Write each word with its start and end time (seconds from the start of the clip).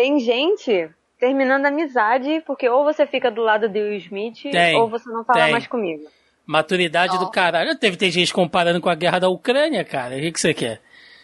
Tem 0.00 0.18
gente 0.18 0.88
terminando 1.18 1.66
a 1.66 1.68
amizade 1.68 2.42
porque 2.46 2.66
ou 2.66 2.84
você 2.84 3.06
fica 3.06 3.30
do 3.30 3.42
lado 3.42 3.68
do 3.68 3.78
Will 3.78 3.96
Smith 3.98 4.40
Tem, 4.50 4.74
ou 4.76 4.88
você 4.88 5.10
não 5.10 5.22
fala 5.22 5.42
tem. 5.42 5.52
mais 5.52 5.66
comigo. 5.66 6.04
Maturidade 6.46 7.18
do 7.18 7.30
caralho. 7.30 7.76
Teve 7.76 7.98
tem 7.98 8.10
gente 8.10 8.32
comparando 8.32 8.80
com 8.80 8.88
a 8.88 8.94
guerra 8.94 9.18
da 9.18 9.28
Ucrânia, 9.28 9.84
cara. 9.84 10.16
O 10.16 10.20
que, 10.20 10.32
que 10.32 10.40
você 10.40 10.54
quer? 10.54 10.80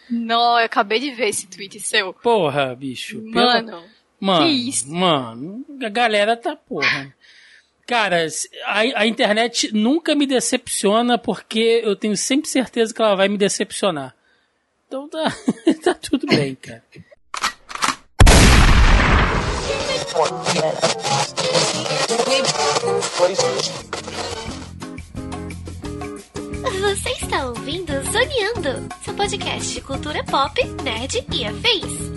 Não, 0.07 0.59
eu 0.59 0.65
acabei 0.65 0.99
de 0.99 1.09
ver 1.09 1.29
esse 1.29 1.47
tweet 1.47 1.79
seu. 1.79 2.13
Porra, 2.13 2.75
bicho. 2.75 3.19
Pelo- 3.33 3.33
Mano, 3.33 3.83
Mano, 4.19 4.45
que 4.45 4.51
isso? 4.69 4.87
mano, 4.93 5.65
a 5.83 5.89
galera 5.89 6.37
tá 6.37 6.55
porra. 6.55 7.11
Cara, 7.87 8.27
a, 8.65 8.79
a 9.01 9.07
internet 9.07 9.73
nunca 9.73 10.13
me 10.13 10.27
decepciona 10.27 11.17
porque 11.17 11.81
eu 11.83 11.95
tenho 11.95 12.15
sempre 12.15 12.47
certeza 12.47 12.93
que 12.93 13.01
ela 13.01 13.15
vai 13.15 13.27
me 13.27 13.37
decepcionar. 13.39 14.13
Então 14.87 15.09
tá, 15.09 15.23
tá 15.83 15.93
tudo 15.95 16.27
bem, 16.27 16.53
cara. 16.55 16.83
Você 26.81 27.09
está 27.09 27.45
ouvindo 27.47 27.91
Zoneando, 28.11 28.87
seu 29.03 29.13
podcast 29.13 29.73
de 29.73 29.81
cultura 29.81 30.23
pop, 30.23 30.63
nerd 30.83 31.25
e 31.33 31.45
afins. 31.45 32.11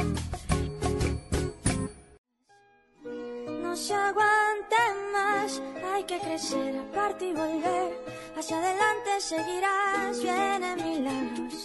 No 3.62 3.76
se 3.76 3.92
aguante 3.92 4.76
más, 5.12 5.60
hay 5.92 6.04
que 6.04 6.18
crecer, 6.20 6.78
aparte 6.78 7.26
y 7.26 7.32
volver. 7.32 8.04
Hacia 8.36 8.58
adelante 8.58 9.20
seguirás, 9.20 10.20
vienen 10.22 10.76
milagros, 10.82 11.64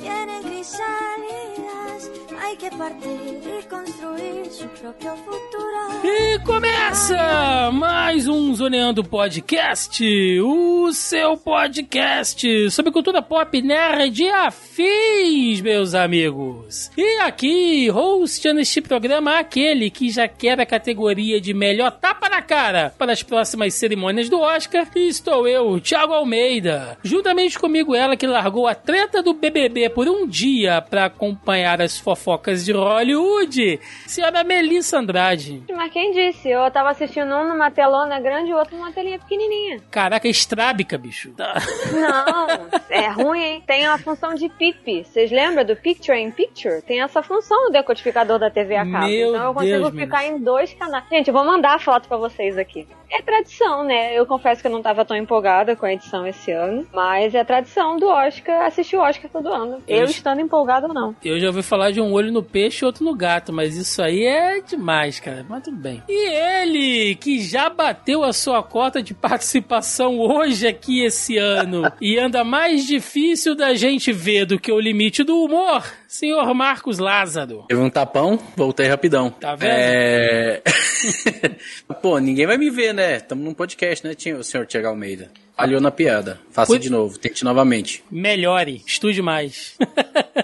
vienen 0.00 0.42
crisálidas. 0.42 2.10
Hay 2.42 2.56
que 2.56 2.70
partir 2.70 3.34
y 3.60 3.62
construir 3.68 4.50
su 4.50 4.66
propio 4.68 5.16
futuro. 5.16 5.74
E 6.04 6.38
começa 6.40 7.70
mais 7.72 8.28
um 8.28 8.54
Zoneando 8.54 9.02
Podcast, 9.02 10.02
o 10.40 10.92
seu 10.92 11.36
podcast 11.36 12.70
sobre 12.70 12.92
cultura 12.92 13.22
pop 13.22 13.62
nerd 13.62 14.22
e 14.22 14.28
afins, 14.28 15.60
meus 15.60 15.94
amigos. 15.94 16.90
E 16.96 17.20
aqui, 17.20 17.90
hosteando 17.90 18.60
este 18.60 18.80
programa, 18.80 19.38
aquele 19.38 19.90
que 19.90 20.10
já 20.10 20.28
quer 20.28 20.60
a 20.60 20.66
categoria 20.66 21.40
de 21.40 21.54
melhor 21.54 21.90
tapa 21.92 22.28
na 22.28 22.42
cara 22.42 22.94
para 22.98 23.12
as 23.12 23.22
próximas 23.22 23.74
cerimônias 23.74 24.28
do 24.28 24.40
Oscar, 24.40 24.86
estou 24.94 25.48
eu, 25.48 25.80
Thiago 25.80 26.12
Almeida. 26.12 26.98
Juntamente 27.02 27.58
comigo, 27.58 27.94
ela 27.94 28.16
que 28.16 28.26
largou 28.26 28.66
a 28.66 28.74
treta 28.74 29.22
do 29.22 29.34
BBB 29.50 29.90
por 29.90 30.08
um 30.08 30.26
dia 30.26 30.80
para 30.80 31.04
acompanhar 31.04 31.82
as 31.82 31.98
fofocas 31.98 32.64
de 32.64 32.72
Hollywood, 32.72 33.78
senhora 34.06 34.42
Melissa 34.42 34.98
Andrade. 34.98 35.62
Mas 35.70 35.92
quem 35.92 36.12
disse? 36.12 36.48
Eu 36.48 36.70
tava 36.70 36.88
assistindo 36.90 37.26
um 37.34 37.48
numa 37.48 37.70
telona 37.70 38.18
grande 38.20 38.50
e 38.50 38.54
o 38.54 38.56
outro 38.56 38.74
numa 38.74 38.90
telinha 38.90 39.18
pequenininha. 39.18 39.80
Caraca, 39.90 40.26
é 40.26 40.30
estrábica, 40.30 40.96
bicho. 40.96 41.34
Não, 41.36 42.68
é 42.88 43.08
ruim, 43.08 43.42
hein? 43.42 43.62
Tem 43.66 43.84
a 43.84 43.98
função 43.98 44.34
de 44.34 44.48
PIP. 44.48 45.04
Vocês 45.04 45.30
lembram 45.30 45.62
do 45.62 45.76
Picture 45.76 46.18
in 46.18 46.30
Picture? 46.30 46.80
Tem 46.80 47.02
essa 47.02 47.22
função 47.22 47.66
no 47.66 47.70
decodificador 47.70 48.38
da 48.38 48.50
TV 48.50 48.76
a 48.76 48.90
cabo. 48.90 49.06
Meu 49.06 49.28
então 49.34 49.44
eu 49.44 49.54
consigo 49.54 49.90
Deus, 49.90 49.94
ficar 49.94 50.24
em 50.24 50.38
dois 50.38 50.72
canais. 50.72 51.04
Gente, 51.10 51.28
eu 51.28 51.34
vou 51.34 51.44
mandar 51.44 51.74
a 51.74 51.78
foto 51.78 52.08
pra 52.08 52.16
vocês 52.16 52.56
aqui. 52.56 52.88
É 53.10 53.22
tradição, 53.22 53.84
né? 53.84 54.16
Eu 54.18 54.26
confesso 54.26 54.60
que 54.60 54.66
eu 54.66 54.72
não 54.72 54.82
tava 54.82 55.04
tão 55.04 55.16
empolgada 55.16 55.76
com 55.76 55.86
a 55.86 55.92
edição 55.92 56.26
esse 56.26 56.50
ano, 56.50 56.86
mas 56.92 57.34
é 57.34 57.44
tradição 57.44 57.96
do 57.96 58.06
Oscar 58.06 58.66
assistir 58.66 58.96
o 58.96 59.00
Oscar 59.00 59.30
todo 59.30 59.48
ano. 59.48 59.82
Eu 59.86 60.04
Isso. 60.04 60.14
estando 60.14 60.40
empolgada 60.40 60.86
ou 60.86 60.94
não. 60.94 61.14
Eu 61.24 61.38
já 61.38 61.48
ouvi 61.48 61.62
falar 61.62 61.90
de 61.90 62.00
um 62.00 62.12
olho 62.12 62.32
no 62.32 62.42
peixe 62.42 62.84
e 62.84 62.86
outro 62.86 63.04
no 63.04 63.14
gato, 63.14 63.52
mas 63.52 63.76
isso 63.76 64.02
aí 64.02 64.24
é 64.24 64.60
demais, 64.60 65.20
cara. 65.20 65.44
Mas 65.48 65.62
tudo 65.62 65.76
bem. 65.76 66.02
E 66.08 66.28
ele, 66.28 67.14
que 67.16 67.40
já 67.40 67.68
bateu 67.68 68.22
a 68.22 68.32
sua 68.32 68.62
cota 68.62 69.02
de 69.02 69.14
participação 69.14 70.18
hoje 70.18 70.66
aqui 70.66 71.04
esse 71.04 71.36
ano 71.36 71.82
e 72.00 72.18
anda 72.18 72.44
mais 72.44 72.86
difícil 72.86 73.54
da 73.54 73.74
gente 73.74 74.12
ver 74.12 74.46
do 74.46 74.58
que 74.58 74.72
o 74.72 74.80
limite 74.80 75.22
do 75.22 75.42
humor, 75.42 75.84
senhor 76.14 76.54
Marcos 76.54 77.00
Lázaro. 77.00 77.64
Teve 77.68 77.80
um 77.80 77.90
tapão, 77.90 78.38
voltei 78.56 78.86
rapidão. 78.86 79.30
Tá 79.30 79.56
vendo? 79.56 79.72
É... 79.72 80.62
Pô, 82.00 82.18
ninguém 82.18 82.46
vai 82.46 82.56
me 82.56 82.70
ver, 82.70 82.94
né? 82.94 83.18
Tamo 83.18 83.42
num 83.42 83.52
podcast, 83.52 84.06
né, 84.06 84.14
o 84.38 84.44
senhor 84.44 84.64
Tiago 84.64 84.86
Almeida? 84.86 85.32
Falhou 85.56 85.80
na 85.80 85.90
piada. 85.90 86.40
Faça 86.50 86.78
de 86.78 86.88
novo, 86.88 87.18
tente 87.18 87.42
novamente. 87.44 88.04
Melhore, 88.10 88.82
estude 88.86 89.20
mais. 89.20 89.76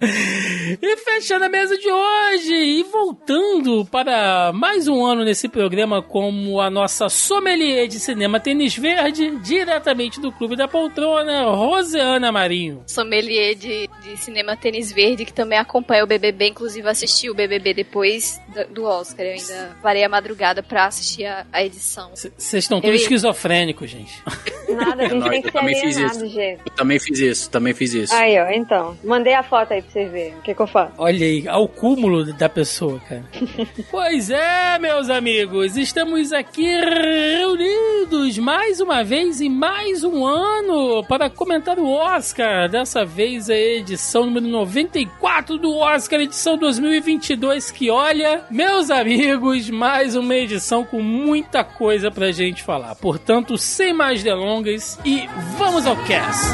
e 0.80 0.96
fechando 0.96 1.44
a 1.44 1.48
mesa 1.48 1.76
de 1.76 1.90
hoje 1.90 2.54
e 2.54 2.82
voltando 2.84 3.84
para 3.84 4.50
mais 4.54 4.88
um 4.88 5.04
ano 5.04 5.24
nesse 5.24 5.48
programa 5.48 6.02
como 6.02 6.58
a 6.60 6.70
nossa 6.70 7.08
sommelier 7.08 7.86
de 7.86 8.00
cinema 8.00 8.40
Tênis 8.40 8.74
Verde, 8.74 9.36
diretamente 9.42 10.18
do 10.20 10.32
Clube 10.32 10.56
da 10.56 10.66
Poltrona, 10.66 11.44
Roseana 11.50 12.32
Marinho. 12.32 12.82
sommelier 12.86 13.54
de, 13.54 13.88
de 14.02 14.16
cinema 14.16 14.56
tênis 14.56 14.90
verde, 14.90 15.24
que 15.24 15.32
também 15.32 15.58
acompanha 15.58 16.02
o 16.04 16.06
BBB, 16.06 16.48
inclusive 16.48 16.88
assisti 16.88 17.28
o 17.28 17.34
BBB 17.34 17.74
depois 17.74 18.40
do, 18.48 18.74
do 18.74 18.84
Oscar. 18.84 19.26
Eu 19.26 19.32
ainda 19.32 19.76
parei 19.82 20.02
a 20.04 20.08
madrugada 20.08 20.62
pra 20.62 20.86
assistir 20.86 21.26
a, 21.26 21.46
a 21.52 21.62
edição. 21.62 22.10
Vocês 22.14 22.64
estão 22.64 22.80
todos 22.80 23.02
esquizofrênicos, 23.02 23.90
gente. 23.90 24.22
Nada, 24.68 25.02
a 25.04 25.08
gente 25.08 25.14
Nós, 25.18 25.30
tem 25.30 25.38
eu 25.38 25.42
que 25.42 25.48
ser 25.50 25.58
também 25.58 25.74
fiz 25.80 25.96
alienado, 25.96 26.24
isso. 26.24 26.34
gente. 26.34 26.60
Eu 26.64 26.72
também 26.74 26.98
fiz 26.98 27.18
isso, 27.18 27.50
também 27.50 27.74
fiz 27.74 27.92
isso. 27.94 28.14
Aí, 28.14 28.38
ó, 28.38 28.48
então. 28.50 28.96
Mandei 29.04 29.34
a 29.34 29.42
foto 29.42 29.72
aí 29.72 29.82
pra 29.82 29.89
vocês 29.90 30.10
verem. 30.10 30.36
O 30.36 30.42
que, 30.42 30.54
que 30.54 30.60
eu 30.60 30.66
faço? 30.66 30.92
Olha 30.98 31.26
aí, 31.26 31.48
ao 31.48 31.66
cúmulo 31.66 32.32
da 32.32 32.48
pessoa, 32.48 33.00
cara. 33.08 33.24
pois 33.90 34.30
é, 34.30 34.78
meus 34.78 35.10
amigos, 35.10 35.76
estamos 35.76 36.32
aqui 36.32 36.64
reunidos 36.64 38.38
mais 38.38 38.80
uma 38.80 39.02
vez 39.02 39.40
em 39.40 39.48
mais 39.48 40.04
um 40.04 40.24
ano 40.24 41.04
para 41.04 41.28
comentar 41.28 41.78
o 41.78 41.90
Oscar. 41.90 42.68
Dessa 42.68 43.04
vez 43.04 43.50
a 43.50 43.56
edição 43.56 44.26
número 44.26 44.46
94 44.46 45.58
do 45.58 45.76
Oscar, 45.76 46.20
edição 46.20 46.56
2022, 46.56 47.70
que 47.72 47.90
olha, 47.90 48.44
meus 48.50 48.90
amigos, 48.90 49.68
mais 49.70 50.14
uma 50.14 50.34
edição 50.34 50.84
com 50.84 51.02
muita 51.02 51.64
coisa 51.64 52.10
pra 52.10 52.30
gente 52.30 52.62
falar. 52.62 52.94
Portanto, 52.94 53.58
sem 53.58 53.92
mais 53.92 54.22
delongas 54.22 54.98
e 55.04 55.28
vamos 55.58 55.84
ao 55.84 55.96
cast. 56.04 56.46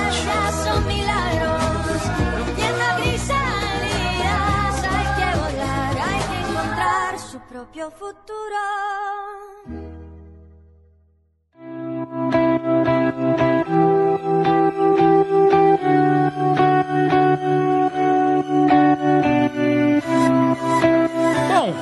Propio 7.66 7.90
futuro. 7.90 8.36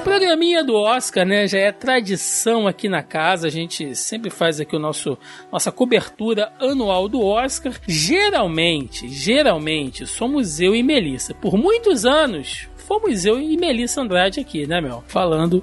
Programinha 0.03 0.65
do 0.65 0.75
Oscar, 0.75 1.27
né? 1.27 1.47
Já 1.47 1.59
é 1.59 1.73
tradição 1.73 2.67
aqui 2.67 2.89
na 2.89 3.03
casa. 3.03 3.47
A 3.47 3.51
gente 3.51 3.95
sempre 3.95 4.31
faz 4.31 4.61
aqui 4.61 4.75
o 4.75 4.79
nosso 4.79 5.19
nossa 5.51 5.71
cobertura 5.71 6.53
anual 6.59 7.09
do 7.09 7.21
Oscar. 7.21 7.73
Geralmente, 7.87 9.09
geralmente 9.09 10.07
somos 10.07 10.61
eu 10.61 10.75
e 10.75 10.83
Melissa. 10.83 11.35
Por 11.35 11.57
muitos 11.57 12.05
anos 12.05 12.69
fomos 12.87 13.25
eu 13.25 13.39
e 13.39 13.57
Melissa 13.57 14.01
Andrade 14.01 14.41
aqui, 14.41 14.67
né, 14.67 14.81
Mel? 14.81 15.03
Falando 15.07 15.63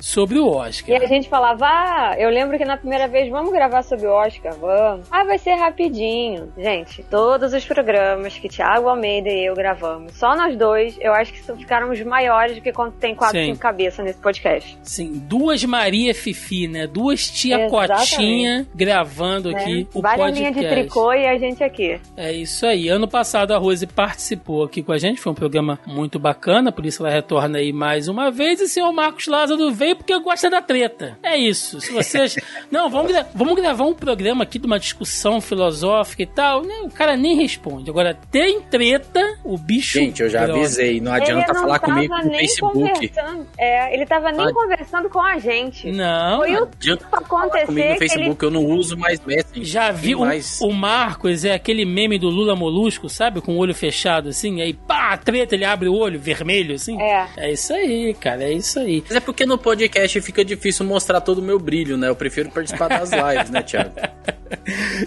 sobre 0.00 0.38
o 0.38 0.46
E 0.46 0.56
Oscar. 0.56 1.02
a 1.02 1.06
gente 1.06 1.28
falava, 1.28 1.66
ah, 1.66 2.14
eu 2.18 2.30
lembro 2.30 2.56
que 2.58 2.64
na 2.64 2.76
primeira 2.76 3.08
vez, 3.08 3.28
vamos 3.30 3.52
gravar 3.52 3.82
sobre 3.82 4.06
o 4.06 4.12
Oscar, 4.12 4.54
vamos. 4.54 5.06
Ah, 5.10 5.24
vai 5.24 5.38
ser 5.38 5.54
rapidinho. 5.54 6.52
Gente, 6.56 7.02
todos 7.04 7.52
os 7.52 7.64
programas 7.64 8.38
que 8.38 8.48
Thiago 8.48 8.88
Almeida 8.88 9.28
e 9.28 9.46
eu 9.46 9.54
gravamos, 9.54 10.12
só 10.14 10.36
nós 10.36 10.56
dois, 10.56 10.96
eu 11.00 11.12
acho 11.12 11.32
que 11.32 11.40
ficaram 11.40 11.90
os 11.90 12.00
maiores 12.02 12.56
do 12.56 12.62
que 12.62 12.72
quando 12.72 12.92
tem 12.92 13.14
quatro, 13.14 13.38
Sim. 13.38 13.46
cinco 13.46 13.58
cabeças 13.58 14.04
nesse 14.04 14.18
podcast. 14.18 14.78
Sim, 14.82 15.12
duas 15.26 15.64
Maria 15.64 16.14
Fifi, 16.14 16.68
né? 16.68 16.86
Duas 16.86 17.28
tia 17.30 17.64
Exatamente. 17.66 18.10
Cotinha 18.10 18.66
gravando 18.74 19.50
aqui 19.50 19.80
né? 19.80 19.86
o 19.94 20.00
Várias 20.02 20.26
podcast. 20.26 20.38
linhas 20.52 20.54
de 20.54 20.80
tricô 20.82 21.12
e 21.12 21.26
a 21.26 21.38
gente 21.38 21.62
aqui. 21.64 22.00
É 22.16 22.32
isso 22.32 22.66
aí. 22.66 22.88
Ano 22.88 23.08
passado 23.08 23.52
a 23.52 23.58
Rose 23.58 23.86
participou 23.86 24.64
aqui 24.64 24.82
com 24.82 24.92
a 24.92 24.98
gente, 24.98 25.20
foi 25.20 25.32
um 25.32 25.34
programa 25.34 25.78
muito 25.86 26.18
bacana, 26.18 26.49
por 26.72 26.84
isso 26.86 27.04
ela 27.04 27.14
retorna 27.14 27.58
aí 27.58 27.72
mais 27.72 28.08
uma 28.08 28.30
vez. 28.30 28.60
E 28.60 28.64
o 28.64 28.68
senhor 28.68 28.92
Marcos 28.92 29.26
Lázaro 29.26 29.70
veio 29.72 29.96
porque 29.96 30.18
gosta 30.20 30.48
da 30.50 30.60
treta. 30.62 31.18
É 31.22 31.36
isso. 31.36 31.80
Se 31.80 31.92
vocês. 31.92 32.36
Não, 32.70 32.88
vamos, 32.90 33.12
gra- 33.12 33.26
vamos 33.34 33.54
gravar 33.54 33.84
um 33.84 33.94
programa 33.94 34.42
aqui 34.44 34.58
de 34.58 34.66
uma 34.66 34.78
discussão 34.78 35.40
filosófica 35.40 36.22
e 36.22 36.26
tal. 36.26 36.62
O 36.84 36.90
cara 36.90 37.16
nem 37.16 37.36
responde. 37.36 37.90
Agora, 37.90 38.14
tem 38.30 38.60
treta, 38.62 39.20
o 39.44 39.56
bicho. 39.58 39.98
Gente, 39.98 40.22
eu 40.22 40.28
já 40.28 40.44
avisei, 40.44 41.00
não 41.00 41.12
adianta 41.12 41.52
não 41.52 41.60
falar 41.62 41.78
tava 41.78 41.92
comigo 41.94 42.16
no 42.16 42.24
nem 42.24 42.38
Facebook. 42.40 42.78
conversando. 42.78 43.46
É, 43.58 43.94
ele 43.94 44.06
tava 44.06 44.32
nem 44.32 44.46
Ah. 44.46 44.52
conversando 44.52 45.08
com 45.08 45.20
a 45.20 45.38
gente. 45.38 45.90
Não. 45.90 46.38
Foi 46.38 46.54
o 46.56 46.64
Adianta 46.64 47.06
falar 47.08 47.22
acontecer 47.22 47.66
comigo 47.66 47.88
no 47.88 47.96
que 47.98 48.04
ele 48.04 48.08
Facebook, 48.08 48.44
eu 48.44 48.50
não 48.50 48.64
uso 48.64 48.96
mais 48.96 49.20
Messenger. 49.24 49.64
Já 49.64 49.90
viu 49.92 50.18
o, 50.20 50.26
Mas- 50.26 50.60
o 50.60 50.70
Marcos 50.72 51.44
é 51.44 51.52
aquele 51.54 51.84
meme 51.84 52.18
do 52.18 52.28
Lula 52.28 52.54
Molusco, 52.56 53.08
sabe? 53.08 53.40
Com 53.40 53.54
o 53.54 53.58
olho 53.58 53.74
fechado 53.74 54.28
assim, 54.30 54.60
aí 54.60 54.72
pá, 54.72 55.16
treta, 55.16 55.54
ele 55.54 55.64
abre 55.64 55.88
o 55.88 55.94
olho, 55.94 56.18
vermelho, 56.18 56.39
assim? 56.74 57.00
É. 57.00 57.28
É 57.36 57.52
isso 57.52 57.72
aí, 57.72 58.14
cara, 58.14 58.44
é 58.44 58.52
isso 58.52 58.78
aí. 58.78 59.02
Mas 59.06 59.16
é 59.16 59.20
porque 59.20 59.46
no 59.46 59.58
podcast 59.58 60.20
fica 60.20 60.44
difícil 60.44 60.84
mostrar 60.86 61.20
todo 61.20 61.38
o 61.38 61.42
meu 61.42 61.58
brilho, 61.58 61.96
né? 61.96 62.08
Eu 62.08 62.16
prefiro 62.16 62.50
participar 62.50 62.88
das 62.88 63.10
lives, 63.12 63.50
né, 63.50 63.62
Thiago? 63.62 63.92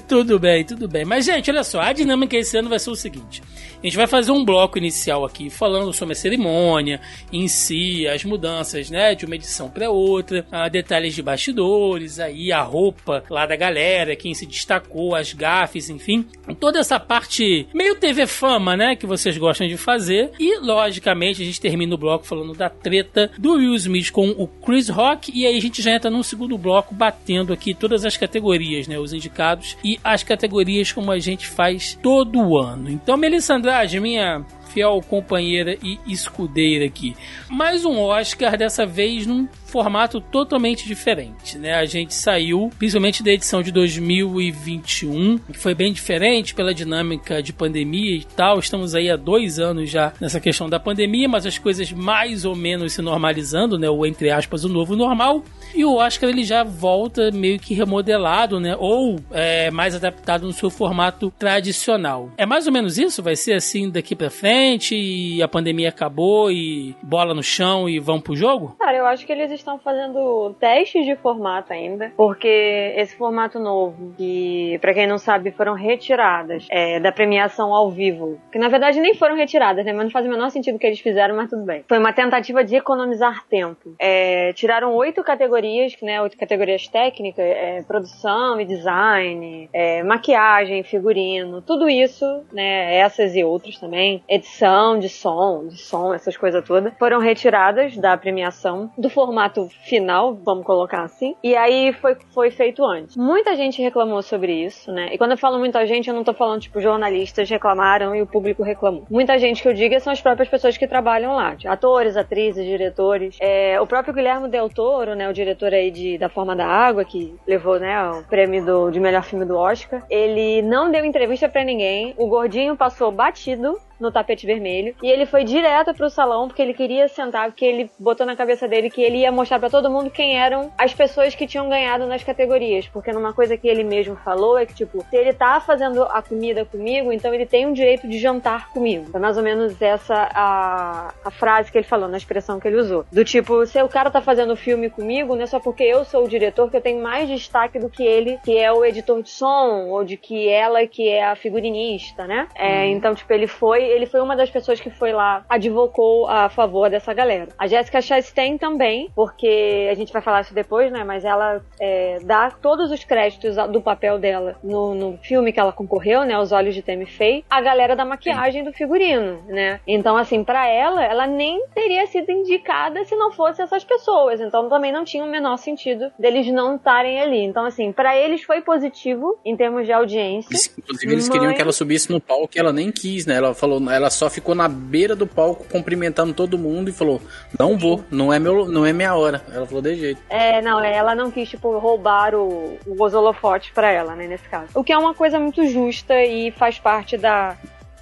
tudo 0.08 0.40
bem, 0.40 0.64
tudo 0.64 0.88
bem. 0.88 1.06
Mas, 1.06 1.26
gente, 1.26 1.50
olha 1.52 1.64
só, 1.64 1.82
a 1.82 1.94
dinâmica 1.94 2.38
esse 2.38 2.58
ano 2.58 2.70
vai 2.70 2.80
ser 2.80 2.90
o 2.90 2.96
seguinte: 2.96 3.42
a 3.82 3.86
gente 3.86 3.98
vai 3.98 4.08
fazer 4.08 4.32
um 4.32 4.44
bloco 4.44 4.78
inicial 4.78 5.26
aqui 5.26 5.50
falando 5.50 5.92
sobre 5.94 6.14
a 6.14 6.16
cerimônia 6.16 7.02
em 7.32 7.48
si, 7.48 8.08
as 8.08 8.24
mudanças, 8.24 8.90
né, 8.90 9.16
de 9.16 9.26
uma 9.26 9.36
edição 9.36 9.70
para 9.70 9.90
outra, 9.90 10.46
ah, 10.52 10.70
detalhes 10.70 11.14
de 11.14 11.22
bastidores, 11.22 12.20
aí 12.20 12.52
a 12.52 12.62
roupa 12.62 13.24
lá 13.30 13.46
da 13.46 13.56
galera, 13.56 14.16
quem 14.16 14.34
se 14.34 14.46
destacou, 14.46 15.16
as 15.16 15.34
gafes, 15.34 15.90
enfim, 15.90 16.26
toda 16.60 16.80
essa 16.80 17.00
parte 17.00 17.68
meio 17.74 17.96
TV 17.96 18.26
fama, 18.26 18.78
né, 18.78 18.96
que 18.96 19.06
vocês 19.06 19.38
gostam 19.38 19.68
de 19.68 19.78
fazer. 19.78 20.32
E, 20.40 20.60
logicamente, 20.60 21.23
a 21.30 21.46
gente 21.46 21.62
termina 21.62 21.96
o 21.96 21.98
bloco 21.98 22.26
falando 22.26 22.54
da 22.54 22.70
treta 22.70 23.32
do 23.38 23.54
Will 23.54 23.76
Smith 23.76 24.12
com 24.12 24.30
o 24.30 24.48
Chris 24.48 24.90
Rock 24.90 25.32
e 25.34 25.46
aí 25.46 25.58
a 25.58 25.62
gente 25.62 25.82
já 25.82 25.92
entra 25.92 26.10
num 26.10 26.24
segundo 26.24 26.58
bloco 26.58 26.94
batendo 26.94 27.54
aqui 27.54 27.74
todas 27.74 28.06
as 28.06 28.18
categorias, 28.18 28.88
né, 28.88 28.98
os 28.98 29.14
indicados 29.14 29.78
e 29.84 30.00
as 30.04 30.24
categorias 30.24 30.92
como 30.92 31.12
a 31.12 31.20
gente 31.20 31.48
faz 31.48 31.98
todo 32.02 32.58
ano. 32.58 32.90
Então, 32.90 33.18
Melissa 33.18 33.56
Andrade, 33.56 34.00
minha 34.00 34.46
fiel 34.74 35.00
companheira 35.08 35.78
e 35.84 36.00
escudeira 36.08 36.86
aqui. 36.86 37.16
Mais 37.48 37.86
um 37.86 38.00
Oscar, 38.00 38.58
dessa 38.58 38.86
vez 38.86 39.28
num 39.28 39.48
formato 39.68 40.22
totalmente 40.22 40.86
diferente, 40.86 41.58
né? 41.58 41.74
A 41.74 41.86
gente 41.86 42.14
saiu, 42.14 42.70
principalmente 42.78 43.24
da 43.24 43.32
edição 43.32 43.64
de 43.64 43.72
2021, 43.72 45.40
que 45.40 45.58
foi 45.58 45.74
bem 45.74 45.92
diferente 45.92 46.54
pela 46.54 46.74
dinâmica 46.74 47.42
de 47.42 47.52
pandemia 47.52 48.16
e 48.16 48.24
tal. 48.24 48.60
Estamos 48.60 48.94
aí 48.94 49.10
há 49.10 49.16
dois 49.16 49.58
anos 49.58 49.90
já 49.90 50.14
nessa 50.22 50.40
questão 50.40 50.70
da 50.70 50.80
pandemia, 50.80 51.28
mas 51.28 51.46
as 51.46 51.58
coisas 51.58 51.92
mais 51.92 52.46
ou 52.46 52.56
menos 52.56 52.94
se 52.94 53.02
normalizando, 53.02 53.80
né? 53.80 53.90
O 53.90 54.06
entre 54.06 54.30
aspas, 54.30 54.64
o 54.64 54.70
novo 54.70 54.96
normal. 54.96 55.44
E 55.74 55.84
o 55.84 55.96
Oscar 55.96 56.30
ele 56.30 56.44
já 56.44 56.64
volta 56.64 57.32
meio 57.32 57.58
que 57.58 57.74
remodelado, 57.74 58.60
né? 58.60 58.76
Ou 58.78 59.20
é, 59.32 59.72
mais 59.72 59.96
adaptado 59.96 60.46
no 60.46 60.54
seu 60.54 60.70
formato 60.70 61.34
tradicional. 61.40 62.32
É 62.38 62.46
mais 62.46 62.68
ou 62.68 62.74
menos 62.74 63.00
isso? 63.00 63.24
Vai 63.24 63.36
ser 63.36 63.54
assim 63.54 63.90
daqui 63.90 64.16
para 64.16 64.30
frente 64.30 64.63
e 64.96 65.42
a 65.42 65.48
pandemia 65.48 65.90
acabou 65.90 66.52
e 66.52 66.96
bola 67.02 67.34
no 67.34 67.44
chão 67.44 67.90
e 67.90 68.00
vão 68.00 68.20
pro 68.22 68.36
jogo? 68.36 68.76
Cara, 68.80 68.98
eu 68.98 69.06
acho 69.06 69.26
que 69.26 69.32
eles 69.32 69.52
estão 69.52 69.78
fazendo 69.78 70.56
testes 70.60 71.06
de 71.06 71.16
formato 71.16 71.74
ainda, 71.74 72.12
porque 72.16 72.94
esse 72.96 73.16
formato 73.16 73.60
novo, 73.60 74.14
que 74.18 74.78
para 74.82 74.94
quem 74.94 75.08
não 75.08 75.18
sabe 75.18 75.52
foram 75.52 75.74
retiradas 75.74 76.66
é, 76.70 77.00
da 77.00 77.12
premiação 77.12 77.74
ao 77.74 77.92
vivo, 77.92 78.40
que 78.52 78.60
na 78.60 78.70
verdade 78.70 79.00
nem 79.00 79.14
foram 79.14 79.36
retiradas, 79.36 79.86
né? 79.86 79.94
Mas 79.94 80.06
não 80.06 80.12
faz 80.12 80.26
o 80.26 80.30
menor 80.30 80.50
sentido 80.50 80.76
o 80.76 80.80
que 80.80 80.88
eles 80.88 81.00
fizeram, 81.00 81.36
mas 81.36 81.50
tudo 81.50 81.64
bem. 81.64 81.84
Foi 81.88 81.98
uma 81.98 82.14
tentativa 82.14 82.64
de 82.64 82.76
economizar 82.76 83.46
tempo. 83.48 83.96
É, 84.00 84.54
tiraram 84.54 84.96
oito 84.96 85.24
categorias, 85.24 85.96
né? 86.02 86.22
Oito 86.22 86.38
categorias 86.38 86.88
técnicas, 86.88 87.46
é, 87.46 87.82
produção 87.84 88.60
e 88.60 88.66
design, 88.66 89.70
é, 89.74 90.04
maquiagem, 90.04 90.84
figurino, 90.84 91.62
tudo 91.62 91.90
isso, 91.90 92.26
né? 92.52 92.96
Essas 92.96 93.36
e 93.36 93.44
outras 93.44 93.78
também, 93.78 94.24
edição 94.54 95.00
de 95.00 95.10
som, 95.10 95.68
de 95.68 95.78
som, 95.78 96.14
essas 96.14 96.38
coisas 96.38 96.64
todas, 96.64 96.94
foram 97.00 97.20
retiradas 97.20 97.98
da 97.98 98.16
premiação 98.16 98.92
do 98.98 99.10
formato 99.10 99.68
final, 99.86 100.36
vamos 100.36 100.64
colocar 100.64 101.02
assim. 101.02 101.36
E 101.44 101.56
aí 101.56 101.92
foi, 101.94 102.16
foi 102.34 102.52
feito 102.52 102.86
antes. 102.86 103.18
Muita 103.18 103.56
gente 103.56 103.82
reclamou 103.82 104.22
sobre 104.22 104.54
isso, 104.54 104.92
né? 104.92 105.10
E 105.12 105.18
quando 105.18 105.32
eu 105.32 105.38
falo 105.38 105.58
muita 105.58 105.86
gente, 105.88 106.08
eu 106.08 106.14
não 106.14 106.24
tô 106.24 106.34
falando, 106.34 106.62
tipo, 106.62 106.80
jornalistas 106.80 107.50
reclamaram 107.50 108.16
e 108.16 108.22
o 108.22 108.28
público 108.28 108.62
reclamou. 108.62 109.06
Muita 109.10 109.38
gente 109.40 109.62
que 109.62 109.68
eu 109.68 109.74
digo 109.74 110.00
são 110.00 110.14
as 110.14 110.22
próprias 110.22 110.50
pessoas 110.50 110.78
que 110.78 110.88
trabalham 110.88 111.36
lá. 111.36 111.56
Tipo, 111.56 111.74
atores, 111.74 112.16
atrizes, 112.16 112.66
diretores. 112.66 113.38
É, 113.40 113.80
o 113.82 113.88
próprio 113.88 114.14
Guilherme 114.14 114.50
Del 114.50 114.70
Toro, 114.70 115.16
né? 115.16 115.28
O 115.30 115.34
diretor 115.34 115.74
aí 115.74 115.90
de 115.90 116.18
Da 116.18 116.30
Forma 116.30 116.56
da 116.56 116.66
Água, 116.66 117.04
que 117.04 117.36
levou, 117.48 117.80
né, 117.80 118.12
o 118.12 118.24
prêmio 118.24 118.64
do, 118.64 118.92
de 118.92 119.00
melhor 119.00 119.24
filme 119.24 119.46
do 119.46 119.58
Oscar. 119.58 120.04
Ele 120.10 120.62
não 120.62 120.92
deu 120.92 121.04
entrevista 121.04 121.50
para 121.50 121.64
ninguém. 121.64 122.14
O 122.18 122.28
gordinho 122.28 122.78
passou 122.78 123.12
batido 123.12 123.78
no 124.04 124.12
tapete 124.12 124.43
vermelho. 124.46 124.96
E 125.02 125.10
ele 125.10 125.26
foi 125.26 125.44
direto 125.44 125.94
pro 125.94 126.10
salão 126.10 126.48
porque 126.48 126.62
ele 126.62 126.74
queria 126.74 127.08
sentar, 127.08 127.48
porque 127.48 127.66
ele 127.66 127.90
botou 128.00 128.26
na 128.26 128.36
cabeça 128.36 128.68
dele 128.68 128.90
que 128.90 129.02
ele 129.02 129.18
ia 129.18 129.32
mostrar 129.32 129.60
para 129.60 129.70
todo 129.70 129.90
mundo 129.90 130.10
quem 130.10 130.38
eram 130.40 130.72
as 130.78 130.94
pessoas 130.94 131.36
que 131.36 131.48
tinham 131.48 131.70
ganhado 131.70 132.06
nas 132.06 132.24
categorias. 132.24 132.88
Porque 132.88 133.12
numa 133.12 133.34
coisa 133.34 133.58
que 133.58 133.68
ele 133.68 133.84
mesmo 133.84 134.16
falou 134.18 134.58
é 134.58 134.66
que, 134.66 134.74
tipo, 134.74 135.04
se 135.10 135.16
ele 135.16 135.34
tá 135.34 135.60
fazendo 135.60 136.04
a 136.04 136.22
comida 136.22 136.66
comigo, 136.66 137.12
então 137.12 137.34
ele 137.34 137.46
tem 137.46 137.66
o 137.66 137.74
direito 137.74 138.08
de 138.08 138.20
jantar 138.20 138.70
comigo. 138.70 139.06
É 139.14 139.20
mais 139.20 139.38
ou 139.38 139.44
menos 139.44 139.82
essa 139.82 140.30
a, 140.34 141.14
a 141.24 141.32
frase 141.32 141.72
que 141.72 141.78
ele 141.78 141.86
falou, 141.88 142.08
na 142.08 142.18
expressão 142.18 142.60
que 142.60 142.68
ele 142.68 142.78
usou. 142.78 143.06
Do 143.12 143.24
tipo, 143.24 143.66
se 143.66 143.82
o 143.82 143.90
cara 143.90 144.10
tá 144.12 144.22
fazendo 144.22 144.56
filme 144.56 144.90
comigo, 144.90 145.36
não 145.36 145.44
é 145.44 145.48
só 145.48 145.60
porque 145.60 145.84
eu 145.84 146.04
sou 146.06 146.26
o 146.26 146.28
diretor 146.28 146.70
que 146.70 146.78
eu 146.78 146.82
tenho 146.82 147.02
mais 147.02 147.28
destaque 147.28 147.80
do 147.80 147.90
que 147.90 148.04
ele, 148.04 148.40
que 148.44 148.58
é 148.58 148.72
o 148.72 148.84
editor 148.86 149.22
de 149.22 149.30
som, 149.30 149.88
ou 149.90 150.04
de 150.04 150.18
que 150.18 150.48
ela 150.50 150.86
que 150.88 151.08
é 151.08 151.24
a 151.24 151.36
figurinista, 151.36 152.26
né? 152.26 152.48
É, 152.56 152.88
Então, 152.88 153.16
tipo, 153.16 153.32
ele 153.34 153.48
foi 153.48 153.84
ele 153.84 154.06
foi 154.06 154.22
uma 154.22 154.33
das 154.36 154.50
pessoas 154.50 154.80
que 154.80 154.90
foi 154.90 155.12
lá, 155.12 155.46
advocou 155.50 156.28
a 156.28 156.50
favor 156.50 156.90
dessa 156.90 157.14
galera. 157.14 157.50
A 157.58 157.68
Jessica 157.68 158.02
Chastain 158.02 158.58
também, 158.58 159.10
porque 159.16 159.88
a 159.92 159.94
gente 159.96 160.12
vai 160.12 160.22
falar 160.22 160.42
isso 160.42 160.54
depois, 160.54 160.92
né? 160.92 161.04
Mas 161.04 161.24
ela 161.26 161.62
é, 161.80 162.20
dá 162.24 162.52
todos 162.52 162.92
os 162.92 163.04
créditos 163.04 163.56
do 163.72 163.82
papel 163.82 164.20
dela 164.20 164.56
no, 164.64 164.94
no 164.94 165.18
filme 165.20 165.52
que 165.52 165.60
ela 165.60 165.72
concorreu, 165.72 166.24
né? 166.24 166.38
Os 166.38 166.52
Olhos 166.52 166.76
de 166.76 166.82
Temi 166.82 167.06
Faye, 167.06 167.44
a 167.50 167.62
galera 167.62 167.96
da 167.96 168.06
maquiagem 168.06 168.64
do 168.64 168.72
figurino, 168.74 169.42
né? 169.48 169.80
Então, 169.88 170.18
assim, 170.18 170.44
para 170.44 170.68
ela, 170.68 171.04
ela 171.04 171.28
nem 171.28 171.66
teria 171.74 172.06
sido 172.08 172.32
indicada 172.32 173.04
se 173.06 173.16
não 173.16 173.32
fosse 173.32 173.62
essas 173.62 173.84
pessoas. 173.84 174.40
Então, 174.42 174.70
também 174.70 174.92
não 174.92 175.04
tinha 175.04 175.24
o 175.24 175.30
menor 175.30 175.58
sentido 175.58 176.12
deles 176.18 176.48
não 176.48 176.76
estarem 176.76 177.20
ali. 177.22 177.44
Então, 177.44 177.66
assim, 177.66 177.92
para 177.92 178.16
eles 178.18 178.44
foi 178.44 178.62
positivo 178.62 179.40
em 179.46 179.56
termos 179.56 179.86
de 179.86 179.92
audiência. 179.94 180.50
Inclusive, 180.78 181.12
eles 181.12 181.28
queriam 181.30 181.48
mas- 181.48 181.56
que 181.56 181.62
ela 181.62 181.72
subisse 181.72 182.12
no 182.12 182.20
palco 182.20 182.50
e 182.56 182.60
ela 182.60 182.72
nem 182.74 182.92
quis, 182.92 183.26
né? 183.26 183.36
Ela 183.36 183.54
falou, 183.54 183.82
ela 183.92 184.10
só 184.14 184.30
ficou 184.30 184.56
na 184.56 184.68
beira 184.68 185.16
do 185.16 185.28
palco 185.28 185.66
cumprimentando 185.70 186.34
todo 186.34 186.58
mundo 186.58 186.90
e 186.90 186.94
falou: 186.94 187.22
Não 187.58 187.78
vou, 187.78 188.04
não 188.10 188.32
é, 188.32 188.40
meu, 188.40 188.68
não 188.68 188.86
é 188.86 188.94
minha 188.94 189.16
hora. 189.16 189.44
Ela 189.52 189.66
falou 189.66 189.82
de 189.82 189.96
jeito. 189.96 190.22
É, 190.30 190.62
não, 190.62 190.80
é, 190.80 190.96
ela 190.96 191.16
não 191.16 191.32
quis, 191.32 191.50
tipo, 191.50 191.78
roubar 191.78 192.36
o, 192.36 192.78
os 192.86 193.14
holofotes 193.14 193.72
pra 193.72 193.92
ela, 193.92 194.16
né, 194.16 194.28
nesse 194.28 194.48
caso. 194.48 194.68
O 194.74 194.84
que 194.84 194.94
é 194.94 194.98
uma 194.98 195.14
coisa 195.14 195.40
muito 195.40 195.68
justa 195.68 196.24
e 196.24 196.52
faz 196.52 196.80
parte 196.80 197.18
da, 197.18 197.58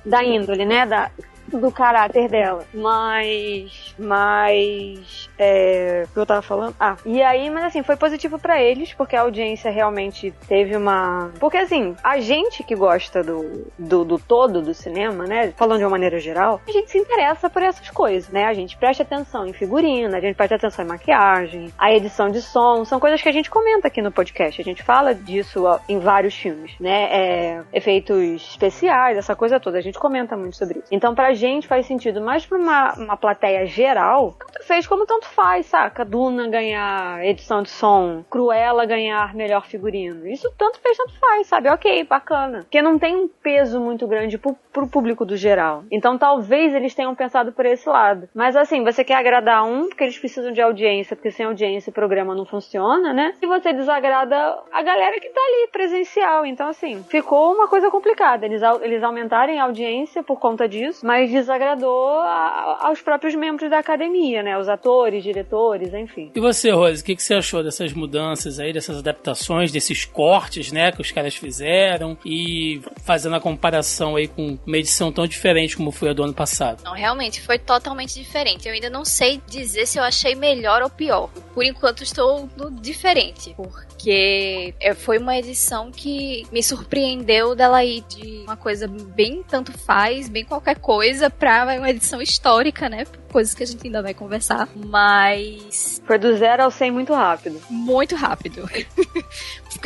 da 0.05 0.23
índole, 0.23 0.65
né, 0.65 0.85
da, 0.85 1.11
do 1.59 1.71
caráter 1.71 2.29
dela. 2.29 2.65
Mas, 2.73 3.95
mas, 3.97 5.29
é, 5.37 6.05
eu 6.15 6.25
tava 6.25 6.41
falando? 6.41 6.75
Ah, 6.79 6.97
e 7.05 7.21
aí, 7.21 7.49
mas 7.49 7.65
assim, 7.65 7.83
foi 7.83 7.95
positivo 7.95 8.39
pra 8.39 8.61
eles, 8.61 8.93
porque 8.93 9.15
a 9.15 9.21
audiência 9.21 9.71
realmente 9.71 10.33
teve 10.47 10.75
uma... 10.75 11.31
Porque 11.39 11.57
assim, 11.57 11.95
a 12.03 12.19
gente 12.19 12.63
que 12.63 12.75
gosta 12.75 13.23
do, 13.23 13.67
do, 13.77 14.05
do 14.05 14.19
todo 14.19 14.61
do 14.61 14.73
cinema, 14.73 15.25
né, 15.25 15.51
falando 15.55 15.79
de 15.79 15.83
uma 15.83 15.91
maneira 15.91 16.19
geral, 16.19 16.61
a 16.67 16.71
gente 16.71 16.91
se 16.91 16.97
interessa 16.97 17.49
por 17.49 17.61
essas 17.61 17.89
coisas, 17.89 18.29
né, 18.29 18.45
a 18.45 18.53
gente 18.53 18.77
presta 18.77 19.03
atenção 19.03 19.45
em 19.45 19.53
figurina, 19.53 20.17
a 20.17 20.21
gente 20.21 20.35
presta 20.35 20.55
atenção 20.55 20.85
em 20.85 20.87
maquiagem, 20.87 21.71
a 21.77 21.93
edição 21.93 22.29
de 22.29 22.41
som, 22.41 22.85
são 22.85 22.99
coisas 22.99 23.21
que 23.21 23.29
a 23.29 23.31
gente 23.31 23.49
comenta 23.49 23.87
aqui 23.87 24.01
no 24.01 24.11
podcast, 24.11 24.61
a 24.61 24.63
gente 24.63 24.83
fala 24.83 25.13
disso 25.13 25.63
em 25.87 25.99
vários 25.99 26.35
filmes, 26.35 26.73
né, 26.79 27.09
é, 27.11 27.61
efeitos 27.73 28.49
especiais, 28.51 29.17
essa 29.17 29.35
coisa 29.35 29.59
toda, 29.59 29.77
a 29.77 29.81
gente 29.81 29.99
comenta 29.99 30.35
muito 30.35 30.55
sobre 30.55 30.79
isso. 30.79 30.87
Então 30.91 31.13
pra 31.15 31.33
gente 31.41 31.67
faz 31.67 31.85
sentido, 31.85 32.21
mas 32.21 32.45
pra 32.45 32.57
uma, 32.57 32.93
uma 32.93 33.17
plateia 33.17 33.65
geral, 33.65 34.35
tanto 34.39 34.65
fez 34.65 34.87
como 34.87 35.05
tanto 35.05 35.27
faz, 35.27 35.65
saca? 35.65 36.05
Duna 36.05 36.47
ganhar 36.47 37.25
edição 37.25 37.63
de 37.63 37.69
som, 37.69 38.23
Cruella 38.29 38.85
ganhar 38.85 39.33
melhor 39.33 39.65
figurino, 39.65 40.27
isso 40.27 40.51
tanto 40.57 40.79
fez, 40.79 40.97
tanto 40.97 41.13
faz, 41.19 41.47
sabe? 41.47 41.69
Ok, 41.69 42.03
bacana. 42.03 42.59
Porque 42.59 42.81
não 42.81 42.99
tem 42.99 43.15
um 43.15 43.27
peso 43.27 43.79
muito 43.79 44.07
grande 44.07 44.37
pro, 44.37 44.55
pro 44.71 44.87
público 44.87 45.25
do 45.25 45.35
geral. 45.35 45.83
Então 45.91 46.17
talvez 46.17 46.73
eles 46.73 46.93
tenham 46.93 47.15
pensado 47.15 47.51
por 47.51 47.65
esse 47.65 47.87
lado. 47.89 48.29
Mas 48.33 48.55
assim, 48.55 48.83
você 48.83 49.03
quer 49.03 49.15
agradar 49.15 49.65
um, 49.65 49.87
porque 49.87 50.03
eles 50.03 50.17
precisam 50.17 50.51
de 50.51 50.61
audiência, 50.61 51.15
porque 51.15 51.31
sem 51.31 51.45
audiência 51.45 51.89
o 51.89 51.93
programa 51.93 52.35
não 52.35 52.45
funciona, 52.45 53.13
né? 53.13 53.33
E 53.41 53.47
você 53.47 53.73
desagrada 53.73 54.35
a 54.71 54.81
galera 54.83 55.19
que 55.19 55.29
tá 55.29 55.41
ali, 55.41 55.67
presencial. 55.71 56.45
Então 56.45 56.67
assim, 56.67 57.03
ficou 57.09 57.53
uma 57.53 57.67
coisa 57.67 57.89
complicada. 57.89 58.45
Eles, 58.45 58.61
eles 58.81 59.03
aumentarem 59.03 59.59
a 59.59 59.63
audiência 59.63 60.21
por 60.21 60.39
conta 60.39 60.67
disso, 60.67 61.05
mas 61.05 61.30
desagradou 61.31 62.09
a- 62.19 62.79
aos 62.87 63.01
próprios 63.01 63.33
membros 63.35 63.69
da 63.69 63.79
academia, 63.79 64.43
né? 64.43 64.57
Os 64.57 64.67
atores, 64.69 65.23
diretores, 65.23 65.93
enfim. 65.93 66.31
E 66.35 66.39
você, 66.39 66.71
Rose, 66.71 67.01
o 67.01 67.05
que, 67.05 67.15
que 67.15 67.23
você 67.23 67.33
achou 67.35 67.63
dessas 67.63 67.93
mudanças 67.93 68.59
aí, 68.59 68.73
dessas 68.73 68.97
adaptações, 68.99 69.71
desses 69.71 70.05
cortes, 70.05 70.71
né, 70.71 70.91
que 70.91 71.01
os 71.01 71.11
caras 71.11 71.35
fizeram 71.35 72.17
e 72.25 72.81
fazendo 73.05 73.35
a 73.35 73.39
comparação 73.39 74.15
aí 74.15 74.27
com 74.27 74.57
uma 74.65 74.77
edição 74.77 75.11
tão 75.11 75.25
diferente 75.27 75.75
como 75.77 75.91
foi 75.91 76.09
a 76.09 76.13
do 76.13 76.23
ano 76.23 76.33
passado? 76.33 76.81
Não, 76.83 76.93
realmente 76.93 77.41
foi 77.41 77.57
totalmente 77.57 78.13
diferente. 78.13 78.67
Eu 78.67 78.73
ainda 78.73 78.89
não 78.89 79.05
sei 79.05 79.41
dizer 79.47 79.85
se 79.85 79.97
eu 79.97 80.03
achei 80.03 80.35
melhor 80.35 80.81
ou 80.81 80.89
pior. 80.89 81.29
Por 81.53 81.63
enquanto 81.63 82.03
estou 82.03 82.49
no 82.57 82.71
diferente, 82.71 83.53
porque 83.57 84.73
é, 84.79 84.93
foi 84.93 85.17
uma 85.17 85.37
edição 85.37 85.91
que 85.91 86.45
me 86.51 86.63
surpreendeu 86.63 87.55
dela 87.55 87.83
ir 87.83 88.01
de 88.07 88.39
uma 88.43 88.55
coisa 88.57 88.87
bem 88.87 89.43
tanto 89.47 89.71
faz, 89.77 90.27
bem 90.29 90.43
qualquer 90.45 90.79
coisa, 90.79 91.20
pra 91.29 91.65
uma 91.77 91.89
edição 91.89 92.21
histórica, 92.21 92.89
né? 92.89 93.05
Coisas 93.31 93.53
que 93.53 93.63
a 93.63 93.67
gente 93.67 93.85
ainda 93.87 94.01
vai 94.01 94.13
conversar, 94.13 94.67
mas 94.75 96.01
Foi 96.05 96.17
do 96.17 96.37
zero 96.37 96.63
ao 96.63 96.71
100 96.71 96.91
muito 96.91 97.13
rápido. 97.13 97.61
muito 97.69 98.15
rápido. 98.15 98.69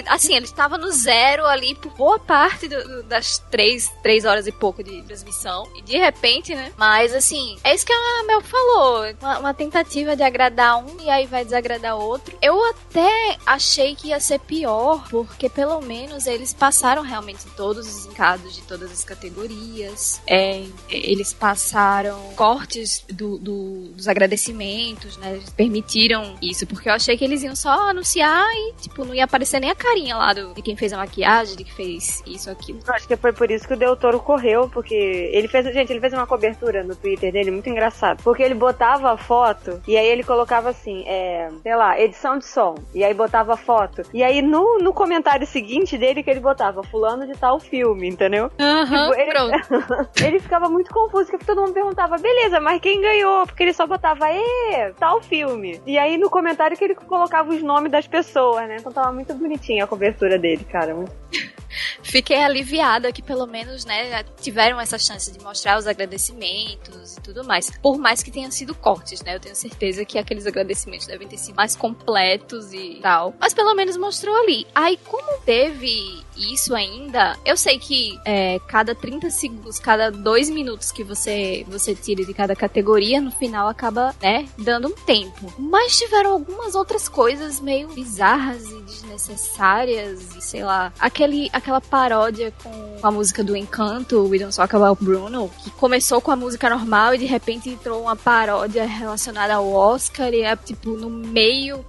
assim, 0.07 0.35
ele 0.35 0.45
estava 0.45 0.77
no 0.77 0.91
zero 0.91 1.45
ali 1.45 1.73
por 1.75 1.91
boa 1.93 2.19
parte 2.19 2.67
do- 2.67 2.83
do- 2.83 3.03
das 3.03 3.37
três, 3.49 3.89
três 4.03 4.25
horas 4.25 4.45
e 4.47 4.51
pouco 4.51 4.83
de 4.83 5.01
transmissão. 5.03 5.67
E 5.75 5.81
de 5.81 5.97
repente, 5.97 6.53
né? 6.53 6.71
Mas 6.77 7.13
assim, 7.13 7.57
é 7.63 7.73
isso 7.73 7.85
que 7.85 7.93
a 7.93 8.23
Mel 8.27 8.41
falou. 8.41 9.05
Uma, 9.21 9.39
uma 9.39 9.53
tentativa 9.53 10.15
de 10.15 10.23
agradar 10.23 10.77
um 10.83 10.99
e 10.99 11.09
aí 11.09 11.25
vai 11.25 11.43
desagradar 11.45 11.95
outro. 11.97 12.37
Eu 12.41 12.61
até 12.71 13.37
achei 13.45 13.95
que 13.95 14.09
ia 14.09 14.19
ser 14.19 14.39
pior, 14.39 15.07
porque 15.09 15.47
pelo 15.49 15.79
menos 15.81 16.27
eles 16.27 16.53
passaram 16.53 17.01
realmente 17.01 17.45
todos 17.55 17.87
os 17.87 18.05
encados 18.07 18.53
de 18.55 18.61
todas 18.63 18.91
as 18.91 19.03
categorias. 19.03 20.21
É, 20.27 20.63
eles 20.89 21.31
passaram 21.33 22.19
cortes 22.35 23.03
do- 23.09 23.34
do- 23.37 23.89
dos 23.95 24.07
agradecimentos, 24.07 25.17
né? 25.17 25.33
Eles 25.33 25.49
permitiram 25.49 26.35
isso, 26.41 26.65
porque 26.67 26.89
eu 26.89 26.93
achei 26.93 27.17
que 27.17 27.23
eles 27.25 27.43
iam 27.43 27.55
só 27.55 27.89
anunciar 27.89 28.45
e, 28.53 28.73
tipo, 28.81 29.03
não 29.05 29.13
ia 29.13 29.23
aparecer 29.25 29.59
nem 29.59 29.69
a 29.71 29.75
carinha 29.75 30.15
lá 30.15 30.33
do, 30.33 30.53
de 30.53 30.61
quem 30.61 30.75
fez 30.75 30.93
a 30.93 30.97
maquiagem, 30.97 31.55
de 31.57 31.63
que 31.63 31.73
fez 31.73 32.23
isso, 32.25 32.49
aquilo. 32.49 32.79
Acho 32.87 33.07
que 33.07 33.15
foi 33.17 33.33
por 33.33 33.49
isso 33.51 33.67
que 33.67 33.73
o 33.73 33.77
Del 33.77 33.95
Toro 33.95 34.19
correu, 34.19 34.69
porque 34.69 34.93
ele 34.95 35.47
fez, 35.47 35.65
gente, 35.73 35.91
ele 35.91 35.99
fez 35.99 36.13
uma 36.13 36.27
cobertura 36.27 36.83
no 36.83 36.95
Twitter 36.95 37.31
dele 37.31 37.51
muito 37.51 37.69
engraçado, 37.69 38.21
porque 38.23 38.43
ele 38.43 38.53
botava 38.55 39.11
a 39.11 39.17
foto 39.17 39.81
e 39.87 39.97
aí 39.97 40.07
ele 40.07 40.23
colocava 40.23 40.69
assim, 40.69 41.03
é, 41.07 41.49
sei 41.63 41.75
lá, 41.75 41.99
edição 41.99 42.37
de 42.37 42.45
som, 42.45 42.75
e 42.93 43.03
aí 43.03 43.13
botava 43.13 43.53
a 43.53 43.57
foto. 43.57 44.03
E 44.13 44.23
aí 44.23 44.41
no, 44.41 44.77
no 44.79 44.93
comentário 44.93 45.45
seguinte 45.47 45.97
dele 45.97 46.23
que 46.23 46.29
ele 46.29 46.39
botava 46.39 46.83
fulano 46.83 47.25
de 47.27 47.33
tal 47.37 47.59
filme, 47.59 48.07
entendeu? 48.07 48.49
Aham, 48.59 49.09
Tipo, 49.11 49.21
ele- 49.21 49.31
pronto. 49.31 50.09
ele 50.23 50.39
ficava 50.39 50.69
muito 50.69 50.91
confuso, 50.93 51.29
porque 51.31 51.45
todo 51.45 51.61
mundo 51.61 51.73
perguntava, 51.73 52.17
beleza, 52.17 52.59
mas 52.59 52.79
quem 52.81 53.01
ganhou? 53.01 53.24
Porque 53.45 53.63
ele 53.63 53.73
só 53.73 53.85
botava, 53.85 54.25
e 54.31 54.93
tal 54.99 55.21
filme. 55.21 55.81
E 55.85 55.97
aí 55.97 56.17
no 56.17 56.29
comentário 56.29 56.77
que 56.77 56.83
ele 56.83 56.95
colocava 56.95 57.53
os 57.53 57.61
nomes 57.61 57.91
das 57.91 58.07
pessoas, 58.07 58.67
né? 58.67 58.77
Então 58.79 58.91
tava 58.91 59.11
muito 59.11 59.33
bonitinha 59.33 59.83
a 59.83 59.87
cobertura 59.87 60.37
dele, 60.37 60.63
cara. 60.65 60.95
Fiquei 62.01 62.37
aliviada 62.37 63.11
que 63.11 63.21
pelo 63.21 63.45
menos, 63.45 63.83
né, 63.85 64.23
tiveram 64.39 64.79
essa 64.79 64.97
chance 64.97 65.31
de 65.31 65.43
mostrar 65.43 65.77
os 65.77 65.87
agradecimentos 65.87 67.17
e 67.17 67.21
tudo 67.21 67.43
mais. 67.43 67.69
Por 67.69 67.97
mais 67.97 68.23
que 68.23 68.31
tenham 68.31 68.51
sido 68.51 68.73
cortes, 68.73 69.21
né? 69.21 69.35
Eu 69.35 69.39
tenho 69.39 69.55
certeza 69.55 70.05
que 70.05 70.17
aqueles 70.17 70.45
agradecimentos 70.45 71.07
devem 71.07 71.27
ter 71.27 71.37
sido 71.37 71.55
mais 71.55 71.75
completos 71.75 72.73
e 72.73 72.99
tal. 73.01 73.33
Mas 73.39 73.53
pelo 73.53 73.73
menos 73.73 73.97
mostrou 73.97 74.35
ali. 74.35 74.65
Aí, 74.73 74.97
como 75.05 75.39
teve 75.41 76.23
isso 76.37 76.75
ainda, 76.75 77.37
eu 77.45 77.57
sei 77.57 77.79
que 77.79 78.19
é, 78.25 78.59
cada 78.67 78.93
30 78.93 79.29
segundos, 79.29 79.79
cada 79.79 80.11
2 80.11 80.49
minutos 80.49 80.91
que 80.91 81.03
você, 81.03 81.65
você 81.67 81.95
tira 81.95 82.25
de 82.25 82.33
cada 82.33 82.55
categoria, 82.55 83.21
no 83.21 83.31
final 83.31 83.67
acaba, 83.67 84.15
né, 84.21 84.47
dando 84.57 84.89
um 84.89 84.91
tempo. 84.91 85.53
Mas 85.57 85.97
tiveram 85.97 86.33
algumas 86.33 86.75
outras 86.75 87.07
coisas 87.07 87.59
meio 87.59 87.87
bizarras 87.89 88.63
e 88.69 88.81
desnecessárias 88.81 90.35
e 90.35 90.41
sei 90.41 90.63
lá. 90.63 90.91
Aquele, 90.99 91.49
aquela 91.53 91.81
paródia 91.81 92.53
com 92.63 92.97
a 93.01 93.11
música 93.11 93.43
do 93.43 93.55
Encanto, 93.55 94.27
We 94.27 94.39
Don't 94.39 94.55
Talk 94.55 94.75
About 94.75 95.03
Bruno, 95.03 95.49
que 95.63 95.71
começou 95.71 96.21
com 96.21 96.31
a 96.31 96.35
música 96.35 96.69
normal 96.69 97.15
e 97.15 97.17
de 97.17 97.25
repente 97.25 97.69
entrou 97.69 98.01
uma 98.01 98.15
paródia 98.15 98.85
relacionada 98.85 99.55
ao 99.55 99.71
Oscar 99.71 100.33
e 100.33 100.41
é 100.41 100.55
tipo 100.55 100.91
no 100.91 101.09
meio 101.09 101.85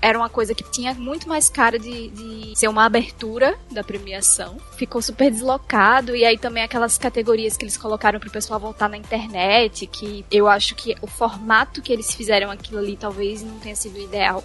era 0.00 0.18
uma 0.18 0.28
coisa 0.28 0.54
que 0.54 0.68
tinha 0.70 0.94
muito 0.94 1.28
mais 1.28 1.48
cara 1.48 1.78
de, 1.78 2.08
de 2.08 2.52
ser 2.58 2.68
uma 2.68 2.84
abertura 2.84 3.58
da 3.70 3.84
premiação. 3.84 4.56
Ficou 4.76 5.00
super 5.00 5.30
deslocado 5.30 6.14
e 6.14 6.24
aí 6.24 6.36
também 6.36 6.62
aquelas 6.62 6.98
categorias 6.98 7.56
que 7.56 7.64
eles 7.64 7.76
colocaram 7.76 8.18
pro 8.18 8.30
pessoal 8.30 8.58
voltar 8.58 8.88
na 8.88 8.96
internet, 8.96 9.86
que 9.86 10.24
eu 10.30 10.48
acho 10.48 10.74
que 10.74 10.96
o 11.00 11.06
formato 11.06 11.80
que 11.82 11.92
eles 11.92 12.14
fizeram 12.14 12.50
aquilo 12.50 12.78
ali 12.78 12.96
talvez 12.96 13.42
não 13.42 13.58
tenha 13.58 13.76
sido 13.76 13.98
ideal. 13.98 14.44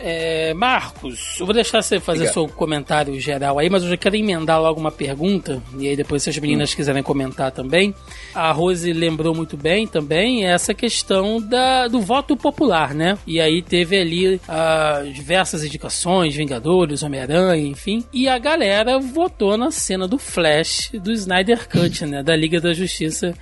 É, 0.00 0.54
Marcos, 0.54 1.36
eu 1.38 1.46
vou 1.46 1.54
deixar 1.54 1.82
você 1.82 1.98
fazer 1.98 2.20
Diga. 2.20 2.32
seu 2.32 2.48
comentário 2.48 3.18
geral 3.20 3.58
aí, 3.58 3.68
mas 3.68 3.82
eu 3.82 3.90
já 3.90 3.96
quero 3.96 4.16
emendar 4.16 4.60
logo 4.60 4.78
uma 4.80 4.90
pergunta, 4.92 5.62
e 5.78 5.88
aí 5.88 5.96
depois 5.96 6.22
se 6.22 6.30
as 6.30 6.38
meninas 6.38 6.74
quiserem 6.74 7.02
comentar 7.02 7.50
também. 7.50 7.94
A 8.34 8.52
Rose 8.52 8.92
lembrou 8.92 9.34
muito 9.34 9.56
bem 9.56 9.86
também 9.86 10.46
essa 10.46 10.72
questão 10.72 11.40
da, 11.40 11.88
do 11.88 12.00
voto 12.00 12.36
popular, 12.36 12.94
né? 12.94 13.18
E 13.26 13.40
aí 13.40 13.62
teve 13.62 13.98
ali 13.98 14.40
ah, 14.48 15.02
diversas 15.12 15.64
indicações, 15.64 16.34
Vingadores, 16.34 17.02
Homem-Aranha, 17.02 17.66
enfim, 17.66 18.04
e 18.12 18.28
a 18.28 18.38
galera 18.38 18.98
votou 18.98 19.56
na 19.56 19.70
cena 19.70 20.06
do 20.06 20.18
Flash 20.18 20.90
do 20.94 21.12
Snyder 21.12 21.68
Cut, 21.68 22.06
né? 22.06 22.22
Da 22.22 22.36
Liga 22.36 22.60
da 22.60 22.72
Justiça 22.72 23.34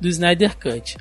do 0.00 0.08
Snyder 0.08 0.56
Cut. 0.56 0.96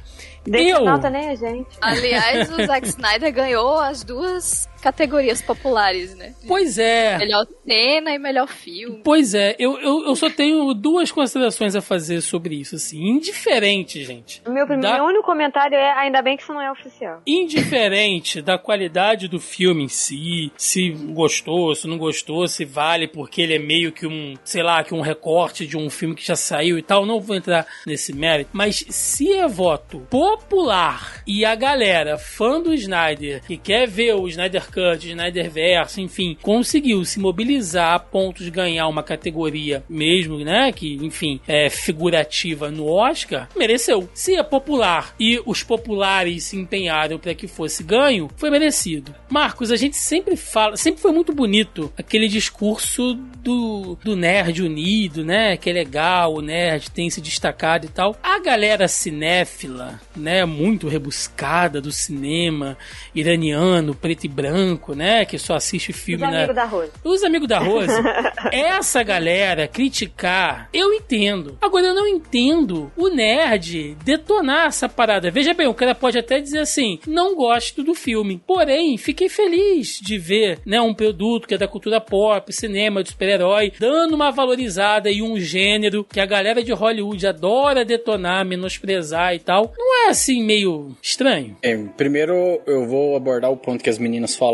Eu- 0.48 0.86
nota 0.86 1.10
nem 1.10 1.30
a 1.30 1.36
gente. 1.36 1.68
Aliás, 1.82 2.50
o 2.52 2.66
Zack 2.66 2.88
Snyder 2.88 3.34
ganhou 3.34 3.78
as 3.78 4.04
duas 4.04 4.68
categorias 4.92 5.42
populares, 5.42 6.16
né? 6.16 6.34
Pois 6.48 6.78
é. 6.78 7.18
Melhor 7.18 7.46
cena 7.68 8.12
e 8.14 8.18
melhor 8.18 8.48
filme. 8.48 9.02
Pois 9.04 9.34
é, 9.34 9.54
eu, 9.60 9.78
eu, 9.80 10.06
eu 10.06 10.16
só 10.16 10.30
tenho 10.30 10.74
duas 10.74 11.12
considerações 11.12 11.76
a 11.76 11.82
fazer 11.82 12.22
sobre 12.22 12.56
isso, 12.56 12.76
assim. 12.78 12.98
Indiferente, 13.06 14.02
gente. 14.06 14.42
O 14.48 14.52
meu, 14.52 14.66
primeiro, 14.66 14.90
Da- 14.90 14.96
meu 14.96 15.06
único 15.06 15.26
comentário 15.26 15.76
é, 15.76 15.92
ainda 15.92 16.22
bem 16.22 16.38
que 16.38 16.44
isso 16.44 16.54
não 16.54 16.62
é 16.62 16.72
oficial. 16.72 17.22
Indiferente 17.28 18.42
da 18.42 18.58
qualidade 18.58 19.28
do 19.28 19.42
filme 19.42 19.84
em 19.84 19.88
si, 19.90 20.52
se 20.56 20.90
gostou, 20.92 21.76
se 21.76 21.86
não 21.86 21.98
gostou, 21.98 22.48
se 22.48 22.64
vale 22.64 23.10
porque 23.10 23.42
ele 23.42 23.56
é 23.56 23.60
meio 23.60 23.92
que 23.92 24.08
um, 24.08 24.36
sei 24.46 24.64
lá, 24.64 24.84
que 24.86 24.94
um 24.94 25.02
recorte 25.02 25.68
de 25.68 25.76
um 25.76 25.90
filme 25.90 26.16
que 26.16 26.26
já 26.26 26.36
saiu 26.38 26.78
e 26.78 26.82
tal, 26.82 27.06
não 27.06 27.20
vou 27.20 27.36
entrar 27.36 27.68
nesse 27.86 28.14
mérito, 28.14 28.52
mas 28.54 28.86
se 28.90 29.34
é 29.34 29.46
voto 29.48 30.00
popular 30.10 31.22
e 31.28 31.44
a 31.44 31.56
galera 31.56 32.18
fã 32.18 32.62
do 32.62 32.74
Snyder, 32.74 33.44
que 33.46 33.58
quer 33.58 33.86
ver 33.88 34.14
o 34.16 34.28
Snyder 34.30 34.72
O 34.80 34.94
Snyder 34.94 35.50
Verso, 35.50 36.00
enfim, 36.00 36.38
conseguiu 36.42 37.04
se 37.04 37.20
mobilizar 37.20 37.96
a 37.96 38.00
ponto 38.00 38.44
de 38.44 38.52
ganhar 38.52 38.88
uma 38.88 39.02
categoria 39.02 39.84
mesmo, 39.90 40.38
né, 40.40 40.72
que, 40.72 40.96
enfim, 41.02 41.40
é 41.48 41.70
figurativa 41.70 42.70
no 42.70 42.88
Oscar, 42.88 43.50
mereceu. 43.56 44.10
Se 44.14 44.36
é 44.36 44.44
popular 44.44 45.16
e 45.20 45.42
os 45.46 45.64
populares 45.64 46.44
se 46.44 46.58
empenharam 46.58 47.18
para 47.18 47.34
que 47.34 47.48
fosse 47.48 47.84
ganho, 47.84 48.30
foi 48.38 48.50
merecido. 48.50 49.16
Marcos, 49.30 49.72
a 49.72 49.76
gente 49.76 49.98
sempre 49.98 50.36
fala, 50.36 50.78
sempre 50.78 51.02
foi 51.02 51.12
muito 51.12 51.34
bonito 51.34 51.92
aquele 51.98 52.28
discurso 52.28 53.16
do, 53.42 53.98
do 54.04 54.16
nerd 54.16 54.62
unido, 54.62 55.24
né, 55.26 55.58
que 55.58 55.70
é 55.70 55.74
legal, 55.74 56.36
o 56.36 56.42
nerd 56.42 56.92
tem 56.92 57.10
se 57.10 57.20
destacado 57.20 57.86
e 57.86 57.90
tal. 57.90 58.16
A 58.22 58.40
galera 58.40 58.88
cinéfila, 58.88 60.00
né, 60.16 60.46
muito 60.46 60.88
rebuscada 60.88 61.82
do 61.82 61.92
cinema 61.92 62.78
iraniano, 63.16 63.96
preto 63.96 64.26
e 64.26 64.28
branco, 64.28 64.57
né, 64.96 65.26
que 65.26 65.38
só 65.38 65.56
assiste 65.56 65.92
Os 65.92 65.98
filme 65.98 66.24
na, 66.24 66.30
amigos 66.30 66.56
da 66.56 66.66
Rose. 66.66 66.92
os 67.04 67.24
amigos 67.24 67.48
da 67.48 67.60
Rose, 67.60 67.94
essa 68.52 69.04
galera 69.04 69.68
criticar, 69.68 70.70
eu 70.74 70.94
entendo. 70.94 71.58
Agora 71.62 71.88
eu 71.88 71.96
não 71.96 72.08
entendo 72.08 72.92
o 72.96 73.10
nerd 73.10 73.96
detonar 74.04 74.68
essa 74.68 74.90
parada. 74.90 75.30
Veja 75.32 75.54
bem, 75.54 75.68
o 75.68 75.74
cara 75.74 75.94
pode 75.94 76.18
até 76.18 76.40
dizer 76.40 76.60
assim: 76.60 77.00
não 77.08 77.36
gosto 77.36 77.84
do 77.84 77.94
filme. 77.94 78.42
Porém, 78.46 78.98
fiquei 78.98 79.30
feliz 79.30 80.00
de 80.02 80.18
ver, 80.18 80.60
né, 80.66 80.82
um 80.82 80.94
produto 80.94 81.48
que 81.48 81.54
é 81.54 81.58
da 81.58 81.68
cultura 81.68 82.00
pop, 82.02 82.52
cinema, 82.54 83.04
de 83.04 83.10
super-herói, 83.10 83.72
dando 83.80 84.16
uma 84.16 84.32
valorizada 84.32 85.10
e 85.10 85.22
um 85.22 85.40
gênero 85.40 86.04
que 86.04 86.20
a 86.20 86.26
galera 86.26 86.64
de 86.64 86.72
Hollywood 86.72 87.26
adora 87.28 87.86
detonar, 87.86 88.46
menosprezar 88.46 89.34
e 89.36 89.40
tal. 89.40 89.74
Não 89.78 90.06
é 90.06 90.10
assim 90.10 90.44
meio 90.44 90.96
estranho? 91.02 91.58
É, 91.62 91.76
primeiro 91.96 92.62
eu 92.66 92.88
vou 92.88 93.16
abordar 93.16 93.52
o 93.52 93.58
ponto 93.58 93.84
que 93.84 93.90
as 93.90 93.98
meninas 93.98 94.36
falaram 94.36 94.47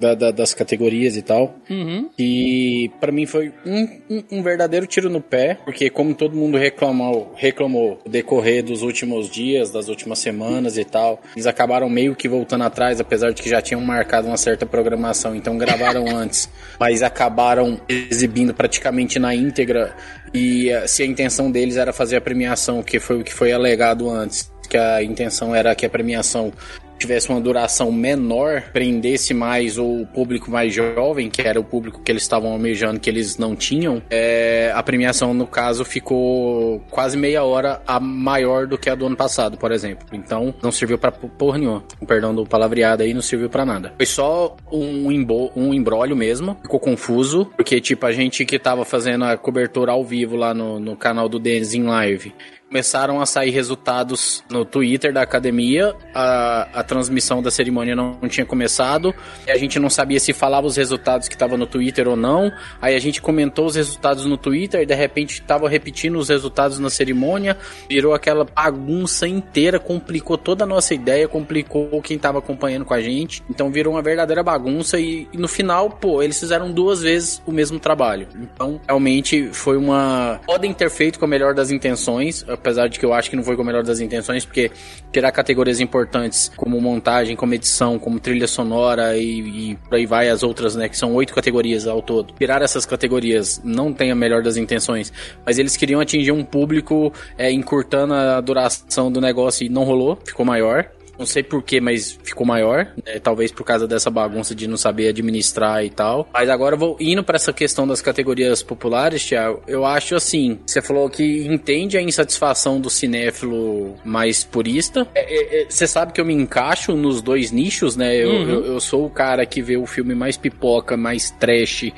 da- 0.00 0.14
da- 0.14 0.30
das 0.30 0.52
categorias 0.54 1.16
e 1.16 1.22
tal. 1.22 1.54
Uhum. 1.70 2.08
E 2.18 2.90
pra 3.00 3.10
mim 3.12 3.26
foi 3.26 3.52
um, 3.64 3.88
um- 4.10 4.22
um 4.32 4.42
verdadeiro 4.42 4.86
tiro 4.86 5.08
no 5.10 5.20
pé, 5.20 5.58
porque 5.64 5.88
como 5.90 6.14
todo 6.14 6.36
mundo 6.36 6.56
reclamou, 6.58 7.32
reclamou 7.36 7.98
o 8.04 8.08
decorrer 8.08 8.62
dos 8.62 8.82
últimos 8.82 9.30
dias, 9.30 9.70
das 9.70 9.88
últimas 9.88 10.18
semanas 10.18 10.76
e 10.76 10.84
tal, 10.84 11.20
eles 11.34 11.46
acabaram 11.46 11.88
meio 11.88 12.14
que 12.14 12.28
voltando 12.28 12.64
atrás, 12.64 13.00
apesar 13.00 13.32
de 13.32 13.42
que 13.42 13.48
já 13.48 13.60
tinham 13.62 13.80
marcado 13.80 14.28
uma 14.28 14.36
certa 14.36 14.66
programação, 14.66 15.34
então 15.34 15.56
gravaram 15.56 16.04
antes, 16.14 16.48
mas 16.78 17.02
acabaram 17.02 17.80
exibindo 17.88 18.54
praticamente 18.54 19.18
na 19.18 19.34
íntegra. 19.34 19.94
E 20.34 20.68
eh, 20.70 20.86
se 20.86 21.02
a 21.02 21.06
intenção 21.06 21.50
deles 21.50 21.76
era 21.76 21.92
fazer 21.92 22.16
a 22.16 22.20
premiação, 22.20 22.82
que 22.82 22.98
foi 22.98 23.20
o 23.20 23.24
que 23.24 23.32
foi 23.32 23.52
alegado 23.52 24.10
antes, 24.10 24.50
que 24.68 24.76
a 24.76 25.02
intenção 25.02 25.54
era 25.54 25.74
que 25.74 25.86
a 25.86 25.90
premiação 25.90 26.52
tivesse 26.98 27.28
uma 27.28 27.40
duração 27.40 27.90
menor, 27.92 28.62
prendesse 28.72 29.34
mais 29.34 29.78
o 29.78 30.06
público 30.14 30.50
mais 30.50 30.72
jovem, 30.74 31.28
que 31.30 31.42
era 31.42 31.60
o 31.60 31.64
público 31.64 32.00
que 32.02 32.10
eles 32.10 32.22
estavam 32.22 32.50
almejando, 32.52 33.00
que 33.00 33.10
eles 33.10 33.36
não 33.38 33.54
tinham, 33.54 34.02
é, 34.10 34.72
a 34.74 34.82
premiação, 34.82 35.34
no 35.34 35.46
caso, 35.46 35.84
ficou 35.84 36.80
quase 36.90 37.16
meia 37.16 37.44
hora 37.44 37.80
a 37.86 38.00
maior 38.00 38.66
do 38.66 38.78
que 38.78 38.88
a 38.88 38.94
do 38.94 39.06
ano 39.06 39.16
passado, 39.16 39.56
por 39.56 39.72
exemplo. 39.72 40.06
Então, 40.12 40.54
não 40.62 40.72
serviu 40.72 40.98
pra 40.98 41.12
p- 41.12 41.28
porra 41.38 41.58
nenhuma. 41.58 41.84
Com 41.98 42.06
Perdão 42.06 42.34
do 42.34 42.46
palavreado 42.46 43.02
aí, 43.02 43.12
não 43.12 43.22
serviu 43.22 43.48
pra 43.50 43.64
nada. 43.64 43.92
Foi 43.96 44.06
só 44.06 44.56
um, 44.72 45.10
embo, 45.12 45.50
um 45.54 45.74
mesmo, 46.16 46.56
ficou 46.62 46.80
confuso, 46.80 47.46
porque, 47.56 47.80
tipo, 47.80 48.06
a 48.06 48.12
gente 48.12 48.44
que 48.44 48.58
tava 48.58 48.84
fazendo 48.84 49.24
a 49.24 49.36
cobertura 49.36 49.92
ao 49.92 50.04
vivo 50.04 50.36
lá 50.36 50.54
no, 50.54 50.78
no 50.80 50.96
canal 50.96 51.28
do 51.28 51.38
Denis 51.38 51.74
em 51.74 51.82
live, 51.82 52.32
começaram 52.68 53.20
a 53.20 53.26
sair 53.26 53.50
resultados 53.50 54.42
no 54.50 54.64
Twitter 54.64 55.12
da 55.12 55.22
academia. 55.22 55.94
A, 56.14 56.80
a 56.80 56.82
transmissão 56.82 57.40
da 57.40 57.50
cerimônia 57.50 57.94
não, 57.94 58.18
não 58.20 58.28
tinha 58.28 58.44
começado. 58.44 59.14
A 59.48 59.56
gente 59.56 59.78
não 59.78 59.88
sabia 59.88 60.18
se 60.18 60.32
falava 60.32 60.66
os 60.66 60.76
resultados 60.76 61.28
que 61.28 61.34
estavam 61.34 61.56
no 61.56 61.66
Twitter 61.66 62.08
ou 62.08 62.16
não. 62.16 62.50
Aí 62.80 62.94
a 62.94 62.98
gente 62.98 63.22
comentou 63.22 63.66
os 63.66 63.76
resultados 63.76 64.26
no 64.26 64.36
Twitter 64.36 64.82
e 64.82 64.86
de 64.86 64.94
repente 64.94 65.40
estava 65.40 65.68
repetindo 65.68 66.18
os 66.18 66.28
resultados 66.28 66.78
na 66.78 66.90
cerimônia. 66.90 67.56
Virou 67.88 68.14
aquela 68.14 68.44
bagunça 68.44 69.28
inteira, 69.28 69.78
complicou 69.78 70.36
toda 70.36 70.64
a 70.64 70.66
nossa 70.66 70.92
ideia, 70.92 71.28
complicou 71.28 72.02
quem 72.02 72.16
estava 72.16 72.38
acompanhando 72.38 72.84
com 72.84 72.94
a 72.94 73.00
gente. 73.00 73.42
Então 73.48 73.70
virou 73.70 73.94
uma 73.94 74.02
verdadeira 74.02 74.42
bagunça 74.42 74.98
e, 74.98 75.28
e 75.32 75.38
no 75.38 75.48
final, 75.48 75.88
pô, 75.88 76.22
eles 76.22 76.38
fizeram 76.38 76.72
duas 76.72 77.02
vezes 77.02 77.40
o 77.46 77.52
mesmo 77.52 77.78
trabalho. 77.78 78.26
Então, 78.34 78.80
realmente 78.86 79.50
foi 79.52 79.76
uma. 79.76 80.40
Podem 80.44 80.72
ter 80.72 80.90
feito 80.90 81.18
com 81.18 81.24
a 81.24 81.28
melhor 81.28 81.54
das 81.54 81.70
intenções, 81.70 82.44
apesar 82.56 82.88
de 82.88 82.98
que 82.98 83.04
eu 83.04 83.12
acho 83.12 83.30
que 83.30 83.36
não 83.36 83.42
foi 83.42 83.56
com 83.56 83.62
a 83.62 83.64
melhor 83.64 83.82
das 83.82 84.00
intenções, 84.00 84.44
porque 84.44 84.70
tirar 85.12 85.30
categorias 85.32 85.80
importantes 85.80 86.50
como 86.56 86.80
montagem, 86.80 87.36
como 87.36 87.54
edição, 87.54 87.98
como 87.98 88.18
trilha 88.18 88.46
sonora 88.46 89.16
e, 89.16 89.70
e 89.70 89.76
por 89.76 89.94
aí 89.94 90.06
vai 90.06 90.28
as 90.28 90.42
outras, 90.42 90.74
né? 90.74 90.88
Que 90.88 90.96
são 90.96 91.14
oito 91.14 91.34
categorias 91.34 91.86
ao 91.86 92.02
todo. 92.02 92.34
Tirar 92.34 92.62
essas 92.62 92.84
categorias 92.84 93.60
não 93.64 93.92
tem 93.92 94.10
a 94.10 94.14
melhor 94.14 94.42
das 94.42 94.56
intenções, 94.56 95.12
mas 95.44 95.58
eles 95.58 95.76
queriam 95.76 96.00
atingir 96.00 96.32
um 96.32 96.44
público 96.44 97.12
é, 97.38 97.50
encurtando 97.50 98.14
a 98.14 98.40
duração 98.40 99.10
do 99.10 99.20
negócio 99.20 99.64
e 99.64 99.68
não 99.68 99.84
rolou, 99.84 100.18
ficou 100.24 100.44
maior. 100.44 100.90
Não 101.18 101.24
sei 101.26 101.42
porquê, 101.42 101.80
mas 101.80 102.18
ficou 102.22 102.46
maior. 102.46 102.88
né? 103.04 103.18
talvez 103.18 103.50
por 103.50 103.64
causa 103.64 103.86
dessa 103.86 104.10
bagunça 104.10 104.54
de 104.54 104.66
não 104.66 104.76
saber 104.76 105.08
administrar 105.08 105.84
e 105.84 105.90
tal. 105.90 106.28
Mas 106.32 106.48
agora 106.48 106.74
eu 106.74 106.78
vou 106.78 106.96
indo 107.00 107.24
para 107.24 107.36
essa 107.36 107.52
questão 107.52 107.86
das 107.86 108.00
categorias 108.02 108.62
populares, 108.62 109.24
Thiago. 109.24 109.62
Eu 109.66 109.84
acho 109.84 110.14
assim: 110.14 110.58
você 110.66 110.80
falou 110.82 111.08
que 111.08 111.46
entende 111.46 111.96
a 111.96 112.02
insatisfação 112.02 112.80
do 112.80 112.90
cinéfilo 112.90 113.96
mais 114.04 114.44
purista. 114.44 115.06
É, 115.14 115.20
é, 115.20 115.62
é, 115.62 115.66
Você 115.68 115.86
sabe 115.86 116.12
que 116.12 116.20
eu 116.20 116.24
me 116.24 116.34
encaixo 116.34 116.92
nos 116.94 117.20
dois 117.22 117.50
nichos, 117.50 117.96
né? 117.96 118.14
Eu, 118.16 118.30
Uhum. 118.30 118.48
eu, 118.50 118.66
eu 118.66 118.80
sou 118.80 119.06
o 119.06 119.10
cara 119.10 119.46
que 119.46 119.62
vê 119.62 119.76
o 119.76 119.86
filme 119.86 120.14
mais 120.14 120.36
pipoca, 120.36 120.96
mais 120.96 121.30
trash, 121.30 121.90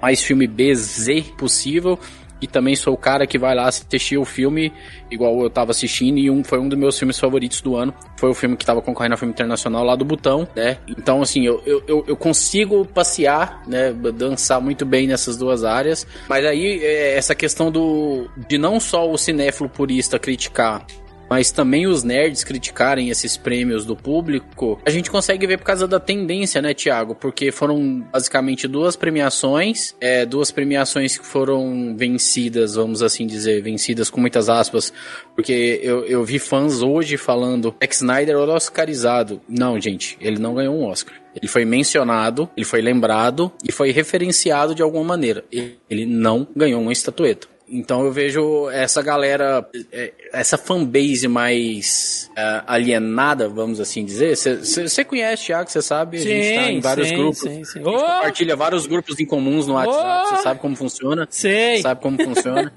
mais 0.00 0.22
filme 0.22 0.46
BZ 0.46 1.22
possível. 1.36 1.98
E 2.42 2.46
também 2.48 2.74
sou 2.76 2.92
o 2.92 2.96
cara 2.96 3.26
que 3.26 3.38
vai 3.38 3.54
lá 3.54 3.68
assistir 3.68 4.18
o 4.18 4.24
filme 4.24 4.72
igual 5.10 5.40
eu 5.42 5.48
tava 5.48 5.70
assistindo 5.70 6.18
e 6.18 6.28
um 6.28 6.42
foi 6.42 6.58
um 6.58 6.68
dos 6.68 6.78
meus 6.78 6.98
filmes 6.98 7.18
favoritos 7.18 7.60
do 7.60 7.76
ano. 7.76 7.94
Foi 8.16 8.28
o 8.30 8.34
filme 8.34 8.56
que 8.56 8.66
tava 8.66 8.82
concorrendo 8.82 9.12
ao 9.14 9.18
filme 9.18 9.32
internacional 9.32 9.84
lá 9.84 9.94
do 9.94 10.04
Butão, 10.04 10.48
né? 10.56 10.78
Então, 10.88 11.22
assim, 11.22 11.46
eu, 11.46 11.62
eu, 11.64 12.04
eu- 12.08 12.16
consigo 12.16 12.84
passear, 12.84 13.62
né? 13.66 13.92
Dançar 13.92 14.60
muito 14.60 14.84
bem 14.84 15.06
nessas 15.06 15.36
duas 15.36 15.64
áreas. 15.64 16.06
Mas 16.28 16.44
aí, 16.44 16.80
é, 16.82 17.16
essa 17.16 17.34
questão 17.34 17.70
do 17.70 18.28
de 18.48 18.58
não 18.58 18.80
só 18.80 19.08
o 19.10 19.16
cinéfilo 19.16 19.68
purista 19.68 20.18
criticar 20.18 20.84
mas 21.32 21.50
também 21.50 21.86
os 21.86 22.04
nerds 22.04 22.44
criticarem 22.44 23.08
esses 23.08 23.38
prêmios 23.38 23.86
do 23.86 23.96
público, 23.96 24.78
a 24.84 24.90
gente 24.90 25.10
consegue 25.10 25.46
ver 25.46 25.56
por 25.56 25.64
causa 25.64 25.88
da 25.88 25.98
tendência, 25.98 26.60
né, 26.60 26.74
Thiago? 26.74 27.14
Porque 27.14 27.50
foram 27.50 28.04
basicamente 28.12 28.68
duas 28.68 28.96
premiações, 28.96 29.94
é, 29.98 30.26
duas 30.26 30.50
premiações 30.50 31.16
que 31.16 31.24
foram 31.24 31.96
vencidas, 31.96 32.74
vamos 32.74 33.02
assim 33.02 33.26
dizer, 33.26 33.62
vencidas 33.62 34.10
com 34.10 34.20
muitas 34.20 34.50
aspas, 34.50 34.92
porque 35.34 35.80
eu, 35.82 36.04
eu 36.04 36.22
vi 36.22 36.38
fãs 36.38 36.82
hoje 36.82 37.16
falando 37.16 37.74
Zack 37.82 37.94
Snyder 37.94 38.36
oscarizado. 38.36 39.40
Não, 39.48 39.80
gente, 39.80 40.18
ele 40.20 40.38
não 40.38 40.54
ganhou 40.54 40.74
um 40.74 40.84
Oscar. 40.84 41.14
Ele 41.34 41.48
foi 41.48 41.64
mencionado, 41.64 42.46
ele 42.54 42.66
foi 42.66 42.82
lembrado 42.82 43.50
e 43.66 43.72
foi 43.72 43.90
referenciado 43.90 44.74
de 44.74 44.82
alguma 44.82 45.02
maneira. 45.02 45.42
Ele 45.88 46.04
não 46.04 46.46
ganhou 46.54 46.82
uma 46.82 46.92
estatueta. 46.92 47.51
Então 47.74 48.04
eu 48.04 48.12
vejo 48.12 48.68
essa 48.68 49.00
galera, 49.00 49.66
é, 49.90 50.12
essa 50.30 50.58
fanbase 50.58 51.26
mais 51.26 52.30
é, 52.36 52.62
alienada, 52.66 53.48
vamos 53.48 53.80
assim 53.80 54.04
dizer. 54.04 54.36
Você 54.36 55.02
conhece, 55.02 55.46
Thiago, 55.46 55.70
você 55.70 55.80
sabe, 55.80 56.18
a 56.18 56.20
gente 56.20 56.54
tá 56.54 56.70
em 56.70 56.80
vários 56.80 57.08
sim, 57.08 57.16
grupos. 57.16 57.38
sim, 57.38 57.64
sim. 57.64 57.80
A 57.80 57.82
gente 57.82 57.88
Ô! 57.88 57.92
compartilha 57.92 58.54
vários 58.56 58.86
grupos 58.86 59.18
em 59.18 59.24
comuns 59.24 59.66
no 59.66 59.72
WhatsApp, 59.72 60.28
você 60.28 60.42
sabe 60.42 60.60
como 60.60 60.76
funciona. 60.76 61.26
Sei. 61.30 61.80
Sabe 61.80 62.02
como 62.02 62.22
funciona. 62.22 62.70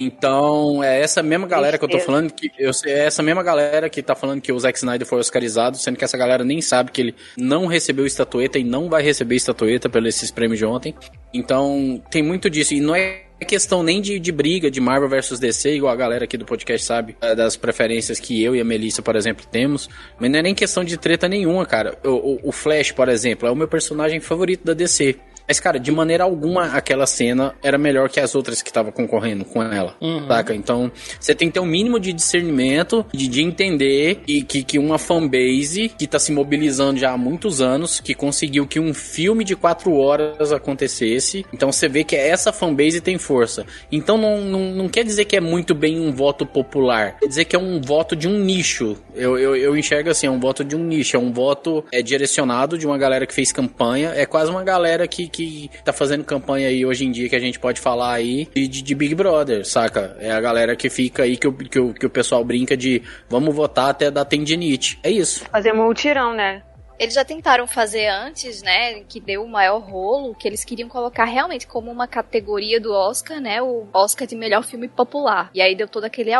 Então, 0.00 0.82
é 0.82 1.00
essa 1.00 1.22
mesma 1.22 1.46
galera 1.46 1.78
que 1.78 1.84
eu 1.84 1.88
tô 1.88 2.00
falando 2.00 2.32
que 2.32 2.50
eu 2.58 2.72
é 2.86 3.06
essa 3.06 3.22
mesma 3.22 3.42
galera 3.42 3.88
que 3.88 4.02
tá 4.02 4.16
falando 4.16 4.40
que 4.40 4.50
o 4.50 4.58
Zack 4.58 4.76
Snyder 4.78 5.06
foi 5.06 5.20
oscarizado, 5.20 5.76
sendo 5.76 5.96
que 5.96 6.04
essa 6.04 6.18
galera 6.18 6.42
nem 6.42 6.60
sabe 6.60 6.90
que 6.90 7.00
ele 7.00 7.14
não 7.36 7.66
recebeu 7.66 8.04
estatueta 8.04 8.58
e 8.58 8.64
não 8.64 8.88
vai 8.88 9.02
receber 9.02 9.36
estatueta 9.36 9.88
pelos 9.88 10.16
esses 10.16 10.30
prêmios 10.32 10.58
de 10.58 10.64
ontem. 10.64 10.94
Então, 11.32 12.02
tem 12.10 12.22
muito 12.22 12.50
disso 12.50 12.74
e 12.74 12.80
não 12.80 12.96
é 12.96 13.23
questão 13.44 13.82
nem 13.82 14.00
de, 14.00 14.18
de 14.18 14.32
briga 14.32 14.70
de 14.70 14.80
Marvel 14.80 15.08
versus 15.08 15.38
DC, 15.38 15.74
igual 15.76 15.92
a 15.92 15.96
galera 15.96 16.24
aqui 16.24 16.36
do 16.36 16.44
podcast 16.44 16.86
sabe, 16.86 17.16
é, 17.20 17.34
das 17.34 17.56
preferências 17.56 18.18
que 18.20 18.42
eu 18.42 18.54
e 18.56 18.60
a 18.60 18.64
Melissa, 18.64 19.02
por 19.02 19.16
exemplo, 19.16 19.44
temos. 19.50 19.88
Mas 20.18 20.30
não 20.30 20.38
é 20.38 20.42
nem 20.42 20.54
questão 20.54 20.84
de 20.84 20.96
treta 20.96 21.28
nenhuma, 21.28 21.66
cara. 21.66 21.98
O, 22.04 22.08
o- 22.10 22.40
o 22.44 22.52
Flash, 22.52 22.92
por 22.92 23.08
exemplo, 23.08 23.48
é 23.48 23.50
o 23.50 23.56
meu 23.56 23.68
personagem 23.68 24.20
favorito 24.20 24.64
da 24.64 24.72
DC. 24.74 25.16
Mas, 25.46 25.60
cara, 25.60 25.78
de 25.78 25.90
maneira 25.90 26.24
alguma, 26.24 26.66
aquela 26.66 27.06
cena 27.06 27.54
era 27.62 27.76
melhor 27.76 28.08
que 28.08 28.18
as 28.18 28.34
outras 28.34 28.62
que 28.62 28.70
estavam 28.70 28.90
concorrendo 28.90 29.44
com 29.44 29.62
ela, 29.62 29.94
saca? 30.26 30.54
Então, 30.54 30.90
você 31.20 31.34
tem 31.34 31.48
que 31.48 31.54
ter 31.54 31.60
um 31.60 31.66
mínimo 31.66 32.00
de 32.00 32.12
discernimento, 32.12 33.04
de, 33.12 33.28
de 33.28 33.42
entender 33.42 34.22
que, 34.26 34.42
que, 34.42 34.62
que 34.62 34.78
uma 34.78 34.98
fanbase 34.98 35.90
que 35.98 36.06
tá 36.06 36.18
se 36.18 36.32
mobilizando 36.32 36.98
já 36.98 37.12
há 37.12 37.18
muitos 37.18 37.60
anos, 37.60 38.00
que 38.00 38.14
conseguiu 38.14 38.66
que 38.66 38.80
um 38.80 38.94
filme 38.94 39.44
de 39.44 39.54
quatro 39.54 39.94
horas 39.94 40.52
acontecesse. 40.52 41.44
Então, 41.52 41.70
você 41.70 41.88
vê 41.88 42.04
que 42.04 42.16
essa 42.16 42.52
fanbase 42.52 43.00
tem 43.00 43.18
força. 43.18 43.66
Então, 43.92 44.16
não, 44.16 44.40
não, 44.40 44.74
não 44.74 44.88
quer 44.88 45.04
dizer 45.04 45.26
que 45.26 45.36
é 45.36 45.40
muito 45.40 45.74
bem 45.74 46.00
um 46.00 46.12
voto 46.12 46.46
popular. 46.46 47.18
Quer 47.18 47.28
dizer 47.28 47.44
que 47.44 47.54
é 47.54 47.58
um 47.58 47.80
voto 47.80 48.16
de 48.16 48.26
um 48.26 48.38
nicho. 48.38 48.96
Eu, 49.14 49.38
eu, 49.38 49.54
eu 49.54 49.76
enxergo 49.76 50.10
assim, 50.10 50.26
é 50.26 50.30
um 50.30 50.40
voto 50.40 50.64
de 50.64 50.74
um 50.74 50.82
nicho. 50.84 51.16
É 51.16 51.20
um 51.20 51.32
voto 51.32 51.84
é, 51.92 52.02
direcionado 52.02 52.78
de 52.78 52.86
uma 52.86 52.96
galera 52.96 53.26
que 53.26 53.34
fez 53.34 53.52
campanha. 53.52 54.12
É 54.14 54.24
quase 54.24 54.50
uma 54.50 54.64
galera 54.64 55.06
que, 55.06 55.28
que 55.34 55.70
tá 55.84 55.92
fazendo 55.92 56.22
campanha 56.24 56.68
aí 56.68 56.86
hoje 56.86 57.04
em 57.04 57.10
dia 57.10 57.28
que 57.28 57.34
a 57.36 57.40
gente 57.40 57.58
pode 57.58 57.80
falar 57.80 58.12
aí 58.14 58.48
de, 58.54 58.68
de- 58.68 58.94
Big 58.94 59.14
Brother, 59.14 59.66
saca? 59.66 60.16
É 60.20 60.30
a 60.30 60.40
galera 60.40 60.76
que 60.76 60.88
fica 60.88 61.24
aí 61.24 61.36
que 61.36 61.48
o, 61.48 61.52
que 61.52 61.78
o, 61.80 61.92
que 61.92 62.06
o 62.06 62.10
pessoal 62.10 62.44
brinca 62.44 62.76
de 62.76 63.02
vamos 63.28 63.54
votar 63.54 63.90
até 63.90 64.10
dar 64.10 64.24
tendinite. 64.24 64.98
É 65.02 65.10
isso. 65.10 65.44
Fazer 65.50 65.72
multirão, 65.72 66.32
né? 66.34 66.62
Eles 66.98 67.14
já 67.14 67.24
tentaram 67.24 67.66
fazer 67.66 68.06
antes, 68.06 68.62
né? 68.62 69.00
Que 69.08 69.20
deu 69.20 69.42
o 69.44 69.48
maior 69.48 69.78
rolo, 69.80 70.34
que 70.34 70.46
eles 70.46 70.64
queriam 70.64 70.88
colocar 70.88 71.24
realmente 71.24 71.66
como 71.66 71.90
uma 71.90 72.06
categoria 72.06 72.80
do 72.80 72.92
Oscar, 72.92 73.40
né? 73.40 73.60
O 73.60 73.86
Oscar 73.92 74.26
de 74.26 74.36
melhor 74.36 74.62
filme 74.62 74.88
popular. 74.88 75.50
E 75.54 75.60
aí 75.60 75.74
deu 75.74 75.88
todo 75.88 76.04
aquele 76.04 76.32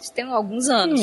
isso 0.00 0.12
tem 0.12 0.24
alguns 0.24 0.68
anos. 0.68 1.00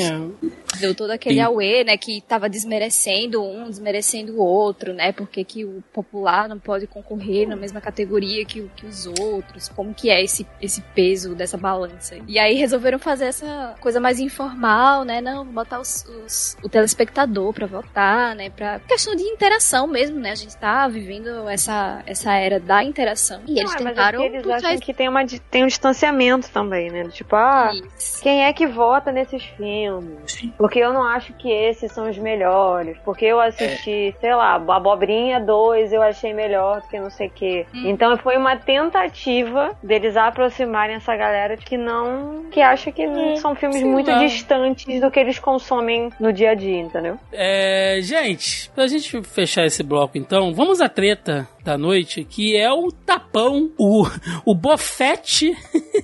Deu 0.80 0.94
todo 0.94 1.12
aquele 1.12 1.36
Sim. 1.36 1.42
né? 1.86 1.96
Que 1.98 2.22
tava 2.22 2.50
desmerecendo 2.50 3.42
um, 3.44 3.70
desmerecendo 3.70 4.34
o 4.34 4.44
outro, 4.44 4.94
né? 4.94 5.12
Porque 5.12 5.44
que 5.44 5.64
o 5.64 5.84
popular 5.94 6.50
não 6.50 6.60
pode 6.60 6.86
concorrer 6.88 7.48
na 7.48 7.56
mesma 7.56 7.80
categoria 7.80 8.44
que, 8.46 8.70
que 8.76 8.86
os 8.86 9.06
outros. 9.06 9.70
Como 9.70 9.94
que 9.94 10.10
é 10.10 10.24
esse, 10.24 10.46
esse 10.62 10.82
peso 10.94 11.34
dessa 11.36 11.58
balança? 11.58 12.18
E 12.28 12.38
aí 12.40 12.56
resolveram 12.56 13.00
fazer 13.00 13.26
essa 13.26 13.76
coisa 13.80 14.00
mais 14.00 14.20
informal, 14.20 15.04
né? 15.06 15.22
Não, 15.22 15.46
botar 15.46 15.80
os, 15.80 16.04
os- 16.26 16.58
o 16.64 16.68
telespectador 16.68 17.54
pra 17.54 17.68
votar, 17.68 18.36
né? 18.36 18.50
Pra 18.56 18.80
questão 18.80 19.16
de 19.16 19.24
interação 19.24 19.88
mesmo, 19.88 20.20
né? 20.20 20.32
A 20.32 20.36
gente 20.36 20.56
tá 20.58 20.88
vivendo 20.88 21.48
essa, 21.50 22.02
essa 22.06 22.34
era 22.34 22.60
da 22.60 22.84
interação. 22.84 23.42
E 23.48 23.60
eles 23.60 23.74
Não, 23.74 23.84
mas 23.84 23.86
é 23.86 23.90
tentaram 23.90 24.22
porque 24.22 24.38
eles 24.38 24.50
acham 24.50 24.78
que 24.80 24.94
tem, 24.94 25.10
uma, 25.10 25.26
tem 25.52 25.64
um 25.64 25.68
distanciamento 25.68 26.50
também, 26.50 26.90
né? 26.90 27.04
Tipo, 27.10 27.36
ah, 27.36 27.72
Isso. 27.98 28.22
quem 28.22 28.46
é 28.46 28.54
que 28.54 28.66
vota 28.66 29.12
nesses 29.12 29.44
filmes? 29.44 30.20
Sim. 30.28 30.54
Porque 30.58 30.80
eu 30.80 30.94
não 30.94 31.04
acho 31.04 31.34
que 31.34 31.50
esses 31.52 31.92
são 31.92 32.10
os 32.10 32.18
melhores. 32.18 32.98
Porque 33.04 33.26
eu 33.26 33.40
assisti, 33.40 34.16
sei 34.20 34.36
lá, 34.36 34.56
Abobrinha 34.56 35.40
2 35.40 35.94
eu 35.94 36.02
achei 36.02 36.34
melhor 36.34 36.82
do 36.82 36.88
que 36.88 37.00
não 37.00 37.10
sei 37.10 37.28
o 37.28 37.32
quê. 37.32 37.66
Hum. 37.74 37.84
Então 37.88 38.18
foi 38.18 38.38
uma 38.38 38.56
tentativa 38.58 39.76
deles 39.82 40.16
aproximarem 40.16 40.96
essa 40.96 41.16
galera 41.16 41.58
que 41.58 41.78
não. 41.78 42.46
que 42.52 42.62
acha 42.62 42.92
que 42.92 43.06
são 43.38 43.56
filmes 43.56 43.80
sei 43.80 43.90
muito 43.90 44.10
lá. 44.10 44.20
distantes 44.20 45.02
do 45.02 45.12
que 45.12 45.20
eles 45.20 45.40
consomem 45.40 46.10
no 46.20 46.32
dia 46.32 46.52
a 46.52 46.56
dia, 46.56 46.80
entendeu? 46.80 47.18
É, 47.32 48.00
gente, 48.02 48.45
pra 48.74 48.88
gente 48.88 49.22
fechar 49.24 49.66
esse 49.66 49.84
bloco 49.84 50.18
então, 50.18 50.54
vamos 50.54 50.82
à 50.82 50.90
treta 50.90 51.48
da 51.66 51.78
noite, 51.80 52.24
que 52.24 52.56
é 52.56 52.72
o 52.72 52.92
tapão, 52.92 53.72
o, 53.76 54.06
o 54.46 54.54
bofete 54.54 55.52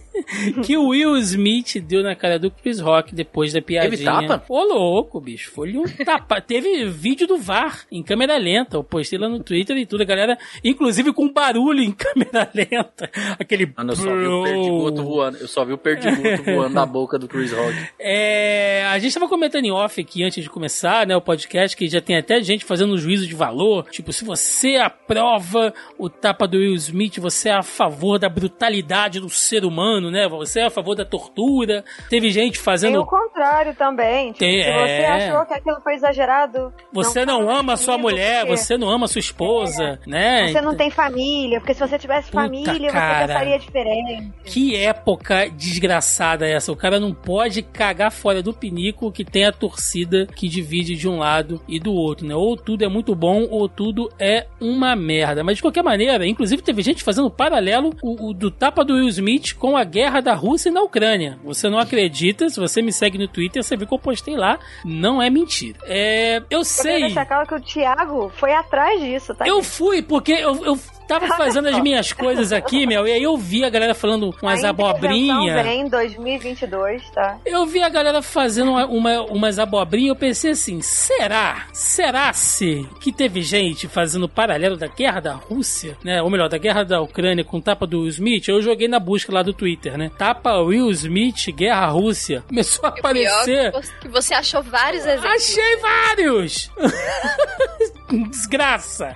que 0.65 0.75
o 0.75 0.89
Will 0.89 1.15
Smith 1.17 1.79
deu 1.81 2.01
na 2.01 2.15
cara 2.15 2.39
do 2.39 2.49
Chris 2.49 2.79
Rock 2.79 3.13
depois 3.13 3.53
da 3.53 3.61
piadinha. 3.61 3.91
Teve 3.91 4.03
tapa? 4.03 4.43
Ô, 4.49 4.63
louco, 4.63 5.21
bicho. 5.21 5.51
Foi 5.51 5.77
um 5.77 5.83
tapa. 5.83 6.41
Teve 6.41 6.85
vídeo 6.85 7.27
do 7.27 7.37
VAR 7.37 7.85
em 7.91 8.01
câmera 8.01 8.37
lenta. 8.37 8.77
Eu 8.77 8.83
postei 8.83 9.19
lá 9.19 9.29
no 9.29 9.43
Twitter 9.43 9.77
e 9.77 9.85
tudo, 9.85 10.01
a 10.01 10.05
galera, 10.05 10.37
inclusive 10.63 11.13
com 11.13 11.31
barulho 11.31 11.81
em 11.81 11.91
câmera 11.93 12.49
lenta. 12.53 13.09
Aquele. 13.39 13.71
Mano, 13.77 13.91
eu 13.91 13.95
só 13.95 14.15
vi 14.15 14.27
o 14.27 14.43
perdigoto 14.43 15.03
voando. 15.03 15.37
Eu 15.37 15.47
só 15.47 15.65
vi 15.65 15.73
o 15.73 15.77
perdigoto 15.77 16.43
voando 16.43 16.73
da 16.73 16.85
boca 16.85 17.19
do 17.19 17.27
Chris 17.27 17.51
Rock. 17.51 17.75
É, 17.99 18.85
a 18.87 18.97
gente 18.97 19.13
tava 19.13 19.29
comentando 19.29 19.65
em 19.65 19.71
off 19.71 20.01
aqui 20.01 20.23
antes 20.23 20.43
de 20.43 20.49
começar, 20.49 21.05
né, 21.05 21.15
o 21.15 21.21
podcast, 21.21 21.77
que 21.77 21.87
já 21.87 22.01
tem 22.01 22.17
até 22.17 22.41
gente 22.41 22.65
fazendo 22.65 22.93
um 22.93 22.97
juízo 22.97 23.27
de 23.27 23.35
valor. 23.35 23.87
Tipo, 23.91 24.11
se 24.11 24.25
você 24.25 24.77
aprova 24.77 25.50
o 25.97 26.09
tapa 26.09 26.47
do 26.47 26.57
Will 26.57 26.75
Smith, 26.75 27.17
você 27.19 27.49
é 27.49 27.53
a 27.53 27.63
favor 27.63 28.17
da 28.19 28.29
brutalidade 28.29 29.19
do 29.19 29.29
ser 29.29 29.65
humano, 29.65 30.09
né? 30.11 30.27
Você 30.27 30.59
é 30.61 30.65
a 30.65 30.69
favor 30.69 30.95
da 30.95 31.05
tortura. 31.05 31.83
Teve 32.09 32.29
gente 32.31 32.53
Tem 32.55 32.63
fazendo. 32.63 33.01
o 33.01 33.05
contrário 33.05 33.73
também. 33.75 34.27
Tipo, 34.27 34.39
Tem- 34.39 34.63
se 34.63 34.71
você 34.71 34.91
é. 34.91 35.07
achou 35.07 35.45
que 35.45 35.53
aquilo 35.53 35.81
foi 35.81 35.95
exagerado. 35.95 36.73
Você 36.91 37.25
não, 37.25 37.45
fala 37.45 37.59
ama 37.59 37.73
a 37.73 37.77
sua 37.77 37.97
mulher, 37.97 38.45
porque 38.45 38.57
você 38.57 38.77
não 38.77 38.89
ama 38.89 39.05
a 39.05 39.07
sua 39.07 39.19
esposa, 39.19 39.99
né? 40.05 40.51
Você 40.51 40.61
não 40.61 40.75
tem 40.75 40.89
família, 40.89 41.59
porque 41.59 41.73
se 41.73 41.79
você 41.79 41.97
tivesse 41.97 42.29
Puta, 42.31 42.43
família, 42.43 42.91
cara. 42.91 43.21
você 43.21 43.27
pensaria 43.27 43.59
diferente. 43.59 44.31
Que 44.45 44.75
época 44.75 45.49
desgraçada 45.49 46.47
é 46.47 46.53
essa? 46.53 46.71
O 46.71 46.75
cara 46.75 46.99
não 46.99 47.13
pode 47.13 47.61
cagar 47.61 48.11
fora 48.11 48.41
do 48.41 48.53
pinico 48.53 49.11
que 49.11 49.23
tem 49.25 49.45
a 49.45 49.51
torcida 49.51 50.25
que 50.35 50.47
divide 50.47 50.95
de 50.95 51.07
um 51.07 51.17
lado 51.17 51.61
e 51.67 51.79
do 51.79 51.93
outro, 51.93 52.25
né? 52.27 52.35
Ou 52.35 52.55
tudo 52.55 52.83
é 52.83 52.87
muito 52.87 53.15
bom 53.15 53.47
ou 53.49 53.67
tudo 53.67 54.09
é 54.19 54.47
uma 54.59 54.95
merda. 54.95 55.40
Mas 55.43 55.57
de 55.57 55.61
qualquer 55.61 55.83
maneira, 55.83 56.25
inclusive 56.25 56.61
teve 56.61 56.81
gente 56.81 57.03
fazendo 57.03 57.29
paralelo 57.29 57.93
o, 58.01 58.29
o 58.29 58.33
do 58.33 58.49
tapa 58.51 58.83
do 58.83 58.93
Will 58.93 59.07
Smith 59.09 59.53
com 59.55 59.75
a 59.77 59.83
guerra 59.83 60.21
da 60.21 60.33
Rússia 60.33 60.71
na 60.71 60.81
Ucrânia. 60.81 61.39
Você 61.43 61.69
não 61.69 61.79
acredita? 61.79 62.49
Se 62.49 62.59
você 62.59 62.81
me 62.81 62.91
segue 62.91 63.17
no 63.17 63.27
Twitter, 63.27 63.63
você 63.63 63.75
viu 63.75 63.87
que 63.87 63.93
eu 63.93 63.99
postei 63.99 64.35
lá. 64.35 64.59
Não 64.85 65.21
é 65.21 65.29
mentira. 65.29 65.77
É, 65.85 66.37
eu 66.49 66.59
Eu 66.61 66.63
sei. 66.65 67.01
deixar 67.01 67.25
claro 67.25 67.47
que 67.47 67.55
o 67.55 67.61
Thiago 67.61 68.31
foi 68.35 68.53
atrás 68.53 68.99
disso, 69.01 69.33
tá? 69.35 69.47
Eu 69.47 69.63
fui, 69.63 70.01
porque 70.01 70.31
eu, 70.33 70.63
eu 70.65 70.79
tava 71.07 71.27
fazendo 71.37 71.67
as 71.69 71.79
minhas 71.79 72.11
coisas 72.13 72.51
aqui, 72.51 72.85
meu, 72.85 73.07
e 73.07 73.11
aí 73.11 73.23
eu 73.23 73.37
vi 73.37 73.63
a 73.63 73.69
galera 73.69 73.93
falando 73.93 74.33
umas 74.41 74.63
abobrinhas. 74.63 75.63
vem 75.65 75.81
em 75.81 75.89
2022, 75.89 77.09
tá? 77.11 77.37
Eu 77.45 77.65
vi 77.65 77.81
a 77.81 77.89
galera 77.89 78.21
fazendo 78.21 78.71
uma, 78.71 78.85
uma- 78.85 79.21
umas 79.23 79.59
abobrinhas 79.59 80.09
eu 80.09 80.15
pensei 80.15 80.51
assim, 80.51 80.81
será? 80.81 81.67
Será 81.73 82.31
se 82.33 82.87
que 82.99 83.11
teve 83.11 83.41
gente 83.41 83.87
fazendo 83.87 84.27
paralelo 84.27 84.77
da 84.77 84.87
guerra 84.87 85.19
da 85.19 85.33
Rússia, 85.33 85.97
né? 86.03 86.21
Ou 86.21 86.29
melhor, 86.29 86.49
da 86.49 86.57
guerra 86.57 86.83
da 86.83 87.01
Ucrânia 87.01 87.43
com 87.43 87.59
tapa 87.61 87.85
do 87.87 87.99
Will 88.01 88.07
Smith? 88.09 88.47
Eu 88.47 88.61
joguei 88.61 88.87
na 88.87 88.99
busca 88.99 89.31
lá 89.33 89.41
do 89.43 89.53
Twitter, 89.53 89.97
né? 89.97 90.11
Tapa 90.17 90.53
Will 90.59 90.89
Smith, 90.91 91.51
guerra 91.55 91.87
Rússia. 91.87 92.43
Começou 92.47 92.85
a 92.85 92.89
E 92.89 92.93
pior 92.93 92.99
aparecer... 92.99 93.71
que 94.01 94.07
você 94.07 94.33
achou 94.33 94.61
vários 94.63 95.05
exemplos. 95.05 95.31
Achei 95.31 95.77
vários! 95.77 96.71
Desgraça! 98.29 99.15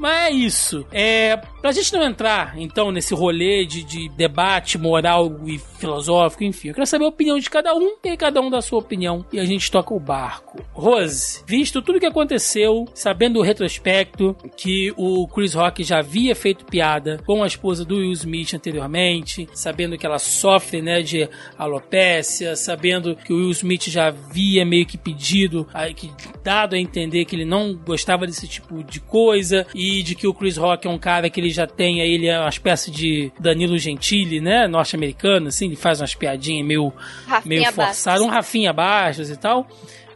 Mas 0.00 0.30
é 0.30 0.30
isso. 0.30 0.86
É, 0.90 1.36
pra 1.60 1.72
gente 1.72 1.92
não 1.92 2.02
entrar, 2.02 2.58
então, 2.58 2.90
nesse 2.90 3.12
rolê 3.12 3.66
de, 3.66 3.84
de 3.84 4.08
debate 4.08 4.78
moral 4.78 5.30
e 5.44 5.58
filosófico, 5.58 6.42
enfim, 6.42 6.68
eu 6.68 6.74
quero 6.74 6.86
saber 6.86 7.04
a 7.04 7.08
opinião 7.08 7.38
de 7.38 7.50
cada 7.50 7.74
um 7.74 7.96
e 8.02 8.16
cada 8.16 8.40
um 8.40 8.48
dá 8.48 8.62
sua 8.62 8.78
opinião 8.78 9.26
e 9.30 9.38
a 9.38 9.44
gente 9.44 9.70
toca 9.70 9.92
o 9.92 10.00
barco. 10.00 10.64
Rose, 10.72 11.44
visto 11.46 11.82
tudo 11.82 12.00
que 12.00 12.06
aconteceu, 12.06 12.86
sabendo 12.94 13.40
o 13.40 13.42
retrospecto 13.42 14.34
que 14.56 14.90
o 14.96 15.28
Chris 15.28 15.52
Rock 15.52 15.84
já 15.84 15.98
havia 15.98 16.34
feito 16.34 16.64
piada 16.64 17.20
com 17.26 17.42
a 17.42 17.46
esposa 17.46 17.84
do 17.84 17.96
Will 17.96 18.12
Smith 18.12 18.54
anteriormente, 18.54 19.46
sabendo 19.52 19.98
que 19.98 20.06
ela 20.06 20.18
sofre, 20.18 20.80
né, 20.80 21.02
de 21.02 21.28
alopécia, 21.58 22.56
sabendo 22.56 23.14
que 23.14 23.34
o 23.34 23.36
Will 23.36 23.50
Smith 23.50 23.90
já 23.90 24.06
havia 24.06 24.64
meio 24.64 24.86
que 24.86 24.96
pedido, 24.96 25.68
que 25.94 26.10
dado 26.42 26.74
a 26.74 26.78
entender 26.78 27.26
que 27.26 27.36
ele 27.36 27.44
não 27.44 27.74
gostava 27.74 28.26
desse 28.26 28.48
tipo 28.48 28.82
de 28.82 28.98
coisa 28.98 29.66
e 29.74 29.89
de 30.02 30.14
que 30.14 30.26
o 30.26 30.34
Chris 30.34 30.56
Rock 30.56 30.86
é 30.86 30.90
um 30.90 30.98
cara 30.98 31.28
que 31.28 31.40
ele 31.40 31.50
já 31.50 31.66
tem, 31.66 32.00
aí 32.00 32.10
ele 32.12 32.26
é 32.26 32.38
uma 32.38 32.48
espécie 32.48 32.90
de 32.90 33.32
Danilo 33.38 33.78
Gentili, 33.78 34.40
né, 34.40 34.66
norte-americano, 34.66 35.48
assim, 35.48 35.66
ele 35.66 35.76
faz 35.76 36.00
umas 36.00 36.14
piadinhas 36.14 36.66
meio 36.66 36.92
Rafinha 37.26 37.60
meio 37.60 37.72
forçado, 37.72 38.24
um 38.24 38.28
Rafinha 38.28 38.72
Bastos 38.72 39.30
e 39.30 39.36
tal. 39.36 39.66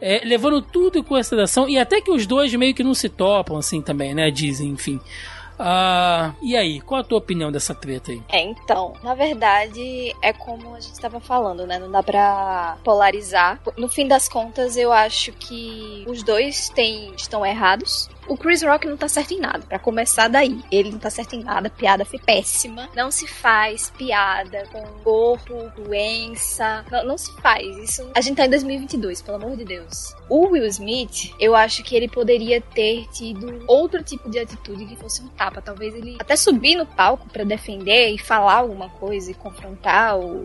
É, 0.01 0.21
levando 0.25 0.61
tudo 0.61 0.99
em 0.99 1.03
consideração, 1.03 1.69
e 1.69 1.77
até 1.77 2.01
que 2.01 2.11
os 2.11 2.27
dois 2.27 2.53
meio 2.53 2.75
que 2.75 2.83
não 2.83 2.93
se 2.93 3.09
topam, 3.09 3.57
assim, 3.57 3.81
também, 3.81 4.13
né? 4.13 4.29
Dizem, 4.29 4.69
enfim. 4.69 4.99
Ah, 5.57 6.33
e 6.41 6.55
aí, 6.55 6.81
qual 6.81 6.99
a 6.99 7.03
tua 7.03 7.17
opinião 7.17 7.51
dessa 7.51 7.73
treta 7.73 8.11
aí? 8.11 8.21
É, 8.29 8.41
então, 8.41 8.93
na 9.01 9.15
verdade, 9.15 10.13
é 10.21 10.33
como 10.33 10.75
a 10.75 10.79
gente 10.79 10.99
tava 10.99 11.19
falando, 11.19 11.65
né? 11.65 11.79
Não 11.79 11.89
dá 11.89 12.03
pra 12.03 12.77
polarizar. 12.83 13.59
No 13.77 13.87
fim 13.87 14.07
das 14.07 14.27
contas, 14.27 14.75
eu 14.75 14.91
acho 14.91 15.31
que 15.31 16.03
os 16.07 16.23
dois 16.23 16.69
têm, 16.69 17.13
estão 17.15 17.45
errados. 17.45 18.09
O 18.27 18.37
Chris 18.37 18.63
Rock 18.63 18.87
não 18.87 18.97
tá 18.97 19.07
certo 19.07 19.33
em 19.33 19.39
nada. 19.39 19.65
Pra 19.67 19.79
começar 19.79 20.27
daí, 20.27 20.59
ele 20.71 20.91
não 20.91 20.99
tá 20.99 21.09
certo 21.09 21.35
em 21.35 21.43
nada. 21.43 21.69
Piada 21.69 22.05
foi 22.05 22.19
péssima. 22.19 22.89
Não 22.95 23.11
se 23.11 23.27
faz 23.27 23.91
piada 23.97 24.65
com 24.71 24.81
corpo, 25.03 25.53
doença. 25.75 26.85
Não, 26.91 27.05
não 27.05 27.17
se 27.17 27.31
faz. 27.41 27.65
Isso. 27.77 28.09
A 28.15 28.21
gente 28.21 28.37
tá 28.37 28.45
em 28.45 28.49
2022, 28.49 29.21
pelo 29.21 29.37
amor 29.37 29.55
de 29.57 29.65
Deus. 29.65 30.15
O 30.29 30.49
Will 30.49 30.65
Smith, 30.67 31.33
eu 31.39 31.55
acho 31.55 31.83
que 31.83 31.95
ele 31.95 32.07
poderia 32.07 32.59
ter 32.59 33.07
tido 33.09 33.63
outro 33.67 34.03
tipo 34.03 34.29
de 34.29 34.39
atitude 34.39 34.85
que 34.85 34.95
fosse 34.95 35.21
um 35.21 35.27
tapa. 35.29 35.61
Talvez 35.61 35.93
ele 35.93 36.17
até 36.19 36.35
subir 36.35 36.75
no 36.75 36.85
palco 36.85 37.29
pra 37.29 37.43
defender 37.43 38.09
e 38.09 38.17
falar 38.17 38.55
alguma 38.55 38.89
coisa 38.89 39.31
e 39.31 39.33
confrontar 39.33 40.17
ou 40.17 40.41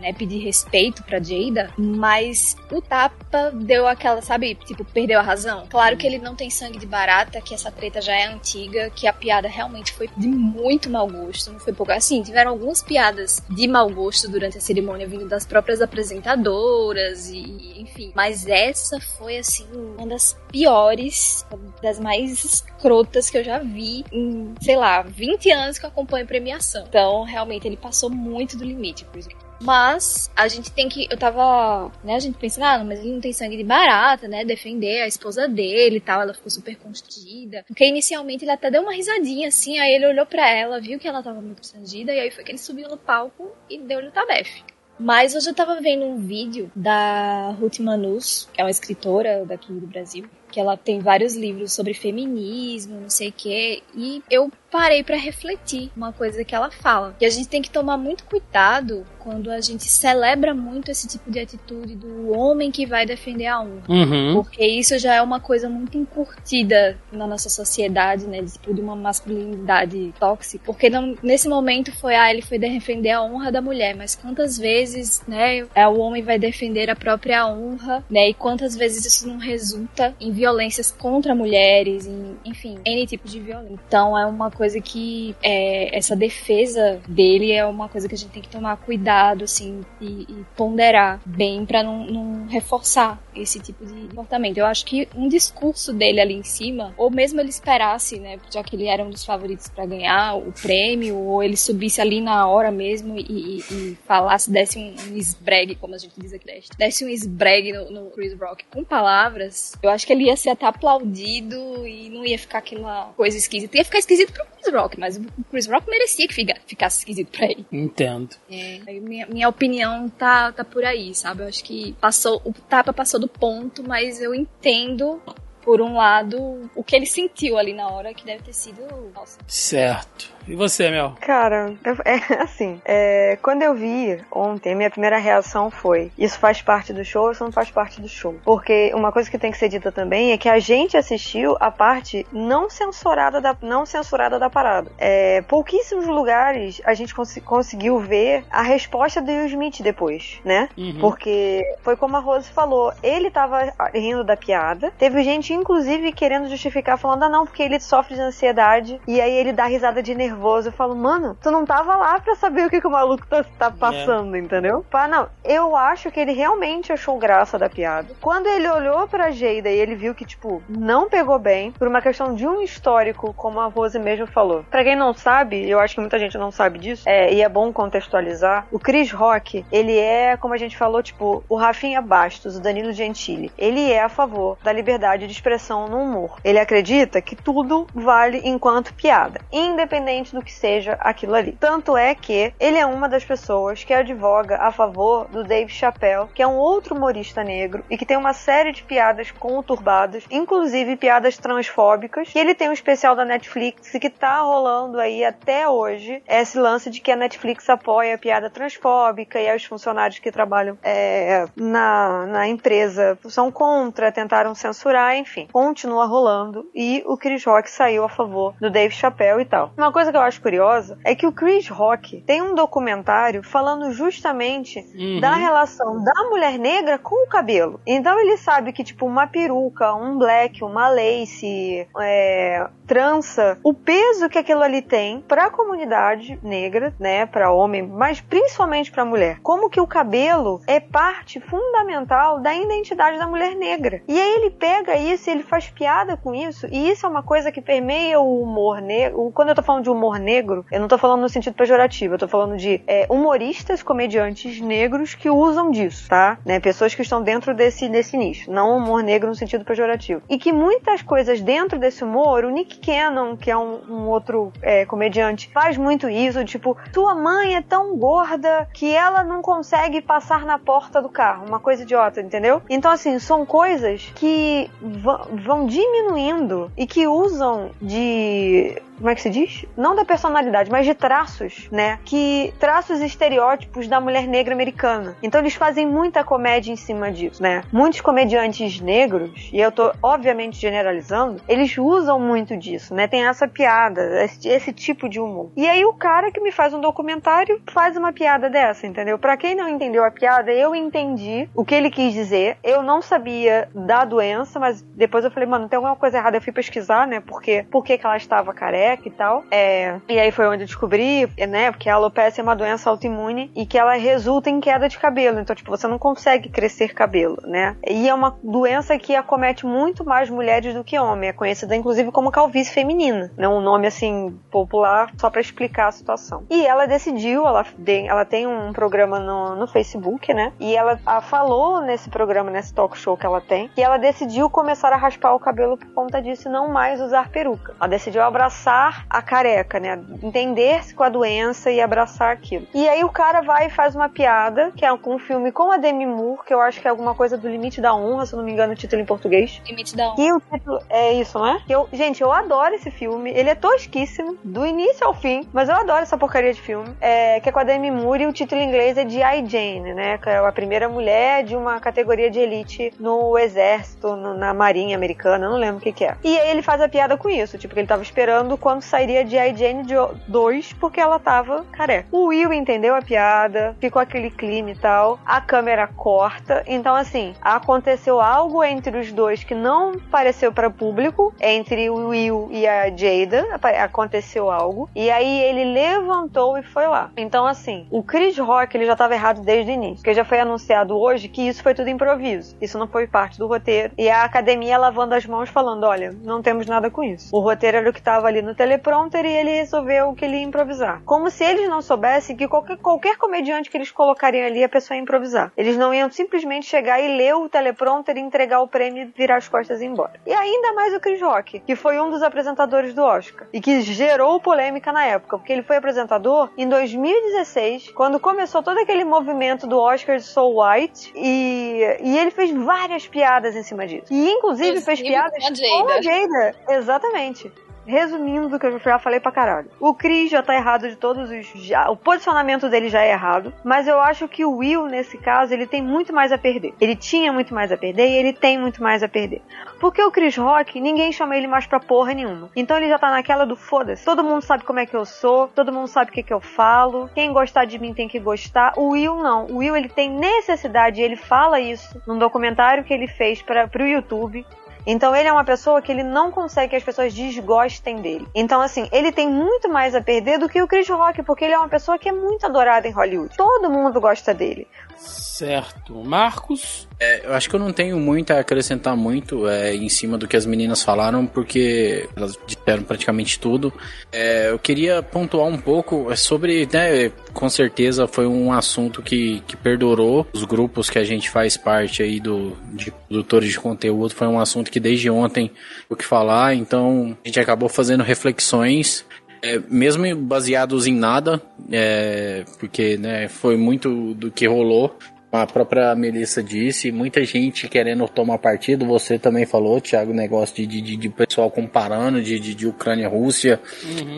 né, 0.00 0.12
pedir 0.12 0.38
respeito 0.38 1.02
pra 1.04 1.22
Jada. 1.22 1.72
Mas 1.78 2.56
o 2.70 2.80
tapa 2.80 3.50
deu 3.52 3.86
aquela, 3.86 4.20
sabe, 4.22 4.54
tipo, 4.54 4.84
perdeu 4.84 5.18
a 5.18 5.22
razão. 5.22 5.66
Claro 5.68 5.96
que 5.96 6.06
ele 6.06 6.18
não 6.18 6.34
tem 6.34 6.50
sangue 6.50 6.78
de 6.78 6.86
barata, 6.86 7.19
que 7.40 7.54
essa 7.54 7.70
treta 7.70 8.00
já 8.00 8.14
é 8.14 8.26
antiga, 8.26 8.90
que 8.90 9.06
a 9.06 9.12
piada 9.12 9.48
realmente 9.48 9.92
foi 9.92 10.08
de 10.16 10.28
muito 10.28 10.88
mau 10.88 11.08
gosto. 11.08 11.52
Não 11.52 11.60
foi 11.60 11.72
pouco. 11.72 11.92
Assim, 11.92 12.22
tiveram 12.22 12.52
algumas 12.52 12.82
piadas 12.82 13.42
de 13.50 13.66
mau 13.66 13.90
gosto 13.90 14.28
durante 14.28 14.58
a 14.58 14.60
cerimônia 14.60 15.06
vindo 15.06 15.28
das 15.28 15.44
próprias 15.44 15.82
apresentadoras 15.82 17.28
e 17.28 17.80
enfim. 17.80 18.12
Mas 18.14 18.46
essa 18.46 19.00
foi 19.00 19.38
assim 19.38 19.66
uma 19.72 20.06
das 20.06 20.36
piores, 20.50 21.44
das 21.82 21.98
mais 21.98 22.44
escrotas 22.44 23.28
que 23.28 23.38
eu 23.38 23.44
já 23.44 23.58
vi 23.58 24.04
em, 24.12 24.54
sei 24.60 24.76
lá, 24.76 25.02
20 25.02 25.50
anos 25.50 25.78
que 25.78 25.84
eu 25.84 25.90
acompanho 25.90 26.26
premiação. 26.26 26.84
Então, 26.88 27.24
realmente 27.24 27.66
ele 27.66 27.76
passou 27.76 28.08
muito 28.08 28.56
do 28.56 28.64
limite, 28.64 29.04
por 29.04 29.18
exemplo. 29.18 29.49
Mas 29.60 30.30
a 30.34 30.48
gente 30.48 30.72
tem 30.72 30.88
que. 30.88 31.06
Eu 31.10 31.18
tava. 31.18 31.92
Né, 32.02 32.14
a 32.14 32.18
gente 32.18 32.38
pensa, 32.38 32.64
ah, 32.64 32.82
mas 32.82 33.00
ele 33.00 33.12
não 33.12 33.20
tem 33.20 33.32
sangue 33.32 33.56
de 33.56 33.64
barata, 33.64 34.26
né? 34.26 34.44
Defender 34.44 35.02
a 35.02 35.06
esposa 35.06 35.46
dele 35.46 35.96
e 35.96 36.00
tal. 36.00 36.22
Ela 36.22 36.32
ficou 36.32 36.50
super 36.50 36.76
constrangida. 36.76 37.64
Porque 37.66 37.84
inicialmente 37.84 38.44
ele 38.44 38.52
até 38.52 38.70
deu 38.70 38.82
uma 38.82 38.94
risadinha 38.94 39.48
assim. 39.48 39.78
Aí 39.78 39.92
ele 39.92 40.06
olhou 40.06 40.24
pra 40.24 40.48
ela, 40.48 40.80
viu 40.80 40.98
que 40.98 41.06
ela 41.06 41.22
tava 41.22 41.40
muito 41.40 41.58
constrangida. 41.58 42.12
E 42.12 42.20
aí 42.20 42.30
foi 42.30 42.42
que 42.42 42.52
ele 42.52 42.58
subiu 42.58 42.88
no 42.88 42.96
palco 42.96 43.50
e 43.68 43.78
deu-lhe 43.78 44.08
o 44.08 44.12
tabefe. 44.12 44.64
Mas 45.02 45.34
hoje 45.34 45.48
eu 45.48 45.54
tava 45.54 45.80
vendo 45.80 46.04
um 46.04 46.18
vídeo 46.18 46.70
da 46.76 47.52
Ruth 47.52 47.78
Manus, 47.78 48.46
que 48.52 48.60
é 48.60 48.64
uma 48.64 48.70
escritora 48.70 49.46
daqui 49.46 49.72
do 49.72 49.86
Brasil, 49.86 50.28
que 50.52 50.60
ela 50.60 50.76
tem 50.76 51.00
vários 51.00 51.34
livros 51.34 51.72
sobre 51.72 51.94
feminismo, 51.94 53.00
não 53.00 53.08
sei 53.08 53.30
o 53.30 53.32
quê, 53.32 53.82
e 53.96 54.22
eu 54.30 54.52
parei 54.70 55.02
pra 55.02 55.16
refletir 55.16 55.90
uma 55.96 56.12
coisa 56.12 56.44
que 56.44 56.54
ela 56.54 56.70
fala, 56.70 57.14
que 57.18 57.24
a 57.24 57.30
gente 57.30 57.48
tem 57.48 57.60
que 57.62 57.70
tomar 57.70 57.96
muito 57.96 58.24
cuidado 58.24 59.04
quando 59.18 59.50
a 59.50 59.60
gente 59.60 59.84
celebra 59.84 60.54
muito 60.54 60.90
esse 60.90 61.06
tipo 61.06 61.30
de 61.30 61.38
atitude 61.40 61.94
do 61.94 62.30
homem 62.32 62.70
que 62.70 62.86
vai 62.86 63.04
defender 63.04 63.46
a 63.46 63.60
honra. 63.60 63.82
Uhum. 63.88 64.34
Porque 64.34 64.64
isso 64.64 64.98
já 64.98 65.14
é 65.14 65.22
uma 65.22 65.40
coisa 65.40 65.68
muito 65.68 65.98
encurtida 65.98 66.96
na 67.12 67.26
nossa 67.26 67.48
sociedade, 67.50 68.26
né? 68.26 68.42
Tipo, 68.42 68.72
de 68.72 68.80
uma 68.80 68.96
masculinidade 68.96 70.14
tóxica. 70.18 70.64
Porque 70.64 70.88
não- 70.88 71.16
nesse 71.22 71.48
momento 71.48 71.92
foi, 71.96 72.14
ah, 72.14 72.30
ele 72.30 72.42
foi 72.42 72.58
defender 72.58 73.10
a 73.10 73.22
honra 73.22 73.52
da 73.52 73.60
mulher, 73.60 73.94
mas 73.94 74.14
quantas 74.14 74.56
vezes, 74.58 75.22
né, 75.26 75.66
é, 75.74 75.86
o 75.86 75.98
homem 75.98 76.22
vai 76.22 76.38
defender 76.38 76.88
a 76.90 76.96
própria 76.96 77.46
honra, 77.46 78.04
né? 78.10 78.28
E 78.30 78.34
quantas 78.34 78.74
vezes 78.76 79.04
isso 79.04 79.28
não 79.28 79.38
resulta 79.38 80.14
em 80.20 80.32
violências 80.32 80.90
contra 80.90 81.34
mulheres, 81.34 82.06
em, 82.06 82.36
enfim, 82.44 82.78
N 82.84 83.06
tipos 83.06 83.30
de 83.30 83.40
violência. 83.40 83.78
Então 83.86 84.16
é 84.18 84.24
uma 84.26 84.50
coisa 84.60 84.78
que 84.78 85.34
é, 85.42 85.96
essa 85.96 86.14
defesa 86.14 87.00
dele 87.08 87.50
é 87.50 87.64
uma 87.64 87.88
coisa 87.88 88.06
que 88.06 88.14
a 88.14 88.18
gente 88.18 88.30
tem 88.30 88.42
que 88.42 88.48
tomar 88.50 88.76
cuidado, 88.76 89.44
assim, 89.44 89.80
e, 89.98 90.26
e 90.28 90.44
ponderar 90.54 91.18
bem 91.24 91.64
pra 91.64 91.82
não, 91.82 92.04
não 92.04 92.46
reforçar 92.46 93.18
esse 93.34 93.60
tipo 93.60 93.84
de 93.84 93.92
comportamento. 94.08 94.58
Eu 94.58 94.66
acho 94.66 94.84
que 94.84 95.08
um 95.14 95.28
discurso 95.28 95.92
dele 95.92 96.20
ali 96.20 96.34
em 96.34 96.42
cima, 96.42 96.94
ou 96.96 97.10
mesmo 97.10 97.40
ele 97.40 97.48
esperasse, 97.50 98.18
né, 98.18 98.38
já 98.50 98.62
que 98.62 98.76
ele 98.76 98.86
era 98.86 99.04
um 99.04 99.10
dos 99.10 99.24
favoritos 99.24 99.68
pra 99.68 99.86
ganhar 99.86 100.34
o 100.36 100.52
prêmio, 100.52 101.16
ou 101.16 101.42
ele 101.42 101.56
subisse 101.56 102.00
ali 102.00 102.20
na 102.20 102.46
hora 102.48 102.70
mesmo 102.70 103.16
e, 103.18 103.22
e- 103.22 103.64
e 103.70 103.98
falasse, 104.06 104.50
desse 104.50 104.78
um, 104.78 104.94
um 105.12 105.16
esbregue, 105.16 105.74
como 105.74 105.94
a 105.94 105.98
gente 105.98 106.14
diz 106.18 106.32
aqui, 106.32 106.44
deste, 106.46 106.70
desse 106.76 107.04
um 107.04 107.08
esbregue 107.08 107.72
no, 107.72 107.90
no 107.90 108.10
Chris 108.10 108.32
Rock 108.38 108.64
com 108.72 108.82
palavras, 108.84 109.74
eu 109.82 109.90
acho 109.90 110.06
que 110.06 110.12
ele 110.12 110.24
ia 110.24 110.36
ser 110.36 110.50
até 110.50 110.66
aplaudido 110.66 111.86
e 111.86 112.08
não 112.10 112.24
ia 112.24 112.38
ficar 112.38 112.58
aquela 112.58 113.12
coisa 113.16 113.36
esquisita. 113.36 113.76
Ia 113.76 113.84
ficar 113.84 113.98
esquisito 113.98 114.32
pro 114.32 114.44
Chris 114.62 114.74
Rock, 114.74 114.98
mas 114.98 115.16
o 115.16 115.24
Chris 115.50 115.66
Rock 115.66 115.88
merecia 115.88 116.26
que 116.28 116.34
fica- 116.34 116.60
ficasse 116.66 116.98
esquisito 116.98 117.30
pra 117.30 117.46
ele. 117.46 117.64
Entendo. 117.72 118.36
É, 118.50 118.78
minha, 119.00 119.26
minha 119.26 119.48
opinião 119.48 120.08
tá, 120.08 120.52
tá 120.52 120.64
por 120.64 120.84
aí, 120.84 121.14
sabe? 121.14 121.42
Eu 121.42 121.48
acho 121.48 121.62
que 121.64 121.92
passou, 122.00 122.40
o 122.44 122.52
tapa 122.52 122.92
passou 122.92 123.18
do 123.20 123.28
ponto, 123.28 123.82
mas 123.86 124.20
eu 124.20 124.34
entendo 124.34 125.20
por 125.62 125.80
um 125.82 125.94
lado, 125.94 126.70
o 126.74 126.82
que 126.82 126.96
ele 126.96 127.04
sentiu 127.06 127.58
ali 127.58 127.74
na 127.74 127.88
hora, 127.90 128.14
que 128.14 128.24
deve 128.24 128.42
ter 128.42 128.54
sido. 128.54 128.80
Nossa. 129.14 129.38
Certo. 129.46 130.32
E 130.48 130.54
você, 130.54 130.90
Mel? 130.90 131.14
Cara, 131.20 131.72
eu- 131.84 131.96
é 132.04 132.14
assim, 132.42 132.80
é, 132.84 133.38
quando 133.42 133.62
eu 133.62 133.74
vi 133.74 134.18
ontem, 134.32 134.72
a 134.72 134.76
minha 134.76 134.90
primeira 134.90 135.18
reação 135.18 135.70
foi: 135.70 136.10
isso 136.18 136.38
faz 136.38 136.60
parte 136.62 136.92
do 136.92 137.04
show 137.04 137.24
ou 137.26 137.32
isso 137.32 137.44
não 137.44 137.52
faz 137.52 137.70
parte 137.70 138.00
do 138.00 138.08
show? 138.08 138.34
Porque 138.44 138.90
uma 138.94 139.12
coisa 139.12 139.30
que 139.30 139.38
tem 139.38 139.50
que 139.50 139.58
ser 139.58 139.68
dita 139.68 139.92
também 139.92 140.32
é 140.32 140.38
que 140.38 140.48
a 140.48 140.58
gente 140.58 140.96
assistiu 140.96 141.56
a 141.60 141.70
parte 141.70 142.26
não 142.32 142.68
censurada 142.70 143.40
da, 143.40 143.56
não 143.62 143.84
censurada 143.86 144.38
da 144.38 144.50
parada. 144.50 144.90
É, 144.98 145.42
pouquíssimos 145.42 146.06
lugares 146.06 146.80
a 146.84 146.94
gente 146.94 147.14
consi- 147.14 147.40
conseguiu 147.40 147.98
ver 147.98 148.44
a 148.50 148.62
resposta 148.62 149.20
do 149.20 149.30
Will 149.30 149.46
Smith 149.46 149.80
depois, 149.82 150.40
né? 150.44 150.68
Uhum. 150.76 150.98
Porque 151.00 151.62
foi 151.82 151.96
como 151.96 152.16
a 152.16 152.20
Rose 152.20 152.50
falou, 152.50 152.92
ele 153.02 153.30
tava 153.30 153.72
rindo 153.94 154.24
da 154.24 154.36
piada. 154.36 154.92
Teve 154.98 155.22
gente, 155.22 155.52
inclusive, 155.52 156.12
querendo 156.12 156.48
justificar, 156.48 156.98
falando, 156.98 157.24
ah, 157.24 157.28
não, 157.28 157.44
porque 157.44 157.62
ele 157.62 157.78
sofre 157.78 158.14
de 158.14 158.20
ansiedade. 158.20 159.00
E 159.06 159.20
aí 159.20 159.32
ele 159.32 159.52
dá 159.52 159.66
risada 159.66 160.02
de 160.02 160.14
nervoso. 160.14 160.29
Eu 160.30 160.72
falo, 160.72 160.94
mano, 160.94 161.36
tu 161.42 161.50
não 161.50 161.64
tava 161.64 161.96
lá 161.96 162.20
pra 162.20 162.34
saber 162.34 162.66
o 162.66 162.70
que, 162.70 162.80
que 162.80 162.86
o 162.86 162.90
maluco 162.90 163.26
tá, 163.26 163.44
tá 163.58 163.70
passando, 163.70 164.36
entendeu? 164.36 164.84
Pá, 164.90 165.06
não, 165.06 165.28
eu 165.44 165.76
acho 165.76 166.10
que 166.10 166.20
ele 166.20 166.32
realmente 166.32 166.92
achou 166.92 167.18
graça 167.18 167.58
da 167.58 167.68
piada. 167.68 168.14
Quando 168.20 168.46
ele 168.46 168.68
olhou 168.68 169.06
pra 169.08 169.30
Jada 169.30 169.68
e 169.68 169.78
ele 169.78 169.94
viu 169.94 170.14
que, 170.14 170.24
tipo, 170.24 170.62
não 170.68 171.08
pegou 171.08 171.38
bem, 171.38 171.72
por 171.72 171.88
uma 171.88 172.02
questão 172.02 172.34
de 172.34 172.46
um 172.46 172.60
histórico, 172.62 173.32
como 173.34 173.60
a 173.60 173.66
Rose 173.66 173.98
mesmo 173.98 174.26
falou. 174.26 174.64
Pra 174.70 174.84
quem 174.84 174.96
não 174.96 175.14
sabe, 175.14 175.68
eu 175.68 175.78
acho 175.78 175.94
que 175.94 176.00
muita 176.00 176.18
gente 176.18 176.36
não 176.36 176.50
sabe 176.50 176.78
disso, 176.78 177.08
é, 177.08 177.32
e 177.32 177.42
é 177.42 177.48
bom 177.48 177.72
contextualizar, 177.72 178.66
o 178.70 178.78
Chris 178.78 179.10
Rock, 179.10 179.64
ele 179.72 179.96
é, 179.98 180.36
como 180.36 180.54
a 180.54 180.58
gente 180.58 180.76
falou, 180.76 181.02
tipo, 181.02 181.42
o 181.48 181.56
Rafinha 181.56 182.00
Bastos, 182.00 182.56
o 182.56 182.60
Danilo 182.60 182.92
Gentili. 182.92 183.50
Ele 183.56 183.90
é 183.90 184.02
a 184.02 184.08
favor 184.08 184.58
da 184.62 184.72
liberdade 184.72 185.26
de 185.26 185.32
expressão 185.32 185.88
no 185.88 186.02
humor. 186.02 186.36
Ele 186.44 186.58
acredita 186.58 187.20
que 187.20 187.36
tudo 187.36 187.86
vale 187.94 188.40
enquanto 188.44 188.94
piada, 188.94 189.40
independente 189.52 190.19
do 190.28 190.42
que 190.42 190.52
seja 190.52 190.98
aquilo 191.00 191.34
ali. 191.34 191.52
Tanto 191.58 191.96
é 191.96 192.14
que 192.14 192.52
ele 192.60 192.78
é 192.78 192.84
uma 192.84 193.08
das 193.08 193.24
pessoas 193.24 193.82
que 193.82 193.94
advoga 193.94 194.56
a 194.56 194.70
favor 194.70 195.26
do 195.28 195.42
Dave 195.42 195.72
Chappelle, 195.72 196.28
que 196.34 196.42
é 196.42 196.46
um 196.46 196.56
outro 196.56 196.94
humorista 196.94 197.42
negro 197.42 197.84
e 197.88 197.96
que 197.96 198.04
tem 198.04 198.16
uma 198.16 198.32
série 198.32 198.72
de 198.72 198.82
piadas 198.82 199.30
conturbadas, 199.30 200.24
inclusive 200.30 200.96
piadas 200.96 201.38
transfóbicas. 201.38 202.32
E 202.34 202.38
ele 202.38 202.54
tem 202.54 202.68
um 202.68 202.72
especial 202.72 203.16
da 203.16 203.24
Netflix 203.24 203.90
que 203.92 204.10
tá 204.10 204.40
rolando 204.40 205.00
aí 205.00 205.24
até 205.24 205.68
hoje 205.68 206.22
esse 206.28 206.58
lance 206.58 206.90
de 206.90 207.00
que 207.00 207.12
a 207.12 207.16
Netflix 207.16 207.68
apoia 207.68 208.14
a 208.14 208.18
piada 208.18 208.50
transfóbica 208.50 209.40
e 209.40 209.54
os 209.54 209.64
funcionários 209.64 210.18
que 210.18 210.30
trabalham 210.30 210.78
é, 210.82 211.46
na, 211.56 212.26
na 212.26 212.48
empresa 212.48 213.18
são 213.28 213.50
contra, 213.50 214.12
tentaram 214.12 214.54
censurar, 214.54 215.16
enfim. 215.16 215.48
Continua 215.52 216.06
rolando 216.06 216.68
e 216.74 217.02
o 217.06 217.16
Chris 217.16 217.44
Rock 217.44 217.70
saiu 217.70 218.04
a 218.04 218.08
favor 218.08 218.54
do 218.60 218.70
Dave 218.70 218.94
Chappelle 218.94 219.42
e 219.42 219.44
tal. 219.44 219.72
Uma 219.76 219.92
coisa 219.92 220.09
que 220.10 220.16
eu 220.16 220.20
acho 220.22 220.40
curiosa 220.40 220.98
é 221.04 221.14
que 221.14 221.26
o 221.26 221.32
Chris 221.32 221.68
Rock 221.68 222.22
tem 222.26 222.42
um 222.42 222.54
documentário 222.54 223.42
falando 223.42 223.90
justamente 223.92 224.80
Uhum. 224.94 225.20
da 225.20 225.34
relação 225.34 226.02
da 226.02 226.24
mulher 226.28 226.58
negra 226.58 226.98
com 226.98 227.24
o 227.24 227.28
cabelo. 227.28 227.80
Então 227.86 228.18
ele 228.20 228.36
sabe 228.36 228.72
que, 228.72 228.82
tipo, 228.84 229.06
uma 229.06 229.26
peruca, 229.26 229.94
um 229.94 230.18
black, 230.18 230.62
uma 230.64 230.88
lace, 230.88 231.86
é, 232.00 232.66
trança, 232.86 233.58
o 233.62 233.72
peso 233.72 234.28
que 234.28 234.38
aquilo 234.38 234.62
ali 234.62 234.82
tem 234.82 235.20
pra 235.20 235.50
comunidade 235.50 236.38
negra, 236.42 236.92
né, 236.98 237.24
pra 237.26 237.52
homem, 237.52 237.82
mas 237.86 238.20
principalmente 238.20 238.90
pra 238.90 239.04
mulher. 239.04 239.38
Como 239.42 239.70
que 239.70 239.80
o 239.80 239.86
cabelo 239.86 240.60
é 240.66 240.80
parte 240.80 241.40
fundamental 241.40 242.40
da 242.40 242.54
identidade 242.54 243.18
da 243.18 243.26
mulher 243.26 243.54
negra. 243.54 244.02
E 244.08 244.18
aí 244.20 244.34
ele 244.36 244.50
pega 244.50 244.96
isso 244.96 245.28
e 245.28 245.32
ele 245.32 245.42
faz 245.42 245.68
piada 245.70 246.16
com 246.16 246.34
isso, 246.34 246.66
e 246.70 246.90
isso 246.90 247.06
é 247.06 247.08
uma 247.08 247.22
coisa 247.22 247.52
que 247.52 247.60
permeia 247.62 248.18
o 248.20 248.42
humor 248.42 248.80
negro. 248.80 249.30
Quando 249.32 249.50
eu 249.50 249.54
tô 249.54 249.62
falando 249.62 249.84
de 249.84 249.90
humor 249.90 249.99
negro, 250.18 250.64
eu 250.70 250.80
não 250.80 250.88
tô 250.88 250.96
falando 250.98 251.20
no 251.20 251.28
sentido 251.28 251.54
pejorativo, 251.54 252.14
eu 252.14 252.18
tô 252.18 252.28
falando 252.28 252.56
de 252.56 252.80
é, 252.86 253.06
humoristas, 253.08 253.82
comediantes 253.82 254.60
negros 254.60 255.14
que 255.14 255.28
usam 255.28 255.70
disso, 255.70 256.08
tá? 256.08 256.38
Né? 256.44 256.60
Pessoas 256.60 256.94
que 256.94 257.02
estão 257.02 257.22
dentro 257.22 257.54
desse, 257.54 257.88
desse 257.88 258.16
nicho, 258.16 258.50
não 258.50 258.76
humor 258.76 259.02
negro 259.02 259.28
no 259.28 259.34
sentido 259.34 259.64
pejorativo. 259.64 260.22
E 260.28 260.38
que 260.38 260.52
muitas 260.52 261.02
coisas 261.02 261.40
dentro 261.40 261.78
desse 261.78 262.04
humor, 262.04 262.44
o 262.44 262.50
Nick 262.50 262.78
Cannon, 262.78 263.36
que 263.36 263.50
é 263.50 263.56
um, 263.56 263.80
um 263.88 264.08
outro 264.08 264.52
é, 264.62 264.84
comediante, 264.86 265.50
faz 265.52 265.76
muito 265.76 266.08
isso, 266.08 266.44
tipo, 266.44 266.76
tua 266.92 267.14
mãe 267.14 267.56
é 267.56 267.62
tão 267.62 267.96
gorda 267.96 268.68
que 268.72 268.94
ela 268.94 269.22
não 269.22 269.42
consegue 269.42 270.00
passar 270.00 270.44
na 270.44 270.58
porta 270.58 271.00
do 271.02 271.08
carro, 271.08 271.46
uma 271.46 271.60
coisa 271.60 271.82
idiota, 271.82 272.20
entendeu? 272.20 272.62
Então, 272.68 272.90
assim, 272.90 273.18
são 273.18 273.44
coisas 273.44 274.12
que 274.14 274.70
vão 274.80 275.66
diminuindo 275.66 276.70
e 276.76 276.86
que 276.86 277.06
usam 277.06 277.70
de 277.80 278.80
como 279.00 279.10
é 279.10 279.14
que 279.14 279.22
se 279.22 279.30
diz? 279.30 279.64
Não 279.76 279.96
da 279.96 280.04
personalidade, 280.04 280.70
mas 280.70 280.84
de 280.84 280.94
traços, 280.94 281.68
né? 281.72 281.98
Que 282.04 282.52
traços 282.60 283.00
estereótipos 283.00 283.88
da 283.88 283.98
mulher 283.98 284.26
negra 284.26 284.54
americana. 284.54 285.16
Então 285.22 285.40
eles 285.40 285.54
fazem 285.54 285.86
muita 285.86 286.22
comédia 286.22 286.70
em 286.70 286.76
cima 286.76 287.10
disso, 287.10 287.42
né? 287.42 287.62
Muitos 287.72 288.02
comediantes 288.02 288.78
negros, 288.80 289.48
e 289.52 289.58
eu 289.58 289.72
tô 289.72 289.90
obviamente 290.02 290.58
generalizando, 290.58 291.40
eles 291.48 291.76
usam 291.78 292.20
muito 292.20 292.56
disso, 292.56 292.94
né? 292.94 293.08
Tem 293.08 293.26
essa 293.26 293.48
piada, 293.48 294.22
esse, 294.22 294.46
esse 294.46 294.72
tipo 294.72 295.08
de 295.08 295.18
humor. 295.18 295.50
E 295.56 295.66
aí 295.66 295.84
o 295.84 295.94
cara 295.94 296.30
que 296.30 296.40
me 296.40 296.52
faz 296.52 296.74
um 296.74 296.80
documentário 296.80 297.62
faz 297.72 297.96
uma 297.96 298.12
piada 298.12 298.50
dessa, 298.50 298.86
entendeu? 298.86 299.18
Pra 299.18 299.36
quem 299.36 299.54
não 299.54 299.68
entendeu 299.68 300.04
a 300.04 300.10
piada, 300.10 300.52
eu 300.52 300.74
entendi 300.74 301.48
o 301.54 301.64
que 301.64 301.74
ele 301.74 301.90
quis 301.90 302.12
dizer. 302.12 302.58
Eu 302.62 302.82
não 302.82 303.00
sabia 303.00 303.70
da 303.74 304.04
doença, 304.04 304.60
mas 304.60 304.82
depois 304.82 305.24
eu 305.24 305.30
falei, 305.30 305.48
mano, 305.48 305.68
tem 305.68 305.78
alguma 305.78 305.96
coisa 305.96 306.18
errada. 306.18 306.36
Eu 306.36 306.42
fui 306.42 306.52
pesquisar, 306.52 307.06
né? 307.06 307.20
Porque, 307.20 307.64
por 307.70 307.82
que 307.82 307.98
ela 308.02 308.16
estava 308.16 308.52
careca 308.52 308.89
e 309.06 309.10
tal. 309.10 309.44
É, 309.50 310.00
e 310.08 310.18
aí 310.18 310.30
foi 310.30 310.46
onde 310.46 310.62
eu 310.62 310.66
descobri, 310.66 311.28
né? 311.48 311.70
Porque 311.70 311.88
a 311.88 311.94
alopecia 311.94 312.42
é 312.42 312.44
uma 312.44 312.56
doença 312.56 312.90
autoimune 312.90 313.50
e 313.54 313.66
que 313.66 313.78
ela 313.78 313.94
resulta 313.94 314.50
em 314.50 314.60
queda 314.60 314.88
de 314.88 314.98
cabelo. 314.98 315.40
Então, 315.40 315.54
tipo, 315.54 315.70
você 315.70 315.86
não 315.86 315.98
consegue 315.98 316.48
crescer 316.48 316.94
cabelo, 316.94 317.38
né? 317.44 317.76
E 317.86 318.08
é 318.08 318.14
uma 318.14 318.36
doença 318.42 318.98
que 318.98 319.14
acomete 319.14 319.66
muito 319.66 320.04
mais 320.04 320.28
mulheres 320.30 320.74
do 320.74 320.84
que 320.84 320.98
homens. 320.98 321.30
É 321.30 321.32
conhecida, 321.32 321.76
inclusive, 321.76 322.10
como 322.10 322.30
calvície 322.30 322.72
feminina. 322.72 323.30
Né? 323.36 323.48
Um 323.48 323.60
nome, 323.60 323.86
assim, 323.86 324.38
popular 324.50 325.10
só 325.16 325.30
pra 325.30 325.40
explicar 325.40 325.88
a 325.88 325.92
situação. 325.92 326.44
E 326.50 326.66
ela 326.66 326.86
decidiu, 326.86 327.46
ela, 327.46 327.64
ela 328.06 328.24
tem 328.24 328.46
um 328.46 328.72
programa 328.72 329.18
no, 329.18 329.56
no 329.56 329.66
Facebook, 329.66 330.32
né? 330.32 330.52
E 330.58 330.74
ela 330.74 330.96
falou 331.20 331.80
nesse 331.80 332.08
programa, 332.08 332.50
nesse 332.50 332.72
talk 332.72 332.96
show 332.96 333.16
que 333.16 333.26
ela 333.26 333.40
tem, 333.40 333.68
que 333.68 333.82
ela 333.82 333.98
decidiu 333.98 334.48
começar 334.50 334.92
a 334.92 334.96
raspar 334.96 335.34
o 335.34 335.38
cabelo 335.38 335.76
por 335.76 335.88
conta 335.92 336.20
disso 336.20 336.48
e 336.48 336.50
não 336.50 336.68
mais 336.68 337.00
usar 337.00 337.28
peruca. 337.28 337.74
Ela 337.78 337.88
decidiu 337.88 338.22
abraçar 338.22 338.79
a 339.08 339.22
careca, 339.22 339.78
né? 339.80 339.98
Entender-se 340.22 340.94
com 340.94 341.02
a 341.02 341.08
doença 341.08 341.70
e 341.70 341.80
abraçar 341.80 342.32
aquilo. 342.32 342.66
E 342.74 342.88
aí 342.88 343.02
o 343.04 343.08
cara 343.10 343.40
vai 343.40 343.66
e 343.66 343.70
faz 343.70 343.94
uma 343.94 344.08
piada, 344.08 344.72
que 344.76 344.84
é 344.84 344.96
com 344.96 345.14
um 345.14 345.18
filme 345.18 345.50
com 345.52 345.70
a 345.72 345.76
Demi 345.76 346.06
Moore, 346.06 346.40
que 346.46 346.54
eu 346.54 346.60
acho 346.60 346.80
que 346.80 346.86
é 346.86 346.90
alguma 346.90 347.14
coisa 347.14 347.36
do 347.36 347.48
Limite 347.48 347.80
da 347.80 347.94
Honra, 347.94 348.26
se 348.26 348.32
eu 348.32 348.38
não 348.38 348.44
me 348.44 348.52
engano 348.52 348.72
o 348.72 348.76
título 348.76 349.00
em 349.02 349.04
português. 349.04 349.60
Limite 349.66 349.96
da 349.96 350.08
honra. 350.12 350.22
E 350.22 350.32
o 350.32 350.40
título 350.40 350.78
é 350.88 351.12
isso, 351.14 351.38
não 351.38 351.46
é? 351.46 351.60
Eu, 351.68 351.88
gente, 351.92 352.20
eu 352.22 352.32
adoro 352.32 352.74
esse 352.74 352.90
filme. 352.90 353.30
Ele 353.30 353.50
é 353.50 353.54
tosquíssimo, 353.54 354.36
do 354.44 354.64
início 354.66 355.06
ao 355.06 355.14
fim, 355.14 355.48
mas 355.52 355.68
eu 355.68 355.74
adoro 355.74 356.02
essa 356.02 356.16
porcaria 356.18 356.52
de 356.52 356.60
filme. 356.60 356.88
É, 357.00 357.40
que 357.40 357.48
é 357.48 357.52
com 357.52 357.58
a 357.58 357.64
Demi 357.64 357.90
Moore 357.90 358.24
e 358.24 358.26
o 358.26 358.32
título 358.32 358.60
em 358.60 358.68
inglês 358.68 358.96
é 358.96 359.08
G.I. 359.08 359.46
Jane, 359.46 359.94
né? 359.94 360.18
Que 360.18 360.28
é 360.30 360.38
a 360.38 360.52
primeira 360.52 360.88
mulher 360.88 361.44
de 361.44 361.56
uma 361.56 361.80
categoria 361.80 362.30
de 362.30 362.38
elite 362.38 362.92
no 362.98 363.38
exército, 363.38 364.14
no- 364.16 364.34
na 364.34 364.52
marinha 364.54 364.96
americana, 364.96 365.48
não 365.48 365.56
lembro 365.56 365.78
o 365.78 365.80
que 365.80 365.92
que 365.92 366.04
é. 366.04 366.16
E 366.22 366.38
aí 366.38 366.50
ele 366.50 366.62
faz 366.62 366.80
a 366.80 366.88
piada 366.88 367.16
com 367.16 367.28
isso, 367.28 367.58
tipo, 367.58 367.74
que 367.74 367.80
ele 367.80 367.86
tava 367.86 368.02
esperando 368.02 368.56
quando 368.70 368.82
sairia 368.82 369.26
G.I. 369.26 369.56
Jane 369.56 369.82
2, 370.28 370.74
porque 370.74 371.00
ela 371.00 371.18
tava 371.18 371.64
careca. 371.72 372.06
O 372.12 372.26
Will 372.26 372.52
entendeu 372.52 372.94
a 372.94 373.02
piada, 373.02 373.76
ficou 373.80 374.00
aquele 374.00 374.30
clima 374.30 374.70
e 374.70 374.76
tal, 374.76 375.18
a 375.26 375.40
câmera 375.40 375.88
corta, 375.88 376.62
então 376.68 376.94
assim, 376.94 377.34
aconteceu 377.42 378.20
algo 378.20 378.62
entre 378.62 378.96
os 378.96 379.10
dois 379.10 379.42
que 379.42 379.56
não 379.56 379.98
pareceu 379.98 380.52
para 380.52 380.70
público, 380.70 381.34
entre 381.40 381.90
o 381.90 382.10
Will 382.10 382.48
e 382.52 382.64
a 382.64 382.84
Jada, 382.96 383.44
aconteceu 383.82 384.48
algo, 384.52 384.88
e 384.94 385.10
aí 385.10 385.42
ele 385.42 385.64
levantou 385.64 386.56
e 386.56 386.62
foi 386.62 386.86
lá. 386.86 387.10
Então 387.16 387.44
assim, 387.44 387.88
o 387.90 388.04
Chris 388.04 388.38
Rock, 388.38 388.76
ele 388.76 388.86
já 388.86 388.94
tava 388.94 389.14
errado 389.14 389.40
desde 389.40 389.72
o 389.72 389.74
início, 389.74 389.96
porque 389.96 390.14
já 390.14 390.24
foi 390.24 390.38
anunciado 390.38 390.96
hoje 390.96 391.26
que 391.26 391.42
isso 391.42 391.60
foi 391.60 391.74
tudo 391.74 391.90
improviso, 391.90 392.56
isso 392.60 392.78
não 392.78 392.86
foi 392.86 393.08
parte 393.08 393.36
do 393.36 393.48
roteiro, 393.48 393.92
e 393.98 394.08
a 394.08 394.22
academia 394.22 394.78
lavando 394.78 395.16
as 395.16 395.26
mãos 395.26 395.48
falando, 395.48 395.82
olha, 395.82 396.14
não 396.22 396.40
temos 396.40 396.66
nada 396.66 396.88
com 396.88 397.02
isso. 397.02 397.34
O 397.34 397.40
roteiro 397.40 397.78
era 397.78 397.90
o 397.90 397.92
que 397.92 398.00
tava 398.00 398.28
ali 398.28 398.40
no 398.40 398.49
no 398.50 398.54
teleprompter 398.54 399.24
e 399.24 399.32
ele 399.32 399.50
resolveu 399.50 400.12
que 400.12 400.24
ele 400.24 400.36
ia 400.36 400.42
improvisar. 400.42 401.00
Como 401.04 401.30
se 401.30 401.44
eles 401.44 401.68
não 401.68 401.80
soubessem 401.80 402.36
que 402.36 402.48
qualquer, 402.48 402.76
qualquer 402.78 403.16
comediante 403.16 403.70
que 403.70 403.76
eles 403.76 403.90
colocariam 403.90 404.46
ali, 404.46 404.62
a 404.64 404.68
pessoa 404.68 404.96
ia 404.96 405.02
improvisar. 405.02 405.52
Eles 405.56 405.76
não 405.76 405.94
iam 405.94 406.10
simplesmente 406.10 406.66
chegar 406.66 407.00
e 407.00 407.16
ler 407.16 407.34
o 407.34 407.48
teleprompter, 407.48 408.18
entregar 408.18 408.60
o 408.60 408.68
prêmio, 408.68 409.12
virar 409.16 409.36
as 409.36 409.48
costas 409.48 409.80
e 409.80 409.84
ir 409.84 409.88
embora. 409.88 410.20
E 410.26 410.32
ainda 410.32 410.72
mais 410.72 410.92
o 410.94 411.00
Chris 411.00 411.22
Rock, 411.22 411.60
que 411.60 411.76
foi 411.76 412.00
um 412.00 412.10
dos 412.10 412.22
apresentadores 412.22 412.92
do 412.92 413.02
Oscar 413.02 413.46
e 413.52 413.60
que 413.60 413.80
gerou 413.82 414.40
polêmica 414.40 414.92
na 414.92 415.04
época, 415.04 415.38
porque 415.38 415.52
ele 415.52 415.62
foi 415.62 415.76
apresentador 415.76 416.50
em 416.58 416.68
2016, 416.68 417.92
quando 417.92 418.18
começou 418.18 418.62
todo 418.62 418.78
aquele 418.78 419.04
movimento 419.04 419.66
do 419.66 419.78
Oscar 419.78 420.16
de 420.16 420.24
Soul 420.24 420.60
White 420.60 421.12
e, 421.14 421.98
e 422.02 422.18
ele 422.18 422.32
fez 422.32 422.50
várias 422.50 423.06
piadas 423.06 423.54
em 423.54 423.62
cima 423.62 423.86
disso. 423.86 424.06
E 424.10 424.30
inclusive 424.30 424.80
fez 424.80 425.00
piadas 425.00 425.38
com 425.38 425.52
a 425.52 425.54
Jada. 425.54 425.82
com 425.84 425.88
a 425.88 426.02
Jada. 426.02 426.54
Exatamente. 426.68 427.52
Resumindo 427.86 428.48
do 428.48 428.58
que 428.58 428.66
eu 428.66 428.78
já 428.78 428.98
falei 428.98 429.20
pra 429.20 429.32
caralho. 429.32 429.70
O 429.80 429.94
Chris 429.94 430.30
já 430.30 430.42
tá 430.42 430.54
errado 430.54 430.88
de 430.88 430.96
todos 430.96 431.30
os. 431.30 431.46
Já, 431.62 431.90
o 431.90 431.96
posicionamento 431.96 432.68
dele 432.68 432.88
já 432.88 433.02
é 433.02 433.10
errado. 433.10 433.52
Mas 433.64 433.88
eu 433.88 434.00
acho 434.00 434.28
que 434.28 434.44
o 434.44 434.56
Will, 434.56 434.86
nesse 434.86 435.18
caso, 435.18 435.52
ele 435.52 435.66
tem 435.66 435.82
muito 435.82 436.12
mais 436.12 436.32
a 436.32 436.38
perder. 436.38 436.74
Ele 436.80 436.94
tinha 436.94 437.32
muito 437.32 437.54
mais 437.54 437.72
a 437.72 437.76
perder 437.76 438.08
e 438.08 438.16
ele 438.16 438.32
tem 438.32 438.58
muito 438.58 438.82
mais 438.82 439.02
a 439.02 439.08
perder. 439.08 439.42
Porque 439.80 440.02
o 440.02 440.10
Chris 440.10 440.36
Rock, 440.36 440.80
ninguém 440.80 441.10
chama 441.10 441.36
ele 441.36 441.46
mais 441.46 441.66
pra 441.66 441.80
porra 441.80 442.12
nenhuma. 442.12 442.50
Então 442.54 442.76
ele 442.76 442.88
já 442.88 442.98
tá 442.98 443.10
naquela 443.10 443.44
do 443.44 443.56
foda-se. 443.56 444.04
Todo 444.04 444.22
mundo 444.22 444.42
sabe 444.42 444.64
como 444.64 444.78
é 444.78 444.86
que 444.86 444.96
eu 444.96 445.04
sou, 445.04 445.48
todo 445.48 445.72
mundo 445.72 445.88
sabe 445.88 446.10
o 446.10 446.14
que, 446.14 446.22
que 446.22 446.32
eu 446.32 446.40
falo. 446.40 447.08
Quem 447.14 447.32
gostar 447.32 447.64
de 447.64 447.78
mim 447.78 447.94
tem 447.94 448.06
que 448.06 448.18
gostar. 448.18 448.74
O 448.76 448.90
Will 448.90 449.16
não. 449.16 449.46
O 449.46 449.56
Will 449.58 449.76
ele 449.76 449.88
tem 449.88 450.10
necessidade, 450.10 451.00
ele 451.00 451.16
fala 451.16 451.60
isso 451.60 452.00
num 452.06 452.18
documentário 452.18 452.84
que 452.84 452.92
ele 452.92 453.08
fez 453.08 453.40
para 453.42 453.66
pro 453.66 453.86
YouTube. 453.86 454.44
Então 454.90 455.14
ele 455.14 455.28
é 455.28 455.32
uma 455.32 455.44
pessoa 455.44 455.80
que 455.80 455.92
ele 455.92 456.02
não 456.02 456.32
consegue 456.32 456.70
que 456.70 456.74
as 456.74 456.82
pessoas 456.82 457.14
desgostem 457.14 458.02
dele. 458.02 458.26
Então 458.34 458.60
assim, 458.60 458.88
ele 458.90 459.12
tem 459.12 459.30
muito 459.30 459.68
mais 459.68 459.94
a 459.94 460.00
perder 460.00 460.36
do 460.36 460.48
que 460.48 460.60
o 460.60 460.66
Chris 460.66 460.88
Rock, 460.88 461.22
porque 461.22 461.44
ele 461.44 461.54
é 461.54 461.58
uma 461.58 461.68
pessoa 461.68 461.96
que 461.96 462.08
é 462.08 462.12
muito 462.12 462.44
adorada 462.44 462.88
em 462.88 462.90
Hollywood. 462.90 463.36
Todo 463.36 463.70
mundo 463.70 464.00
gosta 464.00 464.34
dele. 464.34 464.66
Certo. 465.00 465.94
Marcos? 466.04 466.86
É, 466.98 467.26
eu 467.26 467.32
acho 467.32 467.48
que 467.48 467.56
eu 467.56 467.60
não 467.60 467.72
tenho 467.72 467.98
muito 467.98 468.30
a 468.30 468.40
acrescentar 468.40 468.94
muito 468.94 469.48
é, 469.48 469.74
em 469.74 469.88
cima 469.88 470.18
do 470.18 470.28
que 470.28 470.36
as 470.36 470.44
meninas 470.44 470.82
falaram, 470.82 471.26
porque 471.26 472.06
elas 472.14 472.38
disseram 472.46 472.82
praticamente 472.82 473.40
tudo. 473.40 473.72
É, 474.12 474.50
eu 474.50 474.58
queria 474.58 475.02
pontuar 475.02 475.46
um 475.46 475.56
pouco 475.56 476.14
sobre, 476.14 476.68
né, 476.70 477.10
com 477.32 477.48
certeza 477.48 478.06
foi 478.06 478.26
um 478.26 478.52
assunto 478.52 479.00
que, 479.00 479.42
que 479.46 479.56
perdurou. 479.56 480.26
Os 480.34 480.44
grupos 480.44 480.90
que 480.90 480.98
a 480.98 481.04
gente 481.04 481.30
faz 481.30 481.56
parte 481.56 482.02
aí 482.02 482.20
do, 482.20 482.54
de 482.74 482.90
produtores 482.90 483.48
de 483.48 483.58
conteúdo 483.58 484.14
foi 484.14 484.26
um 484.26 484.38
assunto 484.38 484.70
que 484.70 484.78
desde 484.78 485.08
ontem 485.08 485.50
o 485.88 485.96
que 485.96 486.04
falar, 486.04 486.54
então 486.54 487.16
a 487.24 487.28
gente 487.28 487.40
acabou 487.40 487.70
fazendo 487.70 488.02
reflexões 488.02 489.06
é, 489.42 489.60
mesmo 489.68 490.14
baseados 490.16 490.86
em 490.86 490.94
nada, 490.94 491.40
é, 491.70 492.44
porque 492.58 492.96
né, 492.96 493.28
foi 493.28 493.56
muito 493.56 494.14
do 494.14 494.30
que 494.30 494.46
rolou. 494.46 494.96
A 495.32 495.46
própria 495.46 495.94
Melissa 495.94 496.42
disse, 496.42 496.90
muita 496.90 497.24
gente 497.24 497.68
querendo 497.68 498.08
tomar 498.08 498.38
partido. 498.38 498.84
Você 498.86 499.16
também 499.16 499.46
falou, 499.46 499.80
Thiago, 499.80 500.12
negócio 500.12 500.56
de, 500.56 500.66
de, 500.82 500.96
de 500.96 501.08
pessoal 501.08 501.48
comparando 501.50 502.20
de, 502.20 502.40
de, 502.40 502.52
de 502.52 502.66
Ucrânia 502.66 503.04
e 503.04 503.08
Rússia. 503.08 503.60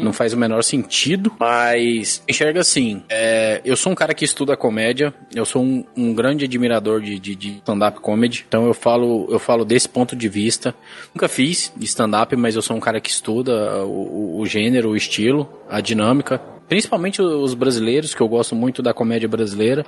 Não 0.02 0.10
faz 0.12 0.32
o 0.32 0.38
menor 0.38 0.62
sentido. 0.64 1.30
Mas 1.38 2.22
enxerga 2.26 2.60
assim: 2.60 3.02
é, 3.10 3.60
eu 3.62 3.76
sou 3.76 3.92
um 3.92 3.94
cara 3.94 4.14
que 4.14 4.24
estuda 4.24 4.56
comédia, 4.56 5.12
eu 5.34 5.44
sou 5.44 5.62
um, 5.62 5.84
um 5.94 6.14
grande 6.14 6.46
admirador 6.46 7.02
de, 7.02 7.18
de, 7.18 7.34
de 7.34 7.48
stand-up 7.58 8.00
comedy. 8.00 8.44
Então 8.48 8.66
eu 8.66 8.72
falo, 8.72 9.26
eu 9.30 9.38
falo 9.38 9.64
desse 9.66 9.88
ponto 9.88 10.16
de 10.16 10.28
vista. 10.30 10.74
Nunca 11.14 11.28
fiz 11.28 11.72
stand-up, 11.80 12.34
mas 12.36 12.54
eu 12.56 12.62
sou 12.62 12.74
um 12.74 12.80
cara 12.80 13.00
que 13.02 13.10
estuda 13.10 13.84
o, 13.84 14.36
o- 14.36 14.40
o 14.40 14.46
gênero, 14.46 14.88
o 14.90 14.96
estilo, 14.96 15.46
a 15.68 15.80
dinâmica. 15.82 16.40
Principalmente 16.72 17.20
os 17.20 17.52
brasileiros, 17.52 18.14
que 18.14 18.22
eu 18.22 18.26
gosto 18.26 18.56
muito 18.56 18.80
da 18.80 18.94
comédia 18.94 19.28
brasileira. 19.28 19.84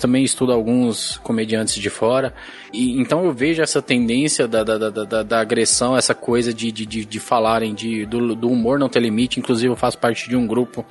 Também 0.00 0.24
estudo 0.24 0.52
alguns 0.54 1.18
comediantes 1.18 1.74
de 1.74 1.90
fora. 1.90 2.32
E, 2.72 2.98
então 2.98 3.26
eu 3.26 3.30
vejo 3.30 3.60
essa 3.60 3.82
tendência 3.82 4.48
da, 4.48 4.64
da, 4.64 4.78
da, 4.78 5.04
da, 5.04 5.22
da 5.22 5.38
agressão, 5.38 5.94
essa 5.94 6.14
coisa 6.14 6.54
de, 6.54 6.72
de, 6.72 6.86
de, 6.86 7.04
de 7.04 7.20
falarem 7.20 7.74
de, 7.74 8.06
do, 8.06 8.34
do 8.34 8.48
humor 8.48 8.78
não 8.78 8.88
ter 8.88 9.00
limite. 9.00 9.38
Inclusive 9.38 9.70
eu 9.70 9.76
faço 9.76 9.98
parte 9.98 10.26
de 10.26 10.34
um 10.34 10.46
grupo. 10.46 10.82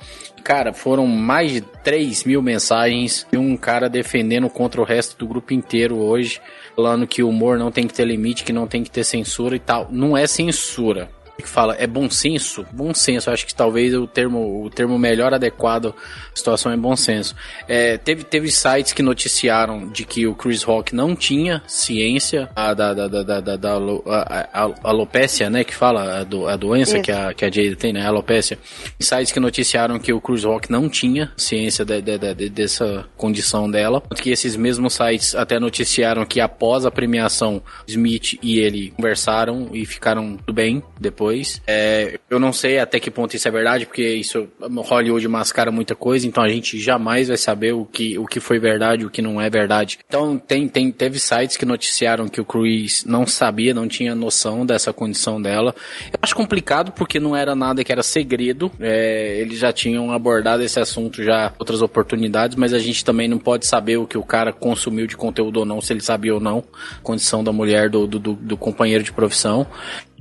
Cara, 0.44 0.72
foram 0.72 1.04
mais 1.04 1.50
de 1.50 1.62
3 1.62 2.22
mil 2.22 2.40
mensagens 2.40 3.26
de 3.32 3.36
um 3.36 3.56
cara 3.56 3.88
defendendo 3.88 4.48
contra 4.48 4.80
o 4.80 4.84
resto 4.84 5.18
do 5.18 5.26
grupo 5.26 5.52
inteiro 5.52 5.96
hoje. 5.96 6.40
Falando 6.76 7.08
que 7.08 7.24
o 7.24 7.28
humor 7.28 7.58
não 7.58 7.72
tem 7.72 7.88
que 7.88 7.94
ter 7.94 8.04
limite, 8.04 8.44
que 8.44 8.52
não 8.52 8.68
tem 8.68 8.84
que 8.84 8.90
ter 8.90 9.02
censura 9.02 9.56
e 9.56 9.58
tal. 9.58 9.88
Não 9.90 10.16
é 10.16 10.28
censura 10.28 11.10
que 11.36 11.48
fala 11.48 11.74
é 11.78 11.86
bom 11.86 12.08
senso 12.08 12.64
bom 12.72 12.94
senso 12.94 13.30
acho 13.30 13.44
que 13.46 13.54
talvez 13.54 13.92
o 13.94 14.06
termo 14.06 14.64
o 14.64 14.70
termo 14.70 14.98
melhor 14.98 15.34
adequado 15.34 15.86
à 16.32 16.36
situação 16.36 16.70
é 16.70 16.76
bom 16.76 16.94
senso 16.94 17.34
é, 17.68 17.96
teve 17.98 18.22
teve 18.22 18.50
sites 18.50 18.92
que 18.92 19.02
noticiaram 19.02 19.88
de 19.88 20.04
que 20.04 20.26
o 20.26 20.34
Chris 20.34 20.62
Rock 20.62 20.94
não 20.94 21.16
tinha 21.16 21.60
ciência 21.66 22.48
a, 22.54 22.72
da, 22.72 22.94
da, 22.94 23.08
da, 23.08 23.22
da, 23.22 23.40
da, 23.40 23.56
da 23.56 23.72
a, 24.06 24.64
a, 24.64 24.70
alopécia 24.84 25.50
né 25.50 25.64
que 25.64 25.74
fala 25.74 26.20
a, 26.20 26.24
do, 26.24 26.46
a 26.46 26.56
doença 26.56 26.94
Isso. 26.96 27.02
que 27.02 27.10
a 27.12 27.34
que 27.34 27.44
a 27.44 27.50
Jada 27.50 27.76
tem 27.76 27.92
né 27.92 28.02
a 28.02 28.08
alopécia 28.08 28.58
sites 29.00 29.32
que 29.32 29.40
noticiaram 29.40 29.98
que 29.98 30.12
o 30.12 30.20
Chris 30.20 30.44
Rock 30.44 30.70
não 30.70 30.88
tinha 30.88 31.32
ciência 31.36 31.84
de, 31.84 32.00
de- 32.00 32.18
de- 32.18 32.34
de- 32.34 32.48
dessa 32.48 33.06
condição 33.16 33.68
dela 33.68 34.00
tanto 34.00 34.22
que 34.22 34.30
esses 34.30 34.54
mesmos 34.56 34.94
sites 34.94 35.34
até 35.34 35.58
noticiaram 35.58 36.24
que 36.24 36.40
após 36.40 36.86
a 36.86 36.90
premiação 36.90 37.60
Smith 37.88 38.38
e 38.42 38.58
ele 38.58 38.92
conversaram 38.92 39.70
e 39.72 39.84
ficaram 39.84 40.36
tudo 40.36 40.52
bem 40.52 40.82
depois. 41.00 41.23
É, 41.66 42.18
eu 42.28 42.38
não 42.38 42.52
sei 42.52 42.78
até 42.78 42.98
que 43.00 43.10
ponto 43.10 43.34
isso 43.34 43.46
é 43.46 43.50
verdade, 43.50 43.86
porque 43.86 44.02
isso 44.14 44.48
Hollywood 44.60 45.26
mascara 45.28 45.70
muita 45.70 45.94
coisa, 45.94 46.26
então 46.26 46.42
a 46.42 46.48
gente 46.48 46.78
jamais 46.78 47.28
vai 47.28 47.36
saber 47.36 47.72
o 47.72 47.84
que, 47.84 48.18
o 48.18 48.26
que 48.26 48.40
foi 48.40 48.58
verdade, 48.58 49.04
o 49.04 49.10
que 49.10 49.22
não 49.22 49.40
é 49.40 49.48
verdade. 49.48 49.98
Então 50.06 50.38
tem, 50.38 50.68
tem 50.68 50.90
teve 50.90 51.18
sites 51.18 51.56
que 51.56 51.64
noticiaram 51.64 52.28
que 52.28 52.40
o 52.40 52.44
Chris 52.44 53.04
não 53.04 53.26
sabia, 53.26 53.72
não 53.74 53.88
tinha 53.88 54.14
noção 54.14 54.64
dessa 54.66 54.92
condição 54.92 55.40
dela. 55.40 55.74
Eu 56.12 56.18
acho 56.22 56.34
complicado 56.34 56.92
porque 56.92 57.18
não 57.20 57.34
era 57.36 57.54
nada 57.54 57.82
que 57.84 57.92
era 57.92 58.02
segredo. 58.02 58.70
É, 58.80 59.38
eles 59.40 59.58
já 59.58 59.72
tinham 59.72 60.10
abordado 60.12 60.62
esse 60.62 60.78
assunto 60.80 61.22
já 61.22 61.52
outras 61.58 61.82
oportunidades, 61.82 62.56
mas 62.56 62.72
a 62.72 62.78
gente 62.78 63.04
também 63.04 63.28
não 63.28 63.38
pode 63.38 63.66
saber 63.66 63.96
o 63.96 64.06
que 64.06 64.18
o 64.18 64.22
cara 64.22 64.52
consumiu 64.52 65.06
de 65.06 65.16
conteúdo 65.16 65.58
ou 65.58 65.64
não, 65.64 65.80
se 65.80 65.92
ele 65.92 66.00
sabia 66.00 66.34
ou 66.34 66.40
não, 66.40 66.62
condição 67.02 67.42
da 67.44 67.52
mulher 67.52 67.88
do, 67.88 68.06
do- 68.06 68.18
do 68.34 68.56
companheiro 68.56 69.02
de 69.04 69.12
profissão. 69.12 69.66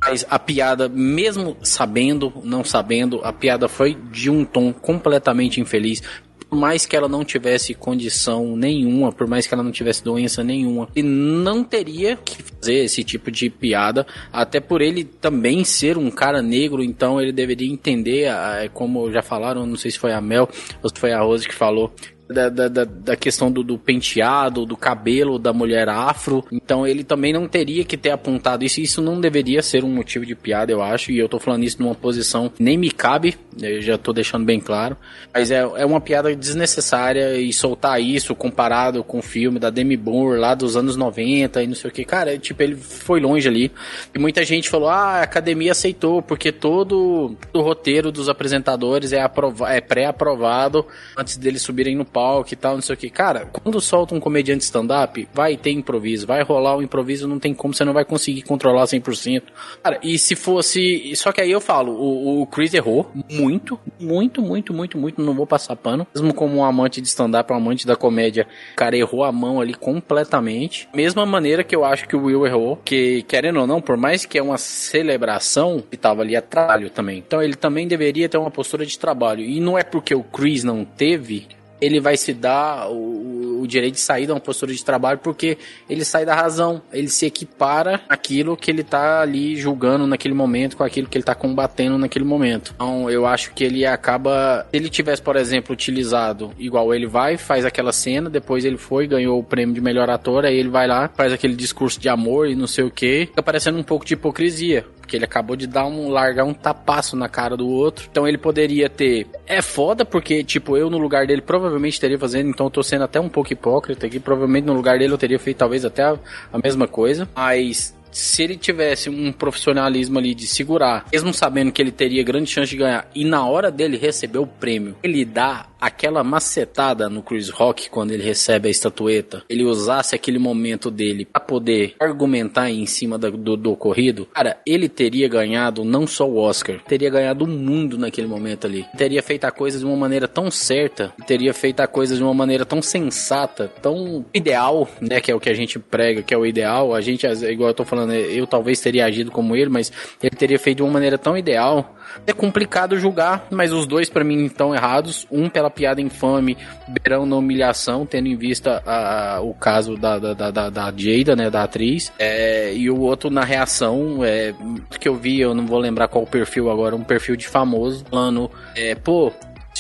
Mas 0.05 0.25
a 0.29 0.37
piada, 0.37 0.89
mesmo 0.89 1.55
sabendo, 1.63 2.33
não 2.43 2.63
sabendo, 2.63 3.21
a 3.23 3.31
piada 3.31 3.69
foi 3.69 3.95
de 4.11 4.29
um 4.29 4.43
tom 4.43 4.73
completamente 4.73 5.61
infeliz. 5.61 6.01
Por 6.49 6.59
mais 6.59 6.85
que 6.85 6.95
ela 6.95 7.07
não 7.07 7.23
tivesse 7.23 7.73
condição 7.73 8.55
nenhuma, 8.55 9.11
por 9.11 9.25
mais 9.27 9.47
que 9.47 9.53
ela 9.53 9.63
não 9.63 9.71
tivesse 9.71 10.03
doença 10.03 10.43
nenhuma, 10.43 10.87
ele 10.95 11.07
não 11.07 11.63
teria 11.63 12.15
que 12.17 12.43
fazer 12.43 12.83
esse 12.83 13.03
tipo 13.03 13.31
de 13.31 13.49
piada, 13.49 14.05
até 14.31 14.59
por 14.59 14.81
ele 14.81 15.03
também 15.03 15.63
ser 15.63 15.97
um 15.97 16.11
cara 16.11 16.43
negro, 16.43 16.83
então 16.83 17.19
ele 17.19 17.31
deveria 17.31 17.71
entender, 17.71 18.27
ah, 18.27 18.69
como 18.71 19.11
já 19.11 19.23
falaram, 19.23 19.65
não 19.65 19.75
sei 19.75 19.89
se 19.89 19.97
foi 19.97 20.13
a 20.13 20.21
Mel 20.21 20.47
ou 20.83 20.89
se 20.89 20.99
foi 20.99 21.11
a 21.11 21.21
Rose 21.21 21.47
que 21.47 21.55
falou, 21.55 21.91
da, 22.27 22.49
da, 22.49 22.85
da, 22.85 23.15
questão 23.15 23.51
do, 23.51 23.63
do 23.63 23.77
penteado, 23.77 24.65
do 24.65 24.77
cabelo 24.77 25.37
da 25.37 25.51
mulher 25.51 25.89
afro. 25.89 26.45
Então 26.51 26.87
ele 26.87 27.03
também 27.03 27.33
não 27.33 27.47
teria 27.47 27.83
que 27.83 27.97
ter 27.97 28.11
apontado 28.11 28.63
isso. 28.63 28.79
Isso 28.79 29.01
não 29.01 29.19
deveria 29.19 29.61
ser 29.61 29.83
um 29.83 29.93
motivo 29.93 30.25
de 30.25 30.35
piada, 30.35 30.71
eu 30.71 30.81
acho. 30.81 31.11
E 31.11 31.19
eu 31.19 31.27
tô 31.27 31.39
falando 31.39 31.63
isso 31.63 31.81
numa 31.81 31.95
posição 31.95 32.51
nem 32.59 32.77
me 32.77 32.91
cabe. 32.91 33.35
Eu 33.61 33.81
já 33.81 33.97
tô 33.97 34.13
deixando 34.13 34.45
bem 34.45 34.59
claro. 34.59 34.97
Mas 35.33 35.51
é, 35.51 35.59
é 35.59 35.85
uma 35.85 35.99
piada 35.99 36.33
desnecessária 36.35 37.37
e 37.37 37.51
soltar 37.51 38.01
isso 38.01 38.33
comparado 38.33 39.03
com 39.03 39.19
o 39.19 39.21
filme 39.21 39.59
da 39.59 39.69
Demi 39.69 39.97
Moore 39.97 40.39
lá 40.39 40.55
dos 40.55 40.75
anos 40.75 40.95
90 40.95 41.61
e 41.61 41.67
não 41.67 41.75
sei 41.75 41.89
o 41.89 41.93
que. 41.93 42.05
Cara, 42.05 42.33
é, 42.33 42.37
tipo, 42.37 42.63
ele 42.63 42.75
foi 42.75 43.19
longe 43.19 43.47
ali. 43.47 43.71
E 44.13 44.19
muita 44.19 44.43
gente 44.43 44.69
falou: 44.69 44.89
ah, 44.89 45.19
a 45.19 45.23
academia 45.23 45.73
aceitou, 45.73 46.21
porque 46.21 46.51
todo 46.51 47.35
o 47.53 47.61
roteiro 47.61 48.11
dos 48.11 48.29
apresentadores 48.29 49.11
é, 49.11 49.23
é 49.67 49.81
pré-aprovado 49.81 50.85
antes 51.17 51.37
deles 51.37 51.61
subirem 51.61 51.95
no 51.95 52.05
palco 52.13 52.53
e 52.53 52.55
tal, 52.55 52.75
não 52.75 52.81
sei 52.81 52.93
o 52.93 52.97
que. 52.97 53.09
Cara, 53.09 53.47
quando 53.51 53.81
solta 53.81 54.13
um 54.13 54.19
comediante 54.19 54.63
stand-up, 54.63 55.27
vai 55.33 55.57
ter 55.57 55.71
improviso, 55.71 56.27
vai 56.27 56.43
rolar 56.43 56.77
o 56.77 56.83
improviso, 56.83 57.27
não 57.27 57.39
tem 57.39 57.53
como, 57.53 57.73
você 57.73 57.83
não 57.83 57.93
vai 57.93 58.05
conseguir 58.05 58.43
controlar 58.43 58.85
100%. 58.85 59.43
Cara, 59.81 59.99
e 60.03 60.17
se 60.19 60.35
fosse. 60.35 61.15
Só 61.15 61.31
que 61.31 61.41
aí 61.41 61.51
eu 61.51 61.59
falo, 61.59 61.93
o, 61.93 62.41
o 62.41 62.47
Chris 62.47 62.73
errou 62.73 63.11
muito, 63.29 63.79
muito, 63.99 64.41
muito, 64.41 64.73
muito, 64.73 64.97
muito, 64.97 65.21
não 65.21 65.33
vou 65.33 65.47
passar 65.47 65.75
pano. 65.75 66.05
Mesmo 66.13 66.33
como 66.33 66.57
um 66.57 66.63
amante 66.63 67.01
de 67.01 67.07
stand-up, 67.07 67.51
um 67.51 67.55
amante 67.55 67.87
da 67.87 67.95
comédia, 67.95 68.47
o 68.73 68.75
cara 68.75 68.95
errou 68.95 69.23
a 69.23 69.31
mão 69.31 69.59
ali 69.59 69.73
completamente. 69.73 70.87
Mesma 70.93 71.25
maneira 71.25 71.63
que 71.63 71.75
eu 71.75 71.83
acho 71.83 72.07
que 72.07 72.15
o 72.15 72.25
Will 72.25 72.45
errou, 72.45 72.79
que 72.83 73.23
querendo 73.23 73.59
ou 73.59 73.67
não, 73.67 73.81
por 73.81 73.97
mais 73.97 74.25
que 74.25 74.37
é 74.37 74.43
uma 74.43 74.57
celebração, 74.57 75.83
que 75.89 75.97
tava 75.97 76.21
ali 76.21 76.35
a 76.35 76.41
trabalho 76.41 76.89
também. 76.89 77.23
Então 77.25 77.41
ele 77.41 77.55
também 77.55 77.87
deveria 77.87 78.29
ter 78.29 78.37
uma 78.37 78.51
postura 78.51 78.85
de 78.85 78.97
trabalho. 78.97 79.43
E 79.43 79.59
não 79.59 79.77
é 79.77 79.83
porque 79.83 80.13
o 80.13 80.23
Chris 80.23 80.63
não 80.63 80.85
teve 80.85 81.47
ele 81.83 81.99
vai 81.99 82.15
se 82.15 82.33
dar 82.33 82.89
o, 82.89 83.61
o 83.61 83.67
direito 83.67 83.95
de 83.95 83.99
sair 83.99 84.25
de 84.25 84.31
uma 84.31 84.39
postura 84.39 84.73
de 84.73 84.83
trabalho 84.83 85.19
porque 85.19 85.57
ele 85.89 86.05
sai 86.05 86.25
da 86.25 86.33
razão, 86.33 86.81
ele 86.91 87.09
se 87.09 87.25
equipara 87.25 88.01
aquilo 88.07 88.55
que 88.55 88.71
ele 88.71 88.83
tá 88.83 89.21
ali 89.21 89.55
julgando 89.55 90.07
naquele 90.07 90.33
momento 90.33 90.77
com 90.77 90.83
aquilo 90.83 91.07
que 91.07 91.17
ele 91.17 91.23
tá 91.23 91.35
combatendo 91.35 91.97
naquele 91.97 92.25
momento. 92.25 92.73
Então, 92.75 93.09
eu 93.09 93.25
acho 93.25 93.53
que 93.53 93.63
ele 93.63 93.85
acaba, 93.85 94.65
se 94.71 94.77
ele 94.77 94.89
tivesse, 94.89 95.21
por 95.21 95.35
exemplo, 95.35 95.73
utilizado 95.73 96.51
igual 96.57 96.93
ele 96.93 97.07
vai, 97.07 97.37
faz 97.37 97.65
aquela 97.65 97.91
cena, 97.91 98.29
depois 98.29 98.63
ele 98.63 98.77
foi, 98.77 99.07
ganhou 99.07 99.39
o 99.39 99.43
prêmio 99.43 99.75
de 99.75 99.81
melhor 99.81 100.09
ator, 100.09 100.45
aí 100.45 100.55
ele 100.55 100.69
vai 100.69 100.87
lá, 100.87 101.09
faz 101.13 101.33
aquele 101.33 101.55
discurso 101.55 101.99
de 101.99 102.07
amor 102.07 102.47
e 102.47 102.55
não 102.55 102.67
sei 102.67 102.83
o 102.83 102.91
que, 102.91 103.27
fica 103.27 103.43
parecendo 103.43 103.77
um 103.77 103.83
pouco 103.83 104.05
de 104.05 104.13
hipocrisia. 104.13 104.85
Porque 105.13 105.17
ele 105.17 105.25
acabou 105.25 105.55
de 105.55 105.67
dar 105.67 105.85
um 105.85 106.09
largar 106.09 106.43
um 106.43 106.55
tapaço 106.55 107.15
na 107.15 107.29
cara 107.29 107.55
do 107.55 107.67
outro. 107.67 108.07
Então 108.09 108.27
ele 108.27 108.37
poderia 108.37 108.89
ter. 108.89 109.27
É 109.45 109.61
foda, 109.61 110.03
porque, 110.03 110.43
tipo, 110.43 110.75
eu 110.75 110.89
no 110.89 110.97
lugar 110.97 111.27
dele 111.27 111.41
provavelmente 111.41 111.99
teria 111.99 112.17
fazendo. 112.17 112.49
Então 112.49 112.65
eu 112.65 112.71
tô 112.71 112.81
sendo 112.81 113.03
até 113.03 113.19
um 113.19 113.29
pouco 113.29 113.53
hipócrita 113.53 114.07
aqui. 114.07 114.19
Provavelmente 114.19 114.65
no 114.65 114.73
lugar 114.73 114.97
dele 114.97 115.13
eu 115.13 115.17
teria 115.17 115.37
feito 115.37 115.57
talvez 115.57 115.85
até 115.85 116.01
a, 116.01 116.17
a 116.51 116.57
mesma 116.57 116.87
coisa. 116.87 117.29
Mas 117.35 117.93
se 118.13 118.43
ele 118.43 118.55
tivesse 118.55 119.09
um 119.09 119.31
profissionalismo 119.31 120.19
ali 120.19 120.33
de 120.33 120.47
segurar, 120.47 121.05
mesmo 121.11 121.33
sabendo 121.33 121.71
que 121.71 121.81
ele 121.81 121.91
teria 121.91 122.23
grande 122.23 122.49
chance 122.49 122.69
de 122.69 122.77
ganhar, 122.77 123.09
e 123.13 123.25
na 123.25 123.45
hora 123.45 123.71
dele 123.71 123.97
receber 123.97 124.39
o 124.39 124.47
prêmio, 124.47 124.95
ele 125.03 125.25
dá 125.25 125.67
aquela 125.83 126.23
macetada 126.23 127.09
no 127.09 127.21
Chris 127.21 127.49
Rock 127.49 127.89
quando 127.89 128.11
ele 128.11 128.23
recebe 128.23 128.69
a 128.69 128.71
estatueta, 128.71 129.43
ele 129.49 129.65
usasse 129.65 130.15
aquele 130.15 130.39
momento 130.39 130.89
dele 130.89 131.25
para 131.25 131.41
poder 131.41 131.95
argumentar 131.99 132.69
em 132.69 132.85
cima 132.85 133.17
do, 133.17 133.31
do, 133.31 133.57
do, 133.57 133.71
ocorrido, 133.73 134.25
cara, 134.27 134.57
ele 134.65 134.87
teria 134.87 135.27
ganhado 135.27 135.83
não 135.83 136.07
só 136.07 136.27
o 136.27 136.37
Oscar, 136.37 136.79
teria 136.87 137.09
ganhado 137.09 137.43
o 137.43 137.47
mundo 137.47 137.97
naquele 137.97 138.27
momento 138.27 138.65
ali. 138.65 138.85
Teria 138.97 139.21
feito 139.21 139.43
a 139.43 139.51
coisa 139.51 139.77
de 139.77 139.85
uma 139.85 139.97
maneira 139.97 140.27
tão 140.27 140.49
certa, 140.49 141.13
teria 141.27 141.53
feito 141.53 141.81
a 141.81 141.87
coisa 141.87 142.15
de 142.15 142.23
uma 142.23 142.33
maneira 142.33 142.65
tão 142.65 142.81
sensata, 142.81 143.67
tão 143.81 144.25
ideal, 144.33 144.87
né, 145.01 145.19
que 145.19 145.31
é 145.31 145.35
o 145.35 145.39
que 145.39 145.49
a 145.49 145.53
gente 145.53 145.79
prega, 145.79 146.21
que 146.21 146.33
é 146.33 146.37
o 146.37 146.45
ideal. 146.45 146.95
A 146.95 147.01
gente, 147.01 147.27
igual 147.27 147.71
eu 147.71 147.73
tô 147.73 147.83
falando, 147.83 148.02
eu 148.11 148.47
talvez 148.47 148.79
teria 148.79 149.05
agido 149.05 149.31
como 149.31 149.55
ele, 149.55 149.69
mas 149.69 149.91
ele 150.21 150.35
teria 150.35 150.59
feito 150.59 150.77
de 150.77 150.83
uma 150.83 150.91
maneira 150.91 151.17
tão 151.17 151.37
ideal. 151.37 151.95
É 152.27 152.33
complicado 152.33 152.97
julgar, 152.99 153.47
mas 153.49 153.73
os 153.73 153.87
dois 153.87 154.09
para 154.09 154.23
mim 154.23 154.45
estão 154.45 154.73
errados. 154.73 155.25
Um 155.31 155.49
pela 155.49 155.69
piada 155.69 156.01
infame, 156.01 156.57
beirão 156.87 157.25
na 157.25 157.35
humilhação, 157.35 158.05
tendo 158.05 158.27
em 158.27 158.35
vista 158.35 158.83
a, 158.85 159.39
o 159.41 159.53
caso 159.53 159.95
da, 159.95 160.19
da, 160.19 160.51
da, 160.51 160.69
da 160.69 160.93
Jada, 160.95 161.35
né, 161.35 161.49
da 161.49 161.63
atriz, 161.63 162.11
é, 162.19 162.73
e 162.73 162.89
o 162.89 162.99
outro 162.99 163.29
na 163.29 163.43
reação, 163.43 164.23
é, 164.23 164.53
que 164.99 165.07
eu 165.07 165.15
vi, 165.15 165.39
eu 165.39 165.53
não 165.53 165.65
vou 165.65 165.79
lembrar 165.79 166.07
qual 166.07 166.23
o 166.23 166.27
perfil 166.27 166.69
agora, 166.69 166.95
um 166.95 167.03
perfil 167.03 167.35
de 167.35 167.47
famoso, 167.47 168.05
falando, 168.09 168.49
é, 168.75 168.95
pô, 168.95 169.31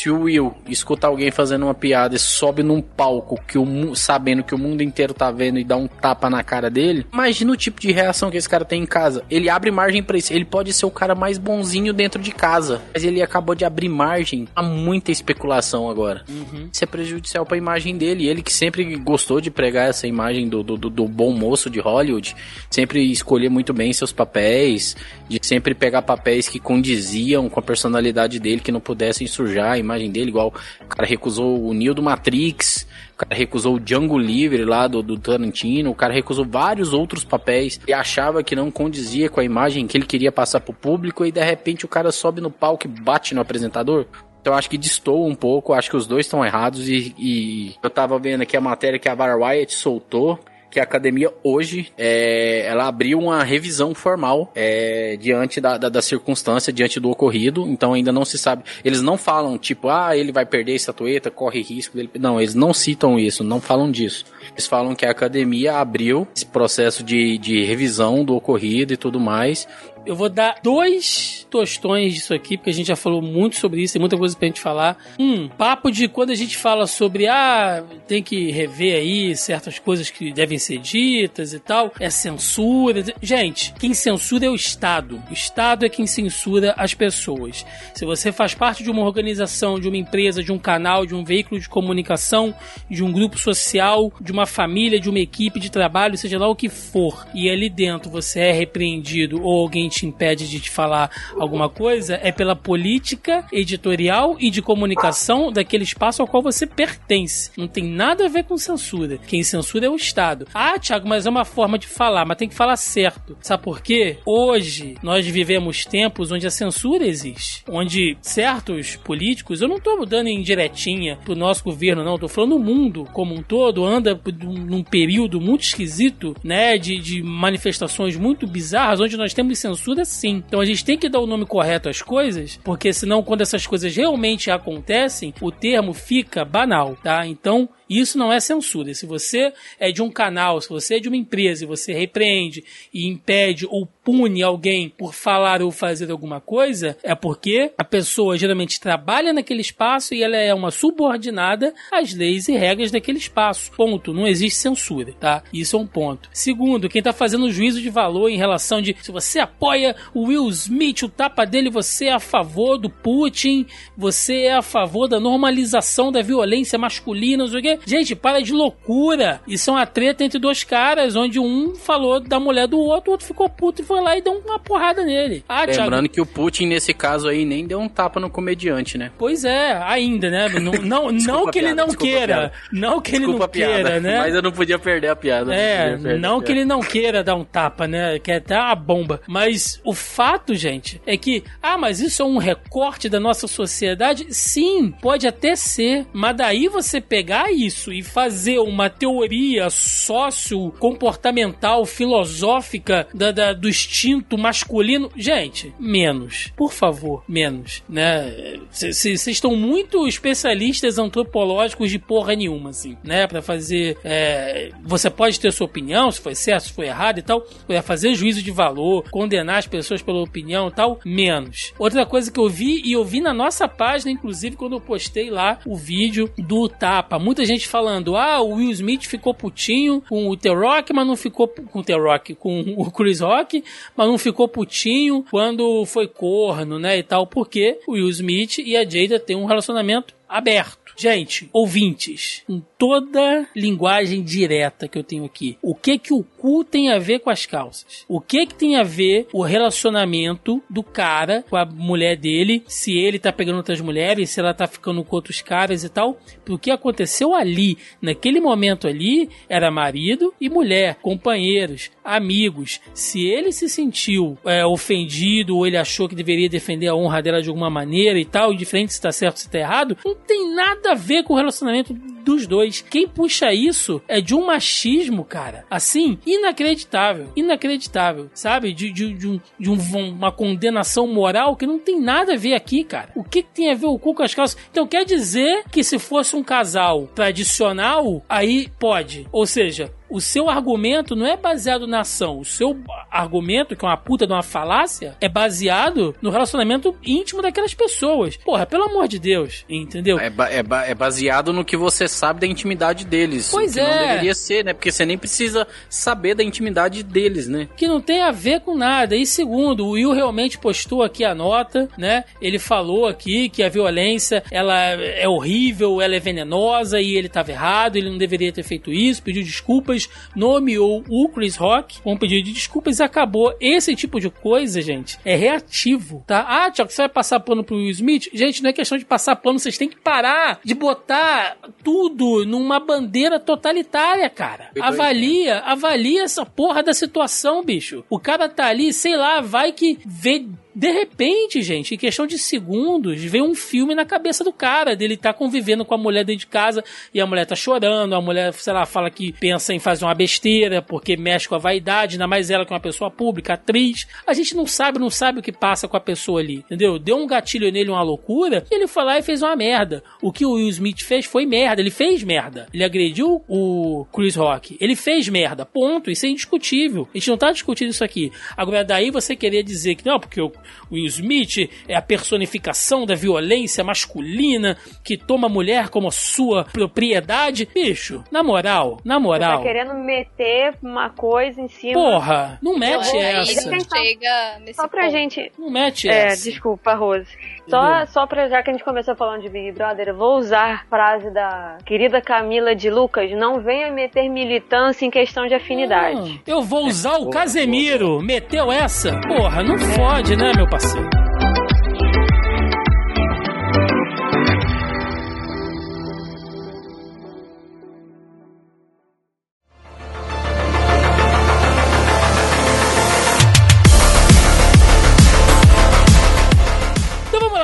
se 0.03 0.09
o 0.09 0.23
Will 0.23 0.53
escutar 0.67 1.07
alguém 1.07 1.31
fazendo 1.31 1.63
uma 1.63 1.73
piada 1.73 2.13
e 2.13 2.19
sobe 2.19 2.61
num 2.61 2.81
palco 2.81 3.39
que 3.47 3.57
o, 3.57 3.95
sabendo 3.95 4.43
que 4.43 4.53
o 4.53 4.57
mundo 4.57 4.83
inteiro 4.83 5.13
tá 5.13 5.31
vendo 5.31 5.59
e 5.59 5.63
dá 5.63 5.77
um 5.77 5.87
tapa 5.87 6.29
na 6.29 6.43
cara 6.43 6.69
dele, 6.69 7.05
imagina 7.13 7.53
o 7.53 7.55
tipo 7.55 7.79
de 7.79 7.89
reação 7.89 8.29
que 8.29 8.35
esse 8.35 8.49
cara 8.49 8.65
tem 8.65 8.83
em 8.83 8.85
casa. 8.85 9.23
Ele 9.31 9.49
abre 9.49 9.71
margem 9.71 10.03
para 10.03 10.17
isso. 10.17 10.33
Ele 10.33 10.43
pode 10.43 10.73
ser 10.73 10.85
o 10.85 10.91
cara 10.91 11.15
mais 11.15 11.37
bonzinho 11.37 11.93
dentro 11.93 12.21
de 12.21 12.31
casa, 12.31 12.81
mas 12.93 13.05
ele 13.05 13.21
acabou 13.21 13.55
de 13.55 13.63
abrir 13.63 13.87
margem 13.87 14.45
a 14.53 14.61
muita 14.61 15.09
especulação 15.09 15.89
agora. 15.89 16.25
Uhum. 16.27 16.67
Isso 16.69 16.83
é 16.83 16.87
prejudicial 16.87 17.45
para 17.45 17.55
a 17.55 17.57
imagem 17.57 17.97
dele. 17.97 18.27
Ele 18.27 18.41
que 18.41 18.51
sempre 18.51 18.83
gostou 18.97 19.39
de 19.39 19.49
pregar 19.49 19.87
essa 19.87 20.05
imagem 20.05 20.49
do, 20.49 20.61
do, 20.61 20.75
do 20.77 21.07
bom 21.07 21.31
moço 21.31 21.69
de 21.69 21.79
Hollywood, 21.79 22.35
sempre 22.69 23.09
escolher 23.09 23.47
muito 23.47 23.73
bem 23.73 23.93
seus 23.93 24.11
papéis, 24.11 24.97
de 25.29 25.39
sempre 25.41 25.73
pegar 25.73 26.01
papéis 26.01 26.49
que 26.49 26.59
condiziam 26.59 27.47
com 27.47 27.61
a 27.61 27.63
personalidade 27.63 28.37
dele, 28.37 28.59
que 28.59 28.71
não 28.71 28.81
pudessem 28.81 29.25
sujar 29.27 29.79
imagem 29.79 29.92
dele, 30.09 30.29
igual 30.29 30.53
o 30.81 30.85
cara 30.87 31.07
recusou 31.07 31.63
o 31.63 31.73
Neo 31.73 31.93
do 31.93 32.03
Matrix, 32.03 32.87
o 33.13 33.17
cara 33.17 33.35
recusou 33.35 33.75
o 33.75 33.79
Django 33.79 34.17
Livre 34.17 34.65
lá 34.65 34.87
do, 34.87 35.03
do 35.03 35.17
Tarantino, 35.17 35.91
o 35.91 35.95
cara 35.95 36.13
recusou 36.13 36.45
vários 36.45 36.93
outros 36.93 37.23
papéis 37.23 37.79
e 37.87 37.93
achava 37.93 38.43
que 38.43 38.55
não 38.55 38.71
condizia 38.71 39.29
com 39.29 39.39
a 39.39 39.43
imagem 39.43 39.87
que 39.87 39.97
ele 39.97 40.05
queria 40.05 40.31
passar 40.31 40.59
pro 40.59 40.73
público 40.73 41.25
e 41.25 41.31
de 41.31 41.43
repente 41.43 41.85
o 41.85 41.87
cara 41.87 42.11
sobe 42.11 42.41
no 42.41 42.51
palco 42.51 42.87
e 42.87 42.89
bate 42.89 43.35
no 43.35 43.41
apresentador. 43.41 44.05
Então 44.41 44.53
acho 44.53 44.69
que 44.69 44.77
distou 44.77 45.25
um 45.25 45.35
pouco, 45.35 45.71
acho 45.71 45.89
que 45.89 45.95
os 45.95 46.05
dois 46.05 46.25
estão 46.25 46.43
errados 46.43 46.89
e, 46.89 47.15
e, 47.17 47.75
eu 47.81 47.89
tava 47.89 48.19
vendo 48.19 48.41
aqui 48.41 48.57
a 48.57 48.61
matéria 48.61 48.99
que 48.99 49.07
a 49.07 49.15
Bar 49.15 49.37
Wyatt 49.37 49.73
soltou 49.73 50.37
que 50.73 50.79
a 50.79 50.83
academia 50.83 51.31
hoje 51.43 51.91
é, 51.97 52.65
ela 52.65 52.87
abriu 52.87 53.19
uma 53.19 53.43
revisão 53.43 53.93
formal 53.93 54.51
é, 54.55 55.15
diante 55.17 55.61
da, 55.61 55.77
da, 55.77 55.87
da, 55.87 56.01
circunstância, 56.01 56.73
diante 56.73 56.99
do 56.99 57.11
ocorrido. 57.11 57.67
Então 57.67 57.93
ainda 57.93 58.11
não 58.11 58.25
se 58.25 58.37
sabe. 58.39 58.63
Eles 58.83 59.01
não 59.01 59.15
falam 59.15 59.57
tipo, 59.57 59.87
ah, 59.87 60.17
ele 60.17 60.31
vai 60.31 60.45
perder 60.45 60.73
a 60.73 60.75
estatueta, 60.75 61.29
corre 61.29 61.61
risco 61.61 61.95
dele. 61.95 62.09
Não, 62.19 62.41
eles 62.41 62.55
não 62.55 62.73
citam 62.73 63.19
isso, 63.19 63.43
não 63.43 63.61
falam 63.61 63.91
disso. 63.91 64.25
Eles 64.51 64.65
falam 64.65 64.95
que 64.95 65.05
a 65.05 65.11
academia 65.11 65.75
abriu 65.77 66.27
esse 66.35 66.45
processo 66.45 67.03
de, 67.03 67.37
de 67.37 67.63
revisão 67.63 68.25
do 68.25 68.35
ocorrido 68.35 68.93
e 68.93 68.97
tudo 68.97 69.19
mais. 69.19 69.67
Eu 70.05 70.15
vou 70.15 70.27
dar 70.27 70.55
dois 70.61 71.47
tostões 71.49 72.13
disso 72.13 72.33
aqui, 72.33 72.57
porque 72.57 72.71
a 72.71 72.73
gente 72.73 72.87
já 72.87 72.95
falou 72.95 73.21
muito 73.21 73.55
sobre 73.55 73.81
isso, 73.81 73.93
tem 73.93 73.99
muita 73.99 74.17
coisa 74.17 74.35
pra 74.35 74.47
gente 74.47 74.59
falar. 74.59 74.97
Um, 75.19 75.47
papo 75.47 75.91
de 75.91 76.07
quando 76.07 76.31
a 76.31 76.35
gente 76.35 76.57
fala 76.57 76.87
sobre, 76.87 77.27
ah, 77.27 77.83
tem 78.07 78.21
que 78.21 78.51
rever 78.51 78.95
aí 78.95 79.35
certas 79.35 79.79
coisas 79.79 80.09
que 80.09 80.33
devem 80.33 80.57
ser 80.57 80.79
ditas 80.79 81.53
e 81.53 81.59
tal, 81.59 81.93
é 81.99 82.09
censura. 82.09 83.03
Gente, 83.21 83.71
quem 83.79 83.93
censura 83.93 84.45
é 84.45 84.49
o 84.49 84.55
Estado. 84.55 85.21
O 85.29 85.33
Estado 85.33 85.85
é 85.85 85.89
quem 85.89 86.05
censura 86.05 86.73
as 86.75 86.93
pessoas. 86.93 87.65
Se 87.93 88.03
você 88.03 88.31
faz 88.31 88.53
parte 88.53 88.83
de 88.83 88.89
uma 88.89 89.03
organização, 89.03 89.79
de 89.79 89.87
uma 89.87 89.97
empresa, 89.97 90.43
de 90.43 90.51
um 90.51 90.59
canal, 90.59 91.05
de 91.05 91.15
um 91.15 91.23
veículo 91.23 91.61
de 91.61 91.69
comunicação, 91.69 92.53
de 92.89 93.03
um 93.03 93.11
grupo 93.11 93.37
social, 93.37 94.11
de 94.19 94.31
uma 94.31 94.45
família, 94.45 94.99
de 94.99 95.09
uma 95.09 95.19
equipe 95.19 95.59
de 95.59 95.71
trabalho, 95.71 96.17
seja 96.17 96.37
lá 96.37 96.47
o 96.49 96.55
que 96.55 96.67
for, 96.67 97.25
e 97.33 97.49
ali 97.49 97.69
dentro 97.69 98.09
você 98.09 98.39
é 98.39 98.51
repreendido 98.51 99.41
ou 99.41 99.61
alguém 99.61 99.87
te 99.93 100.05
impede 100.05 100.49
de 100.49 100.59
te 100.59 100.69
falar 100.69 101.09
alguma 101.37 101.69
coisa 101.69 102.19
é 102.21 102.31
pela 102.31 102.55
política 102.55 103.45
editorial 103.51 104.35
e 104.39 104.49
de 104.49 104.61
comunicação 104.61 105.51
daquele 105.51 105.83
espaço 105.83 106.21
ao 106.21 106.27
qual 106.27 106.41
você 106.41 106.65
pertence. 106.65 107.51
Não 107.57 107.67
tem 107.67 107.83
nada 107.83 108.25
a 108.25 108.29
ver 108.29 108.43
com 108.43 108.57
censura. 108.57 109.17
Quem 109.17 109.43
censura 109.43 109.85
é 109.85 109.89
o 109.89 109.95
Estado. 109.95 110.47
Ah, 110.53 110.77
Thiago, 110.79 111.07
mas 111.07 111.25
é 111.25 111.29
uma 111.29 111.45
forma 111.45 111.77
de 111.77 111.87
falar, 111.87 112.25
mas 112.25 112.37
tem 112.37 112.49
que 112.49 112.55
falar 112.55 112.75
certo. 112.77 113.37
Sabe 113.41 113.63
por 113.63 113.81
quê? 113.81 114.17
Hoje 114.25 114.95
nós 115.03 115.25
vivemos 115.25 115.85
tempos 115.85 116.31
onde 116.31 116.47
a 116.47 116.51
censura 116.51 117.05
existe. 117.05 117.63
Onde 117.69 118.17
certos 118.21 118.95
políticos, 118.95 119.61
eu 119.61 119.67
não 119.67 119.79
tô 119.79 120.05
dando 120.05 120.29
indiretinha 120.29 121.17
pro 121.23 121.35
nosso 121.35 121.63
governo, 121.63 122.03
não, 122.03 122.17
tô 122.17 122.27
falando 122.27 122.55
o 122.55 122.59
mundo 122.59 123.07
como 123.13 123.35
um 123.35 123.43
todo, 123.43 123.85
anda 123.85 124.19
num 124.41 124.83
período 124.83 125.39
muito 125.39 125.63
esquisito, 125.63 126.35
né, 126.43 126.77
de, 126.77 126.99
de 126.99 127.21
manifestações 127.21 128.17
muito 128.17 128.47
bizarras, 128.47 128.99
onde 128.99 129.17
nós 129.17 129.33
temos 129.33 129.59
censura 129.59 129.82
censura 129.83 130.05
sim. 130.05 130.41
Então 130.47 130.61
a 130.61 130.65
gente 130.65 130.85
tem 130.85 130.97
que 130.97 131.09
dar 131.09 131.19
o 131.19 131.27
nome 131.27 131.45
correto 131.45 131.89
às 131.89 132.01
coisas, 132.01 132.57
porque 132.63 132.93
senão 132.93 133.21
quando 133.21 133.41
essas 133.41 133.67
coisas 133.67 133.93
realmente 133.93 134.49
acontecem, 134.49 135.33
o 135.41 135.51
termo 135.51 135.93
fica 135.93 136.45
banal, 136.45 136.95
tá? 137.03 137.27
Então 137.27 137.67
isso 137.89 138.17
não 138.17 138.31
é 138.31 138.39
censura. 138.39 138.93
Se 138.93 139.05
você 139.05 139.53
é 139.79 139.91
de 139.91 140.01
um 140.01 140.09
canal, 140.09 140.59
se 140.61 140.69
você 140.69 140.95
é 140.95 140.99
de 140.99 141.07
uma 141.07 141.17
empresa 141.17 141.63
e 141.63 141.67
você 141.67 141.93
repreende 141.93 142.63
e 142.93 143.07
impede 143.07 143.65
ou 143.69 143.87
pune 144.03 144.43
alguém 144.43 144.89
por 144.89 145.13
falar 145.13 145.61
ou 145.61 145.71
fazer 145.71 146.11
alguma 146.11 146.41
coisa, 146.41 146.97
é 147.03 147.15
porque 147.15 147.71
a 147.77 147.83
pessoa 147.83 148.37
geralmente 148.37 148.79
trabalha 148.79 149.31
naquele 149.31 149.61
espaço 149.61 150.13
e 150.13 150.21
ela 150.21 150.35
é 150.35 150.53
uma 150.53 150.71
subordinada 150.71 151.73
às 151.91 152.13
leis 152.13 152.47
e 152.47 152.53
regras 152.53 152.91
daquele 152.91 153.17
espaço. 153.17 153.71
Ponto. 153.71 154.13
Não 154.13 154.27
existe 154.27 154.59
censura, 154.59 155.13
tá? 155.13 155.43
Isso 155.53 155.75
é 155.75 155.79
um 155.79 155.87
ponto. 155.87 156.29
Segundo, 156.33 156.89
quem 156.89 157.01
tá 157.01 157.13
fazendo 157.13 157.51
juízo 157.51 157.81
de 157.81 157.89
valor 157.89 158.29
em 158.29 158.37
relação 158.37 158.81
de 158.81 158.95
se 159.01 159.11
você 159.11 159.39
apoia 159.39 159.95
o 160.13 160.27
Will 160.27 160.49
Smith, 160.49 161.03
o 161.03 161.09
tapa 161.09 161.45
dele, 161.45 161.69
você 161.69 162.05
é 162.05 162.13
a 162.13 162.19
favor 162.19 162.77
do 162.77 162.89
Putin, 162.89 163.65
você 163.95 164.43
é 164.43 164.53
a 164.53 164.61
favor 164.61 165.07
da 165.07 165.19
normalização 165.19 166.11
da 166.11 166.21
violência 166.21 166.77
masculina, 166.77 167.43
não 167.43 167.49
sei 167.49 167.59
o 167.59 167.63
quê. 167.63 167.72
Gente, 167.85 168.15
para 168.15 168.41
de 168.41 168.53
loucura. 168.53 169.41
Isso 169.47 169.69
é 169.69 169.73
uma 169.73 169.85
treta 169.85 170.23
entre 170.23 170.39
dois 170.39 170.63
caras, 170.63 171.15
onde 171.15 171.39
um 171.39 171.75
falou 171.75 172.19
da 172.19 172.39
mulher 172.39 172.67
do 172.67 172.79
outro, 172.79 173.09
o 173.09 173.13
outro 173.13 173.27
ficou 173.27 173.49
puto 173.49 173.81
e 173.81 173.85
foi 173.85 174.01
lá 174.01 174.17
e 174.17 174.21
deu 174.21 174.33
uma 174.33 174.59
porrada 174.59 175.03
nele. 175.03 175.43
Ah, 175.47 175.65
Lembrando 175.65 175.89
Thiago... 175.89 176.09
que 176.09 176.21
o 176.21 176.25
Putin, 176.25 176.67
nesse 176.67 176.93
caso 176.93 177.27
aí, 177.27 177.45
nem 177.45 177.65
deu 177.65 177.79
um 177.79 177.87
tapa 177.87 178.19
no 178.19 178.29
comediante, 178.29 178.97
né? 178.97 179.11
Pois 179.17 179.45
é, 179.45 179.73
ainda, 179.83 180.29
né? 180.29 180.49
Não, 180.49 180.71
não, 180.73 181.11
não 181.13 181.51
que 181.51 181.59
ele 181.59 181.73
não 181.73 181.87
queira. 181.89 182.51
Não 182.71 183.01
que 183.01 183.15
ele 183.15 183.27
não 183.27 183.47
queira, 183.47 183.99
né? 183.99 184.19
Mas 184.19 184.35
eu 184.35 184.41
não 184.41 184.51
podia 184.51 184.79
perder 184.79 185.09
a 185.09 185.15
piada. 185.15 185.53
É, 185.53 185.97
não, 186.17 186.41
que 186.41 186.51
ele 186.51 186.65
não 186.65 186.81
queira 186.81 187.23
dar 187.23 187.35
um 187.35 187.43
tapa, 187.43 187.87
né? 187.87 188.19
Que 188.19 188.31
é 188.31 188.37
até 188.37 188.57
uma 188.57 188.75
bomba. 188.75 189.21
Mas 189.27 189.79
o 189.83 189.93
fato, 189.93 190.55
gente, 190.55 191.01
é 191.05 191.17
que, 191.17 191.43
ah, 191.61 191.77
mas 191.77 191.99
isso 191.99 192.21
é 192.21 192.25
um 192.25 192.37
recorte 192.37 193.09
da 193.09 193.19
nossa 193.19 193.47
sociedade? 193.47 194.27
Sim, 194.29 194.91
pode 195.01 195.27
até 195.27 195.55
ser. 195.55 196.05
Mas 196.13 196.35
daí 196.35 196.67
você 196.67 196.99
pegar 196.99 197.51
e 197.51 197.62
isso 197.65 197.91
e 197.91 198.03
fazer 198.03 198.59
uma 198.59 198.89
teoria 198.89 199.69
sócio-comportamental, 199.69 201.85
filosófica 201.85 203.07
da, 203.13 203.31
da- 203.31 203.53
do 203.53 203.69
instinto 203.69 204.37
masculino, 204.37 205.09
gente, 205.15 205.73
menos. 205.79 206.51
Por 206.55 206.73
favor, 206.73 207.23
menos, 207.27 207.83
né? 207.87 208.59
Vocês 208.71 209.27
estão 209.27 209.55
muito 209.55 210.07
especialistas 210.07 210.97
antropológicos 210.97 211.89
de 211.91 211.99
porra 211.99 212.35
nenhuma, 212.35 212.69
assim, 212.71 212.97
né? 213.03 213.27
Pra 213.27 213.41
fazer. 213.41 213.97
é, 214.03 214.69
você 214.83 215.09
pode 215.09 215.39
ter 215.39 215.51
sua 215.51 215.65
opinião, 215.65 216.11
se 216.11 216.21
foi 216.21 216.35
certo, 216.35 216.67
se 216.67 216.73
foi 216.73 216.87
errado 216.87 217.19
e 217.19 217.21
tal, 217.21 217.45
é 217.69 217.81
fazer 217.81 218.13
juízo 218.15 218.41
de 218.41 218.51
valor, 218.51 219.03
condenar 219.09 219.57
as 219.57 219.67
pessoas 219.67 220.01
pela 220.01 220.21
opinião 220.21 220.67
e 220.67 220.71
tal, 220.71 220.99
menos. 221.05 221.73
Outra 221.77 222.05
coisa 222.05 222.31
que 222.31 222.39
eu 222.39 222.49
vi, 222.49 222.81
e 222.83 222.93
eu 222.93 223.03
vi 223.03 223.21
na 223.21 223.33
nossa 223.33 223.67
página, 223.67 224.11
inclusive, 224.11 224.55
quando 224.55 224.73
eu 224.73 224.81
postei 224.81 225.29
lá 225.29 225.59
o 225.65 225.75
vídeo 225.75 226.29
do 226.37 226.67
Tapa. 226.67 227.19
Muita 227.19 227.45
gente 227.45 227.52
falando: 227.61 228.17
ah, 228.17 228.41
o 228.41 228.55
Will 228.55 228.71
Smith 228.71 229.05
ficou 229.05 229.33
putinho 229.33 230.01
com 230.09 230.29
o 230.29 230.35
The 230.35 230.49
Rock, 230.49 230.91
mas 230.93 231.05
não 231.05 231.15
ficou 231.15 231.47
com 231.47 231.79
o 231.79 231.83
The 231.83 231.95
Rock, 231.95 232.35
com 232.35 232.61
o 232.77 232.91
Chris 232.91 233.19
Rock, 233.19 233.63
mas 233.95 234.07
não 234.07 234.17
ficou 234.17 234.47
putinho 234.47 235.25
quando 235.29 235.85
foi 235.85 236.07
corno, 236.07 236.79
né? 236.79 236.97
E 236.97 237.03
tal, 237.03 237.27
porque 237.27 237.79
o 237.87 237.93
Will 237.93 238.09
Smith 238.09 238.57
e 238.57 238.75
a 238.75 238.83
Jada 238.83 239.19
têm 239.19 239.35
um 239.35 239.45
relacionamento 239.45 240.13
aberto. 240.27 240.82
Gente, 240.95 241.49
ouvintes, 241.51 242.43
com 242.45 242.61
toda 242.77 243.47
linguagem 243.55 244.23
direta 244.23 244.87
que 244.87 244.97
eu 244.97 245.03
tenho 245.03 245.25
aqui, 245.25 245.57
o 245.61 245.73
que 245.73 245.97
que 245.97 246.13
o 246.13 246.23
cu 246.23 246.63
tem 246.63 246.91
a 246.91 246.99
ver 246.99 247.19
com 247.19 247.29
as 247.29 247.45
calças? 247.45 248.05
O 248.07 248.21
que 248.21 248.45
que 248.45 248.53
tem 248.53 248.75
a 248.75 248.83
ver 248.83 249.27
o 249.33 249.41
relacionamento 249.41 250.61
do 250.69 250.83
cara 250.83 251.43
com 251.49 251.55
a 251.55 251.65
mulher 251.65 252.15
dele, 252.15 252.63
se 252.67 252.97
ele 252.97 253.17
tá 253.17 253.31
pegando 253.31 253.57
outras 253.57 253.81
mulheres, 253.81 254.29
se 254.29 254.39
ela 254.39 254.53
tá 254.53 254.67
ficando 254.67 255.03
com 255.03 255.15
outros 255.15 255.41
caras 255.41 255.83
e 255.83 255.89
tal? 255.89 256.19
O 256.47 256.57
que 256.57 256.69
aconteceu 256.71 257.33
ali, 257.33 257.77
naquele 258.01 258.39
momento 258.39 258.87
ali, 258.87 259.29
era 259.49 259.71
marido 259.71 260.33
e 260.39 260.49
mulher, 260.49 260.95
companheiros, 260.95 261.89
amigos. 262.03 262.79
Se 262.93 263.25
ele 263.25 263.51
se 263.51 263.67
sentiu 263.67 264.37
é, 264.45 264.65
ofendido 264.65 265.57
ou 265.57 265.65
ele 265.65 265.77
achou 265.77 266.07
que 266.07 266.15
deveria 266.15 266.49
defender 266.49 266.87
a 266.87 266.95
honra 266.95 267.21
dela 267.21 267.41
de 267.41 267.49
alguma 267.49 267.69
maneira 267.69 268.19
e 268.19 268.25
tal, 268.25 268.53
indiferente 268.53 268.93
se 268.93 269.01
tá 269.01 269.11
certo 269.11 269.37
ou 269.37 269.41
se 269.41 269.49
tá 269.49 269.59
errado, 269.59 269.97
não 270.05 270.15
tem 270.15 270.53
nada 270.53 270.82
a 270.87 270.93
ver 270.93 271.23
com 271.23 271.33
o 271.33 271.37
relacionamento 271.37 271.93
dos 271.93 272.47
dois. 272.47 272.81
Quem 272.81 273.07
puxa 273.07 273.53
isso 273.53 274.01
é 274.07 274.21
de 274.21 274.33
um 274.33 274.45
machismo, 274.45 275.25
cara, 275.25 275.65
assim, 275.69 276.17
inacreditável. 276.25 277.29
Inacreditável, 277.35 278.29
sabe? 278.33 278.73
De, 278.73 278.91
de, 278.91 279.13
de, 279.13 279.27
um- 279.27 279.39
de 279.59 279.69
um- 279.69 280.09
uma 280.09 280.31
condenação 280.31 281.05
moral 281.07 281.55
que 281.55 281.65
não 281.67 281.79
tem 281.79 281.99
nada 281.99 282.33
a 282.33 282.37
ver 282.37 282.53
aqui, 282.53 282.83
cara. 282.83 283.09
O 283.15 283.23
que, 283.23 283.41
que 283.43 283.49
tem 283.53 283.71
a 283.71 283.75
ver 283.75 283.87
o 283.87 283.99
cu 283.99 284.13
com 284.13 284.23
as 284.23 284.33
calças? 284.33 284.57
Então 284.71 284.87
quer 284.87 285.05
dizer 285.05 285.63
que 285.71 285.83
se 285.83 285.99
fosse 285.99 286.35
um 286.35 286.43
casal 286.43 287.07
tradicional, 287.13 288.23
aí 288.29 288.69
pode. 288.79 289.27
Ou 289.31 289.45
seja, 289.45 289.91
o 290.13 290.21
seu 290.21 290.49
argumento 290.49 291.15
não 291.15 291.25
é 291.25 291.35
baseado 291.35 291.87
na 291.87 292.01
ação. 292.01 292.39
O 292.39 292.45
seu 292.45 292.77
argumento, 293.11 293.75
que 293.75 293.83
é 293.83 293.87
uma 293.87 293.97
puta 293.97 294.25
de 294.27 294.33
uma 294.33 294.43
falácia, 294.43 295.15
é 295.19 295.27
baseado 295.27 296.15
no 296.21 296.29
relacionamento 296.29 296.95
íntimo 297.03 297.41
daquelas 297.41 297.73
pessoas. 297.73 298.37
Porra, 298.37 298.65
pelo 298.65 298.83
amor 298.85 299.07
de 299.07 299.19
Deus, 299.19 299.65
entendeu? 299.69 300.19
É, 300.19 300.29
ba- 300.29 300.49
é 300.49 300.63
ba- 300.63 300.85
é 300.85 300.93
baseado 300.95 301.51
no 301.51 301.65
que 301.65 301.75
você 301.75 302.07
sabe 302.07 302.39
da 302.41 302.47
intimidade 302.47 303.05
deles. 303.05 303.49
Pois 303.51 303.75
é. 303.77 303.83
não 303.83 304.07
deveria 304.07 304.33
ser, 304.35 304.63
né? 304.65 304.73
Porque 304.73 304.91
você 304.91 305.05
nem 305.05 305.17
precisa 305.17 305.67
saber 305.89 306.35
da 306.35 306.43
intimidade 306.43 307.03
deles, 307.03 307.47
né? 307.47 307.67
que 307.75 307.87
não 307.87 307.99
tem 308.01 308.21
a 308.21 308.31
ver 308.31 308.61
com 308.61 308.75
nada. 308.77 309.15
E 309.15 309.25
segundo, 309.25 309.85
o 309.85 309.91
Will 309.91 310.11
realmente 310.11 310.57
postou 310.57 311.01
aqui 311.03 311.23
a 311.25 311.33
nota, 311.35 311.89
né? 311.97 312.23
Ele 312.41 312.59
falou 312.59 313.07
aqui 313.07 313.49
que 313.49 313.63
a 313.63 313.69
violência 313.69 314.43
ela 314.51 314.77
é 314.79 315.27
horrível, 315.27 316.01
ela 316.01 316.15
é 316.15 316.19
venenosa 316.19 316.99
e 317.01 317.15
ele 317.15 317.27
estava 317.27 317.51
errado, 317.51 317.95
ele 317.95 318.09
não 318.09 318.17
deveria 318.17 318.51
ter 318.51 318.63
feito 318.63 318.91
isso, 318.91 319.23
pediu 319.23 319.43
desculpas, 319.43 320.02
nomeou 320.35 321.03
o 321.09 321.29
Chris 321.29 321.55
Rock 321.55 322.01
com 322.01 322.13
um 322.13 322.17
pedido 322.17 322.45
de 322.45 322.53
desculpas 322.53 322.99
e 322.99 323.03
acabou. 323.03 323.55
Esse 323.59 323.95
tipo 323.95 324.19
de 324.19 324.29
coisa, 324.29 324.81
gente, 324.81 325.19
é 325.23 325.35
reativo, 325.35 326.23
tá? 326.25 326.45
Ah, 326.47 326.71
Tiago, 326.71 326.91
você 326.91 327.03
vai 327.03 327.09
passar 327.09 327.39
pano 327.39 327.63
pro 327.63 327.77
Will 327.77 327.89
Smith? 327.89 328.29
Gente, 328.33 328.61
não 328.61 328.69
é 328.69 328.73
questão 328.73 328.97
de 328.97 329.05
passar 329.05 329.35
pano, 329.35 329.59
vocês 329.59 329.77
têm 329.77 329.89
que 329.89 329.99
parar 329.99 330.59
de 330.63 330.73
botar 330.73 331.57
tudo 331.83 332.45
numa 332.45 332.79
bandeira 332.79 333.39
totalitária, 333.39 334.29
cara. 334.29 334.69
Avalia, 334.79 335.59
avalia 335.59 336.23
essa 336.23 336.45
porra 336.45 336.83
da 336.83 336.93
situação, 336.93 337.63
bicho. 337.63 338.03
O 338.09 338.19
cara 338.19 338.49
tá 338.49 338.67
ali, 338.67 338.93
sei 338.93 339.15
lá, 339.15 339.41
vai 339.41 339.71
que 339.71 339.99
vê. 340.05 340.45
De 340.75 340.91
repente, 340.91 341.61
gente, 341.61 341.93
em 341.93 341.97
questão 341.97 342.25
de 342.25 342.39
segundos, 342.39 343.23
vê 343.23 343.41
um 343.41 343.53
filme 343.53 343.93
na 343.93 344.05
cabeça 344.05 344.43
do 344.43 344.51
cara, 344.51 344.95
dele 344.95 345.15
tá 345.15 345.31
convivendo 345.31 345.85
com 345.85 345.93
a 345.93 345.97
mulher 345.97 346.25
dentro 346.25 346.39
de 346.39 346.47
casa 346.47 346.83
e 347.13 347.21
a 347.21 347.27
mulher 347.27 347.45
tá 347.45 347.55
chorando, 347.55 348.15
a 348.15 348.21
mulher, 348.21 348.51
sei 348.53 348.73
lá, 348.73 348.85
fala 348.85 349.11
que 349.11 349.31
pensa 349.33 349.73
em 349.73 349.79
fazer 349.79 350.03
uma 350.03 350.15
besteira 350.15 350.81
porque 350.81 351.15
mexe 351.15 351.47
com 351.47 351.53
a 351.53 351.59
vaidade, 351.59 352.15
ainda 352.15 352.27
mais 352.27 352.49
ela 352.49 352.65
que 352.65 352.73
é 352.73 352.75
uma 352.75 352.81
pessoa 352.81 353.11
pública, 353.11 353.53
atriz. 353.53 354.07
A 354.25 354.33
gente 354.33 354.55
não 354.55 354.65
sabe, 354.65 354.97
não 354.97 355.11
sabe 355.11 355.39
o 355.39 355.43
que 355.43 355.51
passa 355.51 355.87
com 355.87 355.95
a 355.95 356.01
pessoa 356.01 356.39
ali, 356.39 356.57
entendeu? 356.57 356.97
Deu 356.97 357.17
um 357.17 357.27
gatilho 357.27 357.71
nele, 357.71 357.91
uma 357.91 358.01
loucura, 358.01 358.65
e 358.71 358.75
ele 358.75 358.87
foi 358.87 359.03
lá 359.03 359.19
e 359.19 359.21
fez 359.21 359.43
uma 359.43 359.55
merda. 359.55 360.03
O 360.21 360.31
que 360.31 360.45
o 360.45 360.53
Will 360.53 360.69
Smith 360.69 361.01
fez 361.01 361.25
foi 361.25 361.45
merda, 361.45 361.81
ele 361.81 361.91
fez 361.91 362.23
merda. 362.23 362.67
Ele 362.73 362.83
agrediu 362.83 363.43
o 363.47 364.07
Chris 364.11 364.35
Rock, 364.35 364.75
ele 364.81 364.95
fez 364.95 365.29
merda, 365.29 365.65
ponto, 365.65 366.09
isso 366.09 366.25
é 366.25 366.29
indiscutível. 366.29 367.07
A 367.13 367.17
gente 367.17 367.29
não 367.29 367.37
tá 367.37 367.51
discutindo 367.51 367.89
isso 367.89 368.03
aqui. 368.03 368.31
Agora, 368.57 368.83
daí 368.83 369.11
você 369.11 369.35
querer 369.35 369.61
dizer 369.61 369.95
que 369.95 370.05
não, 370.05 370.19
porque 370.19 370.41
o 370.41 370.51
Will 370.91 371.05
Smith 371.07 371.69
é 371.87 371.95
a 371.95 372.01
personificação 372.01 373.05
da 373.05 373.15
violência 373.15 373.83
masculina 373.83 374.77
que 375.03 375.17
toma 375.17 375.47
a 375.47 375.49
mulher 375.49 375.89
como 375.89 376.11
sua 376.11 376.65
propriedade. 376.65 377.67
Bicho, 377.73 378.23
na 378.31 378.43
moral, 378.43 378.99
na 379.03 379.15
Tá 379.15 379.19
moral. 379.19 379.61
querendo 379.63 379.93
meter 379.95 380.73
uma 380.81 381.09
coisa 381.09 381.59
em 381.61 381.67
cima. 381.67 381.93
Porra, 381.93 382.59
não 382.61 382.77
mete 382.77 383.15
Aí 383.15 383.21
essa. 383.23 383.69
não 383.71 383.79
chega 383.79 384.59
nesse 384.59 384.73
Só 384.75 384.87
pra 384.87 385.03
ponto. 385.03 385.11
gente. 385.11 385.51
Não 385.57 385.69
mete 385.69 386.07
É, 386.09 386.27
essa. 386.27 386.49
desculpa, 386.49 386.93
Rose. 386.93 387.27
Só, 387.67 388.05
só 388.07 388.27
pra 388.27 388.47
já 388.49 388.61
que 388.61 388.69
a 388.69 388.73
gente 388.73 388.83
começou 388.83 389.15
falando 389.15 389.41
de 389.41 389.49
Big 389.49 389.71
Brother, 389.71 390.09
eu 390.09 390.15
vou 390.15 390.37
usar 390.37 390.73
a 390.73 390.77
frase 390.89 391.29
da 391.31 391.77
querida 391.85 392.21
Camila 392.21 392.75
de 392.75 392.89
Lucas: 392.89 393.31
não 393.31 393.61
venha 393.61 393.91
meter 393.91 394.29
militância 394.29 395.05
em 395.05 395.09
questão 395.09 395.47
de 395.47 395.53
afinidade. 395.53 396.31
Hum, 396.33 396.39
eu 396.45 396.61
vou 396.61 396.85
usar 396.85 397.17
o 397.17 397.29
Casemiro. 397.29 398.21
Meteu 398.21 398.71
essa? 398.71 399.19
Porra, 399.21 399.63
não 399.63 399.77
fode, 399.77 400.35
né, 400.35 400.51
meu 400.55 400.69
parceiro? 400.69 401.22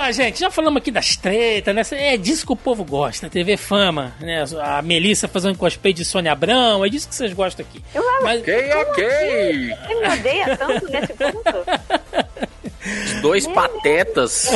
Lá, 0.09 0.11
gente. 0.11 0.39
Já 0.39 0.51
falamos 0.51 0.81
aqui 0.81 0.91
das 0.91 1.15
tretas, 1.15 1.73
né? 1.73 1.83
É 2.13 2.17
disso 2.17 2.45
que 2.45 2.51
o 2.51 2.55
povo 2.55 2.83
gosta. 2.83 3.29
TV 3.29 3.55
Fama, 3.55 4.13
né? 4.19 4.43
A 4.61 4.81
Melissa 4.81 5.27
fazendo 5.27 5.57
cosplay 5.57 5.93
de 5.93 6.03
Sônia 6.03 6.31
Abrão. 6.31 6.83
É 6.83 6.89
disso 6.89 7.07
que 7.07 7.15
vocês 7.15 7.33
gostam 7.33 7.65
aqui. 7.67 7.83
Eu 7.93 8.01
amo. 8.01 8.23
Mas, 8.23 8.41
Ok, 8.41 8.73
ok. 8.73 9.05
Você 9.05 9.95
me 9.95 10.07
odeia 10.19 10.57
tanto 10.57 10.91
nesse 10.91 11.13
ponto? 11.13 12.48
Dois 13.21 13.45
patetas. 13.47 14.49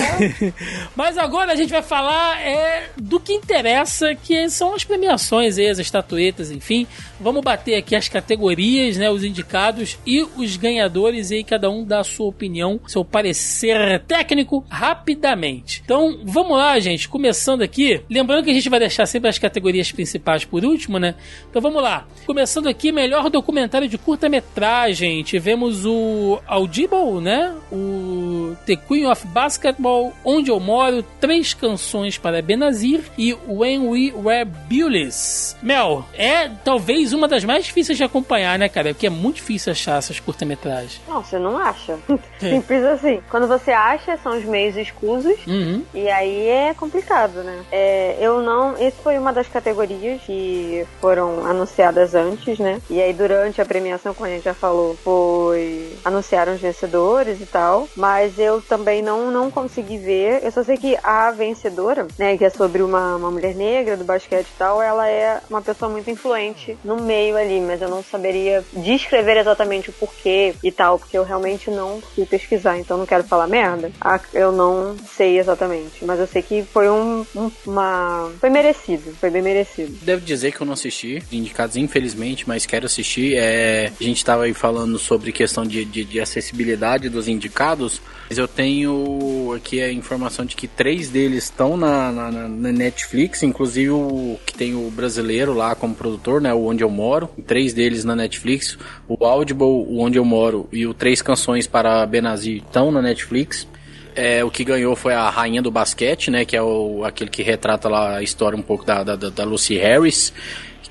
Mas 0.95 1.17
agora 1.17 1.51
a 1.51 1.55
gente 1.55 1.69
vai 1.69 1.81
falar 1.81 2.41
é, 2.41 2.89
do 2.97 3.19
que 3.19 3.33
interessa, 3.33 4.15
que 4.15 4.49
são 4.49 4.73
as 4.73 4.83
premiações, 4.83 5.57
as 5.57 5.79
estatuetas, 5.79 6.51
enfim. 6.51 6.87
Vamos 7.19 7.43
bater 7.43 7.75
aqui 7.75 7.95
as 7.95 8.07
categorias, 8.07 8.97
né, 8.97 9.09
os 9.09 9.23
indicados 9.23 9.97
e 10.05 10.21
os 10.21 10.57
ganhadores, 10.57 11.31
e 11.31 11.35
aí 11.35 11.43
cada 11.43 11.69
um 11.69 11.83
dá 11.83 11.99
a 11.99 12.03
sua 12.03 12.27
opinião, 12.27 12.79
seu 12.87 13.03
parecer 13.03 14.01
técnico 14.01 14.65
rapidamente. 14.69 15.81
Então 15.83 16.19
vamos 16.23 16.57
lá, 16.57 16.79
gente, 16.79 17.07
começando 17.07 17.61
aqui. 17.61 18.01
Lembrando 18.09 18.43
que 18.43 18.51
a 18.51 18.53
gente 18.53 18.69
vai 18.69 18.79
deixar 18.79 19.05
sempre 19.05 19.29
as 19.29 19.37
categorias 19.37 19.91
principais 19.91 20.45
por 20.45 20.63
último, 20.65 20.97
né? 20.99 21.15
Então 21.49 21.61
vamos 21.61 21.81
lá. 21.81 22.05
Começando 22.25 22.67
aqui, 22.67 22.91
melhor 22.91 23.29
documentário 23.29 23.87
de 23.87 23.97
curta-metragem. 23.97 25.23
Tivemos 25.23 25.85
o 25.85 26.39
Audible, 26.47 27.21
né? 27.21 27.53
O 27.71 28.22
The 28.65 28.75
Queen 28.75 29.05
of 29.07 29.25
Basketball, 29.27 30.13
Onde 30.23 30.49
Eu 30.49 30.59
Moro, 30.59 31.03
Três 31.19 31.53
Canções 31.53 32.17
para 32.17 32.41
Benazir 32.41 33.01
e 33.17 33.33
When 33.47 33.87
We 33.87 34.13
Were 34.15 34.45
Bullies. 34.45 35.55
Mel, 35.61 36.05
é 36.13 36.49
talvez 36.63 37.13
uma 37.13 37.27
das 37.27 37.43
mais 37.43 37.65
difíceis 37.65 37.97
de 37.97 38.03
acompanhar, 38.03 38.57
né, 38.57 38.69
cara? 38.69 38.93
Porque 38.93 39.07
é 39.07 39.09
muito 39.09 39.35
difícil 39.37 39.71
achar 39.71 39.97
essas 39.97 40.19
curta-metragens. 40.19 41.01
Não, 41.07 41.23
você 41.23 41.37
não 41.37 41.57
acha. 41.57 41.97
Simples 42.39 42.83
assim. 42.83 43.21
Quando 43.29 43.47
você 43.47 43.71
acha, 43.71 44.17
são 44.17 44.37
os 44.37 44.43
meios 44.45 44.75
escusos. 44.75 45.45
Uhum. 45.47 45.83
E 45.93 46.09
aí 46.09 46.47
é 46.47 46.73
complicado, 46.73 47.43
né? 47.43 47.63
É, 47.71 48.17
eu 48.19 48.41
não. 48.41 48.77
Esse 48.77 48.97
foi 49.01 49.17
uma 49.17 49.33
das 49.33 49.47
categorias 49.47 50.21
que 50.21 50.85
foram 50.99 51.45
anunciadas 51.45 52.15
antes, 52.15 52.59
né? 52.59 52.81
E 52.89 53.01
aí 53.01 53.13
durante 53.13 53.61
a 53.61 53.65
premiação, 53.65 54.13
como 54.13 54.27
a 54.27 54.31
gente 54.31 54.43
já 54.43 54.53
falou, 54.53 54.95
foi. 55.03 55.93
anunciaram 56.03 56.53
os 56.53 56.61
vencedores 56.61 57.41
e 57.41 57.45
tal. 57.45 57.87
Mas 58.03 58.37
eu 58.37 58.61
também 58.61 59.01
não, 59.01 59.31
não 59.31 59.49
consegui 59.49 59.97
ver. 59.97 60.43
Eu 60.43 60.51
só 60.51 60.61
sei 60.61 60.75
que 60.75 60.97
a 61.01 61.31
vencedora, 61.31 62.05
né, 62.19 62.35
que 62.37 62.43
é 62.43 62.49
sobre 62.49 62.81
uma, 62.81 63.15
uma 63.15 63.31
mulher 63.31 63.55
negra 63.55 63.95
do 63.95 64.03
basquete 64.03 64.45
e 64.45 64.57
tal, 64.57 64.81
ela 64.81 65.07
é 65.09 65.39
uma 65.49 65.61
pessoa 65.61 65.89
muito 65.89 66.09
influente 66.09 66.77
no 66.83 66.97
meio 67.01 67.37
ali, 67.37 67.61
mas 67.61 67.81
eu 67.81 67.87
não 67.87 68.03
saberia 68.03 68.61
descrever 68.73 69.37
exatamente 69.37 69.89
o 69.89 69.93
porquê 69.93 70.53
e 70.61 70.69
tal, 70.69 70.99
porque 70.99 71.17
eu 71.17 71.23
realmente 71.23 71.71
não 71.71 72.01
fui 72.13 72.25
pesquisar, 72.25 72.77
então 72.77 72.97
não 72.97 73.05
quero 73.05 73.23
falar 73.23 73.47
merda. 73.47 73.89
Eu 74.33 74.51
não 74.51 74.97
sei 75.15 75.39
exatamente, 75.39 76.03
mas 76.03 76.19
eu 76.19 76.27
sei 76.27 76.41
que 76.41 76.61
foi 76.61 76.89
um, 76.89 77.25
um- 77.33 77.51
uma. 77.65 78.29
Foi 78.41 78.49
merecido, 78.49 79.13
foi 79.17 79.29
bem 79.29 79.41
merecido. 79.41 79.97
Devo 80.01 80.19
dizer 80.21 80.51
que 80.51 80.59
eu 80.59 80.65
não 80.65 80.73
assisti, 80.73 81.23
indicados 81.31 81.77
infelizmente, 81.77 82.45
mas 82.45 82.65
quero 82.65 82.85
assistir. 82.85 83.37
É, 83.37 83.93
a 83.97 84.03
gente 84.03 84.25
tava 84.25 84.43
aí 84.43 84.53
falando 84.53 84.99
sobre 84.99 85.31
questão 85.31 85.63
de, 85.65 85.85
de, 85.85 86.03
de 86.03 86.19
acessibilidade 86.19 87.07
dos 87.07 87.29
indicados, 87.29 87.92
mas 88.29 88.37
eu 88.37 88.47
tenho 88.47 89.53
aqui 89.55 89.81
a 89.81 89.91
informação 89.91 90.45
de 90.45 90.55
que 90.55 90.67
três 90.67 91.09
deles 91.09 91.45
estão 91.45 91.75
na, 91.77 92.11
na, 92.11 92.31
na- 92.31 92.71
Netflix, 92.71 93.43
inclusive 93.43 93.91
o 93.91 94.39
que 94.45 94.53
tem 94.53 94.73
o 94.75 94.89
brasileiro 94.89 95.53
lá 95.53 95.75
como 95.75 95.93
produtor, 95.93 96.41
né, 96.41 96.53
o 96.53 96.65
Onde 96.65 96.83
Eu 96.83 96.89
Moro, 96.89 97.29
três 97.45 97.73
deles 97.73 98.03
na 98.03 98.15
Netflix, 98.15 98.77
o 99.07 99.25
Audible, 99.25 99.65
o 99.65 99.99
Onde 99.99 100.17
Eu 100.17 100.25
Moro 100.25 100.67
e 100.71 100.87
o 100.87 100.93
Três 100.93 101.21
Canções 101.21 101.67
para 101.67 102.05
Benazir 102.05 102.57
estão 102.57 102.91
na 102.91 103.01
Netflix. 103.01 103.67
É, 104.15 104.43
o 104.43 104.51
que 104.51 104.63
ganhou 104.63 104.95
foi 104.95 105.13
a 105.13 105.27
Rainha 105.29 105.61
do 105.61 105.71
Basquete, 105.71 106.29
né? 106.29 106.45
Que 106.45 106.55
é 106.55 106.61
o, 106.61 107.03
aquele 107.03 107.31
que 107.31 107.41
retrata 107.41 107.89
lá 107.89 108.17
a 108.17 108.21
história 108.23 108.55
um 108.57 108.61
pouco 108.61 108.85
da, 108.85 109.03
da, 109.03 109.15
da 109.15 109.43
Lucy 109.43 109.75
Harris, 109.75 110.31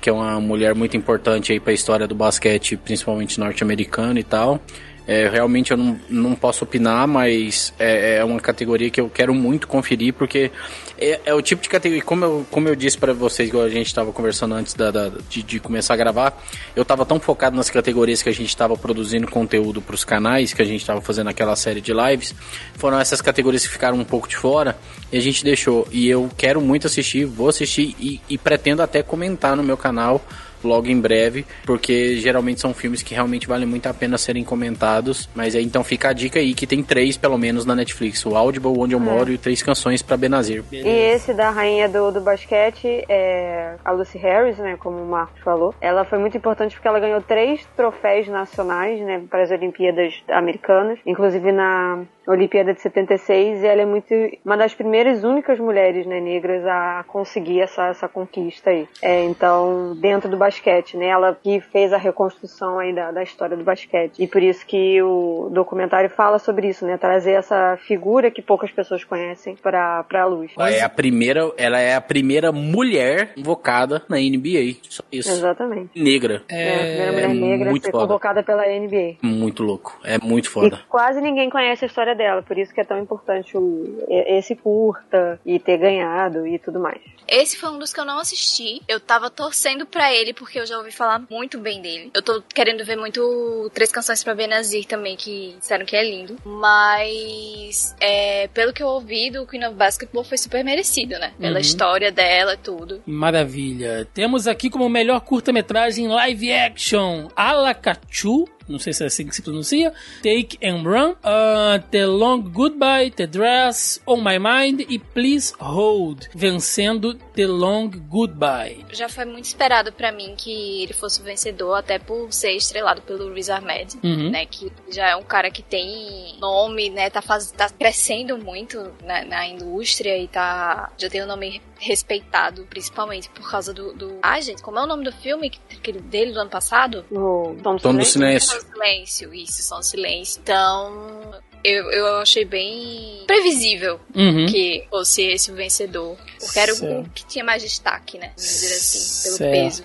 que 0.01 0.09
é 0.09 0.13
uma 0.13 0.41
mulher 0.41 0.75
muito 0.75 0.97
importante 0.97 1.53
aí 1.53 1.59
para 1.59 1.71
a 1.71 1.73
história 1.73 2.05
do 2.05 2.13
basquete, 2.13 2.75
principalmente 2.75 3.39
norte-americano 3.39 4.19
e 4.19 4.23
tal. 4.23 4.59
É, 5.05 5.27
realmente 5.27 5.71
eu 5.71 5.77
não, 5.77 5.99
não 6.09 6.33
posso 6.35 6.63
opinar, 6.63 7.05
mas 7.07 7.73
é, 7.77 8.17
é 8.17 8.23
uma 8.23 8.39
categoria 8.39 8.89
que 8.89 9.01
eu 9.01 9.09
quero 9.09 9.33
muito 9.33 9.67
conferir, 9.67 10.13
porque 10.13 10.49
é, 10.97 11.19
é 11.25 11.33
o 11.33 11.41
tipo 11.41 11.61
de 11.61 11.67
categoria, 11.67 12.01
como 12.03 12.23
eu, 12.23 12.45
como 12.49 12.69
eu 12.69 12.75
disse 12.75 12.97
para 12.97 13.11
vocês, 13.13 13.49
igual 13.49 13.65
a 13.65 13.69
gente 13.69 13.87
estava 13.87 14.13
conversando 14.13 14.55
antes 14.55 14.73
da, 14.73 14.91
da- 14.91 15.11
de, 15.29 15.43
de 15.43 15.59
começar 15.59 15.95
a 15.95 15.97
gravar, 15.97 16.41
eu 16.73 16.83
estava 16.83 17.05
tão 17.05 17.19
focado 17.19 17.55
nas 17.55 17.69
categorias 17.69 18.21
que 18.21 18.29
a 18.29 18.33
gente 18.33 18.47
estava 18.47 18.77
produzindo 18.77 19.27
conteúdo 19.27 19.81
para 19.81 19.93
os 19.93 20.05
canais, 20.05 20.53
que 20.53 20.61
a 20.61 20.65
gente 20.65 20.79
estava 20.79 21.01
fazendo 21.01 21.29
aquela 21.29 21.55
série 21.57 21.81
de 21.81 21.91
lives, 21.93 22.33
foram 22.75 22.97
essas 22.97 23.19
categorias 23.21 23.63
que 23.67 23.73
ficaram 23.73 23.97
um 23.97 24.05
pouco 24.05 24.27
de 24.29 24.37
fora, 24.37 24.77
e 25.11 25.17
a 25.17 25.21
gente 25.21 25.43
deixou. 25.43 25.85
E 25.91 26.07
eu 26.07 26.29
quero 26.37 26.61
muito 26.61 26.87
assistir, 26.87 27.25
vou 27.25 27.49
assistir 27.49 27.93
e, 27.99 28.21
e 28.29 28.37
pretendo 28.37 28.81
até 28.81 29.03
comentar 29.03 29.57
no 29.57 29.63
meu 29.63 29.75
canal 29.75 30.21
logo 30.63 30.87
em 30.87 30.99
breve, 30.99 31.45
porque 31.65 32.15
geralmente 32.17 32.61
são 32.61 32.73
filmes 32.73 33.01
que 33.01 33.13
realmente 33.13 33.47
valem 33.47 33.67
muito 33.67 33.87
a 33.87 33.93
pena 33.93 34.17
serem 34.17 34.43
comentados. 34.43 35.29
Mas 35.35 35.55
aí 35.55 35.63
então 35.63 35.83
fica 35.83 36.09
a 36.09 36.13
dica 36.13 36.39
aí 36.39 36.53
que 36.53 36.67
tem 36.67 36.83
três, 36.83 37.17
pelo 37.17 37.37
menos, 37.37 37.65
na 37.65 37.75
Netflix: 37.75 38.25
o 38.25 38.35
Audible, 38.35 38.73
Onde 38.77 38.93
Eu 38.93 38.99
Moro 38.99 39.31
e 39.31 39.35
o 39.35 39.37
Três 39.37 39.61
Canções 39.61 40.01
para 40.01 40.17
Benazir. 40.17 40.63
E 40.71 40.87
esse 40.87 41.33
da 41.33 41.49
rainha 41.49 41.87
do, 41.89 42.11
do 42.11 42.21
basquete 42.21 43.03
é 43.09 43.75
a 43.83 43.91
Lucy 43.91 44.17
Harris, 44.17 44.57
né, 44.57 44.77
como 44.79 44.97
o 44.97 45.07
Marcos 45.07 45.41
falou. 45.41 45.73
Ela 45.81 46.05
foi 46.05 46.19
muito 46.19 46.37
importante 46.37 46.75
porque 46.75 46.87
ela 46.87 46.99
ganhou 46.99 47.21
três 47.21 47.65
troféus 47.75 48.27
nacionais, 48.27 48.99
né, 49.01 49.23
para 49.29 49.43
as 49.43 49.51
Olimpíadas 49.51 50.13
Americanas, 50.29 50.99
inclusive 51.05 51.51
na 51.51 52.03
Olimpíada 52.27 52.73
de 52.73 52.81
76, 52.81 53.63
e 53.63 53.67
ela 53.67 53.81
é 53.81 53.85
muito 53.85 54.13
uma 54.45 54.57
das 54.57 54.73
primeiras 54.73 55.23
únicas 55.23 55.59
mulheres, 55.59 56.05
né, 56.05 56.19
negras 56.19 56.65
a 56.65 57.03
conseguir 57.07 57.61
essa, 57.61 57.87
essa 57.87 58.07
conquista 58.07 58.69
aí. 58.69 58.87
É, 59.01 59.23
então, 59.23 59.95
dentro 59.99 60.29
do 60.29 60.37
basquete, 60.37 60.97
né, 60.97 61.07
ela 61.07 61.37
que 61.41 61.59
fez 61.59 61.91
a 61.91 61.97
reconstrução 61.97 62.79
aí 62.79 62.93
da, 62.93 63.11
da 63.11 63.23
história 63.23 63.57
do 63.57 63.63
basquete. 63.63 64.19
E 64.19 64.27
por 64.27 64.41
isso 64.41 64.65
que 64.65 65.01
o 65.01 65.49
documentário 65.51 66.09
fala 66.09 66.39
sobre 66.39 66.69
isso, 66.69 66.85
né, 66.85 66.97
trazer 66.97 67.33
essa 67.33 67.77
figura 67.77 68.31
que 68.31 68.41
poucas 68.41 68.71
pessoas 68.71 69.03
conhecem 69.03 69.55
para 69.55 70.03
para 70.03 70.23
a 70.23 70.25
luz. 70.25 70.51
Ela 70.57 70.69
é 70.69 70.81
a 70.81 70.89
primeira, 70.89 71.51
ela 71.57 71.79
é 71.79 71.95
a 71.95 72.01
primeira 72.01 72.51
mulher 72.51 73.33
invocada 73.35 74.03
na 74.07 74.17
NBA. 74.17 74.77
Só 74.89 75.03
isso. 75.11 75.29
Exatamente. 75.29 76.01
Negra. 76.01 76.43
É, 76.49 76.75
a 76.75 76.79
primeira 76.79 77.27
mulher 77.29 77.57
negra 77.57 77.71
a 77.71 77.73
ser 77.73 77.91
foda. 77.91 78.07
convocada 78.07 78.43
pela 78.43 78.63
NBA. 78.63 79.17
Muito 79.21 79.63
louco. 79.63 79.99
É 80.03 80.17
muito 80.17 80.49
foda. 80.49 80.79
E 80.83 80.89
quase 80.89 81.21
ninguém 81.21 81.49
conhece 81.49 81.85
a 81.85 81.87
história 81.87 82.12
dela, 82.13 82.41
por 82.41 82.57
isso 82.57 82.73
que 82.73 82.81
é 82.81 82.83
tão 82.83 82.99
importante 82.99 83.57
o, 83.57 84.03
esse 84.09 84.55
curta 84.55 85.39
e 85.45 85.59
ter 85.59 85.77
ganhado 85.77 86.45
e 86.47 86.57
tudo 86.59 86.79
mais. 86.79 87.01
Esse 87.27 87.57
foi 87.57 87.69
um 87.69 87.79
dos 87.79 87.93
que 87.93 87.99
eu 87.99 88.05
não 88.05 88.19
assisti. 88.19 88.81
Eu 88.87 88.99
tava 88.99 89.29
torcendo 89.29 89.85
pra 89.85 90.13
ele 90.13 90.33
porque 90.33 90.59
eu 90.59 90.65
já 90.65 90.77
ouvi 90.77 90.91
falar 90.91 91.23
muito 91.29 91.57
bem 91.57 91.81
dele. 91.81 92.11
Eu 92.13 92.21
tô 92.21 92.41
querendo 92.53 92.83
ver 92.83 92.97
muito 92.97 93.71
Três 93.73 93.91
Canções 93.91 94.21
pra 94.23 94.35
Benazir 94.35 94.85
também, 94.85 95.15
que 95.15 95.55
disseram 95.57 95.85
que 95.85 95.95
é 95.95 96.03
lindo. 96.03 96.35
Mas, 96.45 97.95
é, 97.99 98.47
pelo 98.49 98.73
que 98.73 98.83
eu 98.83 98.87
ouvi 98.87 99.31
do 99.31 99.47
Queen 99.47 99.65
of 99.65 99.75
Basketball, 99.75 100.23
foi 100.23 100.37
super 100.37 100.63
merecido, 100.63 101.17
né? 101.17 101.33
Pela 101.39 101.53
Uhum. 101.55 101.59
história 101.59 102.11
dela, 102.11 102.57
tudo. 102.57 103.01
Maravilha. 103.05 104.05
Temos 104.13 104.47
aqui 104.47 104.69
como 104.69 104.87
melhor 104.89 105.21
curta-metragem 105.21 106.07
live 106.07 106.51
action 106.51 107.27
Alacachu. 107.35 108.45
Não 108.67 108.79
sei 108.79 108.93
se 108.93 109.03
é 109.03 109.07
assim 109.07 109.27
que 109.27 109.35
se 109.35 109.41
pronuncia. 109.41 109.91
Take 110.21 110.57
and 110.65 110.83
Run. 110.83 111.11
uh, 111.11 111.81
the 111.91 112.05
Long 112.05 112.41
Goodbye. 112.41 113.11
The 113.11 113.27
Dress. 113.27 114.01
On 114.05 114.17
My 114.17 114.37
Mind. 114.39 114.81
E 114.89 114.99
Please 114.99 115.53
Hold. 115.59 116.27
Vencendo 116.33 117.13
The 117.15 117.45
Long 117.47 117.89
Goodbye. 117.89 118.85
Já 118.91 119.09
foi 119.09 119.25
muito 119.25 119.45
esperado 119.45 119.91
pra 119.91 120.11
mim 120.11 120.33
que 120.37 120.83
ele 120.83 120.93
fosse 120.93 121.19
o 121.21 121.23
vencedor, 121.23 121.75
até 121.75 121.99
por 121.99 122.31
ser 122.31 122.51
estrelado 122.55 123.01
pelo 123.01 123.33
Riz 123.33 123.49
Ahmed, 123.49 123.97
Uhum. 124.03 124.29
né? 124.29 124.45
Que 124.45 124.71
já 124.91 125.09
é 125.09 125.15
um 125.15 125.23
cara 125.23 125.49
que 125.51 125.61
tem 125.61 126.35
nome, 126.39 126.89
né? 126.89 127.09
Tá, 127.09 127.21
faz, 127.21 127.51
tá 127.51 127.69
crescendo 127.69 128.37
muito 128.37 128.91
na, 129.03 129.23
na 129.25 129.47
indústria 129.47 130.17
e 130.17 130.27
tá 130.27 130.91
já 130.97 131.09
tem 131.09 131.23
um 131.23 131.27
nome 131.27 131.61
respeitado, 131.83 132.65
principalmente 132.69 133.29
por 133.29 133.49
causa 133.49 133.73
do, 133.73 133.93
do... 133.93 134.17
Ah, 134.21 134.39
gente, 134.39 134.61
como 134.63 134.79
é 134.79 134.83
o 134.83 134.87
nome 134.87 135.03
do 135.03 135.11
filme 135.11 135.49
que, 135.49 135.91
dele 135.91 136.31
do 136.31 136.39
ano 136.39 136.49
passado? 136.49 137.05
No 137.11 137.55
Tom, 137.61 137.77
Tom 137.77 137.95
do 137.95 138.05
Silêncio. 138.05 138.11
Silêncio. 138.11 138.49
Som 138.49 138.57
do 138.67 138.73
Silêncio, 138.73 139.33
isso, 139.33 139.63
Som 139.63 139.77
do 139.79 139.83
Silêncio. 139.85 140.41
Então, 140.41 141.31
eu, 141.63 141.91
eu 141.91 142.17
achei 142.17 142.45
bem 142.45 143.23
previsível 143.27 143.99
Uhum. 144.15 144.45
que 144.47 144.85
fosse 144.89 145.23
esse 145.23 145.51
o 145.51 145.55
vencedor. 145.55 146.17
Porque 146.39 146.59
era 146.59 146.73
o 146.73 147.09
que 147.09 147.25
tinha 147.25 147.43
mais 147.43 147.61
destaque, 147.61 148.17
né? 148.17 148.31
Vamos 148.35 148.41
dizer 148.51 148.75
assim, 148.75 149.23
pelo 149.23 149.37
Certo. 149.37 149.51
peso. 149.51 149.83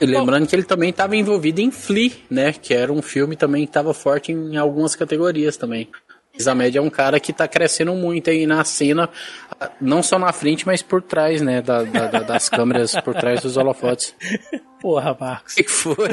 Lembrando 0.00 0.48
que 0.48 0.56
ele 0.56 0.64
também 0.64 0.90
estava 0.90 1.14
envolvido 1.14 1.60
em 1.60 1.70
Flea, 1.70 2.10
né? 2.28 2.52
Que 2.52 2.74
era 2.74 2.92
um 2.92 3.00
filme 3.00 3.36
também 3.36 3.62
que 3.64 3.70
estava 3.70 3.94
forte 3.94 4.32
em 4.32 4.56
algumas 4.56 4.96
categorias 4.96 5.56
também. 5.56 5.88
Isamed 6.38 6.76
é 6.76 6.80
um 6.80 6.90
cara 6.90 7.20
que 7.20 7.32
tá 7.32 7.46
crescendo 7.46 7.94
muito 7.94 8.30
aí 8.30 8.46
na 8.46 8.64
cena, 8.64 9.08
não 9.80 10.02
só 10.02 10.18
na 10.18 10.32
frente, 10.32 10.66
mas 10.66 10.82
por 10.82 11.02
trás, 11.02 11.40
né? 11.42 11.60
da- 11.62 11.82
da- 11.82 12.20
das 12.20 12.48
câmeras, 12.48 12.94
por 13.00 13.14
trás 13.14 13.40
dos 13.42 13.56
holofotes. 13.56 14.14
Porra, 14.82 15.16
Marcos. 15.18 15.54
O 15.54 15.56
que 15.56 15.64
foi? 15.70 16.08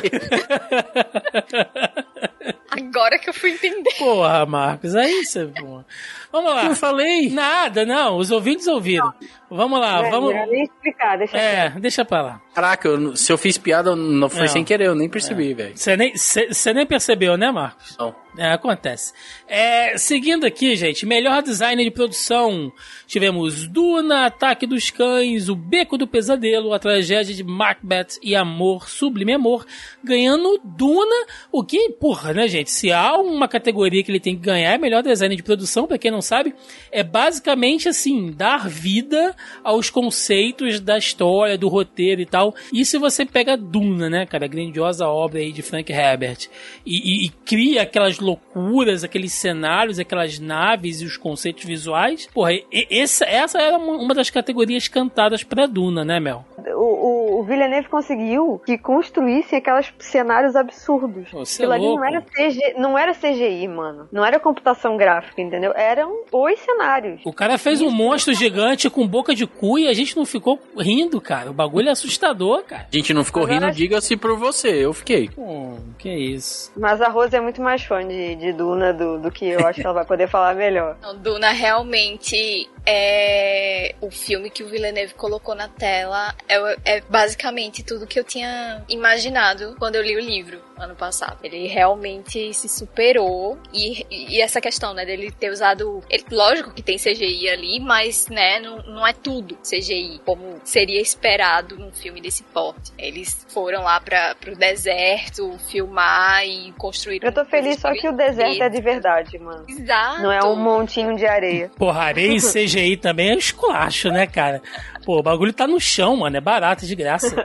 Agora 2.72 3.18
que 3.20 3.30
eu 3.30 3.34
fui 3.34 3.52
entender. 3.52 3.90
Porra, 3.98 4.46
Marcos. 4.46 4.96
Aí 4.96 5.26
você. 5.26 5.46
porra. 5.48 5.86
Vamos 6.32 6.52
lá. 6.54 6.66
Eu 6.68 6.76
falei. 6.76 7.30
Nada, 7.32 7.84
não. 7.86 8.18
Os 8.18 8.30
ouvintes 8.32 8.68
ouviram. 8.68 9.12
Vamos 9.50 9.80
lá, 9.80 10.06
É, 10.06 10.12
vamos. 10.12 10.32
melhor 10.32 10.46
nem 10.48 10.64
explicar, 10.64 11.18
deixa 11.18 11.36
É, 11.36 11.70
deixa 11.72 12.06
pra 12.06 12.22
lá. 12.22 12.42
Caraca, 12.54 12.88
eu 12.88 13.00
não- 13.00 13.16
se 13.16 13.32
eu 13.32 13.38
fiz 13.38 13.58
piada, 13.58 13.96
não 13.96 14.30
foi 14.30 14.42
Não. 14.42 14.48
sem 14.48 14.64
querer, 14.64 14.86
eu 14.86 14.94
nem 14.96 15.10
percebi, 15.10 15.56
velho. 15.56 15.76
Você 15.76 15.98
nem, 15.98 16.16
cê- 16.16 16.54
cê 16.54 16.72
nem 16.72 16.86
percebeu, 16.86 17.36
né, 17.36 17.52
Marcos? 17.52 17.98
Não. 17.98 18.16
É, 18.38 18.52
acontece. 18.52 19.12
É, 19.48 19.98
seguindo 19.98 20.46
aqui, 20.46 20.76
gente, 20.76 21.04
melhor 21.04 21.42
design 21.42 21.84
de 21.84 21.90
produção. 21.90 22.72
Tivemos 23.08 23.68
Duna, 23.68 24.28
Ataque 24.28 24.68
dos 24.68 24.92
Cães, 24.92 25.50
O 25.50 25.56
Beco 25.56 25.98
do 25.98 26.06
Pesadelo, 26.06 26.72
A 26.72 26.78
Tragédia 26.78 27.34
de 27.34 27.44
Macbeth 27.44 28.20
e 28.22 28.36
Amor, 28.60 28.90
Sublime 28.90 29.34
Amor, 29.34 29.66
ganhando 30.04 30.60
Duna, 30.64 31.26
o 31.50 31.64
que, 31.64 31.92
porra, 31.92 32.34
né, 32.34 32.46
gente? 32.50 32.70
Se 32.70 32.92
há 32.92 33.16
uma 33.18 33.48
categoria 33.48 34.04
que 34.04 34.12
ele 34.12 34.20
tem 34.20 34.36
que 34.36 34.42
ganhar, 34.42 34.74
é 34.74 34.78
melhor 34.78 35.02
design 35.02 35.34
de 35.34 35.42
produção, 35.44 35.88
pra 35.88 35.98
quem 35.98 36.12
não 36.12 36.22
sabe, 36.22 36.54
é 36.92 37.02
basicamente 37.04 37.88
assim, 37.88 38.32
dar 38.36 38.68
vida 38.68 39.34
aos 39.64 39.90
conceitos 39.90 40.80
da 40.82 40.98
história, 40.98 41.58
do 41.58 41.70
roteiro 41.70 42.20
e 42.22 42.26
tal. 42.26 42.54
E 42.74 42.84
se 42.84 42.98
você 42.98 43.26
pega 43.26 43.56
Duna, 43.56 44.10
né, 44.10 44.26
cara, 44.26 44.44
a 44.46 44.48
grandiosa 44.50 45.08
obra 45.08 45.40
aí 45.40 45.52
de 45.54 45.62
Frank 45.62 45.90
Herbert, 45.92 46.48
e, 46.86 46.98
e- 46.98 47.26
e 47.28 47.30
cria 47.46 47.84
aquelas 47.84 48.20
loucuras, 48.20 49.04
aqueles 49.04 49.32
cenários, 49.34 50.00
aquelas 50.00 50.38
naves 50.40 51.02
e 51.02 51.06
os 51.06 51.16
conceitos 51.16 51.64
visuais, 51.64 52.28
porra, 52.34 52.52
essa, 52.90 53.24
essa 53.26 53.60
era 53.62 53.78
uma, 53.78 54.14
das 54.14 54.30
categorias 54.30 54.88
cantadas 54.88 55.44
pra 55.44 55.66
Duna, 55.66 56.04
né, 56.04 56.20
Mel? 56.20 56.44
O, 56.76 57.38
o- 57.38 57.40
o 57.40 57.44
Villeneuve 57.44 57.88
conseguiu 57.90 58.49
que 58.58 58.78
construíssem 58.78 59.60
aqueles 59.60 59.94
cenários 60.00 60.56
absurdos. 60.56 61.30
Você 61.32 61.62
é 61.64 61.66
Aquilo 61.66 61.74
ali 61.74 61.84
louco. 61.84 62.00
não 62.00 62.08
era, 62.08 62.22
CG, 62.22 62.74
não 62.78 62.98
era 62.98 63.14
CGI, 63.14 63.68
mano. 63.68 64.08
Não 64.12 64.26
era 64.26 64.40
computação 64.40 64.98
gráfica, 64.98 65.42
entendeu? 65.42 65.72
Eram 65.76 66.24
os 66.32 66.60
cenários. 66.60 67.22
O 67.26 67.34
cara 67.34 67.58
fez 67.58 67.82
um 67.82 67.92
monstro 67.92 68.34
gigante 68.34 68.90
com 68.90 69.06
boca 69.08 69.36
de 69.36 69.46
cu 69.46 69.78
e 69.78 69.88
a 69.88 69.94
gente 69.94 70.16
não 70.18 70.26
ficou 70.26 70.60
rindo, 70.78 71.20
cara. 71.22 71.50
O 71.52 71.54
bagulho 71.54 71.90
é 71.90 71.92
assustador, 71.92 72.64
cara. 72.64 72.88
A 72.92 72.96
gente 72.96 73.14
não 73.14 73.24
ficou 73.24 73.44
Agora- 73.44 73.68
rindo, 73.68 73.76
diga-se 73.76 74.16
por 74.18 74.36
você, 74.38 74.70
eu 74.86 74.94
fiquei. 74.94 75.30
Pô, 75.30 75.76
que 75.98 76.10
isso. 76.10 76.72
Mas 76.78 77.02
a 77.02 77.10
Rose 77.10 77.36
é 77.36 77.42
muito 77.42 77.62
mais 77.62 77.84
fã 77.84 78.08
de, 78.08 78.36
de 78.36 78.54
Duna 78.54 78.94
do, 78.94 79.20
do 79.20 79.30
que 79.30 79.46
eu. 79.46 79.68
Acho 79.68 79.82
que 79.82 79.86
ela 79.86 79.94
vai 79.94 80.06
poder 80.06 80.28
falar 80.28 80.56
melhor. 80.56 80.98
Não, 81.02 81.16
Duna 81.18 81.52
realmente 81.52 82.70
é 82.86 83.96
o 84.02 84.10
filme 84.12 84.50
que 84.50 84.64
o 84.64 84.68
Villeneuve 84.68 85.14
colocou 85.14 85.56
na 85.56 85.68
tela. 85.68 86.34
É, 86.48 86.98
é 86.98 87.02
basicamente 87.02 87.84
tudo 87.84 88.08
que 88.08 88.20
eu 88.20 88.24
tinha 88.24 88.84
imaginado 88.90 89.76
quando 89.78 89.96
eu 89.96 90.02
li 90.04 90.16
o 90.16 90.20
livro 90.20 90.60
ano 90.78 90.96
passado. 90.96 91.38
Ele 91.44 91.68
realmente 91.68 92.54
se 92.54 92.70
superou 92.70 93.58
e, 93.74 94.06
e 94.10 94.42
essa 94.42 94.62
questão, 94.62 94.94
né, 94.94 95.06
dele 95.06 95.30
ter 95.32 95.50
usado, 95.52 96.02
ele- 96.10 96.24
lógico 96.32 96.72
que 96.72 96.82
tem 96.82 96.98
CGI 96.98 97.50
ali, 97.50 97.80
mas, 97.82 98.28
né, 98.30 98.60
não, 98.60 98.78
não 98.84 99.06
é 99.08 99.12
tudo 99.12 99.58
CGI 99.58 100.22
como 100.26 100.60
seria 100.64 101.02
esperado 101.02 101.78
num 101.78 101.92
filme 101.92 102.22
desse 102.22 102.44
porte. 102.44 102.94
Eles 102.98 103.46
foram 103.50 103.84
lá 103.84 104.00
para 104.00 104.36
pro 104.36 104.56
deserto 104.56 105.58
filmar 105.70 106.46
e 106.46 106.72
construir. 106.78 107.20
Eu 107.24 107.34
tô 107.34 107.44
feliz 107.46 107.80
só 107.80 107.92
que 107.94 108.08
o 108.08 108.14
deserto 108.14 108.64
é 108.64 108.70
de 108.70 108.82
verdade, 108.82 109.38
mano. 109.38 109.66
Exato. 109.68 110.22
Não 110.22 110.32
é 110.32 110.42
um 110.44 110.56
montinho 110.56 111.16
de 111.18 111.26
areia. 111.26 111.70
Porra, 111.78 112.04
areia 112.04 112.32
em 112.32 112.40
CGI 112.40 112.69
também 112.98 113.30
é 113.32 113.36
esculacho, 113.36 114.10
né, 114.10 114.26
cara? 114.28 114.62
Pô, 115.06 115.20
o 115.20 115.24
bagulho 115.24 115.52
tá 115.54 115.66
no 115.68 115.80
chão, 115.80 116.16
mano. 116.18 116.38
É 116.38 116.42
barato, 116.42 116.86
de 116.86 116.96
graça. 116.96 117.36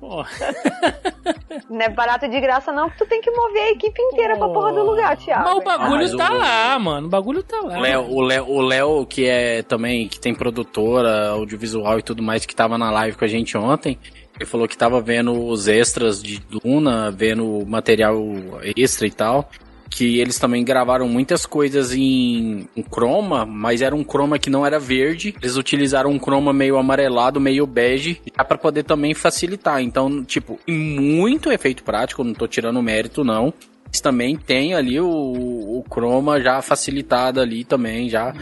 Pô. 0.00 0.24
Não 1.70 1.80
é 1.82 1.88
barato 1.88 2.28
de 2.28 2.40
graça, 2.40 2.72
não, 2.72 2.88
porque 2.88 3.04
tu 3.04 3.08
tem 3.08 3.20
que 3.20 3.30
mover 3.30 3.62
a 3.62 3.70
equipe 3.72 4.00
inteira 4.00 4.36
pra 4.36 4.48
porra 4.48 4.72
do 4.72 4.82
lugar, 4.84 5.16
Thiago. 5.16 5.44
Mas 5.44 5.56
o 5.56 5.60
bagulho 5.62 5.94
Ah, 5.94 5.98
mas 5.98 6.14
tá 6.16 6.32
o- 6.32 6.38
lá, 6.38 6.78
mano. 6.78 7.06
O 7.06 7.10
bagulho 7.10 7.42
tá 7.42 7.60
lá. 7.60 7.76
O 7.78 7.80
Léo, 7.80 8.06
o 8.10 8.20
Léo, 8.22 8.46
o 8.48 8.60
Léo, 8.62 9.06
que 9.06 9.26
é 9.26 9.62
também, 9.62 10.08
que 10.08 10.18
tem 10.18 10.34
produtora, 10.34 11.28
audiovisual 11.30 11.98
e 11.98 12.02
tudo 12.02 12.22
mais, 12.22 12.46
que 12.46 12.54
tava 12.54 12.78
na 12.78 12.90
live 12.90 13.16
com 13.16 13.24
a 13.24 13.28
gente 13.28 13.56
ontem, 13.56 13.98
ele 14.36 14.46
falou 14.46 14.66
que 14.68 14.78
tava 14.78 15.00
vendo 15.00 15.32
os 15.46 15.68
extras 15.68 16.22
de 16.22 16.38
Duna, 16.38 17.10
vendo 17.10 17.44
o 17.44 17.66
material 17.66 18.16
extra 18.76 19.06
e 19.06 19.10
tal. 19.10 19.50
Que 19.90 20.18
eles 20.18 20.38
também 20.38 20.64
gravaram 20.64 21.08
muitas 21.08 21.46
coisas 21.46 21.92
em, 21.92 22.68
em 22.76 22.82
chroma, 22.82 23.46
mas 23.46 23.80
era 23.80 23.94
um 23.94 24.04
chroma 24.04 24.38
que 24.38 24.50
não 24.50 24.64
era 24.64 24.78
verde. 24.78 25.34
Eles 25.40 25.56
utilizaram 25.56 26.10
um 26.10 26.18
chroma 26.18 26.52
meio 26.52 26.76
amarelado, 26.76 27.40
meio 27.40 27.66
bege, 27.66 28.20
para 28.34 28.58
poder 28.58 28.84
também 28.84 29.14
facilitar. 29.14 29.80
Então, 29.82 30.22
tipo, 30.24 30.58
muito 30.68 31.50
efeito 31.50 31.82
prático, 31.82 32.22
não 32.22 32.34
tô 32.34 32.46
tirando 32.46 32.82
mérito 32.82 33.24
não. 33.24 33.52
Também 34.02 34.36
tem 34.36 34.74
ali 34.74 35.00
o, 35.00 35.08
o 35.08 35.84
chroma 35.90 36.40
já 36.40 36.60
facilitado 36.60 37.40
ali 37.40 37.64
também, 37.64 38.08
já 38.08 38.34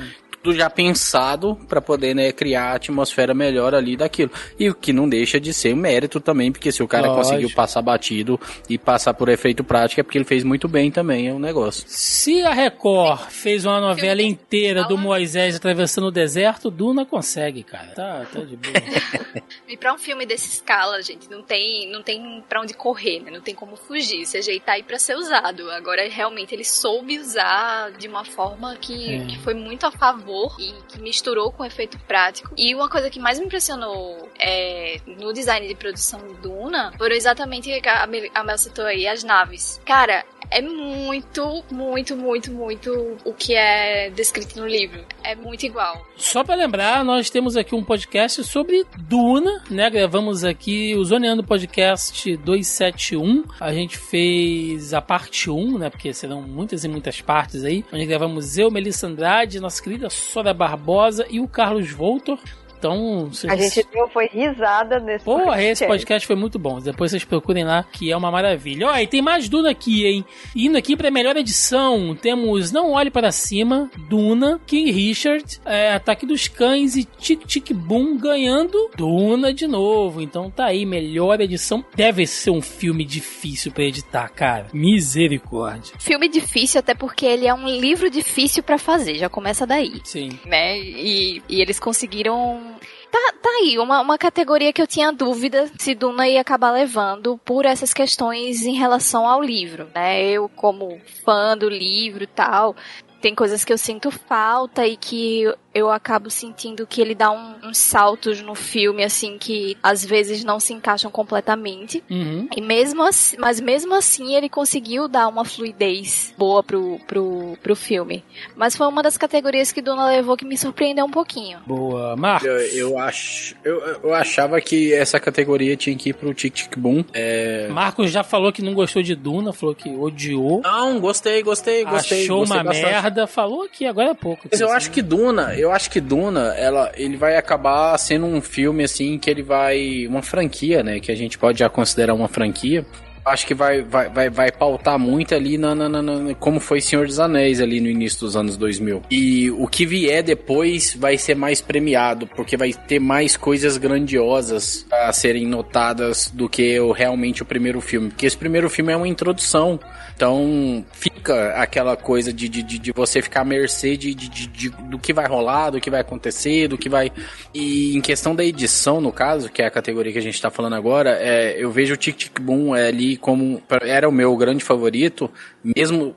tudo 0.46 0.54
já 0.56 0.70
pensado 0.70 1.56
para 1.68 1.80
poder 1.80 2.14
né, 2.14 2.30
criar 2.30 2.70
a 2.70 2.74
atmosfera 2.76 3.34
melhor 3.34 3.74
ali 3.74 3.96
daquilo. 3.96 4.30
E 4.58 4.70
o 4.70 4.74
que 4.74 4.92
não 4.92 5.08
deixa 5.08 5.40
de 5.40 5.52
ser 5.52 5.72
um 5.74 5.76
mérito 5.76 6.20
também, 6.20 6.52
porque 6.52 6.70
se 6.70 6.82
o 6.84 6.88
cara 6.88 7.08
Lógico. 7.08 7.22
conseguiu 7.28 7.50
passar 7.54 7.82
batido 7.82 8.38
e 8.68 8.78
passar 8.78 9.12
por 9.14 9.28
efeito 9.28 9.64
prático 9.64 10.00
é 10.00 10.04
porque 10.04 10.18
ele 10.18 10.24
fez 10.24 10.44
muito 10.44 10.68
bem 10.68 10.90
também, 10.90 11.26
é 11.28 11.34
um 11.34 11.38
negócio. 11.40 11.84
Se 11.88 12.42
a 12.44 12.52
Record 12.52 13.28
fez 13.30 13.64
uma 13.64 13.80
novela 13.80 14.22
inteira 14.22 14.84
do 14.84 14.96
Moisés 14.96 15.56
atravessando 15.56 16.06
o 16.06 16.10
deserto, 16.12 16.70
Duna 16.70 17.04
consegue, 17.04 17.64
cara. 17.64 17.88
Tá, 17.88 18.24
tá 18.32 18.40
de 18.40 18.56
boa. 18.56 18.74
E 19.68 19.76
pra 19.76 19.92
um 19.92 19.98
filme 19.98 20.24
dessa 20.24 20.46
escala, 20.46 21.02
gente, 21.02 21.28
não 21.28 21.42
tem, 21.42 21.90
não 21.90 22.00
tem 22.02 22.42
pra 22.48 22.60
onde 22.60 22.72
correr, 22.72 23.20
né? 23.20 23.32
Não 23.32 23.40
tem 23.40 23.54
como 23.54 23.76
fugir. 23.76 24.22
O 24.22 24.26
CGI 24.26 24.60
tá 24.60 24.72
aí 24.72 24.82
pra 24.82 24.96
ser 24.98 25.16
usado. 25.16 25.68
Agora, 25.72 26.08
realmente, 26.08 26.54
ele 26.54 26.64
soube 26.64 27.18
usar 27.18 27.90
de 27.98 28.06
uma 28.06 28.24
forma 28.24 28.76
que, 28.76 29.14
É. 29.16 29.26
que 29.26 29.38
foi 29.40 29.54
muito 29.54 29.84
a 29.84 29.90
favor 29.90 30.35
e 30.58 30.72
que 30.88 31.00
misturou 31.00 31.50
com 31.52 31.64
efeito 31.64 31.98
prático. 32.00 32.54
E 32.56 32.74
uma 32.74 32.88
coisa 32.88 33.10
que 33.10 33.18
mais 33.18 33.38
me 33.38 33.46
impressionou 33.46 34.28
é, 34.38 35.00
no 35.06 35.32
design 35.32 35.66
de 35.66 35.74
produção 35.74 36.20
Duna 36.42 36.92
foram 36.96 37.14
exatamente 37.14 37.70
a 37.86 38.44
Mel 38.44 38.58
citou 38.58 38.84
aí, 38.84 39.06
as 39.06 39.22
naves. 39.22 39.80
Cara, 39.84 40.24
é 40.50 40.60
muito, 40.60 41.64
muito, 41.70 42.16
muito, 42.16 42.52
muito 42.52 43.16
o 43.24 43.32
que 43.32 43.54
é 43.54 44.10
descrito 44.10 44.58
no 44.60 44.66
livro. 44.66 45.04
É 45.22 45.34
muito 45.34 45.64
igual. 45.64 46.06
Só 46.16 46.42
pra 46.42 46.54
lembrar, 46.54 47.04
nós 47.04 47.28
temos 47.28 47.58
aqui 47.58 47.74
um 47.74 47.84
podcast 47.84 48.42
sobre 48.42 48.86
Duna, 49.00 49.62
né? 49.70 49.90
Gravamos 49.90 50.44
aqui 50.44 50.94
o 50.96 51.04
Zoneando 51.04 51.44
Podcast 51.44 52.36
271. 52.38 53.44
A 53.60 53.70
gente 53.70 53.98
fez 53.98 54.94
a 54.94 55.02
parte 55.02 55.50
1, 55.50 55.78
né? 55.78 55.90
Porque 55.90 56.14
serão 56.14 56.40
muitas 56.40 56.84
e 56.84 56.88
muitas 56.88 57.20
partes 57.20 57.64
aí. 57.64 57.84
Onde 57.92 58.06
gravamos 58.06 58.56
eu, 58.56 58.70
Melissa 58.70 59.06
Andrade, 59.06 59.60
nossa 59.60 59.82
querida 59.82 60.08
Sora 60.08 60.54
Barbosa 60.54 61.26
e 61.28 61.38
o 61.38 61.46
Carlos 61.46 61.90
Voltor. 61.92 62.38
Então, 62.86 63.26
vocês... 63.26 63.52
A 63.52 63.56
gente 63.56 63.86
deu, 63.92 64.08
foi 64.08 64.28
risada 64.28 65.00
nesse 65.00 65.24
Porra, 65.24 65.62
esse 65.62 65.86
podcast 65.86 66.26
foi 66.26 66.36
muito 66.36 66.58
bom. 66.58 66.80
Depois 66.80 67.10
vocês 67.10 67.24
procurem 67.24 67.64
lá, 67.64 67.82
que 67.82 68.10
é 68.10 68.16
uma 68.16 68.30
maravilha. 68.30 68.88
Ó, 68.88 68.96
e 68.96 69.06
tem 69.06 69.20
mais 69.20 69.48
Duna 69.48 69.70
aqui, 69.70 70.06
hein? 70.06 70.24
Indo 70.54 70.78
aqui 70.78 70.96
pra 70.96 71.10
melhor 71.10 71.36
edição, 71.36 72.14
temos 72.14 72.70
Não 72.70 72.92
Olhe 72.92 73.10
Para 73.10 73.32
Cima, 73.32 73.90
Duna, 74.08 74.60
King 74.66 74.90
Richard, 74.92 75.60
é, 75.64 75.92
Ataque 75.92 76.26
dos 76.26 76.46
Cães 76.48 76.96
e 76.96 77.04
Tic 77.04 77.44
Tic 77.46 77.72
Boom 77.72 78.16
ganhando 78.16 78.90
Duna 78.96 79.52
de 79.52 79.66
novo. 79.66 80.20
Então 80.20 80.50
tá 80.50 80.66
aí, 80.66 80.86
melhor 80.86 81.40
edição. 81.40 81.84
Deve 81.94 82.26
ser 82.26 82.50
um 82.50 82.62
filme 82.62 83.04
difícil 83.04 83.72
pra 83.72 83.84
editar, 83.84 84.28
cara. 84.28 84.68
Misericórdia. 84.72 85.94
Filme 85.98 86.28
difícil, 86.28 86.78
até 86.78 86.94
porque 86.94 87.26
ele 87.26 87.46
é 87.46 87.54
um 87.54 87.68
livro 87.68 88.08
difícil 88.10 88.62
pra 88.62 88.78
fazer, 88.78 89.16
já 89.16 89.28
começa 89.28 89.66
daí. 89.66 90.00
Sim. 90.04 90.38
né? 90.44 90.78
E, 90.78 91.42
e 91.48 91.60
eles 91.60 91.80
conseguiram. 91.80 92.75
Tá, 93.10 93.34
tá 93.42 93.48
aí, 93.60 93.78
uma, 93.78 94.00
uma 94.00 94.18
categoria 94.18 94.72
que 94.72 94.80
eu 94.80 94.86
tinha 94.86 95.12
dúvida 95.12 95.70
se 95.78 95.94
Duna 95.94 96.28
ia 96.28 96.40
acabar 96.40 96.70
levando 96.70 97.38
por 97.44 97.64
essas 97.64 97.92
questões 97.92 98.62
em 98.62 98.74
relação 98.74 99.26
ao 99.26 99.42
livro, 99.42 99.88
né? 99.94 100.24
Eu, 100.24 100.48
como 100.48 101.00
fã 101.24 101.56
do 101.56 101.68
livro 101.68 102.24
e 102.24 102.26
tal, 102.26 102.74
tem 103.20 103.34
coisas 103.34 103.64
que 103.64 103.72
eu 103.72 103.78
sinto 103.78 104.10
falta 104.10 104.86
e 104.86 104.96
que 104.96 105.44
eu 105.76 105.90
acabo 105.90 106.30
sentindo 106.30 106.86
que 106.86 107.00
ele 107.00 107.14
dá 107.14 107.30
um- 107.30 107.54
uns 107.68 107.78
saltos 107.78 108.40
no 108.40 108.54
filme, 108.54 109.04
assim, 109.04 109.36
que 109.38 109.76
às 109.82 110.04
vezes 110.04 110.42
não 110.44 110.58
se 110.58 110.72
encaixam 110.72 111.10
completamente. 111.10 112.02
Uhum. 112.10 112.48
E 112.56 112.60
mesmo 112.60 113.02
assim, 113.02 113.36
mas 113.38 113.60
mesmo 113.60 113.94
assim 113.94 114.34
ele 114.34 114.48
conseguiu 114.48 115.06
dar 115.08 115.28
uma 115.28 115.44
fluidez 115.44 116.34
boa 116.38 116.62
pro, 116.62 116.98
pro, 117.06 117.56
pro 117.62 117.76
filme. 117.76 118.24
Mas 118.56 118.76
foi 118.76 118.86
uma 118.86 119.02
das 119.02 119.16
categorias 119.16 119.72
que 119.72 119.82
Duna 119.82 120.06
levou 120.08 120.36
que 120.36 120.44
me 120.44 120.56
surpreendeu 120.56 121.04
um 121.04 121.10
pouquinho. 121.10 121.58
Boa. 121.66 122.16
Marcos. 122.16 122.46
Eu, 122.48 122.56
eu, 122.90 122.98
acho, 122.98 123.54
eu, 123.64 123.78
eu 124.02 124.14
achava 124.14 124.60
que 124.60 124.92
essa 124.94 125.20
categoria 125.20 125.76
tinha 125.76 125.96
que 125.96 126.10
ir 126.10 126.12
pro 126.14 126.32
Tic 126.32 126.54
Tic 126.54 126.78
Boom. 126.78 127.04
É... 127.12 127.68
Marcos 127.68 128.10
já 128.10 128.22
falou 128.24 128.52
que 128.52 128.62
não 128.62 128.72
gostou 128.74 129.02
de 129.02 129.14
Duna, 129.14 129.52
falou 129.52 129.74
que 129.74 129.90
odiou. 129.90 130.62
Não, 130.62 130.98
gostei, 131.00 131.42
gostei, 131.42 131.84
gostei. 131.84 132.22
achou 132.22 132.38
gostei 132.38 132.56
uma 132.56 132.64
bastante. 132.64 132.86
merda, 132.86 133.26
falou 133.26 133.62
aqui 133.64 133.84
agora 133.86 134.12
há 134.12 134.14
pouco. 134.14 134.48
Mas 134.50 134.60
eu 134.60 134.70
acho 134.70 134.90
que 134.90 135.02
Duna, 135.02 135.54
eu 135.54 135.65
acho 135.72 135.90
que 135.90 136.00
Duna, 136.00 136.54
ela, 136.56 136.92
ele 136.96 137.16
vai 137.16 137.36
acabar 137.36 137.96
sendo 137.98 138.26
um 138.26 138.40
filme 138.40 138.84
assim 138.84 139.18
que 139.18 139.30
ele 139.30 139.42
vai 139.42 140.06
uma 140.06 140.22
franquia, 140.22 140.82
né? 140.82 141.00
Que 141.00 141.10
a 141.10 141.16
gente 141.16 141.38
pode 141.38 141.58
já 141.58 141.68
considerar 141.68 142.14
uma 142.14 142.28
franquia. 142.28 142.84
Acho 143.26 143.44
que 143.44 143.54
vai, 143.54 143.82
vai, 143.82 144.08
vai, 144.08 144.30
vai 144.30 144.52
pautar 144.52 144.96
muito 144.98 145.34
ali 145.34 145.58
na, 145.58 145.74
na, 145.74 145.88
na- 145.88 146.00
na- 146.02 146.34
como 146.36 146.60
foi 146.60 146.80
Senhor 146.80 147.06
dos 147.06 147.18
Anéis 147.18 147.60
ali 147.60 147.80
no 147.80 147.88
início 147.88 148.20
dos 148.20 148.36
anos 148.36 148.56
2000. 148.56 149.02
E 149.10 149.50
o 149.50 149.66
que 149.66 149.84
vier 149.84 150.22
depois 150.22 150.94
vai 150.94 151.18
ser 151.18 151.34
mais 151.34 151.60
premiado, 151.60 152.26
porque 152.28 152.56
vai 152.56 152.72
ter 152.72 153.00
mais 153.00 153.36
coisas 153.36 153.76
grandiosas 153.76 154.86
a 154.92 155.12
serem 155.12 155.44
notadas 155.44 156.30
do 156.32 156.48
que 156.48 156.78
o, 156.78 156.92
realmente 156.92 157.42
o 157.42 157.44
primeiro 157.44 157.80
filme. 157.80 158.08
Porque 158.10 158.26
esse 158.26 158.36
primeiro 158.36 158.70
filme 158.70 158.92
é 158.92 158.96
uma 158.96 159.08
introdução. 159.08 159.80
Então 160.14 160.84
fica 160.92 161.50
aquela 161.56 161.94
coisa 161.96 162.32
de, 162.32 162.48
de, 162.48 162.62
de, 162.62 162.78
de 162.78 162.92
você 162.92 163.20
ficar 163.20 163.40
à 163.42 163.44
mercê 163.44 163.96
de, 163.96 164.14
de, 164.14 164.28
de- 164.28 164.46
de- 164.46 164.70
do 164.70 164.98
que 164.98 165.12
vai 165.12 165.26
rolar, 165.26 165.70
do 165.70 165.80
que 165.80 165.90
vai 165.90 166.00
acontecer, 166.00 166.68
do 166.68 166.78
que 166.78 166.88
vai. 166.88 167.10
E 167.52 167.94
em 167.96 168.00
questão 168.00 168.34
da 168.34 168.44
edição, 168.44 169.00
no 169.00 169.12
caso, 169.12 169.50
que 169.50 169.60
é 169.60 169.66
a 169.66 169.70
categoria 169.70 170.12
que 170.12 170.18
a 170.18 170.22
gente 170.22 170.40
tá 170.40 170.48
falando 170.50 170.74
agora, 170.76 171.18
é, 171.20 171.56
eu 171.58 171.70
vejo 171.70 171.92
o 171.94 171.96
Tic 171.96 172.16
Tic 172.16 172.40
Boom 172.40 172.74
é, 172.74 172.90
como. 173.16 173.62
Era 173.82 174.08
o 174.08 174.12
meu 174.12 174.36
grande 174.36 174.64
favorito, 174.64 175.30
mesmo 175.62 176.14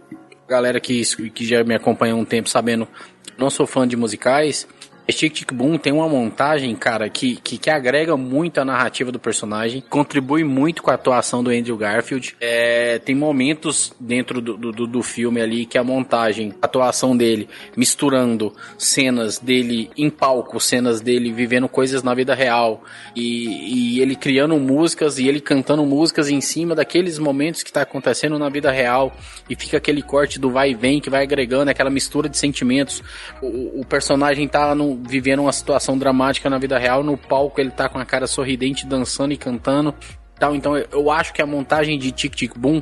galera 0.47 0.79
que, 0.79 1.03
que 1.29 1.45
já 1.45 1.63
me 1.63 1.75
acompanha 1.75 2.13
há 2.13 2.17
um 2.17 2.25
tempo 2.25 2.49
sabendo 2.49 2.87
que 3.23 3.33
não 3.37 3.49
sou 3.49 3.67
fã 3.67 3.87
de 3.87 3.95
musicais. 3.95 4.67
Tic 5.11 5.33
Tic 5.33 5.53
Boom 5.53 5.77
tem 5.77 5.93
uma 5.93 6.07
montagem, 6.07 6.75
cara, 6.75 7.09
que, 7.09 7.35
que, 7.37 7.57
que 7.57 7.69
agrega 7.69 8.15
muito 8.15 8.59
a 8.59 8.65
narrativa 8.65 9.11
do 9.11 9.19
personagem, 9.19 9.83
contribui 9.89 10.43
muito 10.43 10.83
com 10.83 10.91
a 10.91 10.93
atuação 10.93 11.43
do 11.43 11.49
Andrew 11.49 11.77
Garfield. 11.77 12.35
É, 12.39 12.99
tem 12.99 13.15
momentos 13.15 13.93
dentro 13.99 14.41
do, 14.41 14.57
do, 14.57 14.87
do 14.87 15.03
filme 15.03 15.41
ali 15.41 15.65
que 15.65 15.77
a 15.77 15.83
montagem, 15.83 16.53
a 16.61 16.65
atuação 16.65 17.15
dele, 17.15 17.49
misturando 17.75 18.53
cenas 18.77 19.39
dele 19.39 19.89
em 19.97 20.09
palco, 20.09 20.59
cenas 20.59 21.01
dele 21.01 21.31
vivendo 21.31 21.67
coisas 21.67 22.03
na 22.03 22.13
vida 22.13 22.35
real 22.35 22.83
e, 23.15 23.95
e 23.95 24.01
ele 24.01 24.15
criando 24.15 24.57
músicas 24.57 25.17
e 25.17 25.27
ele 25.27 25.39
cantando 25.39 25.85
músicas 25.85 26.29
em 26.29 26.41
cima 26.41 26.75
daqueles 26.75 27.17
momentos 27.17 27.63
que 27.63 27.71
tá 27.71 27.81
acontecendo 27.81 28.37
na 28.37 28.49
vida 28.49 28.71
real 28.71 29.15
e 29.49 29.55
fica 29.55 29.77
aquele 29.77 30.01
corte 30.01 30.39
do 30.39 30.51
vai 30.51 30.71
e 30.71 30.75
vem 30.75 30.99
que 30.99 31.09
vai 31.09 31.23
agregando 31.23 31.71
aquela 31.71 31.89
mistura 31.89 32.29
de 32.29 32.37
sentimentos. 32.37 33.01
O, 33.41 33.81
o 33.81 33.85
personagem 33.85 34.47
tá 34.47 34.75
no, 34.75 34.98
vivendo 35.07 35.41
uma 35.41 35.51
situação 35.51 35.97
dramática 35.97 36.49
na 36.49 36.57
vida 36.57 36.77
real, 36.77 37.03
no 37.03 37.17
palco 37.17 37.59
ele 37.59 37.71
tá 37.71 37.87
com 37.89 37.99
a 37.99 38.05
cara 38.05 38.27
sorridente, 38.27 38.85
dançando 38.85 39.33
e 39.33 39.37
cantando. 39.37 39.93
Tal. 40.39 40.55
Então 40.55 40.77
eu 40.77 41.11
acho 41.11 41.33
que 41.33 41.41
a 41.41 41.45
montagem 41.45 41.99
de 41.99 42.11
Tic 42.11 42.33
Tic 42.33 42.57
Boom 42.57 42.81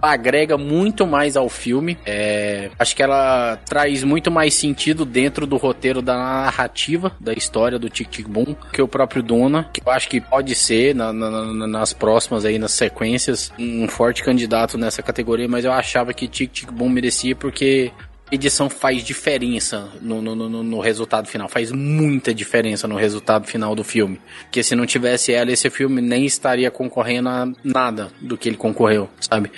agrega 0.00 0.56
muito 0.56 1.06
mais 1.06 1.36
ao 1.36 1.48
filme. 1.48 1.98
É, 2.06 2.70
acho 2.78 2.94
que 2.94 3.02
ela 3.02 3.56
traz 3.64 4.04
muito 4.04 4.30
mais 4.30 4.54
sentido 4.54 5.04
dentro 5.04 5.46
do 5.46 5.56
roteiro 5.56 6.00
da 6.00 6.16
narrativa 6.16 7.12
da 7.20 7.32
história 7.32 7.78
do 7.78 7.90
Tic 7.90 8.08
Tic 8.08 8.28
Boom 8.28 8.54
que 8.72 8.80
o 8.80 8.88
próprio 8.88 9.22
Duna, 9.22 9.68
que 9.72 9.82
eu 9.84 9.92
acho 9.92 10.08
que 10.08 10.20
pode 10.20 10.54
ser 10.54 10.94
na, 10.94 11.12
na, 11.12 11.66
nas 11.66 11.92
próximas 11.92 12.44
aí, 12.44 12.58
nas 12.58 12.72
sequências, 12.72 13.52
um 13.58 13.88
forte 13.88 14.22
candidato 14.22 14.78
nessa 14.78 15.02
categoria, 15.02 15.48
mas 15.48 15.64
eu 15.64 15.72
achava 15.72 16.14
que 16.14 16.28
Tic 16.28 16.52
Tic 16.52 16.72
Boom 16.72 16.88
merecia 16.88 17.34
porque 17.34 17.90
edição 18.32 18.70
faz 18.70 19.04
diferença 19.04 19.90
no, 20.00 20.22
no, 20.22 20.34
no, 20.34 20.62
no, 20.62 20.80
resultado 20.80 21.28
final. 21.28 21.48
Faz 21.48 21.70
muita 21.70 22.32
diferença 22.32 22.88
no 22.88 22.96
resultado 22.96 23.46
final 23.46 23.74
do 23.74 23.84
filme. 23.84 24.18
Porque 24.44 24.62
se 24.62 24.74
não 24.74 24.86
tivesse 24.86 25.32
ela, 25.32 25.52
esse 25.52 25.68
filme 25.68 26.00
nem 26.00 26.24
estaria 26.24 26.70
concorrendo 26.70 27.28
a 27.28 27.48
nada 27.62 28.10
do 28.20 28.38
que 28.38 28.48
ele 28.48 28.56
concorreu, 28.56 29.08
sabe? 29.20 29.52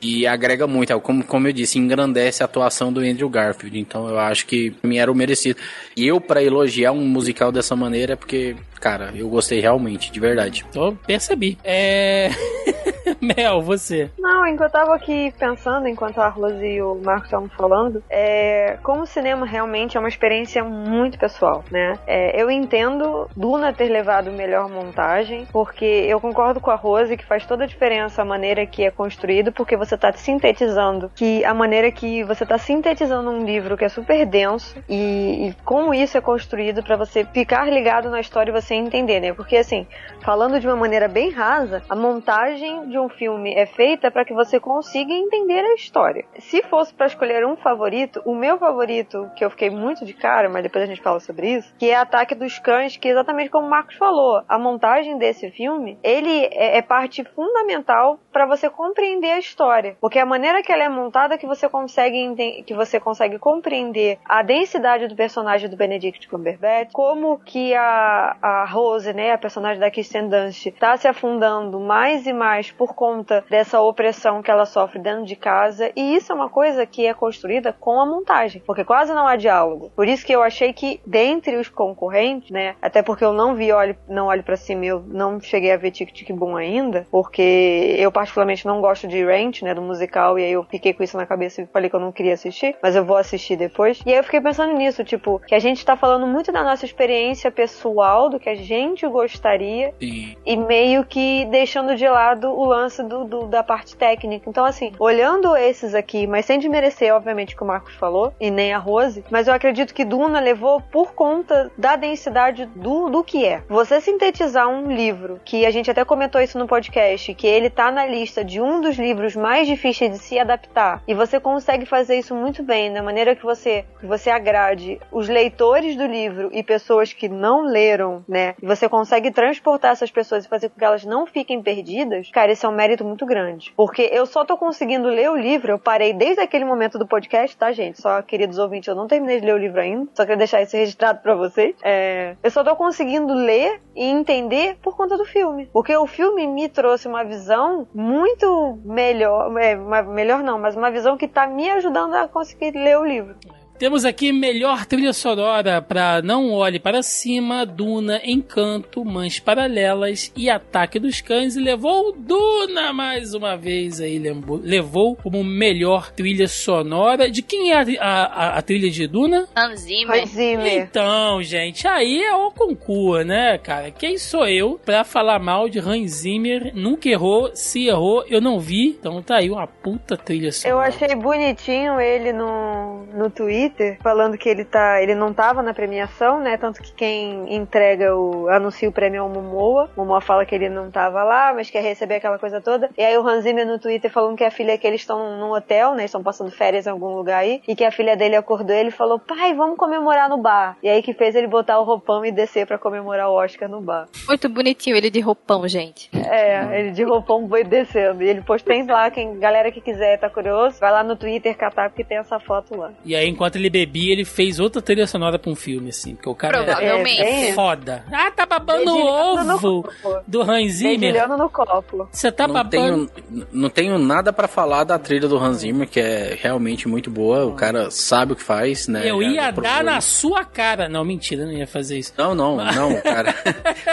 E 0.00 0.26
agrega 0.26 0.66
muito, 0.66 0.92
é 0.92 1.00
como, 1.00 1.24
como 1.24 1.48
eu 1.48 1.52
disse, 1.52 1.78
engrandece 1.78 2.42
a 2.42 2.46
atuação 2.46 2.92
do 2.92 3.00
Andrew 3.00 3.28
Garfield. 3.28 3.78
Então 3.78 4.08
eu 4.08 4.18
acho 4.18 4.46
que 4.46 4.74
mim 4.82 4.98
era 4.98 5.10
o 5.10 5.14
merecido. 5.14 5.58
E 5.96 6.06
eu, 6.06 6.20
para 6.20 6.42
elogiar 6.42 6.92
um 6.92 7.04
musical 7.04 7.52
dessa 7.52 7.74
maneira, 7.74 8.12
é 8.12 8.16
porque, 8.16 8.56
cara, 8.80 9.12
eu 9.14 9.28
gostei 9.28 9.60
realmente, 9.60 10.10
de 10.10 10.20
verdade. 10.20 10.64
Tô, 10.72 10.92
percebi. 10.92 11.56
É. 11.64 12.30
Mel, 13.20 13.60
você. 13.60 14.10
Não, 14.18 14.46
enquanto 14.46 14.68
eu 14.68 14.80
tava 14.80 14.94
aqui 14.94 15.32
pensando, 15.38 15.88
enquanto 15.88 16.18
a 16.20 16.28
Rose 16.28 16.64
e 16.64 16.82
o 16.82 16.94
Marcos 16.96 17.26
estavam 17.26 17.48
falando, 17.48 18.02
é, 18.10 18.78
como 18.82 19.02
o 19.02 19.06
cinema 19.06 19.46
realmente 19.46 19.96
é 19.96 20.00
uma 20.00 20.08
experiência 20.08 20.62
muito 20.64 21.18
pessoal, 21.18 21.64
né? 21.70 21.98
É, 22.06 22.40
eu 22.40 22.50
entendo 22.50 23.28
Duna 23.36 23.72
ter 23.72 23.88
levado 23.88 24.30
melhor 24.30 24.68
montagem, 24.68 25.46
porque 25.52 25.84
eu 25.84 26.20
concordo 26.20 26.60
com 26.60 26.70
a 26.70 26.74
Rose 26.74 27.16
que 27.16 27.24
faz 27.24 27.46
toda 27.46 27.64
a 27.64 27.66
diferença 27.66 28.22
a 28.22 28.24
maneira 28.24 28.66
que 28.66 28.84
é 28.84 28.90
construído, 28.90 29.52
porque 29.52 29.76
você 29.76 29.96
tá 29.96 30.12
sintetizando, 30.12 31.10
que 31.14 31.44
a 31.44 31.54
maneira 31.54 31.90
que 31.90 32.24
você 32.24 32.44
tá 32.44 32.58
sintetizando 32.58 33.30
um 33.30 33.44
livro 33.44 33.76
que 33.76 33.84
é 33.84 33.88
super 33.88 34.26
denso 34.26 34.76
e, 34.88 35.48
e 35.48 35.54
como 35.64 35.94
isso 35.94 36.16
é 36.16 36.20
construído 36.20 36.82
para 36.82 36.96
você 36.96 37.24
ficar 37.24 37.70
ligado 37.70 38.10
na 38.10 38.20
história 38.20 38.50
e 38.50 38.60
você 38.60 38.74
entender, 38.74 39.20
né? 39.20 39.32
Porque 39.32 39.56
assim, 39.56 39.86
falando 40.28 40.60
de 40.60 40.66
uma 40.66 40.76
maneira 40.76 41.08
bem 41.08 41.30
rasa, 41.30 41.82
a 41.88 41.96
montagem 41.96 42.86
de 42.90 42.98
um 42.98 43.08
filme 43.08 43.54
é 43.54 43.64
feita 43.64 44.10
para 44.10 44.26
que 44.26 44.34
você 44.34 44.60
consiga 44.60 45.10
entender 45.10 45.60
a 45.60 45.72
história. 45.72 46.26
Se 46.38 46.62
fosse 46.64 46.92
para 46.92 47.06
escolher 47.06 47.46
um 47.46 47.56
favorito, 47.56 48.20
o 48.26 48.34
meu 48.34 48.58
favorito, 48.58 49.30
que 49.34 49.42
eu 49.42 49.48
fiquei 49.48 49.70
muito 49.70 50.04
de 50.04 50.12
cara, 50.12 50.50
mas 50.50 50.62
depois 50.62 50.84
a 50.84 50.86
gente 50.86 51.00
fala 51.00 51.18
sobre 51.18 51.52
isso, 51.52 51.74
que 51.78 51.88
é 51.88 51.96
Ataque 51.96 52.34
dos 52.34 52.58
Cães, 52.58 52.98
que 52.98 53.08
é 53.08 53.12
exatamente 53.12 53.48
como 53.48 53.66
o 53.66 53.70
Marcos 53.70 53.96
falou, 53.96 54.42
a 54.46 54.58
montagem 54.58 55.16
desse 55.16 55.50
filme, 55.50 55.98
ele 56.02 56.44
é, 56.52 56.76
é 56.76 56.82
parte 56.82 57.24
fundamental 57.34 58.20
para 58.30 58.44
você 58.44 58.68
compreender 58.68 59.30
a 59.30 59.38
história, 59.38 59.96
porque 59.98 60.18
a 60.18 60.26
maneira 60.26 60.62
que 60.62 60.70
ela 60.70 60.84
é 60.84 60.90
montada 60.90 61.36
é 61.36 61.38
que 61.38 61.46
você 61.46 61.70
consegue 61.70 62.18
que 62.66 62.74
você 62.74 63.00
consegue 63.00 63.38
compreender 63.38 64.18
a 64.26 64.42
densidade 64.42 65.08
do 65.08 65.16
personagem 65.16 65.70
do 65.70 65.76
Benedict 65.76 66.28
Cumberbatch, 66.28 66.92
como 66.92 67.38
que 67.38 67.74
a, 67.74 68.36
a 68.42 68.64
Rose, 68.66 69.10
né, 69.14 69.32
a 69.32 69.38
personagem 69.38 69.80
da 69.80 69.90
Kirsten 69.90 70.17
Dunst, 70.26 70.66
está 70.66 70.96
se 70.96 71.06
afundando 71.06 71.78
mais 71.78 72.26
e 72.26 72.32
mais 72.32 72.70
por 72.70 72.94
conta 72.94 73.44
dessa 73.48 73.80
opressão 73.80 74.42
que 74.42 74.50
ela 74.50 74.66
sofre 74.66 74.98
dentro 74.98 75.24
de 75.24 75.36
casa, 75.36 75.90
e 75.94 76.16
isso 76.16 76.32
é 76.32 76.34
uma 76.34 76.48
coisa 76.48 76.86
que 76.86 77.06
é 77.06 77.14
construída 77.14 77.72
com 77.72 78.00
a 78.00 78.06
montagem, 78.06 78.62
porque 78.66 78.84
quase 78.84 79.12
não 79.12 79.26
há 79.26 79.36
diálogo. 79.36 79.90
Por 79.94 80.08
isso 80.08 80.24
que 80.24 80.32
eu 80.32 80.42
achei 80.42 80.72
que 80.72 81.00
dentre 81.06 81.56
os 81.56 81.68
concorrentes, 81.68 82.50
né, 82.50 82.74
até 82.80 83.02
porque 83.02 83.24
eu 83.24 83.32
não 83.32 83.54
vi 83.54 83.72
olho, 83.72 83.96
não 84.08 84.26
olho 84.26 84.42
para 84.42 84.56
cima, 84.56 84.84
eu 84.84 85.02
não 85.06 85.40
cheguei 85.40 85.72
a 85.72 85.76
ver 85.76 85.90
Tic 85.90 86.12
Tic 86.12 86.30
Boom 86.32 86.56
ainda, 86.56 87.06
porque 87.10 87.96
eu 87.98 88.10
particularmente 88.10 88.66
não 88.66 88.80
gosto 88.80 89.06
de 89.06 89.24
Ranch, 89.24 89.62
né, 89.62 89.74
do 89.74 89.82
musical, 89.82 90.38
e 90.38 90.44
aí 90.44 90.52
eu 90.52 90.64
fiquei 90.64 90.92
com 90.92 91.02
isso 91.02 91.16
na 91.16 91.26
cabeça 91.26 91.62
e 91.62 91.66
falei 91.66 91.90
que 91.90 91.96
eu 91.96 92.00
não 92.00 92.12
queria 92.12 92.34
assistir, 92.34 92.76
mas 92.82 92.96
eu 92.96 93.04
vou 93.04 93.16
assistir 93.16 93.56
depois. 93.56 94.00
E 94.04 94.10
aí 94.10 94.18
eu 94.18 94.24
fiquei 94.24 94.40
pensando 94.40 94.72
nisso, 94.74 95.04
tipo, 95.04 95.38
que 95.40 95.54
a 95.54 95.58
gente 95.58 95.84
tá 95.84 95.96
falando 95.96 96.26
muito 96.26 96.52
da 96.52 96.62
nossa 96.62 96.84
experiência 96.84 97.50
pessoal, 97.50 98.28
do 98.28 98.38
que 98.38 98.48
a 98.48 98.54
gente 98.54 99.06
gostaria, 99.06 99.94
Sim. 100.08 100.36
e 100.44 100.56
meio 100.56 101.04
que 101.04 101.44
deixando 101.46 101.94
de 101.94 102.08
lado 102.08 102.48
o 102.50 102.64
lance 102.64 103.02
do, 103.02 103.24
do, 103.24 103.46
da 103.46 103.62
parte 103.62 103.96
técnica. 103.96 104.48
Então, 104.48 104.64
assim, 104.64 104.92
olhando 104.98 105.56
esses 105.56 105.94
aqui, 105.94 106.26
mas 106.26 106.46
sem 106.46 106.58
desmerecer, 106.58 107.14
obviamente, 107.14 107.54
o 107.54 107.56
que 107.56 107.62
o 107.62 107.66
Marcos 107.66 107.94
falou, 107.94 108.32
e 108.40 108.50
nem 108.50 108.72
a 108.72 108.78
Rose, 108.78 109.24
mas 109.30 109.48
eu 109.48 109.54
acredito 109.54 109.94
que 109.94 110.04
Duna 110.04 110.40
levou 110.40 110.80
por 110.80 111.12
conta 111.12 111.70
da 111.76 111.96
densidade 111.96 112.66
do, 112.66 113.08
do 113.08 113.22
que 113.22 113.44
é. 113.44 113.62
Você 113.68 114.00
sintetizar 114.00 114.68
um 114.68 114.90
livro, 114.90 115.40
que 115.44 115.66
a 115.66 115.70
gente 115.70 115.90
até 115.90 116.04
comentou 116.04 116.40
isso 116.40 116.58
no 116.58 116.66
podcast, 116.66 117.34
que 117.34 117.46
ele 117.46 117.70
tá 117.70 117.90
na 117.90 118.06
lista 118.06 118.44
de 118.44 118.60
um 118.60 118.80
dos 118.80 118.96
livros 118.96 119.36
mais 119.36 119.66
difíceis 119.66 120.10
de 120.10 120.18
se 120.18 120.38
adaptar, 120.38 121.02
e 121.06 121.14
você 121.14 121.38
consegue 121.38 121.84
fazer 121.84 122.18
isso 122.18 122.34
muito 122.34 122.62
bem, 122.62 122.92
da 122.92 123.02
maneira 123.02 123.34
que 123.34 123.44
você, 123.44 123.84
que 124.00 124.06
você 124.06 124.30
agrade 124.30 124.98
os 125.12 125.28
leitores 125.28 125.96
do 125.96 126.06
livro 126.06 126.48
e 126.52 126.62
pessoas 126.62 127.12
que 127.12 127.28
não 127.28 127.62
leram, 127.62 128.24
né? 128.28 128.54
E 128.62 128.66
você 128.66 128.88
consegue 128.88 129.30
transportar 129.30 129.87
essas 129.90 130.10
pessoas 130.10 130.44
e 130.44 130.48
fazer 130.48 130.68
com 130.68 130.78
que 130.78 130.84
elas 130.84 131.04
não 131.04 131.26
fiquem 131.26 131.62
perdidas, 131.62 132.30
cara, 132.30 132.52
esse 132.52 132.64
é 132.64 132.68
um 132.68 132.74
mérito 132.74 133.04
muito 133.04 133.24
grande. 133.26 133.72
Porque 133.76 134.02
eu 134.12 134.26
só 134.26 134.44
tô 134.44 134.56
conseguindo 134.56 135.08
ler 135.08 135.30
o 135.30 135.36
livro, 135.36 135.72
eu 135.72 135.78
parei 135.78 136.12
desde 136.12 136.40
aquele 136.40 136.64
momento 136.64 136.98
do 136.98 137.06
podcast, 137.06 137.56
tá, 137.56 137.72
gente? 137.72 138.00
Só, 138.00 138.20
queridos 138.22 138.58
ouvintes, 138.58 138.88
eu 138.88 138.94
não 138.94 139.06
terminei 139.06 139.40
de 139.40 139.46
ler 139.46 139.54
o 139.54 139.58
livro 139.58 139.80
ainda, 139.80 140.08
só 140.14 140.22
queria 140.22 140.36
deixar 140.36 140.62
isso 140.62 140.76
registrado 140.76 141.20
para 141.20 141.34
vocês. 141.34 141.76
É, 141.82 142.36
eu 142.42 142.50
só 142.50 142.62
tô 142.62 142.74
conseguindo 142.76 143.32
ler 143.34 143.80
e 143.94 144.04
entender 144.04 144.76
por 144.82 144.96
conta 144.96 145.16
do 145.16 145.24
filme. 145.24 145.68
Porque 145.72 145.96
o 145.96 146.06
filme 146.06 146.46
me 146.46 146.68
trouxe 146.68 147.08
uma 147.08 147.24
visão 147.24 147.86
muito 147.94 148.78
melhor, 148.84 149.56
é, 149.58 149.76
uma, 149.76 150.02
melhor 150.02 150.42
não, 150.42 150.58
mas 150.58 150.76
uma 150.76 150.90
visão 150.90 151.16
que 151.16 151.28
tá 151.28 151.46
me 151.46 151.70
ajudando 151.70 152.14
a 152.14 152.28
conseguir 152.28 152.72
ler 152.72 152.98
o 152.98 153.04
livro. 153.04 153.34
Temos 153.78 154.04
aqui 154.04 154.32
melhor 154.32 154.84
trilha 154.86 155.12
sonora 155.12 155.80
para 155.80 156.20
Não 156.20 156.50
Olhe 156.50 156.80
Para 156.80 157.00
Cima, 157.00 157.64
Duna, 157.64 158.20
Encanto, 158.24 159.04
Mães 159.04 159.38
Paralelas 159.38 160.32
e 160.36 160.50
Ataque 160.50 160.98
dos 160.98 161.20
Cães. 161.20 161.54
E 161.54 161.60
levou 161.60 162.12
Duna 162.12 162.92
mais 162.92 163.34
uma 163.34 163.56
vez 163.56 164.00
aí, 164.00 164.20
levou 164.64 165.14
como 165.14 165.44
melhor 165.44 166.10
trilha 166.10 166.48
sonora. 166.48 167.30
De 167.30 167.40
quem 167.40 167.70
é 167.70 168.00
a, 168.00 168.24
a, 168.24 168.58
a 168.58 168.62
trilha 168.62 168.90
de 168.90 169.06
Duna? 169.06 169.46
Hans 169.56 169.82
Zimmer. 169.82 170.22
Hans 170.22 170.30
Zimmer. 170.30 170.72
Então, 170.72 171.40
gente, 171.40 171.86
aí 171.86 172.20
é 172.20 172.34
o 172.34 172.50
concurso, 172.50 173.24
né, 173.24 173.58
cara? 173.58 173.92
Quem 173.92 174.18
sou 174.18 174.48
eu 174.48 174.80
pra 174.84 175.04
falar 175.04 175.38
mal 175.38 175.68
de 175.68 175.78
Hans 175.78 176.22
Zimmer? 176.22 176.72
Nunca 176.74 177.08
errou, 177.08 177.52
se 177.54 177.86
errou, 177.86 178.24
eu 178.28 178.40
não 178.40 178.58
vi. 178.58 178.96
Então 178.98 179.22
tá 179.22 179.36
aí 179.36 179.48
uma 179.48 179.68
puta 179.68 180.16
trilha 180.16 180.50
sonora. 180.50 180.74
Eu 180.74 180.80
achei 180.80 181.14
bonitinho 181.14 182.00
ele 182.00 182.32
no, 182.32 183.06
no 183.14 183.30
Twitter 183.30 183.67
falando 184.02 184.38
que 184.38 184.48
ele 184.48 184.64
tá, 184.64 185.02
ele 185.02 185.14
não 185.14 185.32
tava 185.32 185.62
na 185.62 185.74
premiação, 185.74 186.40
né? 186.40 186.56
Tanto 186.56 186.82
que 186.82 186.92
quem 186.92 187.54
entrega 187.54 188.14
o 188.16 188.48
anuncia 188.48 188.88
o 188.88 188.92
prêmio 188.92 189.18
é 189.18 189.22
o 189.22 189.28
Momoa. 189.28 189.90
O 189.96 190.00
Momoa 190.00 190.20
fala 190.20 190.44
que 190.44 190.54
ele 190.54 190.68
não 190.68 190.90
tava 190.90 191.22
lá, 191.24 191.52
mas 191.54 191.70
quer 191.70 191.82
receber 191.82 192.16
aquela 192.16 192.38
coisa 192.38 192.60
toda. 192.60 192.90
E 192.96 193.02
aí 193.02 193.16
o 193.16 193.26
Hans 193.26 193.44
Zimmer 193.44 193.66
no 193.66 193.78
Twitter 193.78 194.10
falando 194.10 194.36
que 194.36 194.44
a 194.44 194.50
filha 194.50 194.78
que 194.78 194.86
eles 194.86 195.00
estão 195.00 195.38
num 195.38 195.52
hotel, 195.52 195.94
né? 195.94 196.04
Estão 196.04 196.22
passando 196.22 196.50
férias 196.50 196.86
em 196.86 196.90
algum 196.90 197.14
lugar 197.14 197.40
aí, 197.40 197.62
e 197.66 197.74
que 197.74 197.84
a 197.84 197.90
filha 197.90 198.16
dele 198.16 198.36
acordou 198.36 198.74
ele 198.74 198.90
falou: 198.90 199.18
"Pai, 199.18 199.54
vamos 199.54 199.76
comemorar 199.76 200.28
no 200.28 200.38
bar". 200.38 200.76
E 200.82 200.88
aí 200.88 201.02
que 201.02 201.12
fez 201.12 201.34
ele 201.34 201.46
botar 201.46 201.78
o 201.80 201.84
roupão 201.84 202.24
e 202.24 202.30
descer 202.30 202.66
para 202.66 202.78
comemorar 202.78 203.28
o 203.28 203.34
Oscar 203.34 203.68
no 203.68 203.80
bar. 203.80 204.06
Muito 204.26 204.48
bonitinho 204.48 204.96
ele 204.96 205.10
de 205.10 205.20
roupão, 205.20 205.66
gente. 205.66 206.10
É, 206.14 206.80
ele 206.80 206.90
de 206.90 207.02
roupão 207.02 207.48
foi 207.48 207.64
descendo. 207.64 208.22
E 208.22 208.28
ele 208.28 208.42
postou 208.42 208.68
lá, 208.86 209.10
quem 209.10 209.38
galera 209.38 209.72
que 209.72 209.80
quiser 209.80 210.18
tá 210.18 210.28
curioso, 210.28 210.78
vai 210.78 210.90
lá 210.92 211.02
no 211.02 211.16
Twitter 211.16 211.56
catar 211.56 211.88
porque 211.88 212.04
tem 212.04 212.18
essa 212.18 212.38
foto 212.38 212.76
lá. 212.76 212.92
E 213.04 213.16
aí 213.16 213.28
enquanto 213.28 213.57
ele 213.58 213.70
bebia, 213.70 214.12
ele 214.12 214.24
fez 214.24 214.58
outra 214.58 214.80
trilha 214.80 215.06
sonora 215.06 215.38
pra 215.38 215.50
um 215.50 215.54
filme, 215.54 215.90
assim. 215.90 216.14
Porque 216.14 216.28
o 216.28 216.34
cara 216.34 216.62
Provavelmente. 216.62 217.20
é 217.20 217.52
foda. 217.52 218.04
Ah, 218.12 218.30
tá 218.30 218.46
babando 218.46 218.90
o 218.90 219.36
Dedilhando 219.36 219.44
no 219.44 219.54
ovo 219.54 219.88
do 220.26 220.42
Hans 220.42 220.72
Zimmer. 220.72 220.98
Dedilhando 220.98 221.36
no 221.36 221.48
copo. 221.48 222.08
Você 222.10 222.30
tá 222.32 222.46
não, 222.46 222.54
babando. 222.54 223.08
tenho, 223.08 223.46
não 223.52 223.70
tenho 223.70 223.98
nada 223.98 224.32
pra 224.32 224.48
falar 224.48 224.84
da 224.84 224.98
trilha 224.98 225.28
do 225.28 225.36
Hans 225.36 225.58
Zimmer, 225.58 225.88
que 225.88 226.00
é 226.00 226.36
realmente 226.40 226.88
muito 226.88 227.10
boa. 227.10 227.46
O 227.46 227.52
cara 227.54 227.90
sabe 227.90 228.32
o 228.32 228.36
que 228.36 228.42
faz, 228.42 228.88
né? 228.88 229.02
Eu 229.04 229.22
Já 229.22 229.28
ia 229.28 229.50
dar 229.50 229.84
na 229.84 230.00
sua 230.00 230.44
cara. 230.44 230.88
Não, 230.88 231.04
mentira, 231.04 231.44
não 231.44 231.52
ia 231.52 231.66
fazer 231.66 231.98
isso. 231.98 232.12
Não, 232.16 232.34
não, 232.34 232.56
não, 232.72 232.92
o 232.92 233.02
cara, 233.02 233.34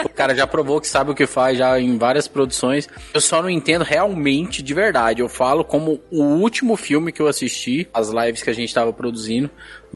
o 0.04 0.08
cara 0.08 0.34
já 0.34 0.46
provou 0.46 0.80
que 0.80 0.88
sabe 0.88 1.10
o 1.10 1.14
que 1.14 1.26
faz 1.26 1.58
já 1.58 1.78
em 1.80 1.96
várias 1.98 2.28
produções. 2.28 2.88
Eu 3.12 3.20
só 3.20 3.42
não 3.42 3.50
entendo 3.50 3.82
realmente 3.82 4.62
de 4.62 4.74
verdade. 4.74 5.20
Eu 5.20 5.28
falo 5.28 5.64
como 5.64 6.00
o 6.10 6.22
último 6.22 6.76
filme 6.76 7.12
que 7.12 7.20
eu 7.20 7.28
assisti, 7.28 7.88
as 7.92 8.08
lives 8.10 8.42
que 8.42 8.50
a 8.50 8.54
gente 8.54 8.72
tava 8.72 8.92
produzindo, 8.92 9.50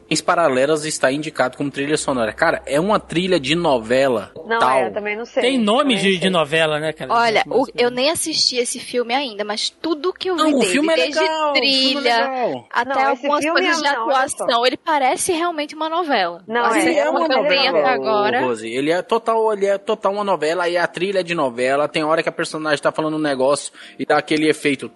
Em 0.09 0.17
Paralelas 0.21 0.83
está 0.83 1.09
indicado 1.09 1.55
como 1.57 1.71
trilha 1.71 1.95
sonora. 1.95 2.33
Cara, 2.33 2.61
é 2.65 2.77
uma 2.81 2.99
trilha 2.99 3.39
de 3.39 3.55
novela. 3.55 4.31
Não, 4.45 4.59
tal. 4.59 4.69
é, 4.79 4.87
eu 4.87 4.93
também 4.93 5.15
não 5.15 5.23
sei. 5.25 5.41
Tem 5.41 5.57
nome 5.57 5.95
de, 5.95 6.11
não 6.13 6.19
de 6.19 6.29
novela, 6.29 6.79
né, 6.81 6.91
cara? 6.91 7.13
Olha, 7.13 7.43
Mas- 7.45 7.57
o- 7.59 7.65
eu 7.77 7.89
nem 7.89 8.09
assisti 8.09 8.57
esse 8.57 8.77
filme 8.77 9.13
ainda, 9.13 9.45
mas 9.45 9.69
tudo 9.69 10.11
que 10.11 10.29
eu 10.29 10.35
vi 10.35 10.41
Não, 10.41 10.49
o 10.55 10.59
dele, 10.59 10.71
filme 10.71 10.91
é 10.91 10.95
desde 10.97 11.19
legal. 11.19 11.51
o 11.51 11.53
filme 11.55 11.57
é 11.57 11.61
trilha 11.61 12.01
legal. 12.29 12.67
até 12.71 12.93
Não, 12.93 13.07
algumas 13.09 13.43
filme 13.43 13.61
coisas 13.61 13.77
é- 13.81 13.87
de 13.89 13.95
não, 13.95 14.01
atuação, 14.09 14.65
ele 14.65 14.77
parece 14.77 15.31
realmente 15.31 15.75
uma 15.75 15.87
novela. 15.87 16.43
Não, 16.45 16.65
Assim, 16.65 16.89
é, 16.89 16.97
é 16.99 17.09
uma 17.09 17.27
novela, 17.29 17.89
agora. 17.89 18.41
Rose. 18.41 18.67
Ele 18.67 18.91
é 18.91 19.01
total, 19.01 19.53
ele 19.53 19.65
é 19.65 19.77
total 19.77 20.11
uma 20.13 20.23
novela 20.25 20.67
e 20.67 20.75
a 20.75 20.87
trilha 20.87 21.19
é 21.19 21.23
de 21.23 21.33
novela. 21.35 21.87
Tem 21.87 22.03
hora 22.03 22.21
que 22.21 22.27
a 22.27 22.33
personagem 22.33 22.81
tá 22.81 22.91
falando 22.91 23.15
um 23.15 23.19
negócio 23.21 23.71
e 23.97 24.05
dá 24.05 24.17
aquele 24.17 24.49
efeito. 24.49 24.91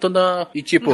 E 0.53 0.61
tipo, 0.61 0.93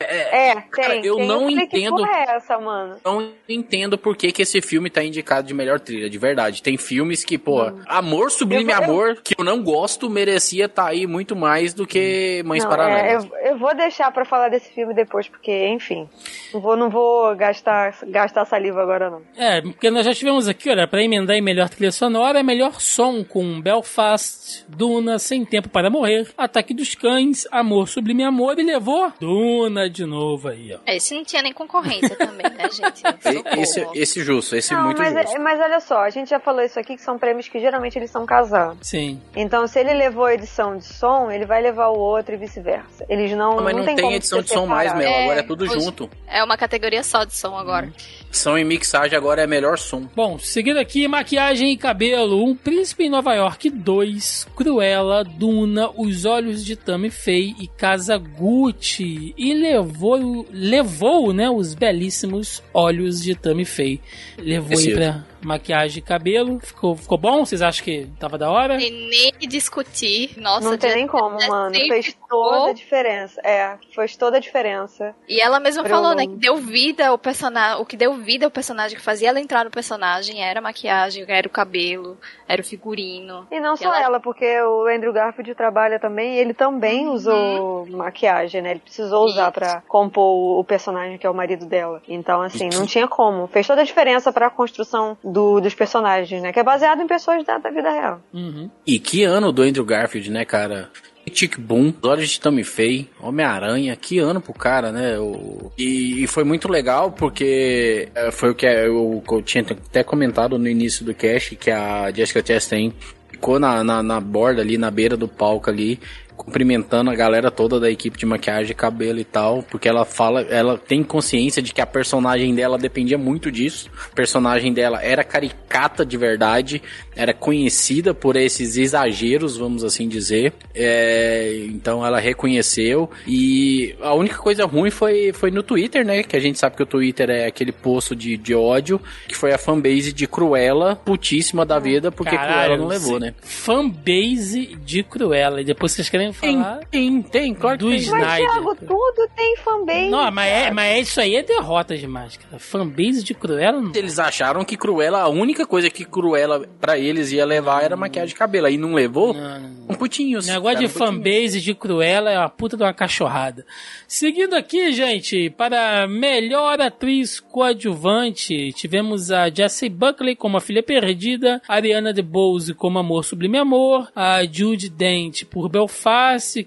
É, 0.00 0.54
Cara, 0.70 0.94
tem. 0.94 1.04
eu 1.06 1.16
tem. 1.16 1.26
não 1.26 1.46
que 1.46 1.54
entendo. 1.54 1.96
porra 1.96 2.10
é 2.16 2.36
essa, 2.36 2.58
mano? 2.58 2.96
não 3.04 3.30
entendo 3.48 3.96
por 3.96 4.16
que, 4.16 4.32
que 4.32 4.42
esse 4.42 4.60
filme 4.60 4.90
tá 4.90 5.02
indicado 5.02 5.46
de 5.46 5.54
melhor 5.54 5.80
trilha, 5.80 6.10
de 6.10 6.18
verdade. 6.18 6.62
Tem 6.62 6.76
filmes 6.76 7.24
que, 7.24 7.38
pô, 7.38 7.72
Amor 7.86 8.30
Sublime 8.30 8.70
Eu 8.72 8.76
vou- 8.82 8.84
Amor, 8.84 9.16
que 9.22 9.34
eu 9.38 9.44
não 9.44 9.62
gosto, 9.62 10.10
merecia 10.10 10.68
tá 10.68 10.86
aí 10.88 11.06
muito 11.06 11.34
mais 11.36 11.72
do 11.74 11.86
que 11.86 12.42
Mães 12.44 12.62
Não, 12.64 12.70
Paralelas. 12.70 13.24
é, 13.24 13.48
eu, 13.48 13.52
eu 13.52 13.58
vou 13.58 13.74
deixar 13.74 14.10
pra 14.12 14.24
falar 14.24 14.48
desse 14.48 14.70
filme 14.72 14.94
depois, 14.94 15.28
porque, 15.28 15.66
enfim. 15.68 16.08
Não 16.52 16.60
vou, 16.60 16.76
não 16.76 16.90
vou 16.90 17.34
gastar, 17.36 17.94
gastar 18.06 18.44
saliva 18.44 18.82
agora, 18.82 19.10
não. 19.10 19.22
É, 19.36 19.60
porque 19.62 19.90
nós 19.90 20.04
já 20.04 20.12
tivemos 20.14 20.48
aqui, 20.48 20.70
olha, 20.70 20.86
pra 20.86 21.02
emendar 21.02 21.36
em 21.36 21.40
melhor 21.42 21.68
trilha 21.68 21.92
sonora, 21.92 22.40
é 22.40 22.42
melhor 22.42 22.80
som 22.80 23.24
com 23.24 23.60
Belfast, 23.60 24.64
Duna, 24.68 25.18
Sem 25.18 25.44
Tempo 25.44 25.68
para 25.68 25.88
Morrer, 25.90 26.28
Ataque 26.36 26.74
dos 26.74 26.94
Cães, 26.94 27.46
Amor 27.50 27.88
Sublime 27.88 28.24
Amor 28.24 28.58
e 28.58 28.62
levou 28.62 29.12
Duna 29.20 29.83
de 29.88 30.04
novo 30.04 30.48
aí, 30.48 30.74
ó. 30.74 30.78
Esse 30.90 31.14
não 31.14 31.24
tinha 31.24 31.42
nem 31.42 31.52
concorrência 31.52 32.14
também, 32.16 32.50
né, 32.50 32.68
gente? 32.70 33.02
Esse, 33.60 33.86
esse 33.94 34.22
justo, 34.22 34.56
esse 34.56 34.72
não, 34.74 34.84
muito 34.84 34.98
mas, 35.00 35.12
justo. 35.14 35.36
é- 35.36 35.38
mas 35.38 35.60
olha 35.60 35.80
só, 35.80 35.98
a 36.00 36.10
gente 36.10 36.28
já 36.30 36.40
falou 36.40 36.62
isso 36.62 36.78
aqui, 36.78 36.96
que 36.96 37.02
são 37.02 37.18
prêmios 37.18 37.48
que 37.48 37.58
geralmente 37.60 37.98
eles 37.98 38.10
são 38.10 38.26
casados. 38.26 38.78
Sim. 38.86 39.20
Então, 39.34 39.66
se 39.66 39.78
ele 39.78 39.94
levou 39.94 40.24
a 40.26 40.34
edição 40.34 40.76
de 40.76 40.84
som, 40.84 41.30
ele 41.30 41.44
vai 41.46 41.62
levar 41.62 41.88
o 41.88 41.98
outro 41.98 42.34
e 42.34 42.36
vice-versa. 42.38 43.04
Eles 43.08 43.32
não. 43.36 43.56
Mas 43.60 43.76
não, 43.76 43.84
tem, 43.84 43.96
tem 43.96 44.04
como 44.04 44.16
edição 44.16 44.42
de 44.42 44.48
som 44.50 44.66
mais. 44.66 44.94
Mel. 44.94 45.08
É, 45.08 45.22
Agora 45.24 45.40
é 45.40 45.42
tudo 45.42 45.64
hoje- 45.64 45.80
junto. 45.80 46.10
É 46.26 46.42
uma 46.42 46.56
categoria 46.56 47.02
só 47.02 47.24
de 47.24 47.34
som 47.34 47.56
agora. 47.56 47.92
Som 48.30 48.58
e 48.58 48.64
mixagem 48.64 49.16
agora 49.16 49.42
é 49.42 49.46
melhor 49.46 49.78
som. 49.78 50.08
Bom, 50.14 50.38
seguindo 50.38 50.78
aqui, 50.78 51.06
maquiagem 51.06 51.72
e 51.72 51.76
cabelo, 51.76 52.44
Um 52.44 52.54
Príncipe 52.56 53.04
em 53.04 53.10
Nova 53.10 53.32
York 53.34 53.70
2, 53.70 54.48
Cruella, 54.56 55.22
Duna, 55.24 55.90
Os 55.96 56.24
Olhos 56.24 56.64
de 56.64 56.74
Tammy 56.76 57.10
Faye 57.10 57.54
e 57.60 57.68
Casa 57.68 58.16
Gucci. 58.18 59.34
E 59.36 59.54
levou, 59.74 60.46
levou, 60.52 61.32
né, 61.32 61.50
os 61.50 61.74
belíssimos 61.74 62.62
Olhos 62.72 63.20
de 63.20 63.34
Tammy 63.34 63.64
Faye. 63.64 64.00
Levou 64.38 64.78
aí 64.78 64.94
pra 64.94 65.24
maquiagem 65.46 65.98
e 65.98 66.02
cabelo. 66.02 66.58
Ficou, 66.60 66.96
ficou 66.96 67.18
bom? 67.18 67.44
Vocês 67.44 67.62
acham 67.62 67.84
que 67.84 68.06
tava 68.18 68.36
da 68.38 68.50
hora? 68.50 68.76
Tem 68.78 68.90
nem 69.08 69.32
que 69.32 69.46
discutir. 69.46 70.32
Nossa, 70.38 70.68
Não 70.70 70.76
tem 70.78 70.94
nem 70.94 71.06
como, 71.06 71.38
já 71.40 71.48
mano. 71.48 71.74
sempre 71.74 71.88
Fez 71.88 72.06
ficou. 72.06 72.28
toda 72.50 72.70
a 72.70 72.74
diferença. 72.74 73.40
É, 73.44 73.76
fez 73.94 74.16
toda 74.16 74.36
a 74.36 74.40
diferença. 74.40 75.14
E 75.28 75.40
ela 75.40 75.60
mesma 75.60 75.84
falou, 75.84 76.14
né, 76.14 76.26
que 76.26 76.36
deu 76.36 76.56
vida 76.56 77.08
ao 77.08 77.18
personagem, 77.18 77.80
o 77.80 77.84
que 77.86 77.96
deu 77.96 78.14
vida 78.14 78.44
ao 78.46 78.50
personagem, 78.50 78.96
que 78.96 79.02
fazia 79.02 79.28
ela 79.28 79.40
entrar 79.40 79.64
no 79.64 79.70
personagem, 79.70 80.42
era 80.42 80.58
a 80.58 80.62
maquiagem, 80.62 81.24
era 81.28 81.46
o 81.46 81.50
cabelo, 81.50 82.16
era 82.48 82.60
o 82.60 82.64
figurino. 82.64 83.46
E 83.50 83.60
não 83.60 83.74
E 83.74 83.78
só 83.78 83.84
ela- 83.94 84.02
ela, 84.02 84.20
porque 84.20 84.60
o 84.62 84.86
Andrew 84.86 85.12
Garfield 85.12 85.54
trabalha 85.54 85.98
também, 85.98 86.36
ele 86.36 86.54
também 86.54 87.08
usou 87.08 87.86
maquiagem, 87.86 88.62
né? 88.62 88.72
Ele 88.72 88.80
precisou 88.80 89.24
usar 89.24 89.44
Uhum. 89.44 89.48
Isso. 89.48 89.52
pra 89.60 89.80
compor 89.88 90.24
o- 90.24 90.60
o 90.60 90.64
personagem 90.64 91.18
que 91.18 91.26
é 91.26 91.30
o 91.30 91.34
marido 91.34 91.66
dela. 91.66 92.02
Então, 92.08 92.40
assim, 92.42 92.68
não 92.72 92.86
tinha 92.86 93.06
como. 93.08 93.46
Fez 93.46 93.66
toda 93.66 93.80
a 93.82 93.84
diferença 93.84 94.32
pra 94.32 94.50
construção 94.50 95.16
do- 95.34 95.60
dos 95.60 95.74
personagens, 95.74 96.40
né? 96.42 96.52
Que 96.52 96.60
é 96.60 96.62
baseado 96.62 97.02
em 97.02 97.06
pessoas 97.06 97.44
da, 97.44 97.58
da 97.58 97.70
vida 97.70 97.90
real. 97.90 98.20
Uhum. 98.32 98.70
E 98.86 98.98
que 98.98 99.22
ano 99.24 99.52
do 99.52 99.62
Andrew 99.62 99.84
Garfield, 99.84 100.30
né, 100.30 100.44
cara? 100.44 100.88
Tic 101.30 101.58
Boom, 101.58 101.92
Olhos 102.02 102.28
de 102.28 102.38
Tammy 102.38 102.62
Faye, 102.62 103.08
Homem-Aranha, 103.18 103.96
que 103.96 104.18
ano 104.18 104.40
pro 104.42 104.52
cara, 104.52 104.92
né? 104.92 105.18
O- 105.18 105.72
E, 105.76 106.22
e 106.22 106.26
foi 106.26 106.44
muito 106.44 106.68
legal 106.68 107.10
porque 107.12 108.08
é, 108.14 108.30
foi 108.30 108.50
o 108.50 108.54
que 108.54 108.66
eu, 108.66 109.22
que 109.26 109.34
eu 109.34 109.42
tinha 109.42 109.64
até 109.68 110.04
comentado 110.04 110.58
no 110.58 110.68
início 110.68 111.04
do 111.04 111.14
cast, 111.14 111.56
que 111.56 111.70
a 111.70 112.10
Jessica 112.12 112.44
Chastain 112.46 112.92
ficou 113.28 113.58
na, 113.58 113.82
na, 113.82 114.02
na 114.02 114.20
borda 114.20 114.60
ali, 114.62 114.76
na 114.78 114.90
beira 114.90 115.16
do 115.16 115.26
palco 115.26 115.68
ali, 115.70 115.98
cumprimentando 116.36 117.10
a 117.10 117.14
galera 117.14 117.50
toda 117.50 117.78
da 117.78 117.90
equipe 117.90 118.18
de 118.18 118.26
maquiagem, 118.26 118.74
cabelo 118.74 119.18
e 119.18 119.24
tal, 119.24 119.62
porque 119.62 119.88
ela 119.88 120.04
fala, 120.04 120.42
ela 120.42 120.76
tem 120.76 121.02
consciência 121.02 121.62
de 121.62 121.72
que 121.72 121.80
a 121.80 121.86
personagem 121.86 122.54
dela 122.54 122.76
dependia 122.76 123.16
muito 123.16 123.50
disso. 123.50 123.90
A 124.12 124.14
personagem 124.14 124.72
dela 124.72 125.02
era 125.02 125.22
caricata 125.22 126.04
de 126.04 126.16
verdade, 126.16 126.82
era 127.16 127.32
conhecida 127.32 128.12
por 128.12 128.36
esses 128.36 128.76
exageros, 128.76 129.56
vamos 129.56 129.84
assim 129.84 130.08
dizer. 130.08 130.52
É, 130.74 131.64
então 131.66 132.04
ela 132.04 132.18
reconheceu 132.18 133.10
e 133.26 133.94
a 134.00 134.14
única 134.14 134.36
coisa 134.36 134.64
ruim 134.64 134.90
foi, 134.90 135.32
foi 135.32 135.50
no 135.50 135.62
Twitter, 135.62 136.04
né? 136.04 136.22
Que 136.22 136.36
a 136.36 136.40
gente 136.40 136.58
sabe 136.58 136.76
que 136.76 136.82
o 136.82 136.86
Twitter 136.86 137.30
é 137.30 137.46
aquele 137.46 137.72
poço 137.72 138.14
de, 138.14 138.36
de 138.36 138.54
ódio, 138.54 139.00
que 139.28 139.36
foi 139.36 139.52
a 139.52 139.58
fanbase 139.58 140.12
de 140.12 140.26
Cruella, 140.26 140.96
putíssima 140.96 141.64
da 141.64 141.78
vida, 141.78 142.10
porque 142.10 142.36
Cruella 142.36 142.76
não 142.76 142.86
levou, 142.86 143.18
né? 143.20 143.34
Fanbase 143.40 144.76
de 144.84 145.02
Cruella. 145.02 145.60
E 145.60 145.64
depois 145.64 145.92
vocês 145.92 146.08
querem 146.08 146.23
Tem, 146.32 146.52
falar 146.62 146.80
tem, 146.90 147.22
tem, 147.22 147.54
claro 147.54 147.78
que 147.78 147.84
do 147.84 147.90
tem. 147.90 147.98
Snyder. 147.98 148.26
Mas, 148.28 148.52
Thiago, 148.52 148.74
tudo 148.76 149.28
tem 149.36 149.56
fanbase. 149.58 150.08
Não, 150.08 150.30
mas, 150.30 150.48
é, 150.52 150.70
mas 150.70 150.84
é- 150.96 151.00
isso 151.00 151.20
aí 151.20 151.36
é 151.36 151.42
derrota 151.42 151.96
demais, 151.96 152.36
cara. 152.36 152.58
Fanbase 152.58 153.22
de 153.24 153.34
Cruella 153.34 153.80
não. 153.80 153.92
Eles 153.94 154.18
acharam 154.18 154.64
que 154.64 154.76
Cruella, 154.76 155.20
a 155.20 155.28
única 155.28 155.66
coisa 155.66 155.88
que 155.90 156.04
Cruella 156.04 156.66
pra 156.80 156.98
eles 156.98 157.32
ia 157.32 157.44
levar 157.44 157.82
era 157.82 157.96
maquiagem 157.96 158.28
de 158.28 158.34
cabelo. 158.34 158.66
Aí 158.66 158.76
não 158.76 158.94
levou, 158.94 159.34
Não, 159.34 159.60
não. 159.60 159.70
um 159.90 159.94
putinho. 159.94 160.40
Negócio 160.42 160.78
de 160.78 160.88
fanbase 160.88 161.60
de 161.60 161.74
Cruella 161.74 162.30
é 162.30 162.38
uma 162.38 162.48
puta 162.48 162.76
de 162.76 162.82
uma 162.82 162.94
cachorrada. 162.94 163.64
Seguindo 164.06 164.54
aqui, 164.54 164.92
gente, 164.92 165.50
para 165.50 166.06
melhor 166.06 166.80
atriz 166.80 167.40
coadjuvante, 167.40 168.72
tivemos 168.72 169.30
a 169.30 169.48
Jessie 169.50 169.88
Buckley 169.88 170.34
como 170.36 170.56
a 170.56 170.60
filha 170.60 170.82
perdida, 170.82 171.60
a 171.68 171.74
Ariana 171.74 172.12
DeBose 172.12 172.74
como 172.74 172.98
Amor 172.98 173.24
Sublime 173.24 173.58
Amor, 173.58 174.08
a 174.14 174.42
Judy 174.44 174.88
Dent 174.88 175.44
por 175.44 175.68
Belfast, 175.68 175.94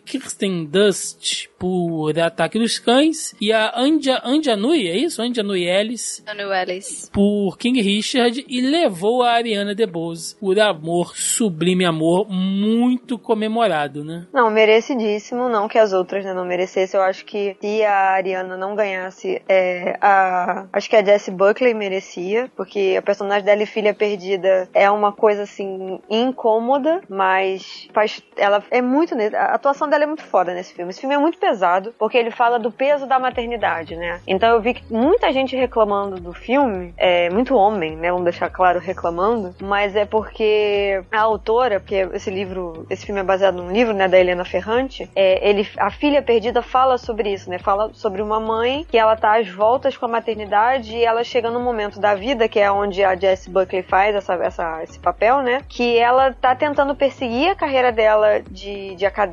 Kirsten 0.05 0.65
Dust 0.65 1.47
por 1.57 2.17
Ataque 2.19 2.59
dos 2.59 2.79
Cães 2.79 3.35
e 3.41 3.51
a 3.51 3.73
Anja, 3.75 4.21
Anja 4.23 4.55
Nui, 4.55 4.87
é 4.87 4.95
isso? 4.95 5.21
Anja 5.21 5.41
Nui 5.41 5.63
Ellis 5.63 6.23
Daniel 6.25 6.53
Ellis. 6.53 7.09
por 7.11 7.57
King 7.57 7.81
Richard 7.81 8.45
e 8.47 8.61
levou 8.61 9.23
a 9.23 9.31
Ariana 9.31 9.73
DeBose 9.73 10.35
por 10.35 10.59
Amor 10.59 11.15
Sublime 11.15 11.85
Amor, 11.85 12.27
muito 12.29 13.17
comemorado, 13.17 14.03
né? 14.03 14.27
Não, 14.33 14.49
merecidíssimo, 14.49 15.49
não 15.49 15.67
que 15.67 15.77
as 15.77 15.93
outras 15.93 16.23
né, 16.23 16.33
não 16.33 16.45
merecessem. 16.45 16.99
Eu 16.99 17.05
acho 17.05 17.25
que 17.25 17.55
se 17.59 17.83
a 17.83 18.11
Ariana 18.11 18.57
não 18.57 18.75
ganhasse, 18.75 19.41
é, 19.47 19.97
a, 20.01 20.67
acho 20.73 20.89
que 20.89 20.95
a 20.95 21.03
Jessie 21.03 21.33
Buckley 21.33 21.73
merecia, 21.73 22.51
porque 22.55 22.95
a 22.97 23.01
personagem 23.01 23.43
dela 23.43 23.63
e 23.63 23.65
Filha 23.65 23.93
Perdida 23.93 24.69
é 24.73 24.89
uma 24.89 25.11
coisa 25.11 25.43
assim 25.43 25.99
incômoda, 26.09 27.01
mas 27.09 27.87
faz, 27.93 28.21
ela 28.35 28.63
é 28.71 28.81
muito. 28.81 29.15
A 29.37 29.55
atuação 29.55 29.87
dela 29.87 30.03
é 30.03 30.07
muito 30.07 30.23
foda 30.23 30.53
nesse 30.53 30.73
filme. 30.73 30.89
Esse 30.89 30.99
filme 30.99 31.15
é 31.15 31.17
muito 31.17 31.37
pesado, 31.37 31.93
porque 31.97 32.17
ele 32.17 32.31
fala 32.31 32.57
do 32.57 32.71
peso 32.71 33.05
da 33.05 33.19
maternidade, 33.19 33.95
né? 33.95 34.19
Então 34.25 34.49
eu 34.49 34.61
vi 34.61 34.73
que 34.73 34.93
muita 34.93 35.31
gente 35.31 35.55
reclamando 35.55 36.19
do 36.19 36.33
filme, 36.33 36.93
é, 36.97 37.29
muito 37.29 37.55
homem, 37.55 37.95
né? 37.95 38.09
Vamos 38.09 38.23
deixar 38.23 38.49
claro 38.49 38.79
reclamando, 38.79 39.55
mas 39.61 39.95
é 39.95 40.05
porque 40.05 41.01
a 41.11 41.21
autora, 41.21 41.79
porque 41.79 42.07
esse 42.13 42.29
livro, 42.29 42.85
esse 42.89 43.05
filme 43.05 43.21
é 43.21 43.23
baseado 43.23 43.55
num 43.55 43.71
livro, 43.71 43.93
né, 43.93 44.07
da 44.07 44.19
Helena 44.19 44.43
Ferrante, 44.43 45.09
é, 45.15 45.47
ele, 45.47 45.67
a 45.77 45.91
filha 45.91 46.21
perdida 46.21 46.61
fala 46.61 46.97
sobre 46.97 47.31
isso, 47.31 47.49
né? 47.49 47.59
Fala 47.59 47.91
sobre 47.93 48.21
uma 48.21 48.39
mãe 48.39 48.85
que 48.89 48.97
ela 48.97 49.15
tá 49.15 49.37
às 49.37 49.47
voltas 49.49 49.95
com 49.95 50.05
a 50.05 50.09
maternidade 50.09 50.95
e 50.95 51.03
ela 51.03 51.23
chega 51.23 51.51
num 51.51 51.63
momento 51.63 51.99
da 51.99 52.15
vida 52.15 52.47
que 52.47 52.59
é 52.59 52.71
onde 52.71 53.03
a 53.03 53.15
Jessie 53.15 53.51
Buckley 53.51 53.83
faz 53.83 54.15
essa, 54.15 54.33
essa, 54.35 54.83
esse 54.83 54.99
papel, 54.99 55.41
né? 55.41 55.61
Que 55.67 55.97
ela 55.97 56.33
tá 56.33 56.55
tentando 56.55 56.95
perseguir 56.95 57.49
a 57.49 57.55
carreira 57.55 57.91
dela 57.91 58.41
de, 58.49 58.95
de 58.95 59.05
acadêmica 59.05 59.26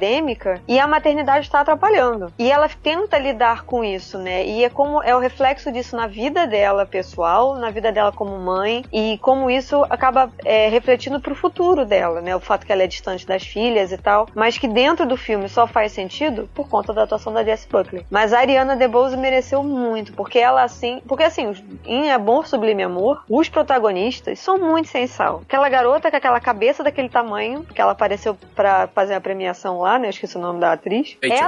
e 0.68 0.78
a 0.78 0.86
maternidade 0.86 1.47
está 1.47 1.61
atrapalhando. 1.61 2.32
E 2.38 2.51
ela 2.51 2.68
tenta 2.68 3.18
lidar 3.18 3.64
com 3.64 3.84
isso, 3.84 4.18
né? 4.18 4.45
E 4.45 4.64
é 4.64 4.68
como 4.68 5.03
é 5.03 5.14
o 5.14 5.18
reflexo 5.18 5.70
disso 5.72 5.97
na 5.97 6.07
vida 6.07 6.47
dela 6.47 6.84
pessoal, 6.84 7.55
na 7.55 7.70
vida 7.70 7.92
dela 7.92 8.12
como 8.12 8.36
mãe 8.38 8.84
e 8.92 9.18
como 9.22 9.51
isso 9.51 9.84
acaba 9.88 10.30
é, 10.45 10.68
refletindo 10.68 11.20
pro 11.20 11.34
futuro 11.34 11.86
dela, 11.86 12.20
né? 12.20 12.34
O 12.34 12.40
fato 12.40 12.66
que 12.66 12.72
ela 12.72 12.82
é 12.82 12.86
distante 12.86 13.26
das 13.26 13.45
filhas 13.45 13.92
e 13.92 13.99
tal, 13.99 14.28
mas 14.34 14.59
que 14.59 14.68
dentro 14.68 15.07
do 15.07 15.16
filme 15.16 15.49
só 15.49 15.66
faz 15.66 15.92
sentido 15.92 16.49
por 16.55 16.68
conta 16.68 16.92
da 16.92 17.05
atuação 17.05 17.32
da 17.32 17.45
Jessie 17.45 17.68
Buckley. 17.68 18.05
Mas 18.11 18.32
a 18.32 18.40
Ariana 18.40 18.76
DeBose 18.76 19.16
mereceu 19.16 19.62
muito, 19.62 20.12
porque 20.12 20.38
ela 20.38 20.62
assim, 20.62 21.01
porque 21.07 21.22
assim, 21.22 21.55
em 21.84 22.11
Amor 22.11 22.47
Sublime 22.47 22.82
Amor, 22.82 23.24
os 23.28 23.49
protagonistas 23.49 24.38
são 24.38 24.59
muito 24.59 24.88
sem. 24.88 25.05
Aquela 25.42 25.68
garota 25.68 26.11
com 26.11 26.16
aquela 26.16 26.40
cabeça 26.40 26.82
daquele 26.82 27.09
tamanho, 27.09 27.64
que 27.64 27.80
ela 27.80 27.92
apareceu 27.92 28.36
pra 28.55 28.88
fazer 28.88 29.14
a 29.14 29.20
premiação 29.20 29.78
lá, 29.85 29.99
né? 29.99 30.07
Eu 30.07 30.11
esqueci 30.11 30.37
o 30.37 30.41
nome 30.41 30.61
da 30.61 30.72
atriz. 30.72 31.16
Rachel. 31.22 31.39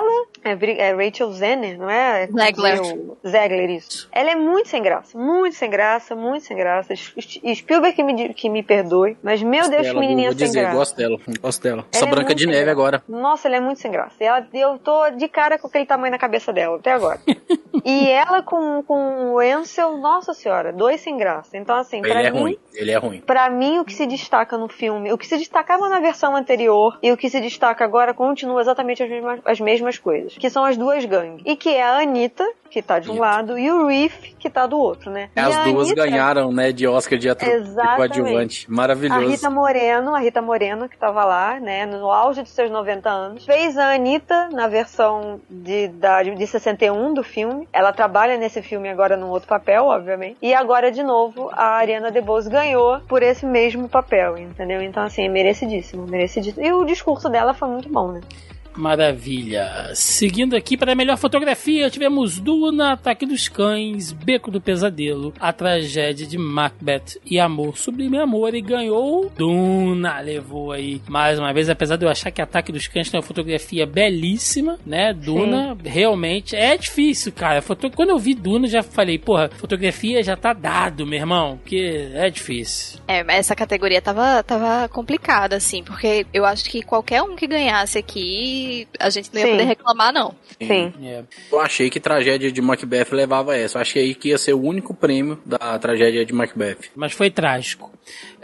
Ela 0.44 0.58
é, 0.64 0.88
é 0.90 0.92
Rachel 1.06 1.32
Zenner, 1.32 1.78
não 1.78 1.90
é? 1.90 2.26
Zegler. 2.28 2.76
Eu- 2.78 3.18
Zegler, 3.26 3.70
isso. 3.70 4.08
Ela 4.12 4.30
é 4.30 4.34
muito 4.36 4.68
sem 4.68 4.82
graça, 4.82 5.18
muito 5.18 5.56
sem 5.56 5.68
graça, 5.68 6.14
muito 6.14 6.44
sem 6.44 6.56
graça. 6.56 6.94
Spielberg 6.94 7.94
que 7.96 8.02
me, 8.02 8.34
que 8.34 8.48
me 8.48 8.62
perdoe, 8.62 9.16
mas 9.22 9.42
meu 9.42 9.60
Gosto 9.60 9.70
Deus, 9.70 9.82
dela, 9.82 9.94
que 9.94 10.00
menininha 10.00 10.30
vou 10.30 10.38
sem 10.38 10.46
dizer, 10.46 10.60
graça. 10.60 10.76
gosto 10.76 10.96
dela, 10.96 11.18
gosto 11.40 11.62
dela. 11.62 11.78
Ela 11.78 11.88
Essa 11.92 12.04
é 12.04 12.08
Branca 12.08 12.34
de 12.34 12.46
Neve 12.46 12.58
graça. 12.58 12.70
agora. 12.70 13.02
Nossa, 13.08 13.48
ela 13.48 13.56
é 13.56 13.60
muito 13.60 13.80
sem 13.80 13.90
graça. 13.90 14.14
Ela, 14.22 14.46
eu 14.54 14.78
tô 14.78 15.10
de 15.10 15.28
cara 15.28 15.58
com 15.58 15.66
aquele 15.66 15.86
tamanho 15.86 16.12
na 16.12 16.18
cabeça 16.18 16.52
dela, 16.52 16.76
até 16.76 16.92
agora. 16.92 17.20
e 17.84 18.08
ela 18.08 18.42
com, 18.42 18.82
com 18.82 19.32
o 19.34 19.38
Ansel, 19.40 19.96
nossa 19.98 20.32
senhora, 20.34 20.72
dois 20.72 21.00
sem 21.00 21.16
graça. 21.16 21.56
Então, 21.56 21.76
assim, 21.76 21.98
Ele 21.98 22.08
pra 22.10 22.22
é 22.22 22.30
mim, 22.30 22.38
ruim, 22.40 22.58
ele 22.74 22.90
é 22.90 22.96
ruim. 22.96 23.20
Pra 23.20 23.48
mim, 23.50 23.78
o 23.78 23.84
que 23.84 23.94
se 23.94 24.06
destaca 24.06 24.56
no 24.58 24.68
filme, 24.68 25.12
o 25.12 25.18
que 25.18 25.26
se 25.26 25.36
destacava 25.38 25.88
na 25.88 26.00
versão 26.00 26.36
anterior 26.36 26.98
e 27.02 27.10
o 27.12 27.16
que 27.16 27.28
se 27.30 27.40
destaca 27.40 27.84
agora 27.84 28.12
continua 28.28 28.60
exatamente 28.60 29.02
as 29.02 29.08
mesmas, 29.10 29.40
as 29.44 29.60
mesmas 29.60 29.98
coisas. 29.98 30.36
Que 30.36 30.50
são 30.50 30.64
as 30.64 30.76
duas 30.76 31.04
gangues. 31.04 31.42
E 31.44 31.56
que 31.56 31.68
é 31.70 31.82
a 31.82 31.98
Anitta, 32.00 32.44
que 32.70 32.82
tá 32.82 32.98
de 32.98 33.08
um 33.08 33.14
Isso. 33.14 33.20
lado, 33.22 33.58
e 33.58 33.70
o 33.70 33.86
Reef, 33.86 34.34
que 34.38 34.50
tá 34.50 34.66
do 34.66 34.78
outro, 34.78 35.10
né? 35.10 35.30
E 35.36 35.40
As 35.40 35.56
a 35.56 35.64
duas 35.64 35.86
Anitta- 35.88 35.94
ganharam, 36.06 36.52
né, 36.52 36.72
de 36.72 36.86
Oscar 36.86 37.18
de 37.18 37.28
ator 37.28 37.48
coadjuvante. 37.96 38.66
A 38.68 38.74
Maravilhoso. 38.74 39.26
Rita 39.28 39.50
Moreno, 39.50 40.14
a 40.14 40.18
Rita 40.18 40.42
Moreno, 40.42 40.88
que 40.88 40.96
tava 40.98 41.24
lá, 41.24 41.58
né, 41.60 41.86
no 41.86 42.10
auge 42.10 42.42
de 42.42 42.48
seus 42.48 42.70
90 42.70 43.08
anos, 43.08 43.44
fez 43.44 43.76
a 43.78 43.94
Anitta 43.94 44.48
na 44.50 44.66
versão 44.68 45.40
de, 45.48 45.88
da, 45.88 46.22
de 46.22 46.46
61 46.46 47.14
do 47.14 47.22
filme. 47.22 47.68
Ela 47.72 47.92
trabalha 47.92 48.36
nesse 48.36 48.60
filme 48.62 48.88
agora 48.88 49.16
num 49.16 49.28
outro 49.30 49.48
papel, 49.48 49.86
obviamente. 49.86 50.36
E 50.42 50.52
agora, 50.54 50.90
de 50.90 51.02
novo, 51.02 51.48
a 51.52 51.76
Ariana 51.76 52.10
DeBose 52.10 52.50
ganhou 52.50 53.00
por 53.08 53.22
esse 53.22 53.46
mesmo 53.46 53.88
papel, 53.88 54.36
entendeu? 54.38 54.82
Então, 54.82 55.02
assim, 55.02 55.24
é 55.24 55.28
merecidíssimo, 55.28 56.06
merecidíssimo. 56.06 56.64
E 56.64 56.72
o 56.72 56.84
discurso 56.84 57.28
dela 57.28 57.54
foi 57.54 57.68
muito 57.68 57.88
bom, 57.88 58.12
né? 58.16 58.55
Maravilha. 58.76 59.90
Seguindo 59.94 60.54
aqui 60.54 60.76
para 60.76 60.92
a 60.92 60.94
melhor 60.94 61.16
fotografia, 61.16 61.90
tivemos 61.90 62.38
Duna, 62.38 62.92
Ataque 62.92 63.26
dos 63.26 63.48
Cães, 63.48 64.12
Beco 64.12 64.50
do 64.50 64.60
Pesadelo, 64.60 65.32
A 65.40 65.52
Tragédia 65.52 66.26
de 66.26 66.36
Macbeth 66.38 67.18
e 67.24 67.38
Amor 67.40 67.76
Sublime 67.78 68.18
Amor. 68.18 68.54
E 68.54 68.60
ganhou 68.60 69.30
Duna. 69.36 70.20
Levou 70.20 70.72
aí 70.72 71.00
mais 71.08 71.38
uma 71.38 71.52
vez, 71.52 71.68
apesar 71.68 71.96
de 71.96 72.04
eu 72.04 72.10
achar 72.10 72.30
que 72.30 72.42
Ataque 72.42 72.72
dos 72.72 72.86
Cães 72.86 73.10
tem 73.10 73.18
uma 73.18 73.26
fotografia 73.26 73.86
belíssima, 73.86 74.78
né? 74.84 75.12
Duna, 75.12 75.76
realmente, 75.84 76.54
é 76.54 76.76
difícil, 76.76 77.32
cara. 77.32 77.62
Foto... 77.62 77.90
Quando 77.90 78.10
eu 78.10 78.18
vi 78.18 78.34
Duna, 78.34 78.68
já 78.68 78.82
falei, 78.82 79.18
porra, 79.18 79.48
fotografia 79.48 80.22
já 80.22 80.36
tá 80.36 80.52
dado, 80.52 81.06
meu 81.06 81.18
irmão, 81.18 81.58
porque 81.62 82.10
é 82.12 82.28
difícil. 82.28 83.00
É, 83.08 83.24
mas 83.24 83.38
essa 83.38 83.54
categoria 83.54 84.02
tava, 84.02 84.42
tava 84.42 84.88
complicada, 84.88 85.56
assim, 85.56 85.82
porque 85.82 86.26
eu 86.32 86.44
acho 86.44 86.68
que 86.68 86.82
qualquer 86.82 87.22
um 87.22 87.36
que 87.36 87.46
ganhasse 87.46 87.98
aqui, 87.98 88.65
a 88.98 89.10
gente 89.10 89.30
não 89.32 89.40
ia 89.40 89.46
Sim. 89.46 89.52
poder 89.52 89.64
reclamar, 89.64 90.12
não. 90.12 90.34
Sim. 90.60 90.92
É. 91.02 91.22
Eu 91.50 91.60
achei 91.60 91.90
que 91.90 92.00
tragédia 92.00 92.50
de 92.50 92.60
Macbeth 92.60 93.08
levava 93.12 93.56
essa. 93.56 93.78
Eu 93.78 93.82
achei 93.82 94.14
que 94.14 94.28
ia 94.28 94.38
ser 94.38 94.54
o 94.54 94.62
único 94.62 94.94
prêmio 94.94 95.40
da 95.44 95.78
tragédia 95.78 96.24
de 96.24 96.32
Macbeth. 96.32 96.90
mas 96.94 97.12
foi 97.12 97.30
trágico. 97.30 97.90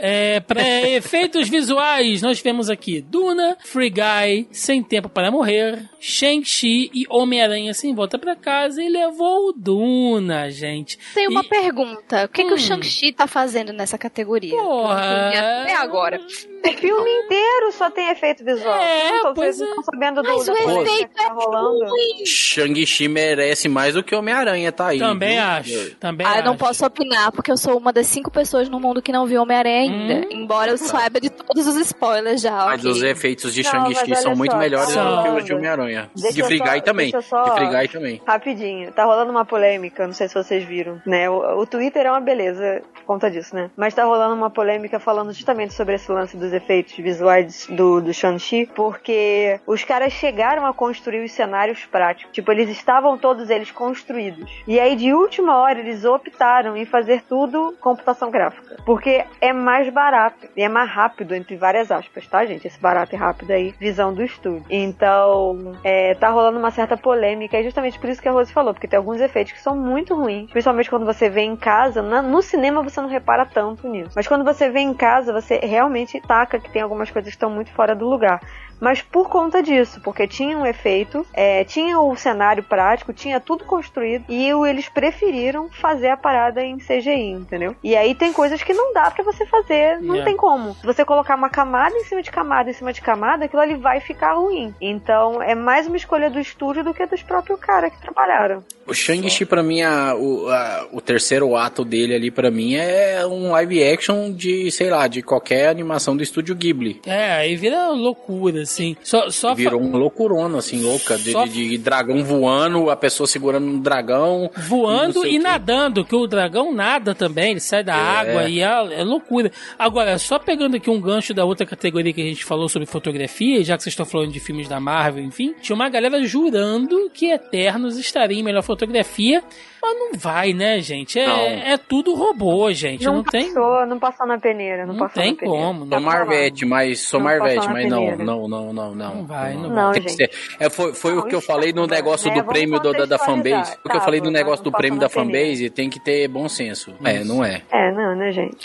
É, 0.05 0.41
para 0.41 0.61
efeitos 0.89 1.49
visuais, 1.49 2.23
nós 2.23 2.39
tivemos 2.39 2.69
aqui 2.69 3.01
Duna, 3.01 3.57
Free 3.65 3.89
Guy, 3.91 4.49
Sem 4.51 4.83
Tempo 4.83 5.09
para 5.09 5.31
Morrer, 5.31 5.89
Shang-Chi 6.01 6.91
e 6.93 7.07
Homem-Aranha 7.09 7.73
Sem 7.73 7.95
Volta 7.95 8.19
para 8.19 8.35
Casa 8.35 8.83
e 8.83 8.89
levou 8.89 9.51
o 9.51 9.53
Duna, 9.53 10.51
gente. 10.51 10.99
Tem 11.15 11.29
uma 11.29 11.43
E- 11.43 11.49
pergunta: 11.49 12.25
o 12.25 12.29
que, 12.29 12.43
que 12.45 12.51
Hum. 12.51 12.55
o 12.55 12.59
Shang-Chi 12.59 13.13
tá 13.13 13.29
fazendo 13.29 13.73
nessa 13.73 13.97
categoria? 13.97 14.57
Porra. 14.57 15.29
Até 15.63 15.77
agora. 15.77 16.21
O 16.65 16.75
filme 16.83 17.11
inteiro 17.11 17.73
só 17.73 17.91
tem 17.91 18.09
efeito 18.11 18.45
visual. 18.45 18.81
É, 18.81 19.19
Então, 19.19 19.35
pois 19.35 19.57
vocês 19.57 19.69
é. 19.69 19.71
estão 19.71 19.83
sabendo 19.83 20.23
do 20.23 20.29
Mas 20.29 20.47
o 20.49 20.53
efeito 20.53 21.09
que 21.09 21.15
tá 21.17 21.25
é 21.25 21.29
rolando. 21.29 21.87
ruim. 21.91 22.25
Shang-Chi 22.25 23.09
merece 23.09 23.69
mais 23.69 23.95
do 23.95 24.03
que 24.03 24.15
Homem-Aranha, 24.15 24.71
tá 24.71 24.89
aí. 24.89 24.99
Também 25.01 25.35
viu? 25.35 25.43
acho. 25.43 25.97
Também 25.97 26.25
Ah, 26.25 26.39
eu 26.39 26.45
não 26.45 26.53
acho. 26.53 26.61
posso 26.61 26.87
opinar, 26.87 27.33
porque 27.33 27.51
eu 27.51 27.57
sou 27.57 27.77
uma 27.77 27.93
das 27.93 28.07
cinco 28.07 28.31
pessoas 28.31 28.69
no 28.69 28.79
mundo 28.79 29.03
que 29.03 29.11
não 29.11 29.27
viu 29.27 29.43
Homem-Aranha 29.43 29.92
ainda. 29.93 30.27
Hum. 30.27 30.29
Embora 30.31 30.71
eu 30.71 30.79
saiba 30.79 31.21
de 31.21 31.31
todos 31.31 31.67
os 31.67 31.77
spoilers 31.77 32.41
já. 32.41 32.65
Mas 32.67 32.81
ok. 32.81 32.91
os 32.91 33.03
efeitos 33.03 33.55
de 33.55 33.63
Shang-Chi 33.63 34.15
são 34.17 34.35
muito 34.35 34.53
só, 34.53 34.59
melhores 34.59 34.95
do 34.95 35.23
que 35.23 35.29
os 35.29 35.45
de. 35.45 35.55
Homem-Aranha. 35.55 36.11
De 36.15 36.43
Guy 36.43 36.81
também. 36.83 37.13
só- 37.23 37.45
De 37.45 37.51
Free 37.53 37.69
Guy 37.69 37.89
também. 37.89 38.23
Rapidinho, 38.27 38.93
tá 38.93 39.05
rolando 39.05 39.31
uma 39.31 39.45
polêmica, 39.45 40.07
não 40.07 40.15
sei 40.15 40.29
se 40.29 40.35
vocês 40.35 40.65
viram, 40.65 41.01
né? 41.07 41.29
O, 41.29 41.61
o 41.61 41.67
Twitter 41.67 42.07
é 42.07 42.11
uma 42.11 42.21
beleza 42.21 42.83
por 42.95 43.03
conta 43.05 43.31
disso, 43.31 43.55
né? 43.55 43.71
Mas 43.77 43.95
tá 43.95 44.05
rolando 44.05 44.35
uma 44.35 44.51
polêmica 44.51 44.99
falando 44.99 45.33
justamente 45.33 45.75
sobre 45.75 45.95
esse 45.95 46.11
lance 46.11 46.37
dos 46.37 46.53
efeitos 46.53 46.95
visuais 46.97 47.67
do, 47.71 48.01
do 48.01 48.13
Shang-Chi, 48.13 48.69
porque 48.75 49.61
os 49.67 49.85
caras 49.85 50.13
chegaram 50.13 50.67
a 50.67 50.73
construir 50.73 51.25
os 51.25 51.33
cenários 51.33 51.85
práticos. 51.85 52.33
Tipo, 52.33 52.53
eles 52.53 52.69
estavam 52.71 53.17
todos 53.19 53.51
eles 53.51 53.71
construídos. 53.71 54.51
E 54.67 54.79
aí, 54.79 54.97
de 54.97 55.13
última 55.13 55.57
hora, 55.59 55.79
eles 55.79 56.05
optaram 56.05 56.77
em 56.77 56.85
fazer 56.85 57.23
tudo 57.29 57.75
computação 57.81 58.31
gráfica. 58.31 58.77
Porque 58.85 59.25
é 59.41 59.53
mais 59.53 59.82
barato 59.91 60.47
e 60.57 60.63
é 60.63 60.69
mais 60.69 60.91
rápido, 60.91 61.35
entre 61.35 61.57
várias 61.57 61.91
aspas, 61.91 62.27
tá, 62.27 62.45
gente? 62.45 62.67
Esse 62.67 62.81
barato 62.81 63.15
e 63.15 63.19
rápido 63.19 63.51
aí, 63.51 63.75
visão 63.79 64.13
do 64.15 64.23
estúdio. 64.23 64.65
Então, 64.71 65.79
é, 65.83 66.15
tá 66.15 66.29
rolando 66.31 66.59
uma 66.59 66.71
certa 66.71 66.97
polêmica, 66.97 67.59
e 67.59 67.65
justamente 67.65 67.99
por 67.99 68.09
isso 68.09 68.21
que 68.23 68.29
a 68.29 68.33
Rose 68.33 68.53
falou, 68.53 68.73
porque 68.75 68.87
tem 68.89 68.97
alguns 68.97 69.21
efeitos 69.21 69.53
que 69.53 69.61
são 69.61 69.77
muito 69.77 70.15
ruins, 70.15 70.51
principalmente 70.51 70.91
quando 70.91 71.07
você 71.07 71.29
vê 71.29 71.43
em 71.43 71.57
casa. 71.57 72.03
Na- 72.03 72.23
no 72.23 72.43
cinema 72.43 72.83
você 72.83 73.01
não 73.01 73.09
repara 73.09 73.47
tanto 73.47 73.89
nisso, 73.89 74.13
mas 74.15 74.27
quando 74.29 74.45
você 74.45 74.69
vê 74.71 74.81
em 74.81 74.95
casa, 74.95 75.33
você 75.33 75.59
realmente 75.63 76.21
taca 76.21 76.59
que 76.59 76.71
tem 76.71 76.83
algumas 76.83 77.11
coisas 77.11 77.31
que 77.31 77.37
estão 77.37 77.51
muito 77.51 77.71
fora 77.73 77.95
do 77.95 78.09
lugar. 78.09 78.41
Mas 78.83 79.01
por 79.01 79.29
conta 79.29 79.63
disso, 79.63 80.01
porque 80.03 80.27
tinha 80.27 80.59
um 80.59 80.67
efeito, 80.67 81.25
é, 81.33 81.63
tinha 81.63 82.01
o 82.01 82.17
cenário 82.17 82.65
prático, 82.65 83.13
tinha 83.13 83.39
tudo 83.39 83.65
construído, 83.65 84.25
e 84.29 84.49
eles 84.69 84.89
preferiram 84.89 85.69
fazer 85.71 86.09
a 86.09 86.17
parada 86.17 86.61
em 86.65 86.79
CGI, 86.79 87.31
entendeu? 87.31 87.77
E 87.83 87.95
aí 87.95 88.13
tem 88.15 88.33
coisas 88.33 88.61
que 88.63 88.75
não 88.75 88.93
dá 88.93 89.09
pra 89.11 89.23
você 89.23 89.47
fazer, 89.47 89.99
não 90.01 90.17
Yeah. 90.17 90.25
tem 90.25 90.37
como. 90.37 90.75
Se 90.75 90.85
você 90.85 91.05
colocar 91.05 91.37
uma 91.37 91.49
camada 91.49 91.95
em 91.97 92.05
cima 92.05 92.23
de 92.23 92.31
camada 92.33 92.71
em 92.71 92.73
cima 92.73 92.93
de 92.93 93.01
camada, 93.01 93.45
aquilo 93.45 93.63
ali 93.63 93.77
vai 93.77 94.01
ficar 94.01 94.35
ruim. 94.35 94.75
Então 94.81 95.41
é 95.41 95.55
mais 95.55 95.87
uma 95.87 95.97
escolha 95.97 96.29
do 96.29 96.41
estúdio 96.41 96.83
do 96.83 96.93
que 96.93 97.07
dos 97.07 97.23
próprios 97.23 97.61
caras 97.61 97.93
que 97.93 98.01
trabalharam. 98.01 98.65
O 98.85 98.93
Shang-Chi, 98.93 99.45
pra 99.47 99.63
mim, 99.63 99.81
a- 99.83 100.15
o, 100.17 100.49
a- 100.49 100.89
o 100.93 101.01
terceiro 101.01 101.55
ato 101.55 101.85
dele 101.85 102.17
ali, 102.17 102.31
pra 102.33 102.51
mim, 102.51 102.75
é 102.75 103.25
um 103.25 103.53
live 103.53 103.81
action 103.85 104.33
de, 104.33 104.71
sei 104.73 104.91
lá, 104.91 105.07
de 105.07 105.23
qualquer 105.23 105.69
animação 105.69 106.17
do 106.17 106.23
estúdio 106.23 106.55
Ghibli. 106.57 107.01
É, 107.07 107.31
aí 107.35 107.55
vira 107.55 107.89
loucura, 107.91 108.67
assim. 108.73 108.97
Só, 109.03 109.31
só 109.31 109.55
Virou 109.55 109.81
um 109.81 109.97
loucurona, 109.97 110.59
assim, 110.59 110.83
louca. 110.83 111.17
De, 111.19 111.33
Só- 111.33 111.45
de- 111.45 111.69
de 111.71 111.79
dragão 111.79 112.25
voando, 112.25 112.91
a 112.91 112.97
pessoa 112.97 113.27
segurando 113.27 113.67
um 113.67 113.81
dragão. 113.81 114.51
voando 114.69 115.27
e 115.27 115.33
quê. 115.33 115.39
nadando, 115.39 116.05
que 116.05 116.15
o 116.17 116.27
dragão 116.27 116.73
nada 116.73 117.15
também, 117.15 117.53
ele 117.53 117.61
sai 117.61 117.85
da 117.85 117.95
É. 117.97 118.01
água 118.01 118.49
e 118.49 118.61
é, 118.61 119.01
é 119.01 119.05
loucura. 119.05 119.51
Agora, 119.79 120.19
só 120.19 120.39
pegando 120.39 120.77
aqui 120.77 120.91
um 120.91 121.01
gancho 121.01 121.33
da 121.35 121.45
outra 121.45 121.67
categoria 121.67 122.13
que 122.13 122.21
a 122.21 122.25
gente 122.27 122.45
falou 122.45 122.69
sobre 122.69 122.87
fotografia, 122.87 123.63
já 123.65 123.77
que 123.77 123.83
vocês 123.83 123.93
estão 123.93 124.07
falando 124.07 124.33
de 124.33 124.41
filmes 124.41 124.69
da 124.69 124.81
Marvel, 124.81 125.25
enfim, 125.25 125.55
tinha 125.61 125.75
uma 125.77 125.89
galera 125.89 126.23
jurando 126.25 127.11
que 127.13 127.27
Eternos 127.31 127.99
estaria 127.99 128.39
em 128.39 128.43
melhor 128.43 128.63
fotografia, 128.63 129.43
mas 129.83 129.99
não 129.99 130.13
vai, 130.15 130.53
né, 130.53 130.81
gente? 130.81 131.19
É, 131.19 131.27
Não. 131.27 131.37
é 131.73 131.77
tudo 131.77 132.15
robô, 132.15 132.73
gente. 132.73 133.05
Não, 133.05 133.23
tem. 133.25 133.47
passou, 133.53 133.87
não 133.87 133.99
passou 133.99 134.27
na 134.27 134.39
peneira, 134.39 134.87
não, 134.87 134.95
Não 134.95 135.01
passou 135.01 135.23
tem 135.23 135.33
na 135.33 135.39
peneira. 135.39 135.61
como, 135.67 135.79
Sou 135.81 135.87
não. 135.89 135.91
Tá 135.91 136.01
Marvete, 136.01 136.65
mas 136.65 137.01
sou 137.01 137.19
Não 137.21 137.25
Marvete, 137.27 137.69
mas 137.69 137.89
não, 137.89 138.17
não, 138.17 138.49
não, 138.49 138.73
não, 138.73 138.95
não. 138.95 139.15
Não 139.17 139.27
vai, 139.27 139.55
não 139.55 139.69
Não, 139.71 139.93
Tem 139.93 140.03
que 140.03 140.11
ser. 140.11 140.31
É, 140.61 140.71
foi 140.71 140.95
foi 140.95 141.13
Não, 141.13 141.19
o 141.21 141.27
que 141.27 141.35
eu 141.35 141.39
isso 141.41 141.47
falei 141.47 141.73
no 141.73 141.87
tá, 141.89 141.95
negócio 141.97 142.29
né? 142.31 142.41
do 142.41 142.45
prêmio 142.45 142.79
do- 142.81 142.93
da, 142.93 143.05
da 143.07 143.19
fanbase. 143.19 143.73
O 143.85 143.89
que 143.89 143.97
eu 143.97 144.01
Tá, 144.01 144.05
falei 144.05 144.21
do 144.21 144.25
não 144.27 144.33
negócio 144.33 144.65
do 144.65 144.71
prêmio 144.73 145.01
da 145.01 145.09
fanbase 145.09 145.69
tem 145.71 145.91
que 145.91 145.99
ter 145.99 146.29
bom 146.29 146.49
senso. 146.49 146.95
É, 147.05 147.25
não 147.25 147.45
é. 147.45 147.63
É, 147.71 147.91
não, 147.93 148.15
né, 148.15 148.31
gente? 148.31 148.57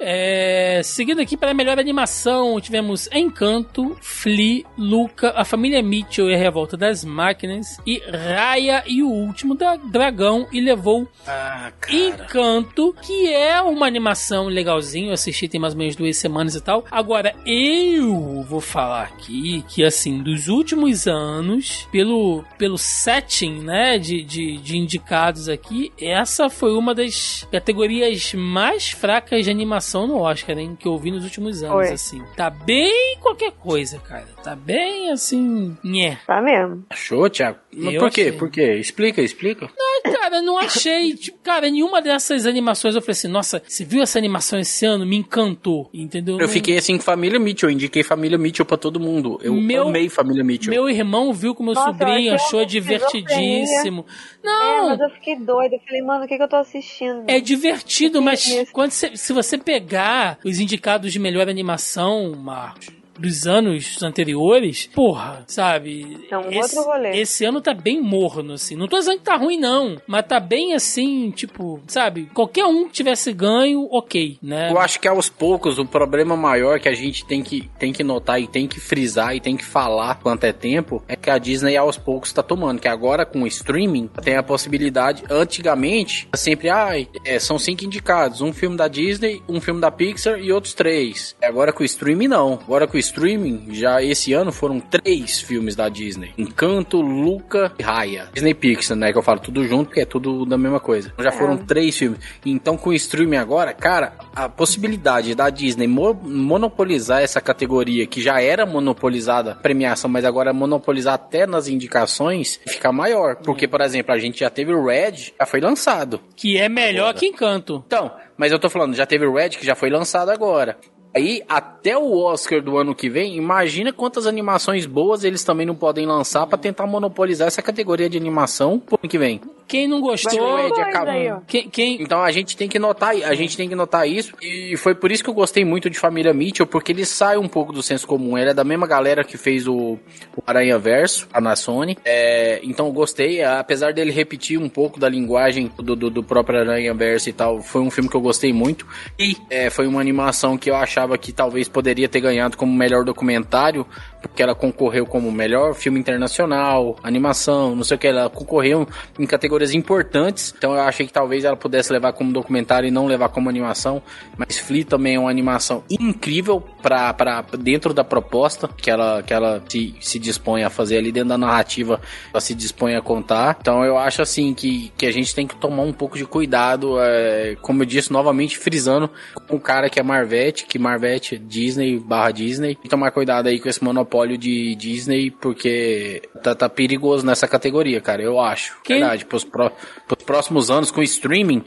É, 0.00 0.80
seguindo 0.82 1.20
aqui 1.20 1.36
para 1.36 1.52
a 1.52 1.54
melhor 1.54 1.78
animação, 1.78 2.60
tivemos 2.60 3.08
Encanto, 3.12 3.96
Flea, 4.00 4.64
Luca, 4.76 5.32
A 5.36 5.44
Família 5.44 5.82
Mitchell 5.82 6.28
e 6.28 6.34
a 6.34 6.38
Revolta 6.38 6.76
das 6.76 7.04
Máquinas, 7.04 7.78
e 7.86 7.98
Raya 7.98 8.82
e 8.86 9.02
o 9.02 9.08
Último 9.08 9.54
da 9.54 9.76
Dragão, 9.76 10.46
e 10.52 10.60
levou 10.60 11.08
Ah. 11.26 11.70
Encanto, 11.88 12.94
que 13.02 13.32
é 13.32 13.60
uma 13.62 13.86
animação 13.86 14.46
legalzinho, 14.46 15.08
eu 15.08 15.12
assisti 15.12 15.48
tem 15.48 15.60
mais 15.60 15.74
ou 15.74 15.78
menos 15.78 15.96
duas 15.96 16.16
semanas 16.16 16.54
e 16.54 16.60
tal. 16.60 16.84
Agora, 16.90 17.34
eu 17.46 18.42
vou 18.48 18.60
falar 18.60 19.04
aqui 19.04 19.64
que, 19.68 19.84
assim, 19.84 20.22
dos 20.22 20.48
últimos 20.48 21.06
anos, 21.06 21.86
pelo, 21.92 22.44
pelo 22.58 22.76
setting, 22.78 23.60
né, 23.60 23.98
de, 23.98 24.22
de, 24.22 24.56
de 24.58 24.76
indicados 24.76 25.48
aqui, 25.48 25.92
essa 26.00 26.50
foi 26.50 26.74
uma 26.74 26.94
das 26.94 27.46
categorias 27.50 28.34
mais 28.34 28.90
fracas 28.90 29.44
de 29.44 29.50
animação 29.50 29.83
no 30.06 30.18
Oscar, 30.20 30.58
hein, 30.58 30.76
que 30.78 30.86
eu 30.88 30.96
vi 30.98 31.10
nos 31.10 31.24
últimos 31.24 31.62
anos, 31.62 31.74
Foi. 31.74 31.92
assim. 31.92 32.22
Tá 32.36 32.48
bem 32.50 33.16
qualquer 33.20 33.52
coisa, 33.52 33.98
cara. 33.98 34.26
Tá 34.42 34.54
bem, 34.56 35.10
assim, 35.10 35.76
nhé. 35.82 36.18
Tá 36.26 36.40
mesmo. 36.40 36.84
Achou, 36.90 37.28
Thiago? 37.30 37.58
Mas 37.72 37.94
Eu 37.94 38.00
por 38.00 38.10
quê? 38.10 38.20
achei. 38.22 38.32
Por 38.32 38.50
quê? 38.50 38.74
Explica, 38.74 39.20
explica. 39.22 39.68
Cara, 40.04 40.40
não 40.42 40.58
achei. 40.58 41.14
Tipo, 41.24 41.38
cara, 41.42 41.70
nenhuma 41.70 42.00
dessas 42.02 42.46
animações 42.46 42.94
eu 42.94 43.00
falei 43.02 43.12
assim, 43.12 43.28
nossa, 43.28 43.62
você 43.66 43.84
viu 43.84 44.02
essa 44.02 44.18
animação 44.18 44.58
esse 44.58 44.84
ano? 44.86 45.04
Me 45.06 45.16
encantou, 45.16 45.88
entendeu? 45.92 46.36
Eu 46.36 46.42
Não- 46.46 46.48
fiquei 46.48 46.76
assim 46.76 46.96
com 46.96 47.02
Família 47.02 47.38
Mitchell, 47.40 47.68
eu 47.68 47.74
indiquei 47.74 48.02
Família 48.02 48.36
Mitchell 48.38 48.64
pra 48.66 48.76
todo 48.76 49.00
mundo. 49.00 49.38
Eu 49.42 49.54
Meu- 49.54 49.88
amei 49.88 50.08
Família 50.08 50.44
Mitchell. 50.44 50.70
Meu 50.72 50.88
irmão 50.88 51.32
viu 51.32 51.54
com 51.54 51.62
meu 51.64 51.74
Nossa, 51.74 51.90
sobrinho, 51.92 52.34
achou 52.34 52.64
divertidíssimo. 52.64 54.04
É, 54.42 54.46
Não, 54.46 54.88
mas 54.90 55.00
eu 55.00 55.10
fiquei 55.10 55.36
doida. 55.36 55.74
Eu 55.76 55.80
falei, 55.80 56.02
mano, 56.02 56.24
o 56.24 56.28
que, 56.28 56.36
que 56.36 56.42
eu 56.42 56.48
tô 56.48 56.56
assistindo? 56.56 57.24
é 57.26 57.40
divertido, 57.40 58.20
mas 58.22 58.64
quando 58.72 58.90
você- 58.90 59.16
se 59.16 59.32
você 59.32 59.56
pegar 59.74 60.38
os 60.44 60.60
indicados 60.60 61.12
de 61.12 61.18
melhor 61.18 61.48
animação, 61.48 62.32
Marcos, 62.36 62.90
dos 63.18 63.46
anos 63.46 64.02
anteriores, 64.02 64.88
porra, 64.94 65.44
sabe? 65.46 66.26
É 66.30 66.38
um 66.38 66.48
esse, 66.48 66.58
outro 66.78 66.82
rolê. 66.82 67.20
Esse 67.20 67.44
ano 67.44 67.60
tá 67.60 67.72
bem 67.74 68.00
morno, 68.00 68.54
assim. 68.54 68.76
Não 68.76 68.88
tô 68.88 68.98
dizendo 68.98 69.18
que 69.18 69.24
tá 69.24 69.36
ruim, 69.36 69.58
não. 69.58 69.96
Mas 70.06 70.26
tá 70.26 70.40
bem 70.40 70.74
assim, 70.74 71.30
tipo, 71.30 71.80
sabe? 71.86 72.26
Qualquer 72.34 72.66
um 72.66 72.86
que 72.86 72.92
tivesse 72.92 73.32
ganho, 73.32 73.88
ok, 73.90 74.38
né? 74.42 74.70
Eu 74.70 74.78
acho 74.78 75.00
que 75.00 75.08
aos 75.08 75.28
poucos 75.28 75.78
o 75.78 75.84
problema 75.84 76.36
maior 76.36 76.80
que 76.80 76.88
a 76.88 76.94
gente 76.94 77.24
tem 77.24 77.42
que, 77.42 77.70
tem 77.78 77.92
que 77.92 78.02
notar 78.02 78.40
e 78.40 78.46
tem 78.46 78.66
que 78.66 78.80
frisar 78.80 79.34
e 79.34 79.40
tem 79.40 79.56
que 79.56 79.64
falar 79.64 80.16
quanto 80.16 80.44
é 80.44 80.52
tempo 80.52 81.02
é 81.08 81.16
que 81.16 81.30
a 81.30 81.38
Disney 81.38 81.76
aos 81.76 81.96
poucos 81.96 82.30
está 82.30 82.42
tomando. 82.42 82.80
Que 82.80 82.88
agora 82.88 83.24
com 83.24 83.42
o 83.42 83.46
streaming 83.46 84.08
tem 84.22 84.36
a 84.36 84.42
possibilidade. 84.42 85.24
Antigamente, 85.30 86.28
sempre, 86.34 86.68
ai, 86.68 87.08
é, 87.24 87.38
são 87.38 87.58
cinco 87.58 87.84
indicados: 87.84 88.40
um 88.40 88.52
filme 88.52 88.76
da 88.76 88.88
Disney, 88.88 89.42
um 89.48 89.60
filme 89.60 89.80
da 89.80 89.90
Pixar 89.90 90.38
e 90.38 90.52
outros 90.52 90.74
três. 90.74 91.36
Agora 91.42 91.72
com 91.72 91.82
o 91.82 91.86
streaming, 91.86 92.28
não. 92.28 92.54
Agora 92.54 92.86
com 92.86 92.96
o 92.96 93.00
streaming, 93.04 93.68
já 93.74 94.02
esse 94.02 94.32
ano 94.32 94.50
foram 94.52 94.80
três 94.80 95.40
filmes 95.40 95.74
da 95.76 95.88
Disney: 95.88 96.32
Encanto, 96.36 97.00
Luca 97.00 97.72
e 97.78 97.82
Raya. 97.82 98.28
Disney 98.32 98.54
Pixar, 98.54 98.96
né? 98.96 99.12
Que 99.12 99.18
eu 99.18 99.22
falo 99.22 99.40
tudo 99.40 99.66
junto, 99.66 99.86
porque 99.88 100.00
é 100.00 100.04
tudo 100.06 100.44
da 100.44 100.56
mesma 100.58 100.80
coisa. 100.80 101.12
Já 101.18 101.30
foram 101.32 101.56
três 101.56 101.96
filmes. 101.96 102.18
Então, 102.44 102.76
com 102.76 102.90
o 102.90 102.94
streaming 102.94 103.36
agora, 103.36 103.72
cara, 103.72 104.14
a 104.34 104.48
possibilidade 104.48 105.34
da 105.34 105.50
Disney 105.50 105.86
mo- 105.86 106.14
monopolizar 106.14 107.22
essa 107.22 107.40
categoria 107.40 108.06
que 108.06 108.20
já 108.22 108.40
era 108.40 108.64
monopolizada 108.66 109.54
premiação, 109.54 110.10
mas 110.10 110.24
agora 110.24 110.52
monopolizar 110.52 111.14
até 111.14 111.46
nas 111.46 111.68
indicações, 111.68 112.60
fica 112.66 112.90
maior. 112.92 113.36
Porque, 113.36 113.66
por 113.68 113.80
exemplo, 113.80 114.12
a 114.14 114.18
gente 114.18 114.40
já 114.40 114.50
teve 114.50 114.72
o 114.72 114.84
Red, 114.86 115.32
já 115.38 115.46
foi 115.46 115.60
lançado. 115.60 116.20
Que 116.36 116.56
é 116.58 116.68
melhor 116.68 117.14
que 117.14 117.26
Encanto. 117.26 117.82
Então, 117.86 118.10
mas 118.36 118.52
eu 118.52 118.58
tô 118.58 118.68
falando, 118.70 118.94
já 118.94 119.06
teve 119.06 119.26
o 119.26 119.34
Red 119.34 119.50
que 119.50 119.66
já 119.66 119.74
foi 119.74 119.90
lançado 119.90 120.30
agora. 120.30 120.76
Aí, 121.14 121.44
até 121.48 121.96
o 121.96 122.18
Oscar 122.18 122.60
do 122.60 122.76
ano 122.76 122.92
que 122.92 123.08
vem, 123.08 123.36
imagina 123.36 123.92
quantas 123.92 124.26
animações 124.26 124.84
boas 124.84 125.22
eles 125.22 125.44
também 125.44 125.64
não 125.64 125.76
podem 125.76 126.04
lançar 126.06 126.44
pra 126.44 126.58
tentar 126.58 126.88
monopolizar 126.88 127.46
essa 127.46 127.62
categoria 127.62 128.10
de 128.10 128.18
animação 128.18 128.80
pro 128.80 128.98
ano 129.00 129.08
que 129.08 129.16
vem. 129.16 129.40
Quem 129.66 129.88
não 129.88 130.00
gostou. 130.00 130.58
Ed, 130.58 130.80
acabou. 130.80 131.42
Quem, 131.46 131.68
quem, 131.68 132.02
Então 132.02 132.22
a 132.22 132.30
gente 132.30 132.56
tem 132.56 132.68
que 132.68 132.78
notar, 132.78 133.14
a 133.14 133.34
gente 133.34 133.56
tem 133.56 133.68
que 133.68 133.74
notar 133.74 134.08
isso. 134.08 134.34
E 134.40 134.76
foi 134.76 134.94
por 134.94 135.10
isso 135.10 135.22
que 135.22 135.30
eu 135.30 135.34
gostei 135.34 135.64
muito 135.64 135.88
de 135.88 135.98
Família 135.98 136.32
Mitchell, 136.34 136.66
porque 136.66 136.92
ele 136.92 137.04
sai 137.04 137.36
um 137.36 137.48
pouco 137.48 137.72
do 137.72 137.82
senso 137.82 138.06
comum. 138.06 138.36
Ele 138.36 138.50
é 138.50 138.54
da 138.54 138.64
mesma 138.64 138.86
galera 138.86 139.24
que 139.24 139.36
fez 139.36 139.66
o, 139.66 139.98
o 140.36 140.42
Aranha 140.46 140.78
Verso, 140.78 141.28
a 141.32 141.40
na 141.40 141.56
Sony. 141.56 141.96
É, 142.04 142.60
então 142.62 142.86
eu 142.86 142.92
gostei, 142.92 143.42
apesar 143.42 143.92
dele 143.92 144.10
repetir 144.10 144.58
um 144.58 144.68
pouco 144.68 145.00
da 145.00 145.08
linguagem 145.08 145.70
do, 145.78 145.96
do, 145.96 146.10
do 146.10 146.22
próprio 146.22 146.60
Aranha 146.60 146.94
Verso 146.94 147.28
e 147.28 147.32
tal, 147.32 147.62
foi 147.62 147.80
um 147.80 147.90
filme 147.90 148.08
que 148.08 148.16
eu 148.16 148.20
gostei 148.20 148.52
muito. 148.52 148.86
E 149.18 149.36
é, 149.50 149.70
foi 149.70 149.86
uma 149.86 150.00
animação 150.00 150.58
que 150.58 150.70
eu 150.70 150.76
achava 150.76 151.16
que 151.16 151.32
talvez 151.32 151.68
poderia 151.68 152.08
ter 152.08 152.20
ganhado 152.20 152.56
como 152.56 152.72
melhor 152.72 153.04
documentário, 153.04 153.86
porque 154.28 154.42
ela 154.42 154.54
concorreu 154.54 155.06
como 155.06 155.30
melhor 155.30 155.74
filme 155.74 155.98
internacional, 155.98 156.96
animação, 157.02 157.74
não 157.76 157.84
sei 157.84 157.96
o 157.96 157.98
que, 157.98 158.06
ela 158.06 158.28
concorreu 158.28 158.86
em 159.18 159.26
categorias 159.26 159.74
importantes, 159.74 160.54
então 160.56 160.74
eu 160.74 160.80
achei 160.80 161.06
que 161.06 161.12
talvez 161.12 161.44
ela 161.44 161.56
pudesse 161.56 161.92
levar 161.92 162.12
como 162.12 162.32
documentário 162.32 162.88
e 162.88 162.90
não 162.90 163.06
levar 163.06 163.28
como 163.28 163.48
animação, 163.48 164.02
mas 164.36 164.58
Flea 164.58 164.84
também 164.84 165.16
é 165.16 165.18
uma 165.18 165.30
animação 165.30 165.84
incrível 165.88 166.60
para 166.82 167.44
dentro 167.58 167.94
da 167.94 168.04
proposta 168.04 168.68
que 168.68 168.90
ela, 168.90 169.22
que 169.22 169.32
ela 169.32 169.62
se, 169.68 169.94
se 170.00 170.18
dispõe 170.18 170.64
a 170.64 170.70
fazer 170.70 170.98
ali 170.98 171.12
dentro 171.12 171.30
da 171.30 171.38
narrativa, 171.38 172.00
ela 172.32 172.40
se 172.40 172.54
dispõe 172.54 172.94
a 172.94 173.00
contar, 173.00 173.56
então 173.60 173.84
eu 173.84 173.96
acho 173.96 174.22
assim 174.22 174.54
que, 174.54 174.92
que 174.96 175.06
a 175.06 175.12
gente 175.12 175.34
tem 175.34 175.46
que 175.46 175.56
tomar 175.56 175.82
um 175.82 175.92
pouco 175.92 176.16
de 176.16 176.24
cuidado, 176.24 176.96
é, 177.00 177.56
como 177.60 177.82
eu 177.82 177.86
disse, 177.86 178.12
novamente 178.12 178.58
frisando 178.58 179.10
com 179.48 179.56
o 179.56 179.60
cara 179.60 179.88
que 179.88 180.00
é 180.00 180.02
Marvete, 180.02 180.66
que 180.66 180.78
Marvete 180.78 181.38
Disney 181.38 181.98
barra 181.98 182.30
Disney, 182.30 182.78
e 182.82 182.88
tomar 182.88 183.10
cuidado 183.10 183.48
aí 183.48 183.58
com 183.60 183.68
esse 183.68 183.82
monopólio 183.82 184.13
de 184.38 184.74
Disney, 184.76 185.30
porque 185.30 186.22
tá, 186.42 186.54
tá 186.54 186.68
perigoso 186.68 187.24
nessa 187.26 187.48
categoria, 187.48 188.00
cara, 188.00 188.22
eu 188.22 188.38
acho. 188.40 188.76
Quem- 188.84 189.00
Verdade, 189.00 189.24
pros, 189.24 189.44
pró- 189.44 189.72
pros 190.06 190.24
próximos 190.24 190.70
anos 190.70 190.90
com 190.90 191.02
streaming, 191.02 191.62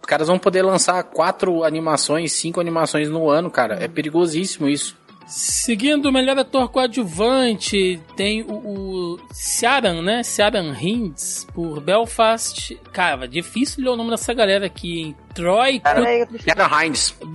os 0.00 0.06
caras 0.06 0.26
vão 0.28 0.38
poder 0.38 0.62
lançar 0.62 1.02
quatro 1.04 1.62
animações, 1.64 2.32
cinco 2.32 2.60
animações 2.60 3.08
no 3.08 3.30
ano, 3.30 3.50
cara. 3.50 3.78
É 3.80 3.86
perigosíssimo 3.88 4.68
isso. 4.68 4.96
Seguindo 5.24 6.06
o 6.06 6.12
melhor 6.12 6.36
ator 6.36 6.68
coadjuvante, 6.68 8.00
tem 8.16 8.42
o, 8.42 8.52
o 9.14 9.20
Ciaran, 9.32 10.02
né? 10.02 10.22
Ciaran 10.24 10.74
Hinds, 10.78 11.46
por 11.54 11.80
Belfast. 11.80 12.74
Cara, 12.92 13.26
difícil 13.28 13.84
ler 13.84 13.90
o 13.90 13.96
nome 13.96 14.10
dessa 14.10 14.34
galera 14.34 14.66
aqui, 14.66 15.00
hein? 15.00 15.16
Troy 15.34 15.80
Era. 15.84 16.00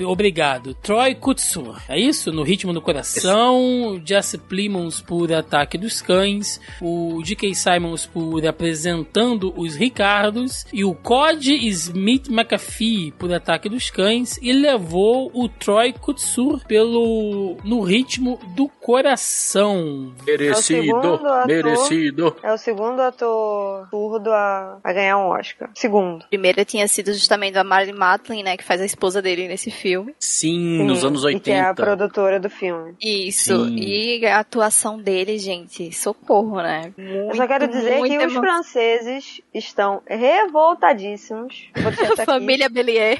Obrigado. 0.07 0.73
Troy 0.75 1.15
Kutsur. 1.15 1.79
É 1.87 1.99
isso? 1.99 2.31
No 2.31 2.43
Ritmo 2.43 2.73
do 2.73 2.81
Coração. 2.81 4.01
Jesse 4.03 4.37
Plimons 4.37 5.01
por 5.01 5.31
Ataque 5.33 5.77
dos 5.77 6.01
Cães. 6.01 6.59
O 6.81 7.21
D.K. 7.23 7.53
Simons 7.53 8.05
por 8.05 8.45
Apresentando 8.45 9.53
os 9.55 9.75
Ricardos. 9.75 10.65
E 10.71 10.83
o 10.83 10.93
Cod 10.93 11.47
Smith 11.67 12.29
McAfee 12.29 13.11
por 13.11 13.33
Ataque 13.33 13.69
dos 13.69 13.89
Cães. 13.89 14.37
E 14.41 14.53
levou 14.53 15.31
o 15.33 15.49
Troy 15.49 15.93
Kutsur 15.93 16.65
pelo 16.65 17.57
No 17.63 17.81
Ritmo 17.81 18.39
do 18.55 18.67
Coração. 18.67 20.13
Merecido, 20.25 20.97
ator. 20.97 21.47
merecido. 21.47 22.35
É 22.43 22.53
o 22.53 22.57
segundo 22.57 23.01
ator 23.01 23.87
surdo 23.89 24.31
a, 24.31 24.79
a 24.83 24.93
ganhar 24.93 25.17
um 25.17 25.27
Oscar. 25.27 25.69
Segundo. 25.73 26.25
Primeiro 26.29 26.63
tinha 26.65 26.87
sido 26.87 27.13
justamente 27.13 27.57
a 27.57 27.63
Marley 27.93 28.17
Matlin, 28.17 28.43
né, 28.43 28.57
que 28.57 28.63
faz 28.63 28.81
a 28.81 28.85
esposa 28.85 29.21
dele 29.21 29.47
nesse 29.47 29.69
filme. 29.69 30.15
Sim, 30.19 30.83
nos 30.83 30.99
Sim, 31.01 31.07
anos 31.07 31.23
E 31.25 31.39
que 31.39 31.51
é 31.51 31.59
a 31.61 31.69
80. 31.69 31.83
produtora 31.83 32.39
do 32.39 32.49
filme. 32.49 32.95
Isso. 33.01 33.65
Sim. 33.65 33.75
E 33.77 34.25
a 34.25 34.39
atuação 34.39 34.97
dele, 34.97 35.37
gente, 35.37 35.91
socorro, 35.93 36.61
né? 36.61 36.91
Eu 36.97 37.35
só 37.35 37.45
quero 37.45 37.67
dizer 37.67 37.97
muito 37.99 38.17
que 38.17 38.25
os 38.25 38.31
emo- 38.33 38.41
franceses 38.41 39.41
estão 39.53 40.01
revoltadíssimos. 40.07 41.69
Família 42.25 42.69
Bellier. 42.69 43.19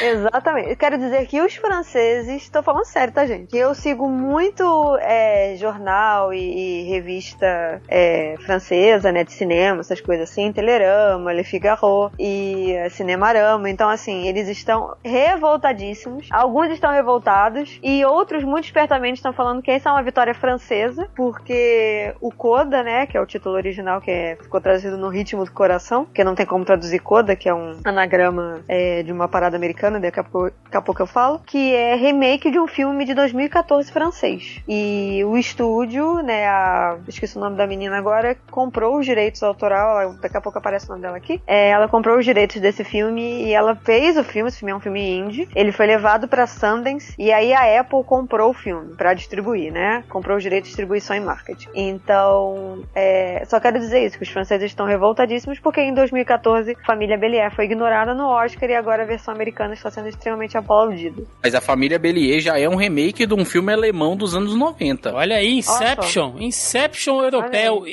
Exatamente. 0.00 0.70
Eu 0.70 0.76
quero 0.76 0.98
dizer 0.98 1.26
que 1.26 1.40
os 1.40 1.54
franceses, 1.56 2.48
tô 2.48 2.62
falando 2.62 2.84
sério, 2.84 3.12
tá, 3.12 3.26
gente? 3.26 3.48
Que 3.48 3.58
eu 3.58 3.74
sigo 3.74 4.08
muito 4.08 4.96
é, 5.00 5.56
jornal 5.58 6.32
e, 6.32 6.40
e 6.40 6.82
revista 6.88 7.82
é, 7.88 8.36
francesa, 8.44 9.10
né, 9.12 9.24
de 9.24 9.32
cinema, 9.32 9.80
essas 9.80 10.00
coisas 10.00 10.30
assim, 10.30 10.52
Telerama, 10.52 11.32
Le 11.32 11.44
Figaro 11.44 12.10
e 12.18 12.72
é, 12.72 12.88
Cinemarama. 12.88 13.68
Então, 13.80 13.88
assim, 13.88 14.26
eles 14.28 14.46
estão 14.46 14.94
revoltadíssimos. 15.02 16.28
Alguns 16.30 16.68
estão 16.70 16.92
revoltados 16.92 17.80
e 17.82 18.04
outros, 18.04 18.44
muito 18.44 18.64
espertamente, 18.66 19.16
estão 19.16 19.32
falando 19.32 19.62
que 19.62 19.70
essa 19.70 19.88
é 19.88 19.92
uma 19.92 20.02
vitória 20.02 20.34
francesa, 20.34 21.08
porque 21.16 22.14
o 22.20 22.30
Coda, 22.30 22.82
né, 22.82 23.06
que 23.06 23.16
é 23.16 23.20
o 23.22 23.24
título 23.24 23.54
original 23.54 23.98
que 24.02 24.10
é- 24.10 24.36
ficou 24.36 24.60
traduzido 24.60 24.98
no 24.98 25.08
ritmo 25.08 25.46
do 25.46 25.50
coração, 25.50 26.04
que 26.04 26.22
não 26.22 26.34
tem 26.34 26.44
como 26.44 26.62
traduzir 26.62 26.98
Coda, 26.98 27.34
que 27.34 27.48
é 27.48 27.54
um 27.54 27.78
anagrama 27.82 28.60
é, 28.68 29.02
de 29.02 29.12
uma 29.12 29.26
parada 29.28 29.56
americana, 29.56 29.98
daqui 29.98 30.20
a, 30.20 30.24
pouco, 30.24 30.54
daqui 30.64 30.76
a 30.76 30.82
pouco 30.82 31.00
eu 31.00 31.06
falo, 31.06 31.38
que 31.46 31.74
é 31.74 31.94
remake 31.94 32.50
de 32.50 32.58
um 32.60 32.66
filme 32.68 33.06
de 33.06 33.14
2014 33.14 33.90
francês. 33.90 34.60
E 34.68 35.22
o 35.24 35.38
estúdio, 35.38 36.16
né, 36.22 36.46
a, 36.46 36.98
esqueci 37.08 37.38
o 37.38 37.40
nome 37.40 37.56
da 37.56 37.66
menina 37.66 37.96
agora, 37.96 38.36
comprou 38.50 38.98
os 38.98 39.06
direitos 39.06 39.42
autoral, 39.42 39.98
ela- 40.02 40.12
daqui 40.20 40.36
a 40.36 40.40
pouco 40.42 40.58
aparece 40.58 40.84
o 40.84 40.90
nome 40.90 41.00
dela 41.00 41.16
aqui, 41.16 41.40
é, 41.46 41.70
ela 41.70 41.88
comprou 41.88 42.18
os 42.18 42.26
direitos 42.26 42.60
desse 42.60 42.84
filme 42.84 43.44
e 43.44 43.54
ela 43.54 43.69
ela 43.70 43.76
fez 43.76 44.16
o 44.16 44.24
filme, 44.24 44.48
esse 44.48 44.58
filme 44.58 44.72
é 44.72 44.76
um 44.76 44.80
filme 44.80 45.00
indie. 45.00 45.48
Ele 45.54 45.72
foi 45.72 45.86
levado 45.86 46.26
pra 46.26 46.46
Sundance 46.46 47.14
e 47.18 47.32
aí 47.32 47.52
a 47.52 47.80
Apple 47.80 48.02
comprou 48.04 48.50
o 48.50 48.54
filme 48.54 48.94
pra 48.96 49.14
distribuir, 49.14 49.72
né? 49.72 50.04
Comprou 50.08 50.36
os 50.36 50.42
direitos 50.42 50.68
de 50.68 50.72
distribuição 50.72 51.16
e 51.16 51.20
marketing. 51.20 51.68
Então, 51.74 52.82
é, 52.94 53.44
só 53.46 53.60
quero 53.60 53.78
dizer 53.78 54.04
isso, 54.04 54.16
que 54.16 54.24
os 54.24 54.28
franceses 54.28 54.66
estão 54.66 54.86
revoltadíssimos 54.86 55.58
porque 55.58 55.80
em 55.80 55.94
2014 55.94 56.76
Família 56.84 57.16
Belier 57.16 57.54
foi 57.54 57.66
ignorada 57.66 58.14
no 58.14 58.26
Oscar 58.26 58.68
e 58.68 58.74
agora 58.74 59.02
a 59.02 59.06
versão 59.06 59.32
americana 59.32 59.74
está 59.74 59.90
sendo 59.90 60.08
extremamente 60.08 60.56
aplaudida. 60.56 61.22
Mas 61.42 61.54
a 61.54 61.60
família 61.60 61.98
Bellier 61.98 62.40
já 62.40 62.58
é 62.58 62.68
um 62.68 62.76
remake 62.76 63.26
de 63.26 63.34
um 63.34 63.44
filme 63.44 63.72
alemão 63.72 64.16
dos 64.16 64.34
anos 64.34 64.54
90. 64.54 65.14
Olha 65.14 65.36
aí, 65.36 65.58
Inception. 65.58 66.34
Inception 66.38 67.22
europeu. 67.22 67.84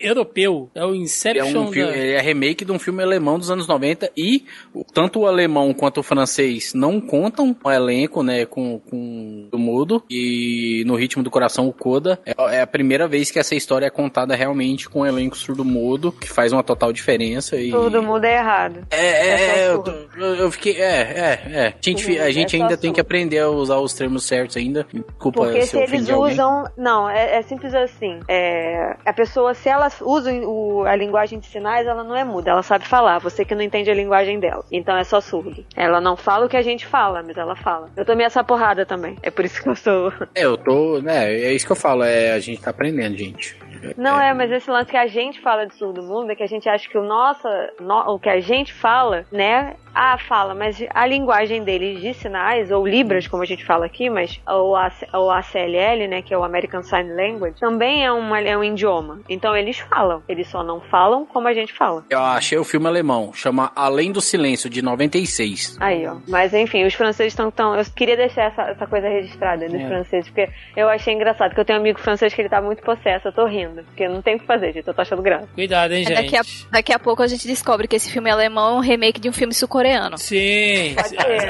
Europeu. 0.00 0.70
É 0.74 0.84
o 0.84 0.90
Ele 0.90 0.98
é, 0.98 1.02
Inception 1.02 1.60
um 1.62 1.72
filme, 1.72 1.92
da... 1.92 1.96
ele 1.98 2.12
é 2.12 2.20
remake 2.20 2.64
de 2.64 2.72
um 2.72 2.78
filme 2.78 3.02
alemão 3.02 3.38
dos 3.38 3.50
anos 3.50 3.66
90 3.66 4.10
e 4.16 4.44
tanto 4.92 5.20
o 5.20 5.26
alemão 5.26 5.72
quanto 5.74 5.98
o 6.00 6.02
francês 6.02 6.72
não 6.74 7.00
contam 7.00 7.56
o 7.64 7.70
elenco, 7.70 8.22
né, 8.22 8.44
com, 8.46 8.78
com 8.80 9.48
o 9.52 9.58
mudo 9.58 10.02
e 10.10 10.82
no 10.86 10.94
ritmo 10.94 11.22
do 11.22 11.30
coração 11.30 11.66
o 11.68 11.72
Coda 11.72 12.18
é, 12.24 12.34
é 12.56 12.60
a 12.60 12.66
primeira 12.66 13.06
vez 13.08 13.30
que 13.30 13.38
essa 13.38 13.54
história 13.54 13.86
é 13.86 13.90
contada 13.90 14.34
realmente 14.34 14.88
com 14.88 15.00
o 15.00 15.06
elenco 15.06 15.36
surdo-mudo, 15.36 16.12
que 16.12 16.28
faz 16.28 16.52
uma 16.52 16.62
total 16.62 16.92
diferença 16.92 17.56
e 17.56 17.70
Todo 17.70 18.02
mundo 18.02 18.24
é 18.24 18.36
errado. 18.38 18.86
É, 18.90 19.06
é, 19.06 19.28
É 19.28 19.58
é, 19.64 19.68
eu, 19.68 19.74
surdo. 19.84 20.08
eu- 20.18 20.50
fiquei, 20.50 20.80
é, 20.80 20.84
é, 20.86 21.40
é. 21.52 21.66
A 21.68 21.74
gente, 21.80 22.02
Surdo, 22.04 22.20
a 22.22 22.30
gente 22.30 22.56
é 22.56 22.60
ainda 22.62 22.76
tem 22.76 22.90
que 22.92 22.96
surdo. 23.00 23.06
aprender 23.06 23.38
a 23.40 23.48
usar 23.48 23.78
os 23.78 23.92
termos 23.92 24.24
certos 24.24 24.56
ainda. 24.56 24.86
Desculpa 24.92 25.40
Porque 25.44 25.62
se 25.62 25.76
eles 25.78 26.08
alguém. 26.10 26.32
usam. 26.34 26.64
Não, 26.76 27.08
é, 27.08 27.36
é 27.38 27.42
simples 27.42 27.74
assim. 27.74 28.20
É, 28.28 28.96
a 29.04 29.12
pessoa, 29.12 29.54
se 29.54 29.65
ela 29.68 29.88
usa 30.02 30.32
o- 30.32 30.84
a 30.84 30.94
linguagem 30.96 31.38
de 31.38 31.46
sinais, 31.46 31.86
ela 31.86 32.02
não 32.04 32.14
é 32.16 32.24
muda, 32.24 32.50
ela 32.50 32.62
sabe 32.62 32.86
falar. 32.86 33.18
Você 33.18 33.44
que 33.44 33.54
não 33.54 33.62
entende 33.62 33.90
a 33.90 33.94
linguagem 33.94 34.38
dela. 34.40 34.64
Então 34.70 34.96
é 34.96 35.04
só 35.04 35.20
surdo. 35.20 35.64
Ela 35.76 36.00
não 36.00 36.16
fala 36.16 36.46
o 36.46 36.48
que 36.48 36.56
a 36.56 36.62
gente 36.62 36.86
fala, 36.86 37.22
mas 37.22 37.36
ela 37.36 37.56
fala. 37.56 37.90
Eu 37.96 38.04
tomei 38.04 38.26
essa 38.26 38.42
porrada 38.44 38.84
também. 38.86 39.16
É 39.22 39.30
por 39.30 39.44
isso 39.44 39.62
que 39.62 39.68
eu 39.68 39.76
sou. 39.76 40.12
É, 40.34 40.44
eu 40.44 40.56
tô, 40.56 41.00
né, 41.00 41.32
é 41.32 41.52
isso 41.52 41.66
que 41.66 41.72
eu 41.72 41.76
falo, 41.76 42.02
é, 42.02 42.32
a 42.32 42.38
gente 42.38 42.60
tá 42.60 42.70
aprendendo, 42.70 43.16
gente. 43.16 43.56
Não 43.96 44.20
é, 44.20 44.32
mas 44.34 44.50
esse 44.50 44.70
lance 44.70 44.90
que 44.90 44.96
a 44.96 45.06
gente 45.06 45.40
fala 45.40 45.66
de 45.66 45.74
surdo 45.74 46.02
mundo 46.02 46.30
é 46.30 46.34
que 46.34 46.42
a 46.42 46.46
gente 46.48 46.68
acha 46.68 46.88
que 46.88 46.98
o 46.98 47.02
nossa, 47.04 47.48
no- 47.80 48.14
o 48.14 48.18
que 48.18 48.28
a 48.28 48.40
gente 48.40 48.72
fala, 48.72 49.24
né? 49.32 49.74
Ah, 49.94 50.18
fala, 50.18 50.54
mas 50.54 50.76
a 50.90 51.06
linguagem 51.06 51.64
deles 51.64 52.00
de 52.02 52.12
sinais, 52.12 52.70
ou 52.70 52.86
Libras, 52.86 53.26
como 53.26 53.42
a 53.42 53.46
gente 53.46 53.64
fala 53.64 53.86
aqui, 53.86 54.10
mas 54.10 54.38
ou 54.46 54.76
a, 54.76 54.92
ou 55.14 55.30
a 55.30 55.38
ACLL, 55.38 56.06
né, 56.06 56.20
que 56.20 56.34
é 56.34 56.38
o 56.38 56.44
American 56.44 56.82
Sign 56.82 57.10
Language, 57.14 57.58
também 57.58 58.04
é, 58.04 58.12
uma, 58.12 58.38
é 58.40 58.54
um 58.56 58.62
idioma. 58.62 59.20
Então 59.26 59.56
eles 59.56 59.78
falam, 59.78 60.22
eles 60.28 60.48
só 60.48 60.62
não 60.62 60.80
falam 60.82 61.24
como 61.24 61.48
a 61.48 61.54
gente 61.54 61.72
fala. 61.72 62.04
Eu 62.10 62.18
achei 62.22 62.58
o 62.58 62.64
filme 62.64 62.86
alemão, 62.86 63.32
chama 63.32 63.72
Além 63.74 64.12
do 64.12 64.20
Silêncio, 64.20 64.68
de 64.68 64.82
96. 64.82 65.78
Aí, 65.80 66.06
ó. 66.06 66.16
Mas 66.28 66.52
enfim, 66.52 66.84
os 66.84 66.92
franceses 66.94 67.32
estão 67.32 67.50
tão. 67.50 67.74
Eu 67.74 67.84
queria 67.96 68.16
deixar 68.18 68.44
essa, 68.44 68.62
essa 68.64 68.86
coisa 68.86 69.08
registrada 69.08 69.66
dos 69.66 69.80
É. 69.80 69.88
franceses, 69.88 70.28
porque 70.30 70.50
eu 70.76 70.88
achei 70.90 71.14
engraçado, 71.14 71.54
que 71.54 71.60
eu 71.60 71.64
tenho 71.64 71.78
um 71.78 71.82
amigo 71.82 71.98
francês 71.98 72.34
que 72.34 72.40
ele 72.42 72.50
tá 72.50 72.60
muito 72.60 72.82
possesso, 72.82 73.28
eu 73.28 73.32
tô 73.32 73.46
rindo, 73.46 73.65
porque 73.68 74.08
não 74.08 74.20
tem 74.22 74.36
o 74.36 74.38
que 74.40 74.46
fazer, 74.46 74.72
gente, 74.72 74.86
eu 74.86 74.94
tô 74.94 75.00
achando 75.02 75.22
graça. 75.22 75.48
Cuidado, 75.54 75.92
hein, 75.92 76.02
É, 76.02 76.08
gente. 76.08 76.16
daqui, 76.22 76.36
a, 76.36 76.42
daqui 76.70 76.92
a 76.92 76.98
pouco 76.98 77.22
a 77.22 77.26
gente 77.26 77.46
descobre 77.46 77.86
que 77.88 77.96
esse 77.96 78.10
filme 78.10 78.30
alemão 78.30 78.74
é 78.76 78.78
um 78.78 78.80
remake 78.80 79.20
de 79.20 79.28
um 79.28 79.32
filme 79.32 79.52
sul-coreano. 79.54 80.16
Sim, 80.18 80.94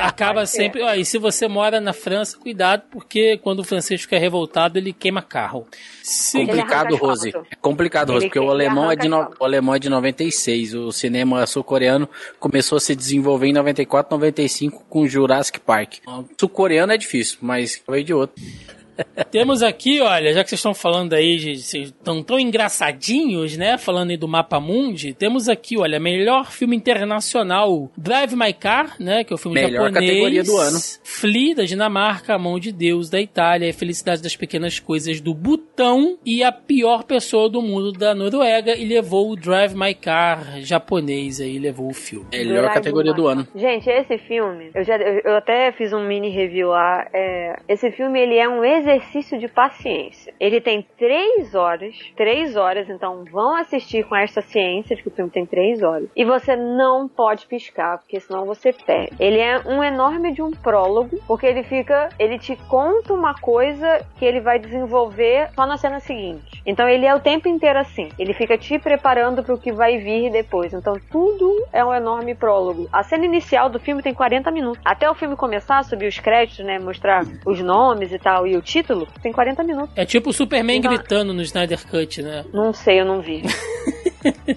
acaba 0.02 0.46
sempre. 0.46 0.82
Ó, 0.82 0.94
e 0.94 1.04
se 1.04 1.18
você 1.18 1.48
mora 1.48 1.80
na 1.80 1.92
França, 1.92 2.36
cuidado, 2.38 2.82
porque 2.90 3.38
quando 3.38 3.60
o 3.60 3.64
francês 3.64 4.00
fica 4.02 4.18
revoltado, 4.18 4.78
ele 4.78 4.92
queima 4.92 5.22
carro. 5.22 5.66
Ele 6.34 6.46
Complicado, 6.46 6.96
Rose. 6.96 7.32
É 7.50 7.56
complicado, 7.60 8.12
Rose, 8.12 8.26
porque 8.26 8.38
o 8.38 8.42
que- 8.42 8.48
ele 8.48 8.64
alemão, 8.66 8.90
é 8.90 8.96
de 8.96 9.08
no- 9.08 9.28
o 9.40 9.44
alemão 9.44 9.74
é 9.74 9.78
de 9.78 9.88
96. 9.88 10.74
O 10.74 10.92
cinema 10.92 11.46
sul-coreano 11.46 12.08
começou 12.38 12.76
a 12.76 12.80
se 12.80 12.94
desenvolver 12.94 13.48
em 13.48 13.52
94, 13.52 14.14
95 14.16 14.84
com 14.88 15.06
Jurassic 15.06 15.58
Park. 15.60 15.94
O 16.06 16.24
sul-coreano 16.38 16.92
é 16.92 16.96
difícil, 16.96 17.38
mas 17.40 17.82
veio 17.88 18.04
de 18.04 18.14
outro. 18.14 18.36
Temos 19.30 19.62
aqui, 19.62 20.00
olha, 20.00 20.32
já 20.32 20.42
que 20.42 20.50
vocês 20.50 20.58
estão 20.58 20.74
falando 20.74 21.14
aí, 21.14 21.36
de, 21.36 21.56
vocês 21.56 21.88
estão 21.88 22.22
tão 22.22 22.38
engraçadinhos, 22.38 23.56
né? 23.56 23.78
Falando 23.78 24.10
aí 24.10 24.16
do 24.16 24.28
Mapa 24.28 24.60
Mundi, 24.60 25.14
temos 25.14 25.48
aqui, 25.48 25.78
olha, 25.78 25.98
melhor 25.98 26.50
filme 26.50 26.76
internacional, 26.76 27.90
Drive 27.96 28.34
My 28.34 28.52
Car, 28.52 28.94
né? 29.00 29.24
Que 29.24 29.32
é 29.32 29.36
o 29.36 29.38
filme 29.38 29.60
Melhor 29.60 29.90
japonês. 29.90 30.10
categoria 30.10 30.42
do 30.44 30.56
ano. 30.58 30.78
Flea, 31.02 31.54
da 31.54 31.64
Dinamarca, 31.64 32.34
A 32.34 32.38
Mão 32.38 32.58
de 32.58 32.70
Deus, 32.72 33.08
da 33.08 33.20
Itália, 33.20 33.72
Felicidade 33.72 34.22
das 34.22 34.36
Pequenas 34.36 34.78
Coisas, 34.78 35.20
do 35.20 35.32
Butão, 35.32 36.18
e 36.24 36.42
A 36.44 36.52
Pior 36.52 37.04
Pessoa 37.04 37.48
do 37.48 37.62
Mundo, 37.62 37.92
da 37.92 38.14
Noruega, 38.14 38.76
e 38.76 38.84
levou 38.84 39.30
o 39.30 39.36
Drive 39.36 39.74
My 39.74 39.94
Car 39.94 40.60
japonês 40.60 41.40
aí, 41.40 41.58
levou 41.58 41.88
o 41.88 41.94
filme. 41.94 42.26
Melhor 42.32 42.62
Drive 42.62 42.74
categoria 42.74 43.14
do 43.14 43.26
ano. 43.26 43.46
Gente, 43.54 43.88
esse 43.88 44.18
filme, 44.18 44.70
eu, 44.74 44.84
já, 44.84 44.96
eu, 44.96 45.20
eu 45.24 45.36
até 45.36 45.72
fiz 45.72 45.92
um 45.92 46.06
mini 46.06 46.28
review 46.28 46.68
lá. 46.68 47.06
é, 47.12 47.56
esse 47.68 47.90
filme 47.92 48.20
ele 48.20 48.36
é 48.36 48.48
um 48.48 48.62
exercício 48.64 49.05
de 49.38 49.48
paciência. 49.48 50.34
Ele 50.38 50.60
tem 50.60 50.86
três 50.98 51.54
horas, 51.54 51.94
três 52.16 52.56
horas, 52.56 52.88
então 52.88 53.24
vão 53.30 53.56
assistir 53.56 54.04
com 54.04 54.14
esta 54.14 54.40
ciência 54.42 54.96
que 54.96 55.08
o 55.08 55.10
filme 55.10 55.30
tem 55.30 55.46
três 55.46 55.82
horas. 55.82 56.08
E 56.14 56.24
você 56.24 56.54
não 56.56 57.08
pode 57.08 57.46
piscar, 57.46 57.98
porque 57.98 58.20
senão 58.20 58.44
você 58.44 58.72
perde. 58.72 59.16
Ele 59.18 59.38
é 59.38 59.58
um 59.66 59.82
enorme 59.82 60.32
de 60.32 60.42
um 60.42 60.50
prólogo, 60.50 61.18
porque 61.26 61.46
ele 61.46 61.62
fica, 61.62 62.08
ele 62.18 62.38
te 62.38 62.56
conta 62.68 63.14
uma 63.14 63.34
coisa 63.34 64.04
que 64.18 64.24
ele 64.24 64.40
vai 64.40 64.58
desenvolver 64.58 65.50
só 65.54 65.66
na 65.66 65.76
cena 65.76 66.00
seguinte. 66.00 66.62
Então 66.66 66.88
ele 66.88 67.06
é 67.06 67.14
o 67.14 67.20
tempo 67.20 67.48
inteiro 67.48 67.78
assim. 67.78 68.10
Ele 68.18 68.34
fica 68.34 68.58
te 68.58 68.78
preparando 68.78 69.42
para 69.42 69.54
o 69.54 69.58
que 69.58 69.72
vai 69.72 69.98
vir 69.98 70.30
depois. 70.30 70.72
Então 70.72 70.94
tudo 71.10 71.66
é 71.72 71.84
um 71.84 71.94
enorme 71.94 72.34
prólogo. 72.34 72.88
A 72.92 73.02
cena 73.02 73.24
inicial 73.24 73.68
do 73.68 73.80
filme 73.80 74.02
tem 74.02 74.14
40 74.14 74.50
minutos. 74.50 74.80
Até 74.84 75.08
o 75.10 75.14
filme 75.14 75.36
começar, 75.36 75.82
subir 75.84 76.08
os 76.08 76.18
créditos, 76.18 76.64
né, 76.64 76.78
mostrar 76.78 77.24
os 77.44 77.60
nomes 77.60 78.12
e 78.12 78.18
tal 78.18 78.46
e 78.46 78.56
o 78.56 78.62
título, 78.62 78.95
tem 79.22 79.32
40 79.32 79.62
minutos. 79.64 79.90
É 79.96 80.04
tipo 80.04 80.30
o 80.30 80.32
Superman 80.32 80.80
gritando 80.80 81.34
no 81.34 81.42
Snyder 81.42 81.86
Cut, 81.86 82.22
né? 82.22 82.44
Não 82.52 82.72
sei, 82.72 83.00
eu 83.00 83.04
não 83.04 83.20
vi. 83.20 83.42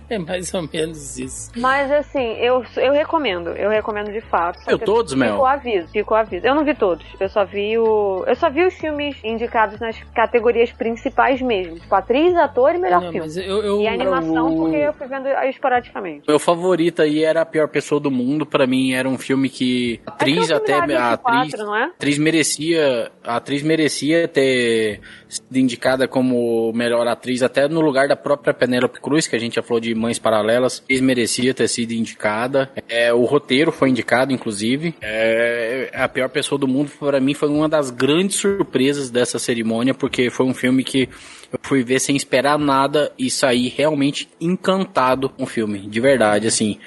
É 0.09 0.17
mais 0.17 0.53
ou 0.53 0.67
menos 0.71 1.17
isso. 1.17 1.51
Mas 1.57 1.91
assim, 1.91 2.33
eu, 2.39 2.63
eu 2.77 2.91
recomendo, 2.93 3.49
eu 3.51 3.69
recomendo 3.69 4.11
de 4.11 4.21
fato. 4.21 4.59
Viu 4.67 4.79
que 4.79 4.85
todos, 4.85 5.13
fica 5.13 5.25
Mel? 5.25 5.37
o 5.39 5.45
aviso, 5.45 5.87
fica 5.89 6.13
o 6.13 6.17
aviso. 6.17 6.45
Eu 6.45 6.55
não 6.55 6.63
vi 6.65 6.73
todos. 6.75 7.05
Eu 7.19 7.29
só 7.29 7.45
vi 7.45 7.77
o. 7.77 8.23
Eu 8.27 8.35
só 8.35 8.49
vi 8.49 8.65
os 8.65 8.73
filmes 8.73 9.15
indicados 9.23 9.79
nas 9.79 9.97
categorias 10.15 10.71
principais 10.71 11.41
mesmo. 11.41 11.79
Tipo, 11.79 11.95
atriz, 11.95 12.35
ator 12.35 12.75
e 12.75 12.77
melhor 12.79 13.01
Não, 13.01 13.11
filme. 13.11 13.19
mas 13.27 13.37
eu, 13.37 13.43
eu- 13.63 13.81
E 13.81 13.87
a 13.87 13.93
animação, 13.93 14.55
porque 14.55 14.75
eu 14.77 14.93
fui 14.93 15.07
vendo 15.07 15.27
esporadicamente. 15.49 16.23
Meu 16.27 16.39
favorito 16.39 17.01
aí 17.01 17.23
era 17.23 17.41
A 17.41 17.45
Pior 17.45 17.67
Pessoa 17.67 17.99
do 17.99 18.09
Mundo. 18.11 18.45
Pra 18.45 18.65
mim 18.65 18.93
era 18.93 19.07
um 19.07 19.17
filme 19.17 19.49
que 19.49 19.99
a 20.05 20.11
atriz 20.11 20.49
é 20.49 20.53
um 20.53 20.57
até 20.57 20.73
a 20.73 21.13
atriz, 21.13 21.53
A24, 21.53 21.57
não 21.65 21.75
é? 21.75 21.83
a 21.83 21.87
atriz 21.87 22.17
merecia, 22.17 23.11
a 23.23 23.35
atriz 23.35 23.61
merecia 23.63 24.27
ter 24.27 25.01
sido 25.27 25.57
indicada 25.57 26.07
como 26.07 26.71
melhor 26.73 27.07
atriz 27.07 27.43
até 27.43 27.67
no 27.67 27.81
lugar 27.81 28.07
da 28.07 28.15
própria 28.15 28.53
Penélope 28.53 28.99
Cruz, 28.99 29.27
que 29.27 29.35
a 29.35 29.39
gente 29.39 29.58
já 29.59 29.63
falou 29.63 29.79
de 29.79 29.93
Mães 29.93 30.17
Paralelas. 30.17 30.81
Atriz 30.83 31.01
merecia 31.01 31.53
ter 31.53 31.67
sido 31.67 31.91
indicada. 31.91 32.71
É, 32.87 33.13
o 33.13 33.25
roteiro 33.25 33.71
foi 33.71 33.89
indicado, 33.89 34.33
inclusive. 34.33 34.95
É, 35.01 35.91
a 35.93 36.07
Pior 36.07 36.29
Pessoa 36.29 36.57
do 36.57 36.67
Mundo 36.67 36.91
pra 36.99 37.19
mim 37.19 37.33
foi 37.33 37.49
uma 37.49 37.69
das 37.69 37.91
grandes 37.91 38.37
surpresas 38.37 39.09
dessa 39.09 39.37
cerimônia, 39.37 39.93
porque 39.93 40.29
foi 40.29 40.45
um 40.45 40.53
filme 40.53 40.83
que 40.83 41.09
eu 41.51 41.59
fui 41.61 41.83
ver 41.83 41.99
sem 41.99 42.15
esperar 42.15 42.57
nada 42.57 43.11
e 43.17 43.29
saí 43.29 43.67
realmente 43.67 44.29
encantado 44.39 45.29
com 45.29 45.43
o 45.43 45.47
filme, 45.47 45.79
de 45.79 45.99
verdade, 45.99 46.47
assim. 46.47 46.79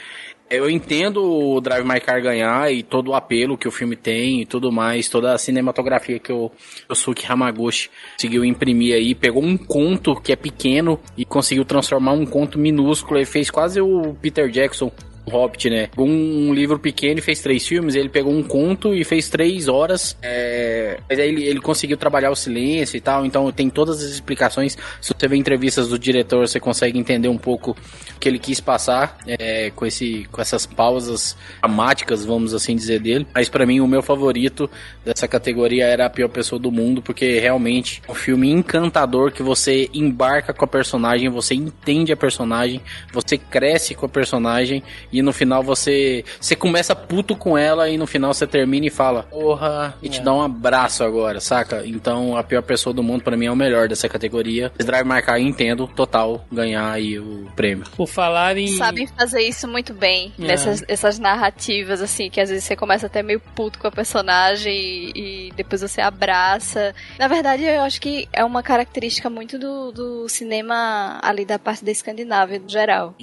Eu 0.55 0.69
entendo 0.69 1.25
o 1.25 1.63
Drive 1.63 1.83
My 1.83 1.99
Car 1.99 2.23
ganhar 2.23 2.71
e 2.71 2.83
todo 2.83 3.09
o 3.09 3.15
apelo 3.15 3.57
que 3.57 3.67
o 3.67 3.71
filme 3.71 3.97
tem 3.97 4.43
e 4.43 4.45
tudo 4.45 4.71
mais, 4.71 5.09
toda 5.09 5.33
a 5.33 5.39
cinematografia 5.39 6.19
que 6.19 6.31
o 6.31 6.51
Yosuke 6.91 7.25
Hamaguchi 7.27 7.89
conseguiu 8.17 8.45
imprimir 8.45 8.95
aí, 8.95 9.15
pegou 9.15 9.43
um 9.43 9.57
conto 9.57 10.15
que 10.15 10.31
é 10.31 10.37
pequeno 10.37 11.01
e 11.17 11.25
conseguiu 11.25 11.65
transformar 11.65 12.13
um 12.13 12.27
conto 12.27 12.59
minúsculo, 12.59 13.17
ele 13.17 13.25
fez 13.25 13.51
quase 13.51 13.81
o 13.81 14.15
Peter 14.21 14.51
Jackson 14.51 14.93
Hobbit, 15.29 15.71
né? 15.71 15.89
Um 15.97 16.53
livro 16.53 16.79
pequeno 16.79 17.19
e 17.19 17.23
fez 17.23 17.41
três 17.41 17.67
filmes. 17.67 17.95
Ele 17.95 18.09
pegou 18.09 18.33
um 18.33 18.43
conto 18.43 18.95
e 18.95 19.05
fez 19.05 19.29
três 19.29 19.69
horas. 19.69 20.17
é, 20.23 20.99
Mas 21.09 21.19
aí 21.19 21.29
ele, 21.29 21.45
ele 21.45 21.61
conseguiu 21.61 21.97
trabalhar 21.97 22.31
o 22.31 22.37
silêncio 22.37 22.97
e 22.97 23.01
tal. 23.01 23.25
Então 23.25 23.51
tem 23.53 23.71
todas 23.71 24.03
as 24.03 24.11
explicações. 24.11 24.77
Se 25.01 25.13
você 25.13 25.29
vê 25.29 25.37
entrevistas 25.37 25.89
do 25.89 25.99
diretor, 25.99 26.47
você 26.47 26.59
consegue 26.59 26.99
entender 26.99 27.29
um 27.29 27.39
pouco 27.39 27.73
o 27.73 28.19
que 28.19 28.29
ele 28.29 28.39
quis 28.39 28.61
passar 28.61 29.19
é, 29.27 29.71
com, 29.71 29.87
esse, 29.87 30.27
com 30.31 30.41
essas 30.41 30.67
pausas 30.67 31.37
dramáticas, 31.61 32.25
vamos 32.25 32.55
assim 32.55 32.75
dizer, 32.75 33.01
dele. 33.01 33.27
Mas 33.35 33.49
pra 33.49 33.67
mim, 33.67 33.81
o 33.81 33.87
meu 33.87 34.03
favorito 34.03 34.69
dessa 35.05 35.29
categoria 35.29 35.87
era 35.87 36.07
a 36.07 36.11
pior 36.11 36.29
pessoa 36.29 36.59
do 36.59 36.71
mundo, 36.71 37.03
porque 37.03 37.39
realmente 37.39 38.03
é 38.07 38.11
um 38.11 38.15
filme 38.15 38.51
encantador 38.51 39.33
que 39.33 39.43
você 39.43 39.89
embarca 39.95 40.53
com 40.53 40.65
a 40.65 40.69
personagem, 40.69 41.29
você 41.29 41.55
entende 41.55 42.13
a 42.13 42.17
personagem, 42.17 42.81
você 43.13 43.37
cresce 43.37 43.95
com 43.95 44.07
a 44.07 44.09
personagem 44.09 44.83
e 45.13 45.23
no 45.23 45.33
final 45.33 45.63
você 45.63 46.25
você 46.41 46.57
começa 46.57 46.95
puto 46.95 47.37
com 47.37 47.57
ela 47.57 47.89
e 47.89 47.97
no 47.97 48.07
final 48.07 48.33
você 48.33 48.47
termina 48.47 48.87
e 48.87 48.91
fala, 48.91 49.25
porra, 49.25 49.95
e 50.03 50.09
te 50.09 50.21
É. 50.21 50.23
dá 50.23 50.33
um 50.33 50.43
abraço 50.43 51.05
agora, 51.05 51.41
saca? 51.41 51.83
Então 51.85 52.37
a 52.37 52.43
pior 52.43 52.63
pessoa 52.63 52.93
do 52.95 53.03
mundo 53.03 53.23
pra 53.23 53.37
mim 53.37 53.47
é 53.47 53.51
o 53.51 53.57
melhor 53.57 53.89
dessa 53.89 54.09
categoria. 54.09 54.73
Drive 54.79 55.07
My 55.07 55.23
Car 55.23 55.41
entendo 55.41 55.87
total 55.87 56.45
ganhar 56.51 56.91
aí 56.91 57.19
o 57.19 57.49
prêmio. 57.57 57.85
Por 57.97 58.07
falar 58.07 58.57
em. 58.57 58.69
Sabem 58.77 59.07
fazer 59.07 59.43
isso 59.43 59.67
muito 59.69 59.93
bem. 59.95 60.33
É. 60.39 60.43
Nessas 60.43 60.85
essas 60.89 61.19
narrativas, 61.19 62.01
assim, 62.01 62.31
que 62.31 62.41
às 62.41 62.49
vezes 62.51 62.65
você 62.65 62.77
começa 62.77 63.07
até 63.07 63.23
meio 63.23 63.41
puto 63.41 63.79
com 63.79 63.87
a 63.87 63.91
personagem 63.93 64.73
e, 64.75 65.49
e 65.49 65.53
depois 65.57 65.81
você 65.81 66.01
abraça. 66.01 66.95
Na 67.19 67.29
verdade, 67.29 67.65
eu 67.65 67.83
acho 67.83 68.01
que 68.01 68.29
é 68.33 68.45
uma 68.45 68.63
característica 68.63 69.29
muito 69.31 69.59
do, 69.59 69.93
do 69.93 70.29
cinema 70.29 71.19
ali 71.23 71.45
da 71.45 71.59
parte 71.59 71.85
da 71.85 71.91
Escandinávia, 71.91 72.59
no 72.59 72.69
geral. 72.69 73.15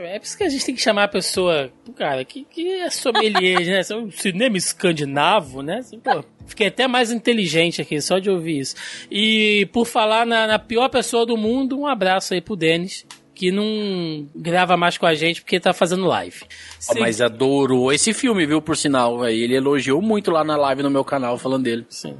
É 0.00 0.18
por 0.18 0.24
isso 0.26 0.36
que 0.38 0.44
a 0.44 0.48
gente 0.48 0.64
tem 0.64 0.74
que 0.74 0.80
chamar 0.80 1.04
a 1.04 1.08
pessoa, 1.08 1.70
cara, 1.96 2.24
que, 2.24 2.44
que 2.44 2.66
é 2.80 2.90
sommelier, 2.90 3.60
né? 3.66 3.80
É 3.88 3.94
um 3.94 4.10
cinema 4.10 4.56
escandinavo, 4.56 5.62
né? 5.62 5.78
Assim, 5.78 5.98
Pô, 5.98 6.24
fiquei 6.46 6.68
até 6.68 6.86
mais 6.86 7.10
inteligente 7.12 7.80
aqui 7.82 8.00
só 8.00 8.18
de 8.18 8.30
ouvir 8.30 8.60
isso. 8.60 8.74
E 9.10 9.68
por 9.72 9.86
falar 9.86 10.24
na, 10.26 10.46
na 10.46 10.58
pior 10.58 10.88
pessoa 10.88 11.24
do 11.26 11.36
mundo, 11.36 11.78
um 11.78 11.86
abraço 11.86 12.34
aí 12.34 12.40
pro 12.40 12.56
Denis, 12.56 13.04
que 13.34 13.52
não 13.52 14.26
grava 14.34 14.76
mais 14.76 14.98
com 14.98 15.06
a 15.06 15.14
gente 15.14 15.42
porque 15.42 15.60
tá 15.60 15.72
fazendo 15.72 16.06
live. 16.06 16.42
Se- 16.78 16.98
Mas 16.98 17.20
adorou 17.20 17.92
esse 17.92 18.12
filme, 18.12 18.44
viu, 18.46 18.60
por 18.60 18.76
sinal. 18.76 19.22
Aí 19.22 19.40
ele 19.42 19.54
elogiou 19.54 20.02
muito 20.02 20.30
lá 20.30 20.42
na 20.42 20.56
live 20.56 20.82
no 20.82 20.90
meu 20.90 21.04
canal 21.04 21.38
falando 21.38 21.62
dele. 21.64 21.86
Sim. 21.88 22.16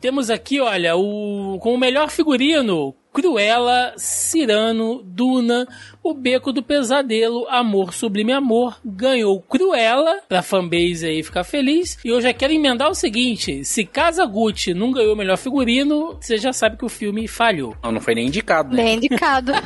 Temos 0.00 0.30
aqui, 0.30 0.60
olha, 0.60 0.96
o 0.96 1.58
com 1.60 1.74
o 1.74 1.78
melhor 1.78 2.08
figurino, 2.10 2.94
Cruella, 3.12 3.94
Cirano, 3.96 5.02
Duna, 5.02 5.66
O 6.02 6.14
Beco 6.14 6.52
do 6.52 6.62
Pesadelo, 6.62 7.46
Amor 7.48 7.92
Sublime 7.92 8.32
Amor, 8.32 8.78
ganhou 8.84 9.40
Cruella, 9.42 10.20
pra 10.28 10.42
fanbase 10.42 11.06
aí 11.06 11.22
ficar 11.22 11.44
feliz. 11.44 11.98
E 12.04 12.08
eu 12.08 12.20
já 12.20 12.32
quero 12.32 12.52
emendar 12.52 12.88
o 12.88 12.94
seguinte, 12.94 13.64
se 13.64 13.84
Casa 13.84 14.24
Gucci 14.24 14.74
não 14.74 14.92
ganhou 14.92 15.14
o 15.14 15.16
melhor 15.16 15.36
figurino, 15.36 16.16
você 16.20 16.38
já 16.38 16.52
sabe 16.52 16.76
que 16.76 16.84
o 16.84 16.88
filme 16.88 17.26
falhou. 17.26 17.76
Não, 17.82 17.92
não 17.92 18.00
foi 18.00 18.14
nem 18.14 18.26
indicado, 18.26 18.74
né? 18.74 18.82
Bem 18.82 18.96
indicado. 18.96 19.52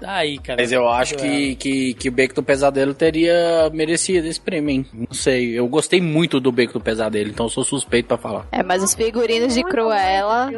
Tá 0.00 0.14
aí, 0.14 0.38
cara. 0.38 0.60
Mas 0.60 0.72
eu 0.72 0.88
acho 0.88 1.16
que, 1.16 1.54
que, 1.56 1.94
que 1.94 2.08
o 2.08 2.12
Beco 2.12 2.34
do 2.34 2.42
Pesadelo 2.42 2.94
teria 2.94 3.68
merecido 3.72 4.26
esse 4.26 4.40
prêmio, 4.40 4.70
hein? 4.70 4.86
Não 4.92 5.12
sei. 5.12 5.58
Eu 5.58 5.68
gostei 5.68 6.00
muito 6.00 6.40
do 6.40 6.50
Beco 6.50 6.74
do 6.74 6.80
Pesadelo, 6.80 7.28
então 7.28 7.46
eu 7.46 7.50
sou 7.50 7.64
suspeito 7.64 8.08
pra 8.08 8.16
falar. 8.16 8.46
É, 8.52 8.62
mas 8.62 8.82
os 8.82 8.94
figurinos 8.94 9.54
de 9.54 9.62
Cruella. 9.62 10.50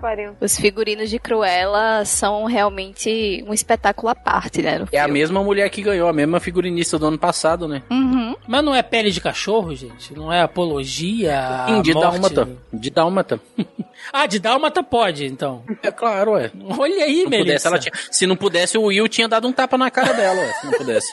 Pariu. 0.00 0.32
Os 0.40 0.56
figurinos 0.58 0.77
de 0.84 1.18
Cruella 1.18 2.04
são 2.04 2.44
realmente 2.44 3.44
um 3.46 3.52
espetáculo 3.52 4.08
à 4.08 4.14
parte, 4.14 4.62
né? 4.62 4.78
no 4.78 4.88
É 4.92 4.98
a 5.00 5.08
mesma 5.08 5.42
mulher 5.42 5.68
que 5.70 5.82
ganhou, 5.82 6.08
a 6.08 6.12
mesma 6.12 6.38
figurinista 6.40 6.98
do 6.98 7.06
ano 7.06 7.18
passado, 7.18 7.66
né? 7.66 7.82
Uhum. 7.90 8.34
Mas 8.46 8.64
não 8.64 8.74
é 8.74 8.82
pele 8.82 9.10
de 9.10 9.20
cachorro, 9.20 9.74
gente? 9.74 10.14
Não 10.14 10.32
é 10.32 10.40
apologia 10.40 11.64
Sim, 11.66 11.82
de 11.82 11.92
morte? 11.92 12.10
Dálmata. 12.12 12.48
De 12.72 12.90
Dálmata. 12.90 13.40
Ah, 14.12 14.26
de 14.26 14.38
Dálmata 14.38 14.80
pode, 14.82 15.26
então. 15.26 15.64
É 15.82 15.90
claro, 15.90 16.32
ué. 16.32 16.52
Olha 16.78 17.04
aí, 17.04 17.16
Se 17.18 17.24
pudesse, 17.24 17.44
Melissa. 17.44 17.68
ela 17.68 17.78
tinha- 17.80 17.92
se 18.12 18.26
não 18.28 18.36
pudesse, 18.36 18.78
o 18.78 18.84
Will 18.84 19.08
tinha 19.08 19.26
dado 19.28 19.48
um 19.48 19.52
tapa 19.52 19.76
na 19.76 19.90
cara 19.90 20.12
dela, 20.12 20.38
ué, 20.40 20.52
se 20.52 20.66
não 20.66 20.72
pudesse. 20.72 21.12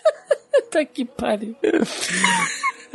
Puta 0.53 0.85
que 0.85 1.03
pariu. 1.03 1.55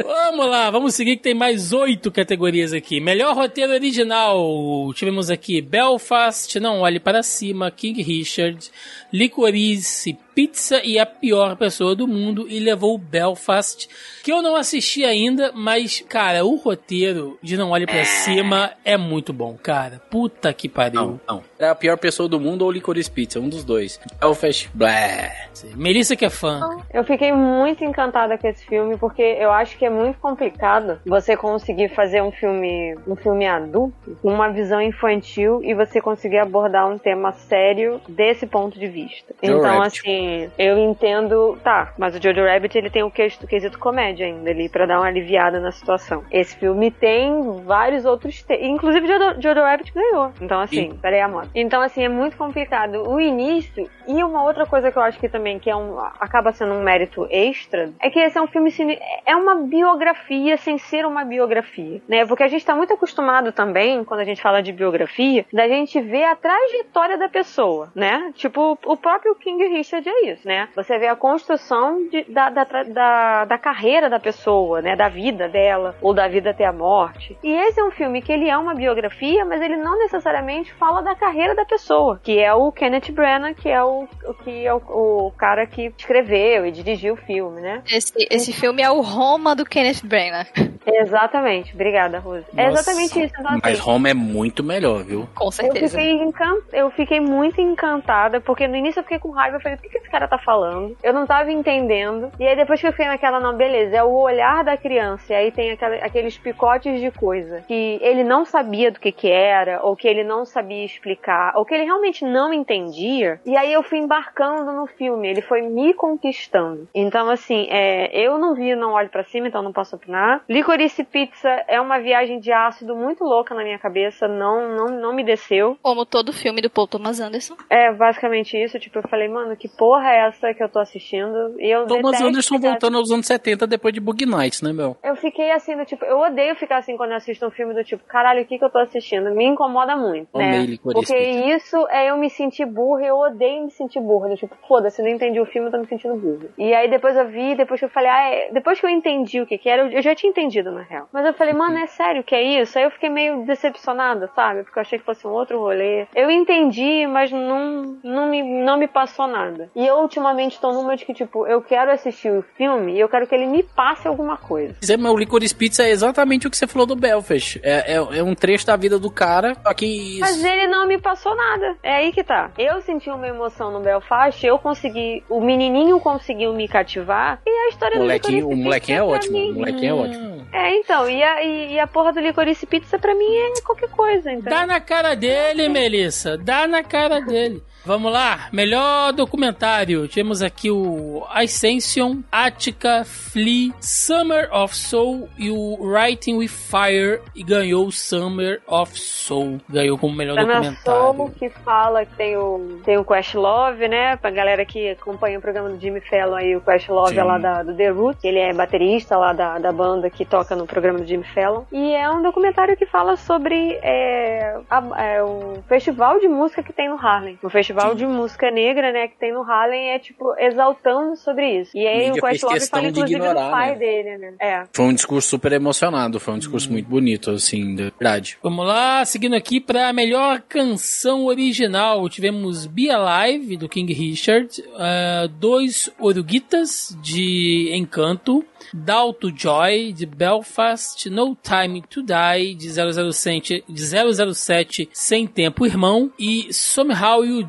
Vamos 0.04 0.46
lá, 0.48 0.70
vamos 0.70 0.94
seguir 0.94 1.16
que 1.16 1.22
tem 1.22 1.34
mais 1.34 1.72
oito 1.72 2.10
categorias 2.10 2.72
aqui. 2.72 3.00
Melhor 3.00 3.34
roteiro 3.34 3.72
original. 3.72 4.92
Tivemos 4.94 5.30
aqui 5.30 5.60
Belfast, 5.60 6.58
Não 6.58 6.80
Olhe 6.80 6.98
Para 6.98 7.22
Cima, 7.22 7.70
King 7.70 8.02
Richard, 8.02 8.70
Licorice 9.12 10.18
Pizza 10.34 10.80
e 10.84 10.98
A 10.98 11.04
Pior 11.04 11.56
Pessoa 11.56 11.94
do 11.94 12.06
Mundo. 12.06 12.46
E 12.48 12.58
levou 12.58 12.96
Belfast, 12.96 13.88
que 14.22 14.32
eu 14.32 14.40
não 14.42 14.56
assisti 14.56 15.04
ainda, 15.04 15.52
mas, 15.52 16.02
cara, 16.08 16.44
o 16.44 16.56
roteiro 16.56 17.38
de 17.42 17.56
Não 17.56 17.70
Olhe 17.70 17.86
Para 17.86 18.04
Cima 18.04 18.72
é 18.84 18.96
muito 18.96 19.32
bom, 19.32 19.56
cara. 19.62 20.00
Puta 20.10 20.52
que 20.52 20.68
pariu. 20.68 21.00
Não, 21.00 21.20
não. 21.28 21.49
É 21.60 21.68
a 21.68 21.74
pior 21.74 21.98
pessoa 21.98 22.26
do 22.26 22.40
mundo 22.40 22.62
ou 22.62 22.70
Licorice 22.70 23.10
Pizza, 23.10 23.38
um 23.38 23.46
dos 23.46 23.62
dois. 23.62 24.00
Belfast, 24.18 24.70
blé. 24.72 25.30
Melissa 25.76 26.16
que 26.16 26.24
é 26.24 26.30
fã. 26.30 26.58
Eu 26.90 27.04
fiquei 27.04 27.32
muito 27.32 27.84
encantada 27.84 28.38
com 28.38 28.48
esse 28.48 28.64
filme 28.64 28.96
porque 28.96 29.20
eu 29.20 29.50
acho 29.50 29.76
que 29.76 29.84
é 29.84 29.90
muito 29.90 30.18
complicado 30.18 30.98
você 31.04 31.36
conseguir 31.36 31.90
fazer 31.90 32.22
um 32.22 32.32
filme, 32.32 32.96
um 33.06 33.14
filme 33.14 33.46
adulto 33.46 34.16
com 34.22 34.32
uma 34.32 34.48
visão 34.48 34.80
infantil 34.80 35.60
e 35.62 35.74
você 35.74 36.00
conseguir 36.00 36.38
abordar 36.38 36.88
um 36.88 36.96
tema 36.96 37.32
sério 37.32 38.00
desse 38.08 38.46
ponto 38.46 38.78
de 38.78 38.86
vista. 38.86 39.34
Jojo 39.42 39.58
então, 39.58 39.78
Rabbit. 39.80 40.00
assim, 40.00 40.50
eu 40.58 40.78
entendo, 40.78 41.58
tá, 41.62 41.92
mas 41.98 42.16
o 42.16 42.22
Jojo 42.22 42.42
Rabbit 42.42 42.78
ele 42.78 42.88
tem 42.88 43.02
o 43.02 43.10
quesito, 43.10 43.46
quesito 43.46 43.78
comédia 43.78 44.24
ainda 44.24 44.48
ali 44.48 44.66
pra 44.70 44.86
dar 44.86 44.98
uma 44.98 45.06
aliviada 45.06 45.60
na 45.60 45.72
situação. 45.72 46.24
Esse 46.30 46.56
filme 46.56 46.90
tem 46.90 47.60
vários 47.66 48.06
outros, 48.06 48.42
te 48.42 48.54
inclusive 48.54 49.06
Jojo, 49.06 49.42
Jojo 49.42 49.60
Rabbit 49.60 49.92
ganhou. 49.92 50.32
Então, 50.40 50.58
assim, 50.58 50.92
Sim. 50.92 50.98
peraí 51.02 51.20
a 51.20 51.28
moto. 51.28 51.49
Então, 51.54 51.80
assim, 51.82 52.02
é 52.04 52.08
muito 52.08 52.36
complicado. 52.36 53.08
O 53.08 53.20
início 53.20 53.88
e 54.06 54.22
uma 54.22 54.42
outra 54.44 54.66
coisa 54.66 54.90
que 54.90 54.96
eu 54.98 55.02
acho 55.02 55.18
que 55.18 55.28
também 55.28 55.58
que 55.58 55.68
é 55.70 55.76
um, 55.76 55.98
acaba 56.20 56.52
sendo 56.52 56.72
um 56.74 56.82
mérito 56.82 57.26
extra 57.30 57.90
é 58.00 58.10
que 58.10 58.18
esse 58.18 58.38
é 58.38 58.42
um 58.42 58.46
filme 58.46 58.70
cine, 58.70 58.98
é 59.26 59.34
uma 59.36 59.54
biografia 59.56 60.56
sem 60.56 60.78
ser 60.78 61.04
uma 61.06 61.24
biografia, 61.24 62.00
né? 62.08 62.24
Porque 62.26 62.42
a 62.42 62.48
gente 62.48 62.64
tá 62.64 62.74
muito 62.74 62.92
acostumado 62.94 63.52
também 63.52 64.04
quando 64.04 64.20
a 64.20 64.24
gente 64.24 64.40
fala 64.42 64.62
de 64.62 64.72
biografia 64.72 65.44
da 65.52 65.66
gente 65.68 66.00
ver 66.00 66.24
a 66.24 66.36
trajetória 66.36 67.18
da 67.18 67.28
pessoa, 67.28 67.90
né? 67.94 68.32
Tipo 68.34 68.78
o 68.86 68.96
próprio 68.96 69.34
King 69.34 69.66
Richard 69.68 70.08
é 70.08 70.30
isso, 70.32 70.46
né? 70.46 70.68
Você 70.76 70.98
vê 70.98 71.08
a 71.08 71.16
construção 71.16 72.06
de- 72.08 72.24
da, 72.28 72.50
da, 72.50 72.64
da, 72.64 73.44
da 73.46 73.58
carreira 73.58 74.08
da 74.08 74.18
pessoa, 74.20 74.80
né? 74.82 74.94
Da 74.96 75.08
vida 75.08 75.48
dela 75.48 75.94
ou 76.00 76.12
da 76.14 76.28
vida 76.28 76.50
até 76.50 76.64
a 76.64 76.72
morte. 76.72 77.36
E 77.42 77.50
esse 77.52 77.80
é 77.80 77.84
um 77.84 77.90
filme 77.90 78.22
que 78.22 78.32
ele 78.32 78.48
é 78.48 78.56
uma 78.56 78.74
biografia, 78.74 79.44
mas 79.44 79.60
ele 79.60 79.76
não 79.76 79.98
necessariamente 79.98 80.72
fala 80.74 81.02
da 81.02 81.14
carreira 81.14 81.39
da 81.54 81.64
pessoa, 81.64 82.20
que 82.22 82.38
é 82.38 82.52
o 82.54 82.70
Kenneth 82.72 83.12
Branagh, 83.12 83.54
que 83.54 83.68
é 83.68 83.82
o, 83.82 84.06
o 84.24 84.34
que 84.34 84.66
é 84.66 84.72
o, 84.74 84.78
o 84.78 85.32
cara 85.36 85.66
que 85.66 85.92
escreveu 85.98 86.66
e 86.66 86.70
dirigiu 86.70 87.14
o 87.14 87.16
filme, 87.16 87.60
né? 87.60 87.82
Esse, 87.90 88.12
esse 88.30 88.52
filme 88.52 88.82
é 88.82 88.90
o 88.90 89.00
Roma 89.00 89.54
do 89.56 89.64
Kenneth 89.64 90.02
Branagh. 90.04 90.46
Exatamente, 90.86 91.74
obrigada, 91.74 92.18
Rose. 92.18 92.44
É 92.56 92.66
Nossa, 92.68 92.80
exatamente 92.90 93.24
isso. 93.24 93.34
Então, 93.38 93.58
Mas 93.62 93.78
Roma 93.78 94.08
é 94.08 94.14
muito 94.14 94.62
melhor, 94.62 95.02
viu? 95.04 95.28
Com 95.34 95.46
eu 95.46 95.52
certeza. 95.52 95.98
fiquei, 95.98 96.12
encan... 96.12 96.56
eu 96.72 96.90
fiquei 96.90 97.20
muito 97.20 97.60
encantada, 97.60 98.40
porque 98.40 98.66
no 98.66 98.76
início 98.76 99.00
eu 99.00 99.04
fiquei 99.04 99.18
com 99.18 99.30
raiva, 99.30 99.56
eu 99.56 99.60
falei, 99.60 99.76
o 99.78 99.80
que, 99.80 99.88
que 99.88 99.98
esse 99.98 100.10
cara 100.10 100.28
tá 100.28 100.38
falando? 100.38 100.96
Eu 101.02 101.12
não 101.12 101.26
tava 101.26 101.50
entendendo. 101.50 102.30
E 102.38 102.46
aí 102.46 102.56
depois 102.56 102.80
que 102.80 102.86
eu 102.86 102.92
fiquei 102.92 103.06
naquela, 103.06 103.40
não, 103.40 103.56
beleza, 103.56 103.96
é 103.96 104.02
o 104.02 104.12
olhar 104.12 104.64
da 104.64 104.76
criança, 104.76 105.32
e 105.32 105.36
aí 105.36 105.52
tem 105.52 105.72
aquela- 105.72 105.96
aqueles 105.96 106.36
picotes 106.38 107.00
de 107.00 107.10
coisa 107.10 107.62
que 107.66 107.98
ele 108.02 108.24
não 108.24 108.44
sabia 108.44 108.90
do 108.90 109.00
que 109.00 109.12
que 109.12 109.30
era, 109.30 109.80
ou 109.82 109.94
que 109.96 110.08
ele 110.08 110.24
não 110.24 110.44
sabia 110.44 110.84
explicar, 110.84 111.29
ou 111.56 111.64
que 111.64 111.74
ele 111.74 111.84
realmente 111.84 112.24
não 112.24 112.52
entendia. 112.52 113.40
E 113.46 113.56
aí 113.56 113.72
eu 113.72 113.82
fui 113.82 113.98
embarcando 113.98 114.72
no 114.72 114.86
filme, 114.86 115.28
ele 115.28 115.42
foi 115.42 115.62
me 115.62 115.94
conquistando. 115.94 116.88
Então, 116.94 117.28
assim, 117.30 117.66
é, 117.70 118.10
eu 118.18 118.38
não 118.38 118.54
vi 118.54 118.74
Não 118.74 118.92
Olhe 118.92 119.08
Pra 119.08 119.24
Cima, 119.24 119.48
então 119.48 119.62
não 119.62 119.72
posso 119.72 119.96
opinar. 119.96 120.42
Licorice 120.48 121.04
Pizza 121.04 121.48
é 121.68 121.80
uma 121.80 121.98
viagem 121.98 122.38
de 122.40 122.52
ácido 122.52 122.94
muito 122.94 123.24
louca 123.24 123.54
na 123.54 123.62
minha 123.62 123.78
cabeça, 123.78 124.28
não, 124.28 124.68
não, 124.68 124.86
não 124.86 125.14
me 125.14 125.24
desceu. 125.24 125.76
Como 125.82 126.04
todo 126.04 126.32
filme 126.32 126.60
do 126.60 126.70
Paul 126.70 126.86
Thomas 126.86 127.20
Anderson. 127.20 127.56
É 127.68 127.92
basicamente 127.92 128.56
isso, 128.56 128.78
tipo, 128.78 128.98
eu 128.98 129.08
falei, 129.08 129.28
mano, 129.28 129.56
que 129.56 129.68
porra 129.68 130.10
é 130.10 130.26
essa 130.28 130.52
que 130.54 130.62
eu 130.62 130.68
tô 130.68 130.78
assistindo? 130.78 131.54
E 131.58 131.70
eu 131.70 131.86
Thomas 131.86 132.20
Anderson 132.20 132.56
ficar- 132.56 132.70
voltando 132.70 132.96
aos 132.98 133.10
anos 133.10 133.26
70 133.26 133.66
depois 133.66 133.94
de 133.94 134.00
Bug 134.00 134.24
Nights, 134.26 134.62
né, 134.62 134.72
meu? 134.72 134.96
Eu 135.02 135.16
fiquei 135.16 135.50
assim, 135.50 135.76
do 135.76 135.84
tipo, 135.84 136.04
eu 136.04 136.18
odeio 136.18 136.54
ficar 136.56 136.78
assim 136.78 136.96
quando 136.96 137.10
eu 137.10 137.16
assisto 137.16 137.46
um 137.46 137.50
filme 137.50 137.74
do 137.74 137.84
tipo, 137.84 138.02
caralho, 138.04 138.42
o 138.42 138.44
que 138.44 138.58
que 138.58 138.64
eu 138.64 138.70
tô 138.70 138.78
assistindo? 138.78 139.30
Me 139.30 139.44
incomoda 139.44 139.96
muito, 139.96 140.28
Amei 140.34 140.50
né? 140.50 140.66
Licorice 140.66 141.12
Porque 141.20 141.42
Pizza. 141.42 141.56
isso 141.56 141.86
é 141.90 142.10
eu 142.10 142.16
me 142.16 142.30
sentir 142.30 142.64
burra, 142.66 143.02
e 143.02 143.06
eu 143.06 143.16
odeio 143.18 143.64
me 143.64 143.70
sentir 143.70 144.00
burra. 144.00 144.34
Tipo, 144.36 144.54
foda-se, 144.68 145.02
não 145.02 145.08
entendi 145.08 145.40
o 145.40 145.46
filme, 145.46 145.68
eu 145.68 145.72
tô 145.72 145.78
me 145.78 145.86
sentindo 145.86 146.14
burra. 146.16 146.46
E 146.58 146.72
aí 146.74 146.88
depois 146.88 147.16
eu 147.16 147.26
vi, 147.28 147.54
depois 147.54 147.80
que 147.80 147.86
eu 147.86 147.90
falei, 147.90 148.10
ah, 148.10 148.30
é... 148.30 148.50
depois 148.52 148.80
que 148.80 148.86
eu 148.86 148.90
entendi 148.90 149.40
o 149.40 149.46
que 149.46 149.58
que 149.58 149.68
era, 149.68 149.82
eu- 149.90 150.02
já 150.02 150.14
tinha 150.14 150.30
entendido 150.30 150.70
na 150.70 150.82
real. 150.82 151.08
Mas 151.12 151.26
eu 151.26 151.34
falei, 151.34 151.52
mano, 151.54 151.78
é 151.78 151.86
sério 151.86 152.22
que 152.24 152.34
é 152.34 152.42
isso? 152.42 152.78
Aí 152.78 152.84
eu 152.84 152.90
fiquei 152.90 153.08
meio 153.08 153.44
decepcionada, 153.44 154.28
sabe? 154.34 154.62
Porque 154.62 154.78
eu 154.78 154.82
achei 154.82 154.98
que 154.98 155.04
fosse 155.04 155.26
um 155.26 155.30
outro 155.30 155.58
rolê. 155.58 156.06
Eu 156.14 156.30
entendi, 156.30 157.06
mas 157.06 157.30
não, 157.30 157.98
não, 158.02 158.26
me, 158.28 158.42
não 158.42 158.76
me 158.76 158.88
passou 158.88 159.26
nada. 159.26 159.70
E 159.74 159.86
eu 159.86 159.96
ultimamente 159.96 160.60
tô 160.60 160.72
numa 160.72 160.96
de 160.96 161.04
que, 161.04 161.14
tipo, 161.14 161.46
eu 161.46 161.60
quero 161.62 161.90
assistir 161.90 162.30
o 162.30 162.42
filme 162.56 162.94
e 162.94 163.00
eu 163.00 163.08
quero 163.08 163.26
que 163.26 163.34
ele 163.34 163.46
me 163.46 163.62
passe 163.62 164.06
alguma 164.08 164.36
coisa. 164.36 164.74
Dizer, 164.80 164.96
mas 164.96 165.12
o 165.12 165.16
Licorice 165.16 165.54
Pizza 165.54 165.82
é 165.82 165.90
exatamente 165.90 166.46
o 166.46 166.50
que 166.50 166.56
você 166.56 166.66
falou 166.66 166.86
do 166.86 166.96
Belfast. 166.96 167.60
É, 167.62 167.94
é, 167.94 168.18
é 168.18 168.22
um 168.22 168.34
trecho 168.34 168.66
da 168.66 168.76
vida 168.76 168.98
do 168.98 169.10
cara, 169.10 169.54
só 169.62 169.74
que... 169.74 170.18
Mas 170.20 170.42
ele 170.42 170.66
não 170.66 170.86
me 170.86 170.98
passou 170.98 171.09
nada. 171.34 171.76
É 171.82 171.96
aí 171.96 172.12
que 172.12 172.22
tá. 172.24 172.50
Eu 172.58 172.80
senti 172.82 173.08
uma 173.10 173.26
emoção 173.26 173.70
no 173.70 173.80
Belfast, 173.80 174.44
eu 174.46 174.58
consegui. 174.58 175.22
O 175.28 175.40
menininho 175.40 175.98
conseguiu 176.00 176.52
me 176.52 176.66
cativar. 176.68 177.40
E 177.46 177.50
a 177.50 177.68
história 177.68 177.96
O 177.96 177.98
do 178.00 178.02
molequinho, 178.04 178.36
Licorice 178.38 178.60
o 178.60 178.64
molequinho 178.64 178.96
é 178.96 178.98
pra 179.06 179.06
ótimo, 179.16 179.38
mim- 179.38 179.50
o 179.50 179.54
molequinho 179.54 179.90
é 179.90 179.94
ótimo. 180.08 180.46
É, 180.52 180.74
então. 180.76 181.08
E 181.10 181.22
a, 181.22 181.42
e, 181.42 181.72
e 181.74 181.80
a 181.80 181.86
porra 181.86 182.12
do 182.12 182.20
Licorice 182.20 182.66
Pizza 182.66 182.98
pra 182.98 183.14
mim 183.14 183.24
é 183.36 183.52
qualquer 183.64 183.88
coisa, 183.90 184.32
então. 184.32 184.50
Dá 184.52 184.66
na 184.66 184.80
cara 184.80 185.14
dele, 185.14 185.68
Melissa. 185.68 186.36
Dá 186.36 186.66
na 186.66 186.82
cara 186.82 187.20
dele. 187.20 187.62
Vamos 187.84 188.12
lá, 188.12 188.48
melhor 188.52 189.12
documentário. 189.12 190.06
Tivemos 190.06 190.42
aqui 190.42 190.70
o 190.70 191.24
Ascension, 191.30 192.18
Attica, 192.30 193.04
Flea, 193.06 193.72
Summer 193.80 194.48
of 194.54 194.76
Soul 194.76 195.28
e 195.38 195.50
o 195.50 195.78
Writing 195.80 196.36
with 196.36 196.48
Fire 196.48 197.20
e 197.34 197.42
ganhou 197.42 197.86
o 197.86 197.90
Summer 197.92 198.60
of 198.66 198.92
Soul. 198.98 199.60
Ganhou 199.68 199.96
como 199.96 200.14
melhor 200.14 200.34
Tá 200.36 200.44
na 200.44 200.54
documentário. 200.60 201.00
Soul 201.16 201.30
que 201.30 201.48
fala 201.48 202.04
que 202.04 202.14
tem 202.16 202.36
o, 202.36 202.80
tem 202.84 202.98
o 202.98 203.04
Questlove, 203.04 203.88
né? 203.88 204.14
Pra 204.16 204.30
galera 204.30 204.64
que 204.66 204.90
acompanha 204.90 205.38
o 205.38 205.42
programa 205.42 205.70
do 205.70 205.80
Jimmy 205.80 206.02
Fallon 206.02 206.34
aí, 206.36 206.54
o 206.54 206.60
Questlove 206.60 207.14
Sim. 207.14 207.20
é 207.20 207.24
lá 207.24 207.38
da, 207.38 207.62
do 207.62 207.74
The 207.74 207.88
Roots. 207.88 208.22
Ele 208.22 208.38
é 208.40 208.52
baterista 208.52 209.16
lá 209.16 209.32
da, 209.32 209.58
da 209.58 209.72
banda 209.72 210.10
que 210.10 210.26
toca 210.26 210.54
no 210.54 210.66
programa 210.66 210.98
do 210.98 211.06
Jimmy 211.06 211.24
Fallon. 211.34 211.62
E 211.72 211.94
é 211.94 212.10
um 212.10 212.20
documentário 212.22 212.76
que 212.76 212.84
fala 212.84 213.16
sobre 213.16 213.78
é, 213.82 214.58
a- 214.70 215.02
é, 215.02 215.22
o 215.22 215.62
festival 215.66 216.20
de 216.20 216.28
música 216.28 216.62
que 216.62 216.74
tem 216.74 216.88
no 216.90 216.96
Harlem. 216.96 217.38
O 217.42 217.48
festival 217.48 217.69
de 217.94 218.06
música 218.06 218.50
negra, 218.50 218.92
né, 218.92 219.08
que 219.08 219.16
tem 219.16 219.32
no 219.32 219.42
Harlem 219.42 219.90
é, 219.90 219.98
tipo, 219.98 220.34
exaltando 220.38 221.16
sobre 221.16 221.60
isso. 221.60 221.76
E 221.76 221.86
aí 221.86 222.10
mídia 222.10 222.22
o 222.22 222.26
Questlove 222.26 222.60
fala, 222.68 222.88
inclusive, 222.88 223.18
ignorar, 223.18 223.44
do 223.44 223.50
pai 223.50 223.70
né? 223.70 223.76
dele, 223.76 224.18
né? 224.18 224.34
É. 224.40 224.64
Foi 224.72 224.84
um 224.86 224.94
discurso 224.94 225.28
super 225.28 225.52
emocionado, 225.52 226.20
foi 226.20 226.34
um 226.34 226.38
discurso 226.38 226.70
muito 226.70 226.88
bonito, 226.88 227.30
assim, 227.30 227.74
de 227.74 227.82
verdade. 227.84 228.38
Vamos 228.42 228.66
lá, 228.66 229.04
seguindo 229.04 229.34
aqui 229.34 229.60
para 229.60 229.88
a 229.88 229.92
melhor 229.92 230.40
canção 230.48 231.26
original. 231.26 232.08
Tivemos 232.08 232.66
Be 232.66 232.90
Alive, 232.90 233.56
do 233.56 233.68
King 233.68 233.92
Richard, 233.92 234.62
ah, 234.76 235.28
Dois 235.38 235.90
Oruguitas, 235.98 236.96
de 237.00 237.70
Encanto, 237.74 238.44
Dalto 238.72 239.32
Joy, 239.34 239.92
de 239.92 240.06
Belfast, 240.06 241.08
No 241.10 241.36
Time 241.36 241.82
to 241.82 242.02
Die, 242.02 242.54
de 242.54 242.70
007, 243.12 243.64
de 243.68 244.34
007 244.34 244.88
Sem 244.92 245.26
Tempo 245.26 245.66
Irmão, 245.66 246.12
e 246.18 246.52
Somehow 246.52 247.24
You 247.24 247.42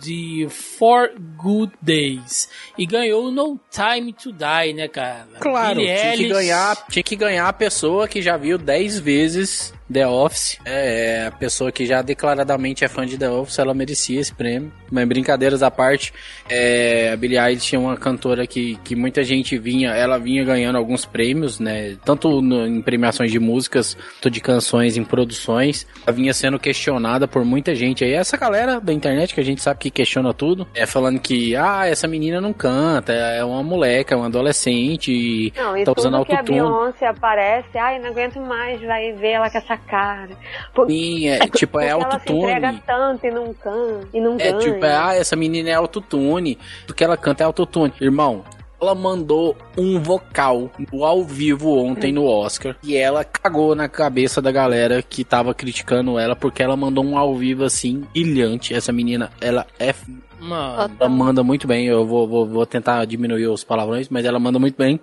De 0.00 0.46
Four 0.50 1.10
Good 1.36 1.72
Days. 1.80 2.48
E 2.76 2.86
ganhou 2.86 3.30
No 3.30 3.58
Time 3.70 4.12
to 4.12 4.32
Die, 4.32 4.72
né, 4.74 4.88
cara? 4.88 5.26
Claro, 5.40 5.76
Billie 5.76 5.94
tinha 5.94 6.16
que, 6.16 6.28
ganhar, 6.28 6.86
tinha 6.88 7.02
que 7.02 7.16
ganhar 7.16 7.48
a 7.48 7.52
pessoa 7.52 8.08
que 8.08 8.22
já 8.22 8.36
viu 8.36 8.58
10 8.58 8.98
vezes 9.00 9.72
The 9.92 10.06
Office. 10.06 10.58
É, 10.64 11.26
a 11.26 11.30
pessoa 11.30 11.70
que 11.72 11.84
já 11.86 12.02
declaradamente 12.02 12.84
é 12.84 12.88
fã 12.88 13.04
de 13.04 13.18
The 13.18 13.28
Office, 13.30 13.58
ela 13.58 13.74
merecia 13.74 14.20
esse 14.20 14.32
prêmio. 14.34 14.72
Mas 14.90 15.06
brincadeiras 15.06 15.62
à 15.62 15.70
parte, 15.70 16.12
é, 16.48 17.10
a 17.12 17.16
Billie 17.16 17.38
Eilish 17.38 17.74
é 17.74 17.78
uma 17.78 17.96
cantora 17.96 18.46
que, 18.46 18.76
que 18.84 18.96
muita 18.96 19.22
gente 19.22 19.56
vinha, 19.58 19.90
ela 19.90 20.18
vinha 20.18 20.44
ganhando 20.44 20.76
alguns 20.76 21.04
prêmios, 21.04 21.60
né? 21.60 21.96
Tanto 22.04 22.40
no- 22.42 22.66
em 22.66 22.82
premiações 22.82 23.30
de 23.30 23.38
músicas, 23.38 23.94
quanto 23.94 24.30
de 24.30 24.40
canções 24.40 24.96
em 24.96 25.04
produções. 25.04 25.86
Ela 26.06 26.14
vinha 26.16 26.32
sendo 26.32 26.58
questionada 26.58 27.28
por 27.28 27.44
muita 27.44 27.74
gente 27.74 28.04
aí. 28.04 28.12
Essa 28.12 28.36
galera 28.36 28.80
da 28.80 28.92
internet 28.92 29.34
que 29.34 29.40
a 29.40 29.44
gente 29.44 29.62
sabe 29.62 29.78
que 29.80 29.90
questiona 29.90 30.34
tudo, 30.34 30.66
é 30.74 30.86
falando 30.86 31.20
que, 31.20 31.54
ah, 31.56 31.86
essa 31.86 32.08
menina 32.08 32.40
não 32.40 32.52
canta, 32.52 33.12
é 33.12 33.44
uma 33.44 33.62
moleca, 33.62 34.14
é 34.14 34.16
uma 34.16 34.26
adolescente 34.26 35.12
e 35.12 35.52
Não, 35.56 35.76
e 35.76 35.84
tá 35.84 35.92
usando 35.96 36.14
tudo 36.18 36.26
que 36.26 36.32
a 36.32 36.38
autotune. 36.38 36.58
Beyoncé 36.60 37.06
aparece, 37.06 37.78
ai, 37.78 37.98
não 37.98 38.08
aguento 38.10 38.40
mais, 38.40 38.80
vai 38.82 39.12
ver 39.12 39.30
ela 39.32 39.50
com 39.50 39.58
essa 39.58 39.76
cara. 39.86 40.30
Por- 40.74 40.88
Sim, 40.88 41.28
é, 41.28 41.38
tipo, 41.50 41.72
porque 41.72 41.86
é 41.86 41.88
ela 41.90 42.10
se 42.20 42.32
entrega 42.32 42.68
autotune. 42.68 42.82
tanto 42.86 43.26
e 43.26 43.30
não 43.30 43.54
canta, 43.54 44.08
e 44.14 44.20
não 44.20 44.34
É 44.34 44.52
ganha. 44.52 44.58
tipo, 44.58 44.84
é, 44.84 44.94
ah, 44.96 45.14
essa 45.14 45.36
menina 45.36 45.68
é 45.70 45.74
autotune. 45.74 46.58
Do 46.86 46.94
que 46.94 47.02
ela 47.04 47.16
canta 47.16 47.42
é 47.42 47.46
autotune. 47.46 47.92
Irmão, 48.00 48.44
ela 48.80 48.94
mandou 48.94 49.54
um 49.76 50.00
vocal 50.00 50.70
ao 51.02 51.22
vivo 51.22 51.76
ontem 51.76 52.12
no 52.12 52.24
Oscar 52.24 52.74
e 52.82 52.96
ela 52.96 53.22
cagou 53.24 53.74
na 53.74 53.88
cabeça 53.90 54.40
da 54.40 54.50
galera 54.50 55.02
que 55.02 55.22
tava 55.22 55.52
criticando 55.52 56.18
ela 56.18 56.34
porque 56.34 56.62
ela 56.62 56.76
mandou 56.76 57.04
um 57.04 57.18
ao 57.18 57.34
vivo 57.34 57.62
assim 57.64 58.04
brilhante. 58.14 58.72
Essa 58.74 58.90
menina, 58.90 59.30
ela 59.40 59.66
é 59.78 59.92
Mano, 60.40 60.94
Ela 60.98 61.08
manda 61.08 61.42
muito 61.44 61.66
bem, 61.68 61.86
eu 61.86 62.06
vou, 62.06 62.26
vou, 62.26 62.46
vou 62.46 62.64
tentar 62.66 63.04
diminuir 63.04 63.46
os 63.48 63.62
palavrões, 63.62 64.08
mas 64.08 64.24
ela 64.24 64.38
manda 64.38 64.58
muito 64.58 64.76
bem. 64.76 64.98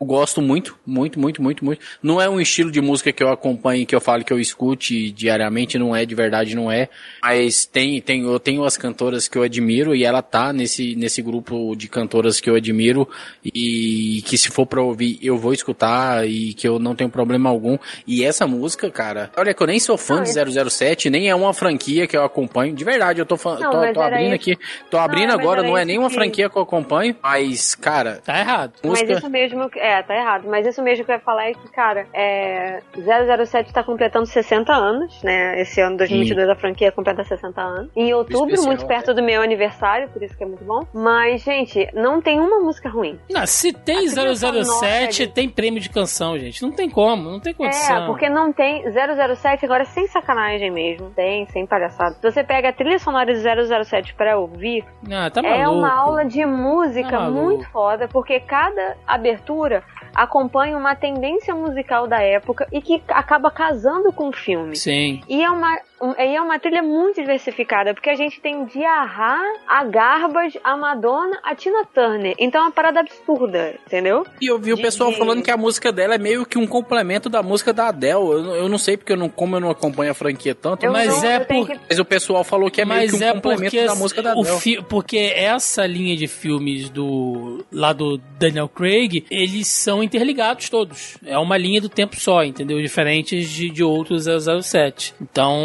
Eu 0.00 0.06
gosto 0.06 0.42
muito, 0.42 0.76
muito, 0.86 1.18
muito, 1.18 1.42
muito, 1.42 1.64
muito. 1.64 1.80
Não 2.02 2.20
é 2.20 2.28
um 2.28 2.40
estilo 2.40 2.70
de 2.70 2.80
música 2.80 3.10
que 3.12 3.22
eu 3.22 3.30
acompanhe, 3.30 3.86
que 3.86 3.94
eu 3.94 4.00
falo 4.00 4.22
que 4.24 4.32
eu 4.32 4.38
escute 4.38 5.10
diariamente, 5.10 5.78
não 5.78 5.96
é, 5.96 6.04
de 6.04 6.14
verdade 6.14 6.54
não 6.54 6.70
é. 6.70 6.88
Mas 7.22 7.64
tem, 7.64 8.00
tem, 8.00 8.22
eu 8.22 8.38
tenho 8.38 8.62
as 8.64 8.76
cantoras 8.76 9.26
que 9.26 9.38
eu 9.38 9.42
admiro 9.42 9.94
e 9.94 10.04
ela 10.04 10.20
tá 10.22 10.52
nesse, 10.52 10.94
nesse 10.96 11.22
grupo 11.22 11.74
de 11.74 11.88
cantoras 11.88 12.38
que 12.38 12.50
eu 12.50 12.54
admiro 12.54 13.08
e 13.44 14.22
que 14.26 14.36
se 14.36 14.50
for 14.50 14.66
pra 14.66 14.82
ouvir 14.82 15.18
eu 15.22 15.38
vou 15.38 15.52
escutar 15.52 16.28
e 16.28 16.52
que 16.54 16.68
eu 16.68 16.78
não 16.78 16.94
tenho 16.94 17.08
problema 17.10 17.48
algum. 17.48 17.78
E 18.06 18.22
essa 18.24 18.46
música, 18.46 18.90
cara, 18.90 19.30
olha 19.36 19.54
que 19.54 19.62
eu 19.62 19.66
nem 19.66 19.80
sou 19.80 19.96
fã 19.96 20.16
Não, 20.16 20.22
de 20.24 20.30
esse- 20.30 20.70
007, 20.70 21.08
nem 21.10 21.28
é 21.30 21.34
uma 21.34 21.54
franquia 21.54 22.06
que 22.06 22.16
eu 22.16 22.22
acompanho. 22.24 22.74
De 22.74 22.84
verdade, 22.84 23.20
eu 23.20 23.26
tô, 23.26 23.36
fã, 23.36 23.58
Não, 23.58 23.70
tô, 23.70 23.92
tô 23.94 24.02
abrindo 24.02 24.34
isso. 24.34 24.57
Tô 24.90 24.98
abrindo 24.98 25.28
Não, 25.30 25.36
mas 25.36 25.44
agora, 25.44 25.60
era 25.60 25.68
não 25.68 25.76
é 25.78 25.84
nenhuma 25.84 26.08
que- 26.08 26.14
franquia 26.14 26.48
que 26.50 26.56
eu 26.56 26.62
acompanho, 26.62 27.14
mas, 27.22 27.74
cara, 27.74 28.20
tá 28.24 28.38
errado. 28.38 28.72
Mas 28.82 28.90
música. 29.02 29.12
isso 29.12 29.30
mesmo, 29.30 29.68
que- 29.70 29.78
é, 29.78 30.02
tá 30.02 30.14
errado. 30.16 30.48
Mas 30.48 30.66
isso 30.66 30.82
mesmo 30.82 31.04
que 31.04 31.10
eu 31.10 31.16
ia 31.16 31.20
falar 31.20 31.48
é 31.50 31.52
que, 31.54 31.68
cara, 31.72 32.06
é, 32.12 32.80
007 32.96 33.72
tá 33.72 33.82
completando 33.82 34.26
60 34.26 34.72
anos, 34.72 35.22
né? 35.22 35.60
Esse 35.60 35.80
ano, 35.80 35.96
2022, 35.96 36.48
a 36.48 36.54
franquia 36.54 36.92
completa 36.92 37.24
60 37.24 37.60
anos. 37.60 37.90
Em 37.96 38.12
outubro, 38.12 38.46
Especial, 38.46 38.66
muito 38.66 38.86
perto 38.86 39.14
do 39.14 39.22
meu 39.22 39.42
aniversário, 39.42 40.08
por 40.08 40.22
isso 40.22 40.36
que 40.36 40.42
é 40.42 40.46
muito 40.46 40.64
bom. 40.64 40.86
Mas, 40.92 41.42
gente, 41.42 41.88
não 41.94 42.20
tem 42.20 42.38
uma 42.40 42.60
música 42.60 42.88
ruim. 42.88 43.18
Não, 43.30 43.46
se 43.46 43.72
tem 43.72 43.96
A 43.96 43.98
trilha 44.10 44.34
007, 44.34 44.64
sonora, 44.64 45.32
tem 45.34 45.48
prêmio 45.48 45.80
de 45.80 45.88
canção, 45.90 46.38
gente. 46.38 46.62
Não 46.62 46.70
tem 46.72 46.88
como, 46.88 47.30
não 47.30 47.40
tem 47.40 47.52
condição. 47.54 48.04
É, 48.04 48.06
porque 48.06 48.28
não 48.28 48.52
tem 48.52 48.84
007 48.90 49.64
agora 49.64 49.84
sem 49.84 50.06
sacanagem 50.06 50.70
mesmo. 50.70 51.10
Tem, 51.10 51.46
sem 51.46 51.66
palhaçada. 51.66 52.14
Se 52.14 52.22
você 52.30 52.42
pega 52.44 52.68
a 52.68 52.72
trilha 52.72 52.98
sonora 52.98 53.32
de 53.32 53.40
007 53.40 54.14
pra 54.14 54.38
ouvir, 54.52 54.84
Ah, 55.10 55.30
tá 55.30 55.40
é 55.44 55.66
uma 55.68 55.92
aula 55.92 56.24
de 56.24 56.44
música 56.44 57.10
Tá 57.10 57.30
muito 57.30 57.68
foda, 57.70 58.08
porque 58.08 58.40
cada 58.40 58.96
abertura 59.06 59.82
acompanha 60.14 60.76
uma 60.76 60.94
tendência 60.96 61.54
musical 61.54 62.06
da 62.06 62.20
época 62.20 62.66
e 62.72 62.80
que 62.80 63.02
acaba 63.08 63.50
casando 63.50 64.12
com 64.12 64.28
o 64.28 64.32
filme. 64.32 64.74
Sim. 64.76 65.20
E 65.28 65.42
é 65.42 65.50
uma, 65.50 65.74
um- 65.74 65.78
e 66.18 66.36
é 66.36 66.40
uma 66.40 66.58
trilha 66.58 66.82
muito 66.82 67.16
diversificada, 67.20 67.92
porque 67.94 68.10
a 68.10 68.14
gente 68.14 68.40
tem 68.40 68.64
de 68.64 68.84
Ahá, 68.84 69.40
a 69.66 69.84
Garbage, 69.84 70.58
a 70.62 70.76
Madonna, 70.76 71.38
a 71.42 71.54
Tina 71.54 71.84
Turner. 71.94 72.34
Então 72.38 72.60
é 72.60 72.64
uma 72.64 72.70
parada 72.70 73.00
absurda, 73.00 73.74
entendeu? 73.86 74.26
E 74.40 74.46
eu 74.46 74.58
vi 74.58 74.72
o 74.72 74.76
de- 74.76 74.82
pessoal 74.82 75.10
de- 75.10 75.18
falando 75.18 75.42
que 75.42 75.50
a 75.50 75.56
música 75.56 75.92
dela 75.92 76.14
é 76.14 76.18
meio 76.18 76.44
que 76.46 76.58
um 76.58 76.66
complemento 76.66 77.28
da 77.28 77.42
música 77.42 77.72
da 77.72 77.88
Adele. 77.88 78.12
Eu, 78.14 78.42
não- 78.42 78.54
eu 78.54 78.68
não 78.68 78.78
sei 78.78 78.96
porque 78.96 79.12
eu 79.12 79.16
não, 79.16 79.28
como 79.28 79.56
eu 79.56 79.60
não 79.60 79.70
acompanho 79.70 80.10
a 80.10 80.14
franquia 80.14 80.54
tanto, 80.54 80.84
Eu 80.84 80.92
mas, 80.92 81.08
não- 81.08 81.28
é 81.28 81.36
eu 81.36 81.44
tenho 81.44 81.66
por- 81.66 81.74
que- 81.74 81.80
mas 81.88 81.98
o 81.98 82.04
pessoal 82.04 82.44
falou 82.44 82.70
que 82.70 82.80
é 82.80 82.84
meio 82.84 83.00
Mas 83.02 83.10
que 83.10 83.16
um 83.16 83.28
é 83.28 83.32
complemento 83.32 83.70
porque 83.76 83.84
da 83.86 83.94
música 83.94 84.22
da 84.22 84.34
o 84.36 84.40
Adele. 84.42 84.60
fi- 84.60 84.82
porque 84.82 85.32
essa 85.34 85.86
linha 85.86 86.16
de 86.16 86.26
filmes 86.26 86.88
do 86.90 87.64
lá 87.72 87.92
do 87.92 88.18
Daniel 88.38 88.68
Craig, 88.68 89.24
eles 89.30 89.66
são 89.68 90.02
interligados 90.02 90.68
todos. 90.68 91.18
É 91.26 91.38
uma 91.38 91.56
linha 91.56 91.80
do 91.80 91.88
tempo 91.88 92.16
só, 92.16 92.44
entendeu? 92.44 92.80
Diferentes 92.80 93.48
de, 93.50 93.70
de 93.70 93.82
outros 93.82 94.24
007. 94.26 95.14
Então, 95.20 95.56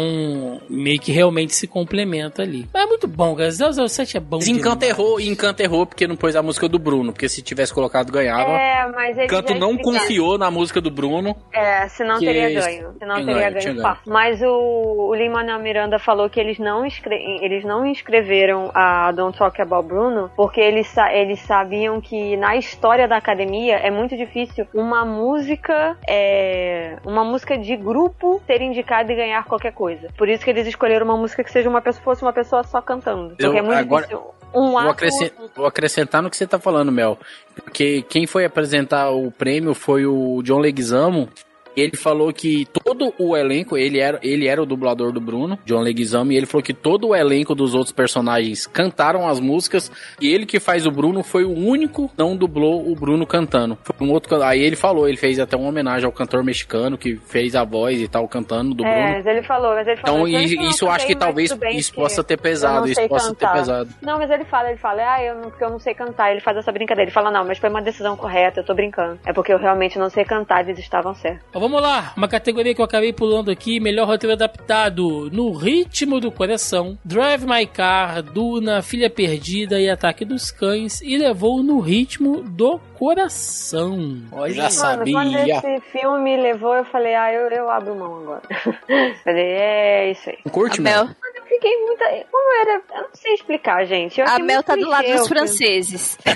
meio 0.68 0.98
que 1.00 1.12
realmente 1.12 1.54
se 1.54 1.66
complementa 1.66 2.42
ali. 2.42 2.68
Mas 2.72 2.84
é 2.84 2.86
muito 2.86 3.06
bom, 3.06 3.34
cara. 3.34 3.50
007 3.50 4.16
é 4.16 4.20
bom 4.20 4.38
demais. 4.38 4.82
errou, 4.82 5.20
e 5.20 5.28
Encanto 5.28 5.62
errou 5.62 5.86
porque 5.86 6.06
não 6.06 6.16
pôs 6.16 6.36
a 6.36 6.42
música 6.42 6.68
do 6.68 6.78
Bruno, 6.78 7.12
porque 7.12 7.28
se 7.28 7.42
tivesse 7.42 7.72
colocado 7.72 8.12
ganhava. 8.12 8.50
É, 8.52 8.86
mas 8.92 9.16
ele 9.16 9.26
Encanto 9.26 9.52
já 9.52 9.58
não 9.58 9.76
confiou 9.76 10.38
na 10.38 10.50
música 10.50 10.80
do 10.80 10.90
Bruno. 10.90 11.36
É, 11.52 11.88
se 11.88 12.04
não 12.04 12.18
Que 12.18 12.26
teria 12.26 12.50
isso. 12.50 12.66
ganho. 12.66 12.92
Se 12.98 13.06
não 13.06 13.14
Tinha 13.16 13.26
teria 13.26 13.50
ganho, 13.50 13.64
ganho 13.64 13.82
ganho. 13.82 13.96
Mas 14.06 14.40
o, 14.42 15.08
o 15.10 15.14
Lin-Manuel 15.14 15.60
Miranda 15.60 15.98
falou 15.98 16.28
que 16.28 16.40
eles 16.40 16.58
não, 16.58 16.84
escre 16.84 17.14
eles 17.42 17.64
não 17.64 17.86
inscreveram 17.86 18.70
a 18.74 19.12
Don't 19.12 19.36
Talk 19.36 19.60
About 19.60 19.88
Bruno 19.88 20.30
porque 20.36 20.60
eles, 20.60 20.86
sa 20.88 21.12
eles 21.12 21.40
sabiam 21.40 22.00
que 22.00 22.36
na 22.36 22.56
história 22.56 23.06
da 23.08 23.16
academia 23.16 23.76
é 23.76 23.90
muito 23.90 24.16
difícil 24.16 24.66
uma 24.74 25.04
música 25.04 25.96
é, 26.08 26.96
uma 27.04 27.24
música 27.24 27.56
de 27.56 27.76
grupo 27.76 28.40
ser 28.46 28.60
indicada 28.62 29.12
e 29.12 29.16
ganhar 29.16 29.44
qualquer 29.44 29.72
coisa. 29.72 30.08
Por 30.16 30.28
isso 30.28 30.44
que 30.44 30.50
eles 30.50 30.66
escolheram 30.66 31.04
uma 31.06 31.16
música 31.16 31.42
que 31.42 31.50
seja 31.50 31.68
uma 31.68 31.80
pessoa, 31.82 32.04
fosse 32.04 32.22
uma 32.22 32.32
pessoa 32.32 32.62
só 32.62 32.80
cantando. 32.80 33.30
Porque 33.30 33.44
Eu- 33.46 33.52
é 33.56 33.62
muito 33.62 33.78
agora- 33.78 34.06
difícil. 34.06 34.24
Um 34.54 34.70
Vou, 34.70 34.78
ato 34.78 34.90
acrescen- 34.90 35.32
vou 35.56 35.66
acrescentar 35.66 36.22
no 36.22 36.30
que 36.30 36.36
você 36.36 36.46
tá 36.46 36.60
falando, 36.60 36.92
Mel. 36.92 37.18
Porque 37.56 38.02
quem 38.02 38.24
foi 38.24 38.44
apresentar 38.44 39.10
o 39.10 39.32
prêmio 39.32 39.74
foi 39.74 40.06
o 40.06 40.40
John 40.44 40.60
Leguizamo. 40.60 41.28
Ele 41.76 41.96
falou 41.96 42.32
que 42.32 42.64
todo 42.84 43.12
o 43.18 43.36
elenco, 43.36 43.76
ele 43.76 43.98
era, 43.98 44.18
ele 44.22 44.46
era 44.46 44.62
o 44.62 44.66
dublador 44.66 45.12
do 45.12 45.20
Bruno, 45.20 45.58
John 45.64 45.80
Leguizamo, 45.80 46.32
e 46.32 46.36
ele 46.36 46.46
falou 46.46 46.62
que 46.62 46.74
todo 46.74 47.08
o 47.08 47.14
elenco 47.16 47.54
dos 47.54 47.74
outros 47.74 47.92
personagens 47.92 48.66
cantaram 48.66 49.26
as 49.26 49.40
músicas, 49.40 49.90
e 50.20 50.32
ele 50.32 50.46
que 50.46 50.60
faz 50.60 50.86
o 50.86 50.90
Bruno 50.90 51.22
foi 51.22 51.44
o 51.44 51.50
único 51.52 52.08
que 52.08 52.14
não 52.18 52.36
dublou 52.36 52.90
o 52.90 52.94
Bruno 52.94 53.26
cantando. 53.26 53.78
Foi 53.82 54.06
um 54.06 54.10
outro, 54.12 54.42
aí 54.42 54.60
ele 54.60 54.76
falou, 54.76 55.08
ele 55.08 55.16
fez 55.16 55.38
até 55.38 55.56
uma 55.56 55.68
homenagem 55.68 56.04
ao 56.06 56.12
cantor 56.12 56.42
mexicano 56.44 56.98
que 56.98 57.16
fez 57.16 57.54
a 57.56 57.64
voz 57.64 58.00
e 58.00 58.08
tal 58.08 58.26
cantando 58.28 58.74
do 58.74 58.84
É, 58.84 58.90
Bruno. 58.92 59.14
mas 59.16 59.26
ele 59.26 59.42
falou, 59.42 59.74
mas 59.74 59.86
ele 59.88 59.96
falou. 60.00 60.28
Então, 60.28 60.32
"Mas 60.40 60.50
e- 60.50 60.54
eu 60.56 60.62
não 60.62 60.70
isso 60.70 60.84
eu 60.84 60.90
acho 60.90 61.06
que 61.06 61.16
talvez 61.16 61.50
isso 61.74 61.90
que 61.92 61.96
possa 61.96 62.22
ter 62.22 62.36
pesado, 62.38 62.86
isso 62.88 63.08
possa 63.08 63.34
ter 63.34 63.46
cantar." 63.46 63.52
pesado. 63.54 63.90
Não, 64.02 64.18
mas 64.18 64.30
ele 64.30 64.44
fala, 64.44 64.68
ele 64.68 64.78
fala, 64.78 65.14
ah, 65.14 65.22
eu 65.22 65.34
não, 65.36 65.42
porque 65.50 65.64
eu 65.64 65.70
não 65.70 65.78
sei 65.78 65.94
cantar. 65.94 66.30
Ele 66.32 66.40
faz 66.40 66.56
essa 66.56 66.70
brincadeira. 66.72 67.08
Ele 67.08 67.14
fala, 67.14 67.30
não, 67.30 67.44
mas 67.44 67.58
foi 67.58 67.68
uma 67.70 67.80
decisão 67.82 68.16
correta, 68.16 68.60
eu 68.60 68.64
tô 68.64 68.74
brincando. 68.74 69.18
É 69.24 69.32
porque 69.32 69.52
eu 69.52 69.58
realmente 69.58 69.98
não 69.98 70.10
sei 70.10 70.24
cantar, 70.24 70.64
eles 70.64 70.78
estavam 70.78 71.14
certos. 71.14 71.44
Então, 71.48 71.60
vamos 71.60 71.80
lá, 71.80 72.12
uma 72.16 72.28
categoria 72.28 72.74
que 72.74 72.80
eu 72.80 72.83
eu 72.84 72.86
acabei 72.86 73.12
pulando 73.12 73.50
aqui, 73.50 73.80
melhor 73.80 74.06
roteiro 74.06 74.34
adaptado, 74.34 75.30
No 75.32 75.52
Ritmo 75.52 76.20
do 76.20 76.30
Coração, 76.30 76.98
Drive 77.04 77.46
My 77.46 77.66
Car, 77.66 78.22
Duna, 78.22 78.82
Filha 78.82 79.08
Perdida 79.08 79.80
e 79.80 79.88
Ataque 79.88 80.24
dos 80.24 80.50
Cães, 80.50 81.00
e 81.00 81.16
levou 81.16 81.62
No 81.62 81.80
Ritmo 81.80 82.42
do 82.42 82.78
Coração. 82.98 84.22
Olha, 84.30 84.52
já 84.52 84.62
Mano, 84.62 84.72
sabia. 84.72 85.12
quando 85.14 85.36
esse 85.36 85.80
filme 85.90 86.36
levou, 86.36 86.74
eu 86.74 86.84
falei, 86.84 87.14
ah, 87.14 87.32
eu, 87.32 87.48
eu 87.50 87.70
abro 87.70 87.94
mão 87.94 88.18
agora. 88.18 88.42
falei, 89.24 89.44
é 89.44 90.10
isso 90.10 90.28
aí. 90.28 90.38
Curte, 90.50 90.80
Mel? 90.80 91.08
Fiquei 91.54 91.76
muita. 91.84 92.04
Como 92.30 92.60
era. 92.60 92.82
Eu 92.96 93.02
não 93.02 93.08
sei 93.14 93.34
explicar, 93.34 93.84
gente. 93.84 94.20
Eu 94.20 94.26
a 94.26 94.38
Mel 94.38 94.56
muito 94.56 94.64
tá 94.66 94.74
do 94.76 94.88
lado 94.88 95.06
dos 95.06 95.28
franceses. 95.28 96.18
É. 96.26 96.34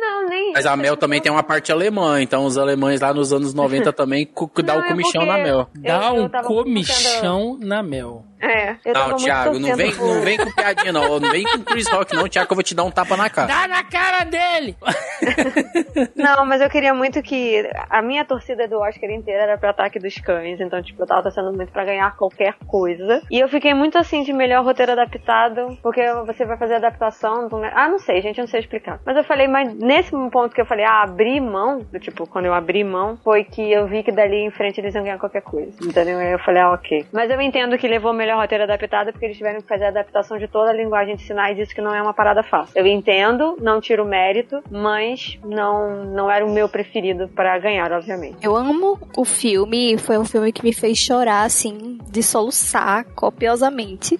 Não, 0.00 0.26
nem. 0.28 0.52
Mas 0.52 0.66
a 0.66 0.76
Mel 0.76 0.96
também 0.96 1.20
tem 1.20 1.30
uma 1.30 1.42
parte 1.42 1.70
alemã, 1.70 2.20
então 2.20 2.44
os 2.44 2.58
alemães 2.58 3.00
lá 3.00 3.12
nos 3.14 3.32
anos 3.32 3.54
90 3.54 3.92
também 3.92 4.26
dá 4.62 4.74
Não, 4.74 4.80
o 4.82 4.84
é 4.84 4.88
comichão 4.88 5.22
porque- 5.24 5.26
na 5.26 5.38
Mel. 5.38 5.68
Dá 5.74 6.08
Eu- 6.08 6.16
eu 6.16 6.24
um 6.24 6.28
comichão 6.42 7.58
na 7.60 7.82
Mel. 7.82 8.24
É, 8.40 8.76
eu 8.84 8.94
Não, 8.94 9.16
Thiago, 9.16 9.58
não 9.58 9.76
vem, 9.76 9.92
por- 9.94 10.06
não 10.06 10.20
vem 10.22 10.38
com 10.38 10.50
piadinha, 10.52 10.92
não. 10.92 11.18
Não 11.20 11.30
vem 11.30 11.44
com 11.44 11.58
Chris 11.64 11.88
Rock, 11.90 12.14
não, 12.14 12.28
Thiago, 12.28 12.46
que 12.48 12.52
eu 12.52 12.56
vou 12.56 12.62
te 12.64 12.74
dar 12.74 12.84
um 12.84 12.90
tapa 12.90 13.16
na 13.16 13.28
cara. 13.28 13.48
Dá 13.48 13.68
na 13.68 13.84
cara 13.84 14.24
dele! 14.24 14.76
Não, 16.16 16.44
mas 16.46 16.60
eu 16.60 16.70
queria 16.70 16.94
muito 16.94 17.22
que. 17.22 17.62
A 17.88 18.00
minha 18.02 18.24
torcida 18.24 18.66
do 18.68 18.78
Oscar 18.80 19.10
inteira 19.10 19.42
era 19.42 19.58
pro 19.58 19.68
ataque 19.70 19.98
dos 19.98 20.14
cães. 20.16 20.60
Então, 20.60 20.82
tipo, 20.82 21.02
eu 21.02 21.06
tava 21.06 21.22
torcendo 21.22 21.52
muito 21.52 21.72
pra 21.72 21.84
ganhar 21.84 22.16
qualquer 22.16 22.54
coisa. 22.66 23.22
E 23.30 23.38
eu 23.38 23.48
fiquei 23.48 23.74
muito 23.74 23.98
assim 23.98 24.22
de 24.22 24.32
melhor 24.32 24.64
roteiro 24.64 24.92
adaptado. 24.92 25.76
Porque 25.82 26.00
você 26.26 26.44
vai 26.44 26.56
fazer 26.56 26.76
adaptação. 26.76 27.48
do- 27.48 27.60
Ah, 27.64 27.88
não 27.88 27.98
sei, 27.98 28.20
gente, 28.22 28.38
eu 28.38 28.42
não 28.42 28.48
sei 28.48 28.60
explicar. 28.60 29.00
Mas 29.04 29.16
eu 29.16 29.24
falei, 29.24 29.46
mas 29.48 29.74
nesse 29.74 30.10
ponto 30.30 30.54
que 30.54 30.60
eu 30.60 30.66
falei, 30.66 30.84
ah, 30.84 31.02
abrir 31.02 31.40
mão, 31.40 31.78
do 31.92 31.98
tipo, 31.98 32.26
quando 32.26 32.46
eu 32.46 32.54
abri 32.54 32.82
mão, 32.84 33.18
foi 33.22 33.44
que 33.44 33.70
eu 33.70 33.86
vi 33.86 34.02
que 34.02 34.12
dali 34.12 34.36
em 34.44 34.50
frente 34.50 34.80
eles 34.80 34.94
iam 34.94 35.04
ganhar 35.04 35.18
qualquer 35.18 35.42
coisa. 35.42 35.72
Entendeu? 35.82 36.18
Aí 36.18 36.32
eu 36.32 36.38
falei, 36.38 36.62
ah, 36.62 36.72
ok. 36.72 37.06
Mas 37.12 37.30
eu 37.30 37.40
entendo 37.40 37.76
que 37.78 37.86
levou 37.88 38.12
o 38.12 38.14
melhor 38.30 38.40
roteiro 38.40 38.64
adaptado 38.64 39.12
porque 39.12 39.26
eles 39.26 39.36
tiveram 39.36 39.60
que 39.60 39.66
fazer 39.66 39.84
a 39.84 39.88
adaptação 39.88 40.38
de 40.38 40.46
toda 40.46 40.70
a 40.70 40.72
linguagem 40.72 41.16
de 41.16 41.22
sinais, 41.22 41.58
isso 41.58 41.74
que 41.74 41.80
não 41.80 41.94
é 41.94 42.00
uma 42.00 42.14
parada 42.14 42.42
fácil. 42.42 42.72
Eu 42.76 42.86
entendo, 42.86 43.56
não 43.60 43.80
tiro 43.80 44.04
mérito, 44.04 44.62
mas 44.70 45.38
não, 45.44 46.04
não 46.04 46.30
era 46.30 46.44
o 46.44 46.50
meu 46.50 46.68
preferido 46.68 47.28
pra 47.28 47.58
ganhar, 47.58 47.92
obviamente. 47.92 48.36
Eu 48.42 48.56
amo 48.56 48.98
o 49.16 49.24
filme, 49.24 49.98
foi 49.98 50.18
um 50.18 50.24
filme 50.24 50.52
que 50.52 50.62
me 50.62 50.72
fez 50.72 50.98
chorar, 50.98 51.44
assim, 51.44 51.98
de 52.08 52.22
soluçar 52.22 53.04
copiosamente. 53.14 54.18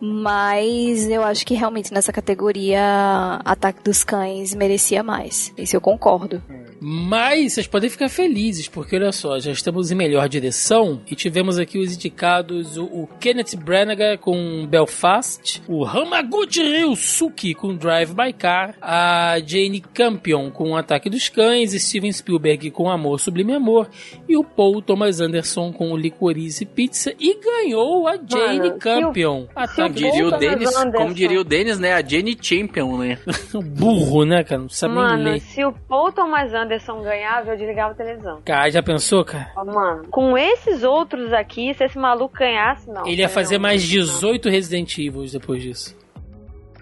Mas 0.00 1.08
eu 1.08 1.24
acho 1.24 1.44
que 1.44 1.54
realmente 1.54 1.92
nessa 1.92 2.12
categoria 2.12 3.40
Ataque 3.44 3.82
dos 3.82 4.04
Cães 4.04 4.54
merecia 4.54 5.02
mais. 5.02 5.52
Isso 5.58 5.74
eu 5.74 5.80
concordo. 5.80 6.40
Mas 6.80 7.54
vocês 7.54 7.66
podem 7.66 7.90
ficar 7.90 8.08
felizes, 8.08 8.68
porque 8.68 8.96
olha 8.96 9.10
só, 9.12 9.38
já 9.40 9.50
estamos 9.52 9.90
em 9.90 9.94
melhor 9.94 10.28
direção 10.28 11.00
e 11.10 11.14
tivemos 11.16 11.58
aqui 11.58 11.78
os 11.78 11.94
indicados 11.94 12.76
o, 12.76 12.84
o 12.84 13.08
Kenneth 13.20 13.56
Branagh 13.56 14.16
com 14.20 14.66
Belfast, 14.66 15.62
o 15.68 15.84
Hamaguchi 15.84 16.62
Ryusuke 16.62 17.54
com 17.54 17.74
Drive 17.74 18.14
My 18.16 18.32
Car, 18.32 18.76
a 18.80 19.36
Jane 19.44 19.80
Campion 19.80 20.50
com 20.50 20.76
Ataque 20.76 21.10
dos 21.10 21.28
Cães, 21.28 21.72
Steven 21.72 22.12
Spielberg 22.12 22.70
com 22.70 22.88
Amor 22.90 23.18
Sublime 23.18 23.54
Amor 23.54 23.88
e 24.28 24.36
o 24.36 24.44
Paul 24.44 24.80
Thomas 24.80 25.20
Anderson 25.20 25.72
com 25.72 25.96
Licorice 25.96 26.64
Pizza 26.64 27.12
e 27.18 27.34
ganhou 27.40 28.06
a 28.06 28.12
Jane 28.16 28.58
Mano, 28.58 28.62
se 28.64 28.70
o- 28.70 28.78
Campion. 28.78 29.46
Como 29.46 29.50
Ataque 29.56 29.94
diria 29.94 30.26
o 30.26 30.30
Thomas 30.30 30.40
Denis, 30.40 30.74
como 30.96 31.14
diria 31.14 31.40
o 31.40 31.44
Denis, 31.44 31.78
né? 31.78 31.92
A 31.94 32.02
Jenny 32.06 32.36
Champion, 32.40 32.98
né? 32.98 33.18
burro, 33.76 34.24
né, 34.24 34.44
cara? 34.44 34.62
Não 34.62 34.68
sabe 34.68 34.94
nem 34.94 35.02
Mano, 35.02 35.24
ler. 35.24 35.40
se 35.40 35.64
o 35.64 35.72
Paul 35.72 36.12
Thomas 36.12 36.52
Anderson 36.54 36.67
ganhava, 37.02 37.50
eu 37.50 37.56
desligava 37.56 37.92
a 37.92 37.94
televisão. 37.94 38.40
Cara, 38.44 38.70
já 38.70 38.82
pensou, 38.82 39.24
cara? 39.24 39.52
Ó, 39.56 39.64
Mano, 39.64 40.08
com 40.10 40.36
esses 40.36 40.82
outros 40.82 41.32
aqui, 41.32 41.72
se 41.74 41.84
esse 41.84 41.98
maluco 41.98 42.36
ganhasse, 42.38 42.88
não. 42.90 43.06
Ele 43.06 43.20
ia 43.22 43.26
Não, 43.28 43.34
fazer 43.34 43.58
mais 43.58 43.82
não. 43.82 43.88
18 43.90 44.48
Resident 44.48 44.98
Evil 44.98 45.24
depois 45.32 45.62
disso. 45.62 45.96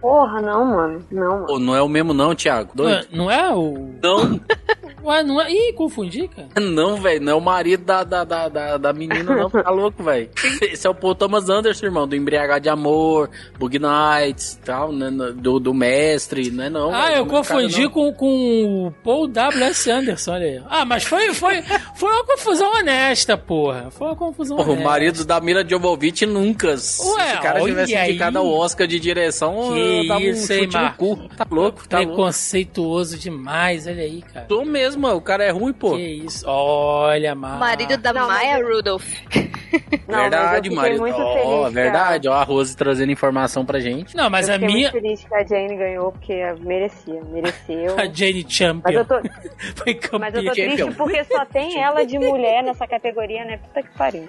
Porra, 0.01 0.41
não, 0.41 0.65
mano. 0.65 1.05
Não, 1.11 1.31
mano. 1.31 1.47
Pô, 1.47 1.59
não 1.59 1.75
é 1.75 1.83
o 1.83 1.89
mesmo 1.89 2.13
não, 2.15 2.35
Thiago. 2.35 2.73
Não 2.75 2.89
é, 2.89 2.95
Doido? 2.97 3.09
não 3.13 3.31
é 3.31 3.55
o. 3.55 3.95
Não, 4.03 4.41
Ué, 5.05 5.23
não 5.23 5.41
é. 5.41 5.53
Ih, 5.53 5.73
confundi, 5.75 6.29
cara. 6.29 6.49
não, 6.61 6.97
velho. 6.97 7.21
Não 7.23 7.33
é 7.33 7.35
o 7.37 7.41
marido 7.41 7.85
da, 7.85 8.03
da, 8.03 8.25
da, 8.25 8.49
da, 8.49 8.77
da 8.77 8.93
menina, 8.93 9.37
não. 9.37 9.49
Tá 9.49 9.71
louco, 9.71 10.03
velho. 10.03 10.29
Esse 10.61 10.85
é 10.87 10.91
o 10.91 10.95
Paul 10.95 11.15
Thomas 11.15 11.49
Anderson, 11.49 11.87
irmão. 11.87 12.09
Do 12.09 12.17
Embriagar 12.17 12.61
de 12.61 12.69
Amor, 12.69 13.31
Bug 13.59 13.79
Nights 13.79 14.55
e 14.55 14.59
tal, 14.65 14.91
né? 14.93 15.09
Do, 15.37 15.61
do 15.61 15.73
mestre, 15.73 16.51
não 16.51 16.65
é 16.65 16.71
não. 16.71 16.93
ah, 16.95 17.03
velho. 17.07 17.15
eu 17.15 17.19
é 17.19 17.23
o 17.23 17.27
cara, 17.27 17.39
confundi 17.39 17.83
não. 17.85 17.91
com, 17.91 18.13
com 18.15 18.87
o 18.87 18.91
Paul 19.05 19.29
W.S. 19.29 19.91
Anderson, 19.91 20.33
olha 20.33 20.47
aí. 20.47 20.63
Ah, 20.69 20.85
mas 20.85 21.05
foi, 21.05 21.33
foi, 21.35 21.63
foi 21.95 22.11
uma 22.11 22.25
confusão 22.25 22.73
honesta, 22.75 23.37
porra. 23.39 23.89
Foi 23.93 24.09
uma 24.09 24.17
confusão 24.17 24.57
Porra, 24.57 24.71
o 24.71 24.73
honesta. 24.73 24.91
marido 24.91 25.25
da 25.25 25.41
Mila 25.41 25.65
Jovovich 25.69 26.27
nunca. 26.27 26.77
Se 26.79 27.01
Ué, 27.15 27.33
esse 27.33 27.43
cara 27.43 27.61
tivesse 27.61 27.95
aí. 27.95 28.11
indicado 28.11 28.39
ao 28.39 28.49
Oscar 28.49 28.87
de 28.89 28.99
direção, 28.99 29.73
Que 29.73 29.81
dava 30.09 30.21
um 30.21 30.23
isso, 30.25 30.53
hein, 30.53 30.63
chute 30.65 30.77
no 30.77 30.83
Marco? 30.83 31.17
cu. 31.17 31.29
Tá 31.37 31.47
louco, 31.51 31.89
tá 31.89 31.99
louco. 31.99 32.13
Preconceituoso 32.15 33.19
demais, 33.19 33.87
olha 33.87 34.03
aí, 34.03 34.23
cara. 34.23 34.47
Tô 34.47 34.65
mesmo, 34.65 35.09
o 35.09 35.21
cara 35.21 35.45
é 35.45 35.51
ruim, 35.51 35.73
pô. 35.73 35.97
Que 35.97 36.03
isso. 36.03 36.45
Olha, 36.49 37.35
Mar. 37.35 37.59
Marido 37.59 37.97
da 37.97 38.13
Não, 38.13 38.27
mas 38.27 38.43
Maya 38.43 38.65
Rudolph. 38.67 39.07
Não, 40.09 40.19
verdade, 40.21 40.71
mas 40.71 40.99
feliz. 40.99 41.15
que 41.15 41.71
verdade, 41.75 42.29
ó, 42.29 42.33
a 42.35 42.43
Rose 42.45 42.77
trazendo 42.77 43.11
informação 43.13 43.65
pra 43.65 43.81
gente. 43.81 44.17
Não, 44.17 44.31
mas 44.31 44.49
eu 44.49 44.55
a 44.55 44.59
minha. 44.59 44.91
muito 44.91 44.93
feliz 44.93 45.25
que 45.25 45.35
a 45.35 45.45
Jane 45.45 45.77
ganhou, 45.77 46.13
porque 46.13 46.35
merecia. 46.61 47.21
Mereceu. 47.25 47.97
A 47.99 48.07
Jane 48.07 48.43
Mas 48.45 48.53
Champion. 48.55 48.91
eu 48.93 49.05
tô, 49.05 49.15
Foi 49.75 49.95
campeã. 49.95 50.19
mas 50.19 50.35
eu 50.35 50.45
tô 50.45 50.53
triste 50.53 50.91
porque 50.97 51.25
só 51.25 51.45
tem 51.45 51.81
ela 51.81 52.05
de 52.05 52.19
mulher 52.19 52.63
nessa 52.63 52.87
categoria, 52.87 53.45
né? 53.45 53.59
Puta 53.59 53.83
que 53.83 53.91
pariu. 53.97 54.29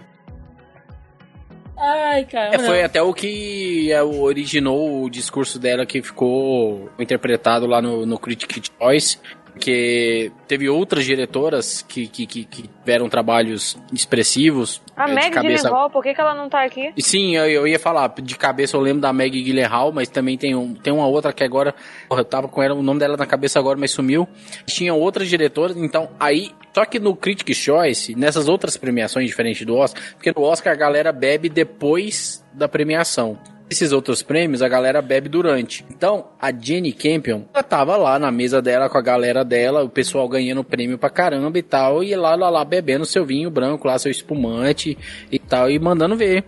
Ai, 1.77 2.25
cara. 2.25 2.55
É, 2.55 2.59
foi 2.59 2.83
até 2.83 3.01
o 3.01 3.13
que 3.13 3.91
é, 3.91 4.01
originou 4.01 5.03
o 5.03 5.09
discurso 5.09 5.59
dela 5.59 5.85
que 5.85 6.01
ficou 6.01 6.89
interpretado 6.97 7.67
lá 7.67 7.81
no, 7.81 8.05
no 8.05 8.17
Critic 8.17 8.69
Choice. 8.79 9.19
Porque 9.57 10.31
teve 10.47 10.69
outras 10.69 11.03
diretoras 11.03 11.81
que, 11.81 12.07
que, 12.07 12.27
que, 12.27 12.45
que 12.45 12.61
tiveram 12.67 13.09
trabalhos 13.09 13.75
expressivos. 13.91 14.81
A 14.95 15.05
é, 15.05 15.07
de 15.07 15.15
Meg 15.15 15.31
cabeça. 15.31 15.63
Gyllenhaal, 15.63 15.89
por 15.89 16.03
que, 16.03 16.13
que 16.13 16.21
ela 16.21 16.35
não 16.35 16.47
tá 16.47 16.63
aqui? 16.63 16.93
Sim, 16.99 17.35
eu, 17.35 17.45
eu 17.47 17.67
ia 17.67 17.79
falar, 17.79 18.13
de 18.21 18.37
cabeça 18.37 18.77
eu 18.77 18.81
lembro 18.81 19.01
da 19.01 19.11
Meg 19.11 19.41
Gyllenhaal, 19.43 19.91
mas 19.91 20.09
também 20.09 20.37
tem, 20.37 20.55
um, 20.55 20.75
tem 20.75 20.93
uma 20.93 21.07
outra 21.07 21.33
que 21.33 21.43
agora, 21.43 21.73
porra, 22.07 22.21
eu 22.21 22.25
tava 22.25 22.47
com 22.47 22.61
ela, 22.61 22.75
o 22.75 22.83
nome 22.83 22.99
dela 22.99 23.17
na 23.17 23.25
cabeça 23.25 23.57
agora, 23.57 23.79
mas 23.79 23.91
sumiu. 23.91 24.27
Tinha 24.67 24.93
outras 24.93 25.27
diretoras, 25.27 25.75
então 25.75 26.09
aí, 26.19 26.51
só 26.73 26.85
que 26.85 26.99
no 26.99 27.15
Critics' 27.15 27.57
Choice, 27.57 28.15
nessas 28.15 28.47
outras 28.47 28.77
premiações 28.77 29.25
diferentes 29.27 29.65
do 29.65 29.75
Oscar, 29.75 30.01
porque 30.13 30.31
no 30.31 30.43
Oscar 30.43 30.73
a 30.73 30.77
galera 30.77 31.11
bebe 31.11 31.49
depois 31.49 32.45
da 32.53 32.67
premiação. 32.67 33.39
Esses 33.69 33.91
outros 33.91 34.21
prêmios 34.21 34.61
a 34.61 34.69
galera 34.69 35.01
bebe 35.01 35.27
durante. 35.27 35.85
Então, 35.89 36.27
a 36.39 36.51
Jenny 36.53 36.93
Campion, 36.93 37.41
ela 37.53 37.61
tava 37.61 37.97
lá 37.97 38.17
na 38.17 38.31
mesa 38.31 38.61
dela 38.61 38.89
com 38.89 38.97
a 38.97 39.01
galera 39.01 39.43
dela, 39.43 39.83
o 39.83 39.89
pessoal 39.89 40.27
ganhando 40.29 40.63
prêmio 40.63 40.97
pra 40.97 41.09
caramba 41.09 41.59
e 41.59 41.61
tal, 41.61 42.01
e 42.01 42.15
lá, 42.15 42.35
lá, 42.35 42.49
lá, 42.49 42.63
bebendo 42.63 43.05
seu 43.05 43.25
vinho 43.25 43.51
branco 43.51 43.87
lá, 43.87 43.99
seu 43.99 44.09
espumante 44.09 44.97
e 45.29 45.37
tal, 45.37 45.69
e 45.69 45.77
mandando 45.77 46.15
ver. 46.15 46.45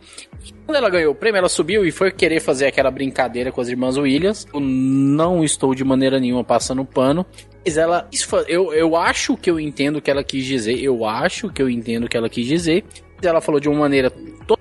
Quando 0.65 0.77
ela 0.77 0.89
ganhou 0.89 1.11
o 1.11 1.15
prêmio, 1.15 1.39
ela 1.39 1.49
subiu 1.49 1.85
e 1.85 1.91
foi 1.91 2.11
querer 2.11 2.39
fazer 2.39 2.67
aquela 2.67 2.91
brincadeira 2.91 3.51
com 3.51 3.59
as 3.59 3.67
irmãs 3.67 3.97
Williams. 3.97 4.47
Eu 4.53 4.59
não 4.59 5.43
estou 5.43 5.73
de 5.73 5.83
maneira 5.83 6.19
nenhuma 6.19 6.43
passando 6.43 6.85
pano. 6.85 7.25
Mas 7.65 7.77
ela. 7.77 8.07
Eu, 8.47 8.71
eu 8.73 8.95
acho 8.95 9.35
que 9.35 9.49
eu 9.49 9.59
entendo 9.59 9.97
o 9.97 10.01
que 10.01 10.09
ela 10.09 10.23
quis 10.23 10.45
dizer. 10.45 10.79
Eu 10.81 11.05
acho 11.05 11.49
que 11.49 11.61
eu 11.61 11.69
entendo 11.69 12.05
o 12.05 12.07
que 12.07 12.15
ela 12.15 12.29
quis 12.29 12.45
dizer. 12.45 12.85
Ela 13.21 13.41
falou 13.41 13.59
de 13.59 13.67
uma 13.67 13.79
maneira 13.79 14.11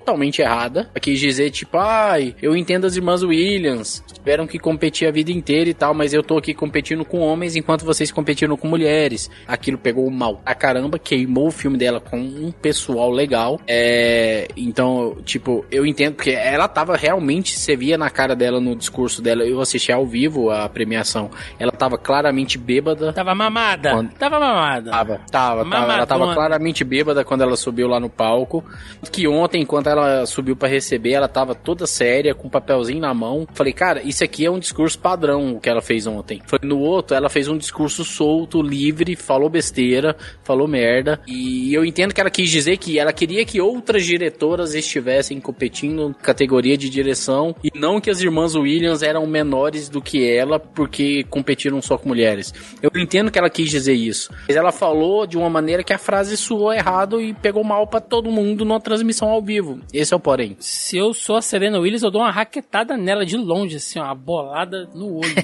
totalmente 0.09 0.41
errada. 0.41 0.81
Ela 0.91 0.99
quis 0.99 1.19
dizer, 1.19 1.51
tipo, 1.51 1.77
ai, 1.77 2.35
eu 2.41 2.55
entendo 2.55 2.85
as 2.85 2.95
irmãs 2.95 3.23
Williams. 3.23 4.03
Tiveram 4.13 4.47
que 4.47 4.57
competir 4.57 5.07
a 5.07 5.11
vida 5.11 5.31
inteira 5.31 5.69
e 5.69 5.73
tal, 5.73 5.93
mas 5.93 6.13
eu 6.13 6.23
tô 6.23 6.37
aqui 6.37 6.53
competindo 6.53 7.05
com 7.05 7.19
homens 7.19 7.55
enquanto 7.55 7.85
vocês 7.85 8.11
competiram 8.11 8.57
com 8.57 8.67
mulheres. 8.67 9.29
Aquilo 9.47 9.77
pegou 9.77 10.09
mal 10.09 10.41
a 10.45 10.55
caramba, 10.55 10.97
queimou 10.99 11.47
o 11.47 11.51
filme 11.51 11.77
dela 11.77 11.99
com 11.99 12.17
um 12.19 12.51
pessoal 12.51 13.11
legal. 13.11 13.59
É, 13.67 14.47
então, 14.57 15.17
tipo, 15.23 15.65
eu 15.71 15.85
entendo, 15.85 16.15
porque 16.15 16.31
ela 16.31 16.67
tava 16.67 16.95
realmente, 16.97 17.57
você 17.57 17.75
via 17.75 17.97
na 17.97 18.09
cara 18.09 18.35
dela 18.35 18.59
no 18.59 18.75
discurso 18.75 19.21
dela, 19.21 19.43
eu 19.43 19.61
assisti 19.61 19.91
ao 19.91 20.05
vivo 20.05 20.49
a 20.49 20.67
premiação, 20.67 21.29
ela 21.59 21.71
tava 21.71 21.97
claramente 21.97 22.57
bêbada. 22.57 23.13
Tava 23.13 23.35
mamada. 23.35 23.91
Quando- 23.91 24.09
Tava 24.19 24.39
mamada. 24.39 24.91
Tava, 24.91 25.21
tava, 25.31 25.63
tava. 25.69 25.93
Ela 25.93 26.05
tava 26.05 26.33
claramente 26.33 26.83
bêbada 26.83 27.23
quando 27.23 27.41
ela 27.41 27.55
subiu 27.55 27.87
lá 27.87 27.99
no 27.99 28.09
palco. 28.09 28.63
Que 29.11 29.27
ontem, 29.27 29.61
enquanto 29.61 29.87
ela 29.87 29.98
ela 30.05 30.25
subiu 30.25 30.55
pra 30.55 30.67
receber, 30.67 31.11
ela 31.11 31.27
tava 31.27 31.55
toda 31.55 31.85
séria, 31.87 32.35
com 32.35 32.47
um 32.47 32.51
papelzinho 32.51 32.99
na 32.99 33.13
mão. 33.13 33.47
Falei, 33.53 33.73
cara, 33.73 34.01
isso 34.03 34.23
aqui 34.23 34.45
é 34.45 34.51
um 34.51 34.59
discurso 34.59 34.99
padrão 34.99 35.55
o 35.55 35.59
que 35.59 35.69
ela 35.69 35.81
fez 35.81 36.07
ontem. 36.07 36.41
Foi 36.45 36.59
no 36.63 36.79
outro, 36.79 37.15
ela 37.15 37.29
fez 37.29 37.47
um 37.47 37.57
discurso 37.57 38.03
solto, 38.03 38.61
livre, 38.61 39.15
falou 39.15 39.49
besteira, 39.49 40.15
falou 40.43 40.67
merda. 40.67 41.21
E 41.27 41.73
eu 41.73 41.85
entendo 41.85 42.13
que 42.13 42.21
ela 42.21 42.29
quis 42.29 42.49
dizer 42.49 42.77
que 42.77 42.99
ela 42.99 43.13
queria 43.13 43.45
que 43.45 43.61
outras 43.61 44.05
diretoras 44.05 44.73
estivessem 44.73 45.39
competindo 45.39 46.15
categoria 46.21 46.77
de 46.77 46.89
direção 46.89 47.55
e 47.63 47.69
não 47.77 47.99
que 47.99 48.09
as 48.09 48.21
irmãs 48.21 48.55
Williams 48.55 49.03
eram 49.03 49.25
menores 49.25 49.89
do 49.89 50.01
que 50.01 50.29
ela 50.29 50.59
porque 50.59 51.23
competiram 51.29 51.81
só 51.81 51.97
com 51.97 52.09
mulheres. 52.09 52.53
Eu 52.81 52.91
entendo 52.95 53.31
que 53.31 53.39
ela 53.39 53.49
quis 53.49 53.69
dizer 53.69 53.93
isso, 53.93 54.31
mas 54.47 54.55
ela 54.55 54.71
falou 54.71 55.25
de 55.25 55.37
uma 55.37 55.49
maneira 55.49 55.83
que 55.83 55.93
a 55.93 55.97
frase 55.97 56.35
soou 56.37 56.73
errado 56.73 57.21
e 57.21 57.33
pegou 57.33 57.63
mal 57.63 57.87
pra 57.87 57.99
todo 57.99 58.31
mundo 58.31 58.65
numa 58.65 58.79
transmissão 58.79 59.29
ao 59.29 59.41
vivo. 59.41 59.79
Esse 59.93 60.13
é 60.13 60.17
o 60.17 60.19
porém. 60.19 60.55
Se 60.59 60.97
eu 60.97 61.13
sou 61.13 61.35
a 61.35 61.41
Serena 61.41 61.79
Williams, 61.79 62.03
eu 62.03 62.11
dou 62.11 62.21
uma 62.21 62.31
raquetada 62.31 62.95
nela 62.95 63.25
de 63.25 63.37
longe, 63.37 63.77
assim, 63.77 63.99
ó, 63.99 64.03
uma 64.03 64.15
bolada 64.15 64.89
no 64.93 65.17
olho. 65.17 65.29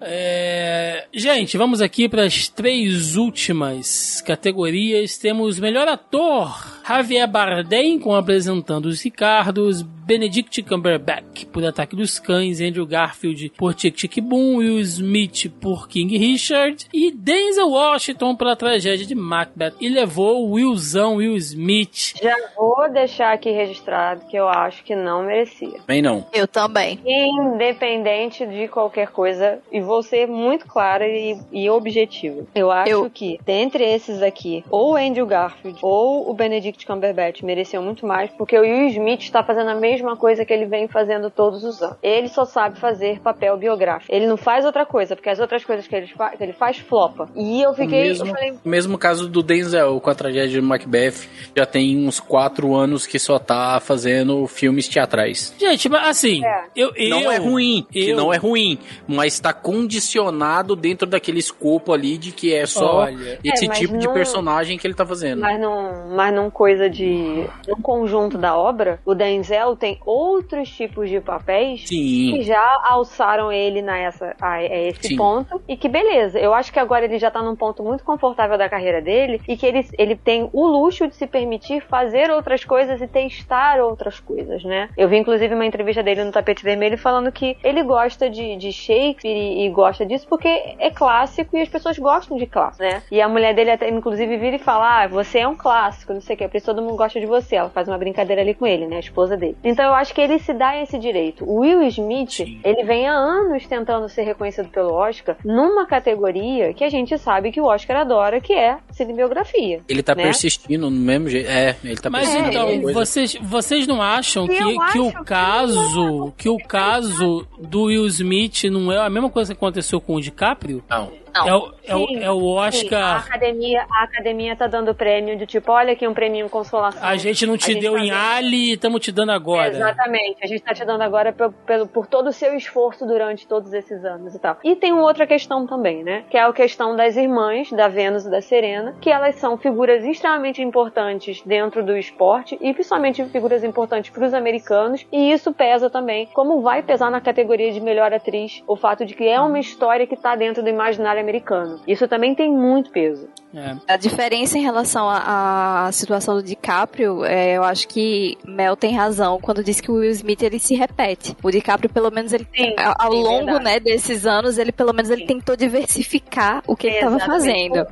É, 0.00 1.06
Gente, 1.12 1.58
vamos 1.58 1.80
aqui 1.82 2.08
para 2.08 2.24
as 2.24 2.48
três 2.48 3.16
últimas 3.16 4.22
categorias. 4.22 5.18
Temos 5.18 5.58
melhor 5.58 5.88
ator, 5.88 6.80
Javier 6.86 7.28
Bardem 7.28 7.98
com 7.98 8.14
apresentando 8.14 8.86
os 8.86 9.02
Ricardos, 9.02 9.84
Benedict 10.08 10.62
Cumberbatch 10.62 11.44
por 11.52 11.62
Ataque 11.66 11.94
dos 11.94 12.18
Cães, 12.18 12.62
Andrew 12.62 12.86
Garfield 12.86 13.52
por 13.58 13.74
Tic 13.74 13.94
Tic 13.94 14.22
Boom, 14.22 14.56
Will 14.56 14.78
Smith 14.80 15.50
por 15.60 15.86
King 15.86 16.16
Richard 16.16 16.86
e 16.94 17.10
Denzel 17.10 17.68
Washington 17.68 18.34
pela 18.34 18.56
tragédia 18.56 19.04
de 19.04 19.14
Macbeth. 19.14 19.74
E 19.78 19.86
levou 19.90 20.46
o 20.46 20.52
Willzão 20.52 21.16
Will 21.16 21.36
Smith. 21.36 22.14
Já 22.22 22.34
vou 22.56 22.90
deixar 22.90 23.34
aqui 23.34 23.50
registrado 23.50 24.22
que 24.30 24.36
eu 24.38 24.48
acho 24.48 24.82
que 24.82 24.96
não 24.96 25.24
merecia. 25.24 25.78
Bem 25.86 26.00
não. 26.00 26.24
Eu 26.32 26.48
também. 26.48 26.98
Independente 27.04 28.46
de 28.46 28.66
qualquer 28.66 29.08
coisa, 29.08 29.58
e 29.70 29.78
vou 29.78 30.02
ser 30.02 30.26
muito 30.26 30.64
clara 30.66 31.06
e, 31.06 31.38
e 31.52 31.68
objetiva. 31.68 32.46
Eu 32.54 32.70
acho 32.70 32.90
Eu- 32.90 33.10
que, 33.10 33.38
dentre 33.44 33.84
esses 33.84 34.22
aqui, 34.22 34.64
ou 34.70 34.92
o 34.92 34.96
Andrew 34.96 35.26
Garfield 35.26 35.78
ou 35.82 36.30
o 36.30 36.32
Benedict 36.32 36.86
Cumberbatch 36.86 37.42
mereciam 37.42 37.82
muito 37.82 38.06
mais, 38.06 38.30
porque 38.30 38.56
o 38.56 38.62
Will 38.62 38.88
Smith 38.88 39.20
está 39.20 39.44
fazendo 39.44 39.68
a 39.68 39.74
mesma 39.74 39.97
coisa 40.16 40.44
que 40.44 40.52
ele 40.52 40.66
vem 40.66 40.88
fazendo 40.88 41.30
todos 41.30 41.64
os 41.64 41.82
anos. 41.82 41.96
Ele 42.02 42.28
só 42.28 42.44
sabe 42.44 42.78
fazer 42.78 43.20
papel 43.20 43.56
biográfico. 43.56 44.12
Ele 44.14 44.26
não 44.26 44.36
faz 44.36 44.64
outra 44.64 44.84
coisa, 44.86 45.14
porque 45.16 45.28
as 45.28 45.38
outras 45.38 45.64
coisas 45.64 45.86
que 45.86 45.94
ele, 45.96 46.06
fa 46.08 46.30
que 46.30 46.42
ele 46.42 46.52
faz 46.52 46.78
flopa. 46.78 47.28
E 47.36 47.62
eu 47.62 47.70
O 47.70 47.74
fiquei. 47.74 48.04
mesmo, 48.04 48.26
Eu 48.26 48.34
falei, 48.34 48.50
o 48.64 48.68
mesmo 48.68 48.98
caso 48.98 49.28
do 49.28 49.42
Denzel 49.42 50.00
com 50.00 50.10
a 50.10 50.14
tragédia 50.14 50.48
de 50.48 50.60
Macbeth. 50.60 51.28
Já 51.56 51.66
tem 51.66 52.06
uns 52.06 52.20
quatro 52.20 52.74
anos 52.74 53.06
que 53.06 53.18
só 53.18 53.38
tá 53.38 53.80
fazendo 53.80 54.46
filmes 54.46 54.88
teatrais. 54.88 55.54
Gente, 55.58 55.88
mas 55.88 56.08
assim, 56.08 56.44
É. 56.44 56.64
eu, 56.76 56.92
eu 56.96 57.10
não 57.10 57.30
é 57.32 57.36
ruim, 57.36 57.86
que 57.90 58.10
eu- 58.10 58.16
não 58.16 58.32
é 58.32 58.36
ruim, 58.36 58.78
mas 59.06 59.38
tá 59.40 59.52
condicionado 59.52 60.76
dentro 60.76 61.06
daquele 61.06 61.38
escopo 61.38 61.92
ali 61.92 62.18
de 62.18 62.32
que 62.32 62.54
é 62.54 62.66
só 62.66 62.98
Olha. 62.98 63.38
esse 63.42 63.66
É, 63.66 63.68
tipo 63.70 63.96
de 63.98 64.06
não- 64.06 64.14
personagem 64.14 64.78
que 64.78 64.86
ele 64.86 64.94
tá 64.94 65.04
fazendo. 65.06 65.40
Mas 65.40 65.60
num, 65.60 66.14
mas 66.14 66.34
num 66.34 66.50
coisa 66.50 66.88
de. 66.88 67.46
num 67.66 67.80
conjunto 67.82 68.36
da 68.38 68.56
obra, 68.56 69.00
o 69.04 69.14
Denzel 69.14 69.76
tem 69.76 69.87
outros 70.04 70.68
tipos 70.68 71.08
de 71.08 71.20
papéis 71.20 71.82
que 71.82 71.88
Sim, 71.88 72.42
já 72.42 72.82
alçaram 72.84 73.50
ele 73.50 73.80
nessa, 73.80 74.34
a, 74.40 74.54
a 74.54 74.64
esse 74.64 75.08
Sim. 75.08 75.16
ponto. 75.16 75.62
E 75.66 75.76
que 75.76 75.88
beleza, 75.88 76.38
eu 76.38 76.52
acho 76.52 76.72
que 76.72 76.78
agora 76.78 77.04
ele 77.04 77.18
já 77.18 77.30
tá 77.30 77.42
num 77.42 77.56
ponto 77.56 77.82
muito 77.82 78.04
confortável 78.04 78.58
da 78.58 78.68
carreira 78.68 79.00
dele 79.00 79.40
e 79.46 79.56
que 79.56 79.66
ele, 79.66 79.86
ele 79.98 80.16
tem 80.16 80.48
o 80.52 80.66
luxo 80.66 81.06
de 81.06 81.14
se 81.14 81.26
permitir 81.26 81.80
fazer 81.82 82.30
outras 82.30 82.64
coisas 82.64 83.00
e 83.00 83.06
testar 83.06 83.80
outras 83.80 84.20
coisas, 84.20 84.64
né? 84.64 84.88
Eu 84.96 85.08
vi 85.08 85.16
inclusive 85.16 85.54
uma 85.54 85.66
entrevista 85.66 86.02
dele 86.02 86.24
no 86.24 86.32
Tapete 86.32 86.62
Vermelho 86.62 86.98
falando 86.98 87.30
que 87.32 87.56
ele 87.62 87.82
gosta 87.82 88.28
de, 88.28 88.56
de 88.56 88.72
Shakespeare 88.72 89.36
e, 89.36 89.66
e 89.66 89.70
gosta 89.70 90.04
disso 90.04 90.26
porque 90.28 90.48
é 90.78 90.90
clássico 90.90 91.56
e 91.56 91.62
as 91.62 91.68
pessoas 91.68 91.98
gostam 91.98 92.36
de 92.36 92.46
clássico, 92.46 92.82
né? 92.82 93.02
E 93.10 93.20
a 93.20 93.28
mulher 93.28 93.54
dele 93.54 93.70
até 93.70 93.88
inclusive 93.88 94.36
vira 94.36 94.56
e 94.56 94.58
fala: 94.58 95.02
Ah, 95.02 95.06
você 95.06 95.40
é 95.40 95.48
um 95.48 95.56
clássico, 95.56 96.12
não 96.12 96.20
sei 96.20 96.34
o 96.34 96.38
que, 96.38 96.48
por 96.48 96.56
isso 96.56 96.66
todo 96.66 96.82
mundo 96.82 96.96
gosta 96.96 97.20
de 97.20 97.26
você. 97.26 97.56
Ela 97.56 97.70
faz 97.70 97.88
uma 97.88 97.98
brincadeira 97.98 98.42
ali 98.42 98.54
com 98.54 98.66
ele, 98.66 98.86
né? 98.86 98.96
A 98.96 99.00
esposa 99.00 99.36
dele. 99.36 99.56
Então 99.62 99.77
eu 99.82 99.94
acho 99.94 100.14
que 100.14 100.20
ele 100.20 100.38
se 100.38 100.52
dá 100.52 100.80
esse 100.80 100.98
direito. 100.98 101.44
O 101.44 101.60
Will 101.60 101.82
Smith, 101.88 102.30
Sim. 102.32 102.60
ele 102.64 102.84
vem 102.84 103.06
há 103.08 103.12
anos 103.12 103.66
tentando 103.66 104.08
ser 104.08 104.22
reconhecido 104.22 104.68
pelo 104.68 104.92
Oscar 104.92 105.36
numa 105.44 105.86
categoria 105.86 106.72
que 106.74 106.84
a 106.84 106.88
gente 106.88 107.16
sabe 107.18 107.50
que 107.52 107.60
o 107.60 107.64
Oscar 107.64 107.98
adora, 107.98 108.40
que 108.40 108.52
é 108.52 108.78
cinebiografia. 108.90 109.80
ele 109.88 110.02
tá 110.02 110.14
né? 110.14 110.22
persistindo 110.24 110.90
no 110.90 110.96
mesmo 110.96 111.28
jeito. 111.28 111.48
É, 111.50 111.76
ele 111.84 111.96
tá 111.96 112.10
Mas 112.10 112.28
persistindo. 112.28 112.48
então, 112.50 112.62
na 112.62 112.68
mesma 112.68 112.82
coisa. 112.84 112.98
vocês, 113.00 113.34
vocês 113.42 113.86
não 113.86 114.02
acham 114.02 114.44
Eu 114.44 114.48
que, 114.48 114.58
que 114.92 114.98
o 114.98 115.08
acho 115.08 115.18
que 115.18 115.24
caso 115.24 116.32
que 116.36 116.48
o 116.48 116.58
caso 116.58 117.46
do 117.60 117.84
Will 117.84 118.06
Smith 118.06 118.64
não 118.64 118.92
é 118.92 118.98
a 118.98 119.10
mesma 119.10 119.30
coisa 119.30 119.52
que 119.54 119.58
aconteceu 119.58 120.00
com 120.00 120.14
o 120.16 120.20
DiCaprio? 120.20 120.82
Não. 120.88 121.10
É 121.46 121.54
o, 121.54 121.72
é 121.84 121.96
o, 121.96 122.06
Sim, 122.06 122.22
é 122.22 122.30
o 122.30 122.38
Sim, 122.40 122.58
a 122.58 122.68
Oscar. 122.68 123.26
academia, 123.26 123.86
a 123.90 124.04
academia 124.04 124.56
tá 124.56 124.66
dando 124.66 124.94
prêmio 124.94 125.36
de 125.36 125.46
tipo, 125.46 125.70
olha 125.72 125.92
aqui 125.92 126.06
um 126.06 126.14
prêmio 126.14 126.48
consolação. 126.48 127.02
A 127.06 127.16
gente 127.16 127.46
não 127.46 127.56
te 127.56 127.72
gente 127.72 127.80
deu 127.82 127.94
tá 127.94 128.00
em 128.00 128.10
Ali 128.10 128.70
e 128.70 128.72
estamos 128.74 129.00
te 129.00 129.12
dando 129.12 129.32
agora. 129.32 129.68
Exatamente, 129.68 130.36
a 130.42 130.46
gente 130.46 130.62
tá 130.62 130.74
te 130.74 130.84
dando 130.84 131.02
agora 131.02 131.32
pelo, 131.32 131.52
pelo- 131.52 131.86
por 131.86 132.06
todo 132.06 132.28
o 132.28 132.32
seu 132.32 132.54
esforço 132.56 133.06
durante 133.06 133.46
todos 133.46 133.72
esses 133.72 134.04
anos 134.04 134.34
e 134.34 134.38
tal. 134.38 134.56
E 134.64 134.74
tem 134.76 134.92
uma 134.92 135.02
outra 135.02 135.26
questão 135.26 135.66
também, 135.66 136.02
né? 136.02 136.24
Que 136.30 136.36
é 136.36 136.42
a 136.42 136.52
questão 136.52 136.96
das 136.96 137.16
irmãs, 137.16 137.70
da 137.72 137.88
Vênus 137.88 138.24
e 138.26 138.30
da 138.30 138.40
Serena, 138.40 138.94
que 139.00 139.10
elas 139.10 139.36
são 139.36 139.56
figuras 139.56 140.04
extremamente 140.04 140.62
importantes 140.62 141.42
dentro 141.44 141.84
do 141.84 141.96
esporte 141.96 142.56
e 142.60 142.72
principalmente 142.72 143.24
figuras 143.26 143.62
importantes 143.64 144.10
para 144.10 144.24
os 144.26 144.34
americanos, 144.34 145.06
e 145.12 145.30
isso 145.32 145.52
pesa 145.52 145.90
também, 145.90 146.26
como 146.32 146.60
vai 146.62 146.82
pesar 146.82 147.10
na 147.10 147.20
categoria 147.20 147.72
de 147.72 147.80
melhor 147.80 148.12
atriz, 148.12 148.62
o 148.66 148.76
fato 148.76 149.04
de 149.04 149.14
que 149.14 149.26
é 149.26 149.40
uma 149.40 149.58
história 149.58 150.06
que 150.06 150.16
tá 150.16 150.34
dentro 150.36 150.62
do 150.62 150.68
imaginário 150.68 151.20
americano. 151.28 151.80
Isso 151.86 152.08
também 152.08 152.34
tem 152.34 152.50
muito 152.50 152.90
peso. 152.90 153.28
É. 153.54 153.76
A 153.88 153.96
diferença 153.96 154.58
em 154.58 154.62
relação 154.62 155.08
à 155.08 155.88
situação 155.92 156.34
do 156.36 156.42
DiCaprio, 156.42 157.24
é, 157.24 157.56
eu 157.56 157.64
acho 157.64 157.88
que 157.88 158.36
Mel 158.44 158.76
tem 158.76 158.94
razão 158.94 159.40
quando 159.40 159.64
diz 159.64 159.80
que 159.80 159.90
o 159.90 159.94
Will 159.94 160.10
Smith 160.10 160.42
ele 160.42 160.58
se 160.58 160.74
repete. 160.74 161.36
O 161.42 161.50
DiCaprio, 161.50 161.88
pelo 161.90 162.10
menos, 162.10 162.32
ele 162.32 162.46
Sim, 162.54 162.74
ao 162.78 163.06
ao 163.08 163.12
sim, 163.12 163.22
longo 163.22 163.46
verdade. 163.46 163.64
né, 163.64 163.80
desses 163.80 164.26
anos, 164.26 164.58
ele 164.58 164.72
pelo 164.72 164.92
menos 164.92 165.10
ele 165.10 165.22
Sim. 165.22 165.26
tentou 165.28 165.56
diversificar 165.56 166.62
o 166.66 166.76
que 166.76 166.86
ele 166.88 166.96
estava 166.96 167.18
fazendo. 167.18 167.86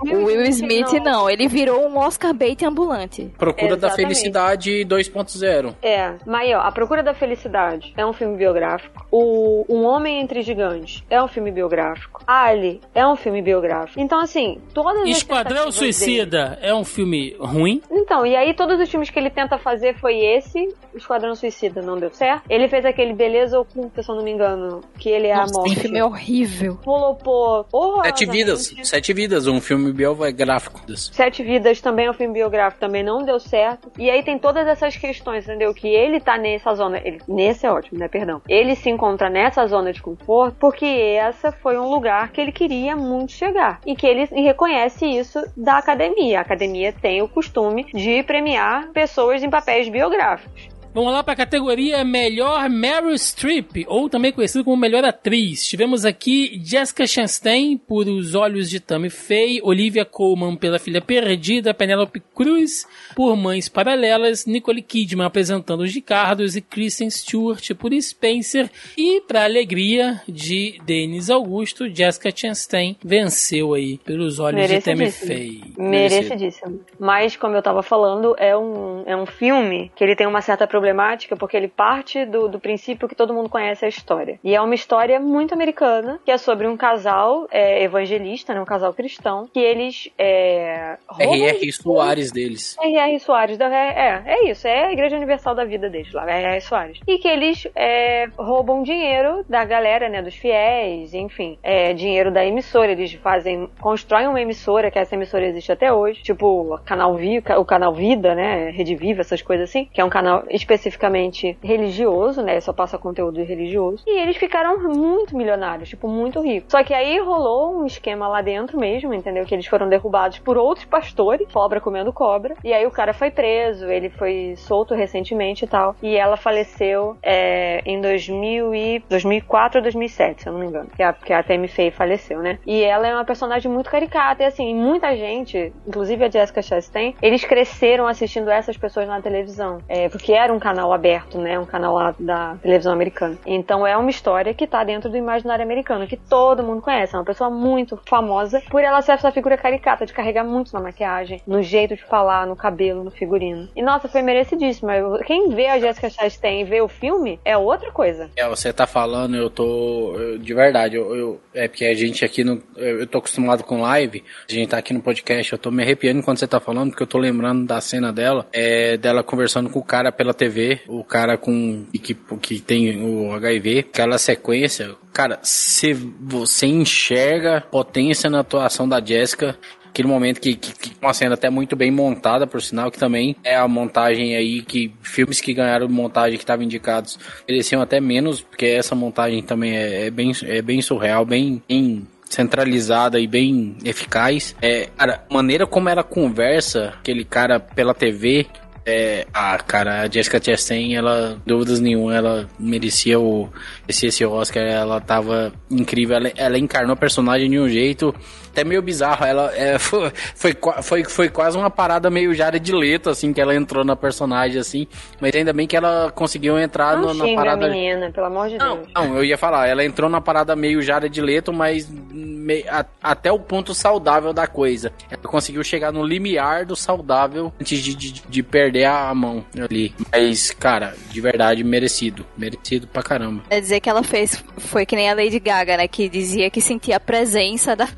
O 0.00 0.24
Will 0.24 0.42
Smith 0.44 0.92
não. 1.02 1.28
ele 1.28 1.48
virou 1.48 1.86
um 1.86 1.98
Oscar 1.98 2.32
bait 2.34 2.62
ambulante. 2.64 3.30
Procura 3.38 3.76
da. 3.76 3.90
Felicidade 3.94 4.84
2.0. 4.86 5.74
É, 5.82 6.14
mas 6.26 6.50
ó, 6.52 6.58
A 6.60 6.72
Procura 6.72 7.02
da 7.02 7.14
Felicidade 7.14 7.92
é 7.96 8.04
um 8.04 8.12
filme 8.12 8.36
biográfico. 8.36 9.06
O 9.10 9.64
Um 9.68 9.84
Homem 9.84 10.20
Entre 10.20 10.42
Gigantes 10.42 11.02
é 11.08 11.22
um 11.22 11.28
filme 11.28 11.50
biográfico. 11.50 12.22
Ali 12.26 12.80
é 12.94 13.06
um 13.06 13.14
filme 13.16 13.40
biográfico. 13.40 14.00
Então, 14.00 14.20
assim, 14.20 14.60
todas 14.94 15.10
as 15.10 15.16
Esquadrão 15.18 15.56
tentativas 15.64 15.78
dele- 15.80 15.92
Suicida 15.92 16.58
é 16.62 16.74
um 16.74 16.84
filme 16.84 17.36
ruim? 17.38 17.82
Então, 17.90 18.24
e 18.26 18.34
aí 18.36 18.54
todos 18.54 18.80
os 18.80 18.88
filmes 18.88 19.10
que 19.10 19.18
ele 19.18 19.30
tenta 19.30 19.58
fazer 19.58 19.94
foi 19.98 20.16
esse, 20.18 20.74
Esquadrão 20.94 21.34
Suicida, 21.34 21.82
não 21.82 21.98
deu 21.98 22.10
certo. 22.12 22.44
Ele 22.48 22.68
fez 22.68 22.84
aquele 22.84 23.12
Beleza 23.14 23.58
Oculta, 23.58 24.02
se 24.02 24.10
eu 24.10 24.14
não 24.14 24.22
me 24.22 24.30
engano, 24.30 24.80
que 24.98 25.08
ele 25.08 25.26
é 25.28 25.36
Nossa, 25.36 25.52
a 25.54 25.56
morte. 25.58 25.72
esse 25.72 25.80
filme 25.82 25.98
é 25.98 26.04
horrível. 26.04 26.78
Horrorosamente. 26.84 28.18
Sete 28.18 28.26
Vidas. 28.30 28.74
Sete 28.82 29.12
Vidas, 29.12 29.46
um 29.46 29.60
filme 29.60 29.92
biográfico. 29.92 30.80
Sete 30.96 31.42
Vidas 31.42 31.80
também 31.80 32.06
é 32.06 32.10
um 32.10 32.14
filme 32.14 32.34
biográfico, 32.34 32.80
também 32.80 33.02
não 33.02 33.22
deu 33.24 33.38
certo. 33.40 33.90
E 33.98 34.10
aí 34.10 34.22
tem 34.22 34.38
todas 34.38 34.66
essas 34.66 34.96
questões, 34.96 35.44
entendeu? 35.44 35.72
Que 35.74 35.88
ele 35.88 36.20
tá 36.20 36.36
nessa 36.38 36.74
zona. 36.74 36.98
Ele, 37.04 37.18
nesse 37.28 37.66
é 37.66 37.70
ótimo, 37.72 37.98
né? 37.98 38.08
Perdão. 38.08 38.40
Ele 38.48 38.74
se 38.76 38.90
encontra 38.90 39.28
nessa 39.30 39.66
zona 39.66 39.92
de 39.92 40.02
conforto 40.02 40.56
porque 40.58 40.84
essa 40.84 41.50
foi 41.52 41.78
um 41.78 41.88
lugar 41.88 42.30
que 42.30 42.40
ele 42.40 42.52
queria 42.52 42.96
muito 42.96 43.32
chegar. 43.32 43.80
E 43.86 43.94
que 43.96 44.06
ele 44.06 44.24
reconhece 44.42 44.83
isso 45.18 45.42
da 45.56 45.78
academia. 45.78 46.38
A 46.38 46.42
academia 46.42 46.92
tem 46.92 47.22
o 47.22 47.28
costume 47.28 47.84
de 47.92 48.22
premiar 48.22 48.88
pessoas 48.92 49.42
em 49.42 49.50
papéis 49.50 49.88
biográficos. 49.88 50.68
Vamos 50.94 51.12
lá 51.12 51.24
para 51.24 51.32
a 51.32 51.36
categoria 51.36 52.04
Melhor 52.04 52.70
Meryl 52.70 53.18
Streep, 53.18 53.84
ou 53.88 54.08
também 54.08 54.30
conhecido 54.30 54.62
como 54.62 54.76
Melhor 54.76 55.04
Atriz. 55.04 55.66
Tivemos 55.66 56.04
aqui 56.04 56.62
Jessica 56.64 57.04
Chastain 57.04 57.76
por 57.76 58.06
Os 58.06 58.36
Olhos 58.36 58.70
de 58.70 58.78
Tammy 58.78 59.10
Faye, 59.10 59.60
Olivia 59.64 60.04
Colman 60.04 60.54
pela 60.54 60.78
Filha 60.78 61.00
Perdida, 61.00 61.74
Penelope 61.74 62.22
Cruz 62.32 62.86
por 63.16 63.36
Mães 63.36 63.68
Paralelas, 63.68 64.46
Nicole 64.46 64.80
Kidman 64.80 65.26
apresentando 65.26 65.80
os 65.80 65.92
Ricardos 65.92 66.54
e 66.54 66.60
Kristen 66.60 67.10
Stewart 67.10 67.74
por 67.74 67.92
Spencer. 67.92 68.70
E, 68.96 69.20
para 69.22 69.42
alegria 69.42 70.22
de 70.28 70.80
Denis 70.84 71.28
Augusto, 71.28 71.92
Jessica 71.92 72.30
Chastain 72.32 72.96
venceu 73.04 73.74
aí 73.74 73.98
pelos 73.98 74.38
Olhos 74.38 74.68
de 74.68 74.80
Tammy. 74.80 75.10
Faye. 75.10 75.60
Merecidíssimo. 75.76 76.78
Mas, 77.00 77.36
como 77.36 77.56
eu 77.56 77.62
tava 77.62 77.82
falando, 77.82 78.36
é 78.38 78.56
um, 78.56 79.02
é 79.06 79.16
um 79.16 79.26
filme 79.26 79.90
que 79.96 80.04
ele 80.04 80.14
tem 80.14 80.28
uma 80.28 80.40
certa 80.40 80.68
problemática 80.84 81.34
porque 81.34 81.56
ele 81.56 81.68
parte 81.68 82.26
do, 82.26 82.46
do 82.46 82.60
princípio 82.60 83.08
que 83.08 83.14
todo 83.14 83.32
mundo 83.32 83.48
conhece 83.48 83.86
a 83.86 83.88
história. 83.88 84.38
E 84.44 84.54
é 84.54 84.60
uma 84.60 84.74
história 84.74 85.18
muito 85.18 85.54
americana, 85.54 86.20
que 86.24 86.30
é 86.30 86.36
sobre 86.36 86.66
um 86.68 86.76
casal 86.76 87.48
é, 87.50 87.82
evangelista, 87.82 88.52
né, 88.52 88.60
um 88.60 88.66
casal 88.66 88.92
cristão, 88.92 89.48
que 89.52 89.58
eles 89.60 90.10
é, 90.18 90.98
roubam 91.08 91.34
R.R. 91.34 91.72
Soares 91.72 92.30
deles. 92.30 92.76
R.R. 92.78 93.18
Soares, 93.18 93.56
da- 93.56 93.74
é, 93.74 94.22
é, 94.26 94.34
é 94.34 94.50
isso, 94.50 94.68
é 94.68 94.84
a 94.84 94.92
Igreja 94.92 95.16
Universal 95.16 95.54
da 95.54 95.64
vida 95.64 95.88
deles 95.88 96.12
lá, 96.12 96.30
R.R. 96.30 96.60
Soares. 96.60 97.00
E 97.06 97.18
que 97.18 97.28
eles 97.28 97.66
é, 97.74 98.26
roubam 98.36 98.82
dinheiro 98.82 99.42
da 99.48 99.64
galera, 99.64 100.10
né, 100.10 100.20
dos 100.20 100.34
fiéis, 100.34 101.14
enfim, 101.14 101.58
é, 101.62 101.94
dinheiro 101.94 102.30
da 102.30 102.44
emissora, 102.44 102.92
eles 102.92 103.14
fazem, 103.14 103.70
constroem 103.80 104.26
uma 104.28 104.40
emissora, 104.40 104.90
que 104.90 104.98
essa 104.98 105.14
emissora 105.14 105.46
existe 105.46 105.72
até 105.72 105.90
hoje, 105.90 106.22
tipo 106.22 106.74
o 106.74 106.78
Canal 106.78 107.14
Vi, 107.14 107.38
o 107.38 107.64
Canal 107.64 107.94
Vida, 107.94 108.34
né, 108.34 108.70
Rede 108.70 108.94
Viva, 108.94 109.22
essas 109.22 109.40
coisas 109.40 109.70
assim, 109.70 109.88
que 109.92 110.00
é 110.00 110.04
um 110.04 110.10
canal 110.10 110.44
especificamente 110.74 111.56
religioso, 111.62 112.42
né, 112.42 112.60
só 112.60 112.72
passa 112.72 112.98
conteúdo 112.98 113.42
religioso. 113.42 114.02
E 114.06 114.18
eles 114.18 114.36
ficaram 114.36 114.78
muito 114.78 115.36
milionários, 115.36 115.88
tipo, 115.88 116.08
muito 116.08 116.40
ricos. 116.40 116.70
Só 116.70 116.82
que 116.82 116.92
aí 116.92 117.18
rolou 117.18 117.80
um 117.80 117.86
esquema 117.86 118.26
lá 118.28 118.42
dentro 118.42 118.78
mesmo, 118.78 119.14
entendeu? 119.14 119.44
Que 119.44 119.54
eles 119.54 119.66
foram 119.66 119.88
derrubados 119.88 120.38
por 120.38 120.56
outros 120.56 120.84
pastores, 120.84 121.46
cobra 121.52 121.80
comendo 121.80 122.12
cobra. 122.12 122.56
E 122.64 122.72
aí 122.72 122.86
o 122.86 122.90
cara 122.90 123.12
foi 123.12 123.30
preso, 123.30 123.86
ele 123.86 124.10
foi 124.10 124.54
solto 124.56 124.94
recentemente 124.94 125.64
e 125.64 125.68
tal. 125.68 125.96
E 126.02 126.16
ela 126.16 126.36
faleceu 126.36 127.16
é, 127.22 127.80
em 127.86 128.00
2000 128.00 128.74
e 128.74 129.04
2004 129.08 129.78
ou 129.78 129.82
2007, 129.82 130.42
se 130.42 130.48
eu 130.48 130.52
não 130.52 130.60
me 130.60 130.66
engano. 130.66 130.88
Que 130.94 131.02
a, 131.02 131.12
que 131.12 131.32
a 131.32 131.42
Tammy 131.42 131.68
Faye 131.68 131.90
faleceu, 131.90 132.40
né? 132.40 132.58
E 132.66 132.82
ela 132.82 133.06
é 133.06 133.14
uma 133.14 133.24
personagem 133.24 133.70
muito 133.70 133.90
caricata. 133.90 134.42
E 134.42 134.46
assim, 134.46 134.74
muita 134.74 135.16
gente, 135.16 135.72
inclusive 135.86 136.24
a 136.24 136.30
Jessica 136.30 136.62
Chastain, 136.62 137.14
eles 137.22 137.44
cresceram 137.44 138.06
assistindo 138.06 138.50
essas 138.50 138.76
pessoas 138.76 139.06
na 139.06 139.20
televisão. 139.20 139.78
É, 139.88 140.08
porque 140.08 140.32
era 140.32 140.52
um 140.52 140.58
canal 140.64 140.94
aberto, 140.94 141.36
né? 141.38 141.58
Um 141.58 141.66
canal 141.66 141.94
lá 141.94 142.14
da 142.18 142.56
televisão 142.62 142.90
americana. 142.92 143.36
Então 143.44 143.86
é 143.86 143.94
uma 143.98 144.08
história 144.08 144.54
que 144.54 144.66
tá 144.66 144.82
dentro 144.82 145.10
do 145.10 145.16
imaginário 145.18 145.62
americano, 145.62 146.06
que 146.06 146.16
todo 146.16 146.62
mundo 146.62 146.80
conhece. 146.80 147.14
É 147.14 147.18
uma 147.18 147.24
pessoa 147.24 147.50
muito 147.50 148.00
famosa 148.08 148.62
por 148.70 148.82
ela 148.82 149.02
ser 149.02 149.12
essa 149.12 149.30
figura 149.30 149.58
caricata, 149.58 150.06
de 150.06 150.12
carregar 150.14 150.42
muito 150.42 150.72
na 150.72 150.80
maquiagem, 150.80 151.42
no 151.46 151.62
jeito 151.62 151.94
de 151.96 152.02
falar, 152.06 152.46
no 152.46 152.56
cabelo, 152.56 153.04
no 153.04 153.10
figurino. 153.10 153.68
E 153.76 153.82
nossa, 153.82 154.08
foi 154.08 154.22
merecidíssimo. 154.22 154.90
Eu- 154.90 155.18
Quem 155.26 155.50
vê 155.50 155.66
a 155.68 155.78
Jessica 155.78 156.08
Chastain 156.08 156.62
e 156.62 156.64
vê 156.64 156.80
o 156.80 156.88
filme 156.88 157.38
é 157.44 157.56
outra 157.58 157.92
coisa. 157.92 158.30
É, 158.34 158.48
você 158.48 158.72
tá 158.72 158.86
falando, 158.86 159.36
eu 159.36 159.50
tô. 159.50 160.14
de 160.40 160.54
verdade, 160.54 160.96
eu, 160.96 161.14
eu- 161.14 161.40
é 161.52 161.68
porque 161.68 161.84
a 161.84 161.94
gente 161.94 162.24
aqui 162.24 162.42
no. 162.42 162.62
Eu, 162.76 163.00
eu 163.00 163.06
tô 163.06 163.18
acostumado 163.18 163.62
com 163.64 163.82
live, 163.82 164.24
a 164.48 164.52
gente 164.52 164.68
tá 164.70 164.78
aqui 164.78 164.94
no 164.94 165.02
podcast, 165.02 165.52
eu 165.52 165.58
tô 165.58 165.70
me 165.70 165.82
arrepiando 165.82 166.22
quando 166.22 166.38
você 166.38 166.46
tá 166.48 166.58
falando, 166.58 166.90
porque 166.90 167.02
eu 167.02 167.06
tô 167.06 167.18
lembrando 167.18 167.66
da 167.66 167.80
cena 167.82 168.10
dela, 168.12 168.46
é, 168.52 168.96
dela 168.96 169.22
conversando 169.22 169.68
com 169.68 169.78
o 169.78 169.84
cara 169.84 170.10
pela 170.10 170.32
TV, 170.32 170.53
o 170.88 171.02
cara 171.04 171.36
com. 171.36 171.86
que, 171.92 172.14
que 172.14 172.60
tem 172.60 173.02
o 173.02 173.32
HIV, 173.32 173.80
aquela 173.80 174.18
sequência. 174.18 174.94
Cara, 175.12 175.38
se 175.42 175.92
você 175.92 176.66
enxerga 176.66 177.60
potência 177.70 178.28
na 178.28 178.40
atuação 178.40 178.88
da 178.88 179.04
Jessica, 179.04 179.56
aquele 179.94 180.08
momento 180.08 180.40
que, 180.40 180.56
que, 180.56 180.72
que 180.72 180.92
uma 181.00 181.14
cena 181.14 181.34
até 181.34 181.48
muito 181.48 181.76
bem 181.76 181.90
montada, 181.90 182.48
por 182.48 182.60
sinal, 182.60 182.90
que 182.90 182.98
também 182.98 183.36
é 183.44 183.54
a 183.54 183.68
montagem 183.68 184.34
aí 184.34 184.60
que 184.60 184.92
filmes 185.02 185.40
que 185.40 185.54
ganharam 185.54 185.88
montagem 185.88 186.36
que 186.36 186.42
estavam 186.42 186.64
indicados 186.64 187.16
mereciam 187.48 187.80
até 187.80 188.00
menos, 188.00 188.40
porque 188.40 188.66
essa 188.66 188.96
montagem 188.96 189.40
também 189.40 189.76
é, 189.76 190.06
é 190.06 190.10
bem, 190.10 190.32
é 190.42 190.60
bem 190.60 190.82
surreal, 190.82 191.24
bem, 191.24 191.62
bem 191.68 192.08
centralizada 192.28 193.20
e 193.20 193.26
bem 193.28 193.76
eficaz. 193.84 194.56
É, 194.60 194.88
cara, 194.96 195.24
maneira 195.30 195.66
como 195.66 195.88
ela 195.88 196.02
conversa, 196.02 196.94
aquele 196.98 197.24
cara 197.24 197.60
pela 197.60 197.94
TV, 197.94 198.46
é, 198.86 199.26
ah, 199.32 199.56
cara, 199.58 200.02
a 200.02 200.08
Jessica 200.10 200.42
Chastain, 200.42 200.94
ela, 200.94 201.40
dúvidas 201.46 201.80
nenhuma, 201.80 202.14
ela 202.14 202.48
merecia 202.58 203.18
o, 203.18 203.48
merecia 203.82 204.08
esse 204.10 204.24
Oscar, 204.24 204.62
ela 204.62 205.00
tava 205.00 205.52
incrível, 205.70 206.16
ela, 206.16 206.32
ela 206.36 206.58
encarnou 206.58 206.92
a 206.92 206.96
personagem 206.96 207.48
de 207.48 207.58
um 207.58 207.68
jeito 207.68 208.14
até 208.54 208.64
meio 208.64 208.80
bizarro, 208.80 209.24
ela 209.24 209.52
é, 209.56 209.76
foi, 209.80 210.12
foi, 210.34 210.56
foi, 210.82 211.04
foi 211.04 211.28
quase 211.28 211.58
uma 211.58 211.68
parada 211.70 212.08
meio 212.08 212.32
Jared 212.32 212.72
Leto, 212.72 213.10
assim, 213.10 213.32
que 213.32 213.40
ela 213.40 213.54
entrou 213.54 213.84
na 213.84 213.96
personagem, 213.96 214.60
assim, 214.60 214.86
mas 215.20 215.34
ainda 215.34 215.52
bem 215.52 215.66
que 215.66 215.76
ela 215.76 216.12
conseguiu 216.14 216.58
entrar 216.58 216.96
Não 216.96 217.12
no- 217.12 217.26
na 217.26 217.34
parada... 217.34 217.66
a 217.66 217.68
menina, 217.68 218.10
pelo 218.12 218.26
amor 218.26 218.48
de 218.48 218.56
Não, 218.58 218.76
Deus. 218.76 218.88
não, 218.94 219.16
eu 219.16 219.24
ia 219.24 219.36
falar, 219.36 219.66
ela 219.68 219.84
entrou 219.84 220.08
na 220.08 220.20
parada 220.20 220.54
meio 220.54 220.80
Jared 220.80 221.20
Leto, 221.20 221.52
mas 221.52 221.88
me- 221.90 222.64
a- 222.68 222.86
até 223.02 223.32
o 223.32 223.38
ponto 223.38 223.74
saudável 223.74 224.32
da 224.32 224.46
coisa. 224.46 224.92
Ela 225.10 225.22
conseguiu 225.22 225.64
chegar 225.64 225.92
no 225.92 226.04
limiar 226.04 226.64
do 226.64 226.76
saudável 226.76 227.52
antes 227.60 227.80
de, 227.82 227.94
de, 227.94 228.12
de 228.28 228.42
perder 228.42 228.84
a 228.84 229.12
mão 229.14 229.44
ali. 229.58 229.94
Mas, 230.12 230.50
cara, 230.52 230.94
de 231.10 231.20
verdade, 231.20 231.64
merecido. 231.64 232.24
Merecido 232.36 232.86
pra 232.86 233.02
caramba. 233.02 233.42
Quer 233.48 233.60
dizer 233.60 233.80
que 233.80 233.88
ela 233.90 234.02
fez, 234.02 234.42
foi 234.58 234.86
que 234.86 234.94
nem 234.94 235.10
a 235.10 235.14
Lady 235.14 235.38
Gaga, 235.40 235.76
né? 235.76 235.88
Que 235.88 236.08
dizia 236.08 236.50
que 236.50 236.60
sentia 236.60 236.96
a 236.96 237.00
presença 237.00 237.74
da. 237.74 237.88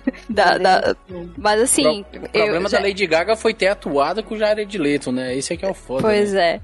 da, 0.28 0.58
da- 0.58 0.96
mas 1.36 1.60
assim. 1.60 2.04
o 2.12 2.28
problema 2.28 2.66
eu 2.66 2.70
já- 2.70 2.78
da 2.78 2.84
Lady 2.86 3.06
Gaga 3.06 3.36
foi 3.36 3.52
ter 3.54 3.68
atuado 3.68 4.22
com 4.22 4.34
o 4.34 4.38
Jared 4.38 4.76
Leto, 4.78 5.10
né? 5.12 5.34
Esse 5.36 5.52
é 5.54 5.56
que 5.56 5.64
é 5.64 5.68
o 5.68 5.74
foda. 5.74 6.02
Pois 6.02 6.32
né? 6.32 6.54
é. 6.54 6.60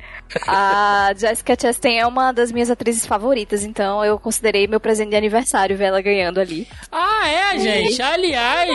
A 0.47 1.13
Jessica 1.17 1.57
Chastain 1.61 1.99
é 1.99 2.07
uma 2.07 2.33
das 2.33 2.53
minhas 2.53 2.71
atrizes 2.71 3.07
favoritas, 3.07 3.65
então 3.65 4.05
eu 4.05 4.19
considerei 4.19 4.67
meu 4.67 4.81
presente 4.81 5.11
de 5.11 5.17
aniversário 5.17 5.77
ver 5.77 5.85
ela 5.87 6.01
ganhando 6.01 6.39
ali. 6.41 6.67
Ah, 6.93 7.29
é, 7.29 7.59
gente. 7.59 8.01
Aliás, 8.03 8.69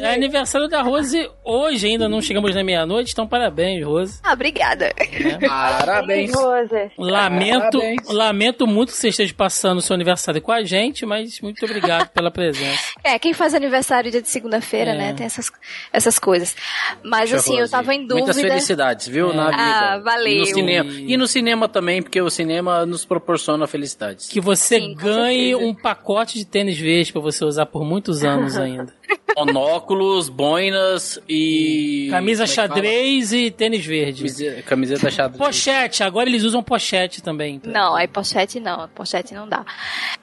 é 0.00 0.14
aniversário 0.14 0.68
da 0.68 0.82
Rose 0.82 1.28
hoje, 1.44 1.86
ainda 1.88 2.08
não 2.08 2.20
chegamos 2.22 2.54
na 2.54 2.62
meia-noite, 2.64 3.12
então 3.12 3.26
parabéns, 3.26 3.84
Rose. 3.84 4.18
Ah, 4.22 4.32
obrigada. 4.32 4.92
Parabéns. 5.46 6.34
Rose. 6.34 6.90
Lamento, 6.98 7.78
Parabéns. 7.78 8.08
lamento 8.08 8.66
muito 8.66 8.92
que 8.92 8.98
você 8.98 9.08
esteja 9.08 9.34
passando 9.34 9.78
o 9.78 9.82
seu 9.82 9.94
aniversário 9.94 10.40
com 10.40 10.52
a 10.52 10.62
gente, 10.62 11.04
mas 11.06 11.40
muito 11.40 11.64
obrigado 11.64 12.08
pela 12.08 12.30
presença. 12.30 12.78
É, 13.04 13.18
quem 13.18 13.32
faz 13.32 13.54
aniversário 13.54 13.77
dia 14.10 14.22
de 14.22 14.28
segunda-feira, 14.28 14.92
É. 14.92 14.96
né? 14.98 15.12
Tem 15.14 15.26
essas, 15.26 15.50
essas 15.92 16.18
coisas. 16.18 16.54
Mas 17.02 17.32
assim, 17.32 17.58
eu 17.58 17.68
tava 17.68 17.94
em 17.94 18.06
dúvida. 18.06 18.26
Muitas 18.32 18.40
felicidades, 18.40 19.08
viu, 19.08 19.32
na 19.32 19.50
vida. 19.50 19.62
Ah, 19.62 19.98
valeu. 19.98 20.32
E 20.32 20.38
no, 20.40 20.46
cinema. 20.46 20.90
e 20.92 21.16
no 21.16 21.26
cinema 21.26 21.68
também, 21.68 22.02
porque 22.02 22.20
o 22.20 22.30
cinema 22.30 22.84
nos 22.86 23.04
proporciona 23.04 23.66
felicidades. 23.66 24.28
Que 24.28 24.40
você 24.40 24.78
Sim, 24.78 24.94
ganhe 24.94 25.54
um 25.54 25.74
pacote 25.74 26.38
de 26.38 26.44
tênis 26.44 26.78
verde 26.78 27.12
pra 27.12 27.20
você 27.20 27.44
usar 27.44 27.66
por 27.66 27.84
muitos 27.84 28.24
anos 28.24 28.56
ainda. 28.58 28.97
Monóculos, 29.36 30.28
boinas 30.28 31.20
e... 31.28 32.08
Camisa 32.10 32.44
é 32.44 32.46
que 32.46 32.54
fala? 32.54 32.68
xadrez 32.68 33.32
e 33.32 33.50
tênis 33.50 33.86
verde. 33.86 34.22
Camiseta, 34.22 34.62
camiseta 34.62 35.10
xadrez. 35.10 35.38
Pochete, 35.38 36.02
agora 36.02 36.28
eles 36.28 36.42
usam 36.42 36.62
pochete 36.62 37.22
também. 37.22 37.60
Não, 37.64 37.94
aí 37.94 38.08
pochete 38.08 38.58
não, 38.58 38.88
pochete 38.88 39.34
não 39.34 39.48
dá. 39.48 39.64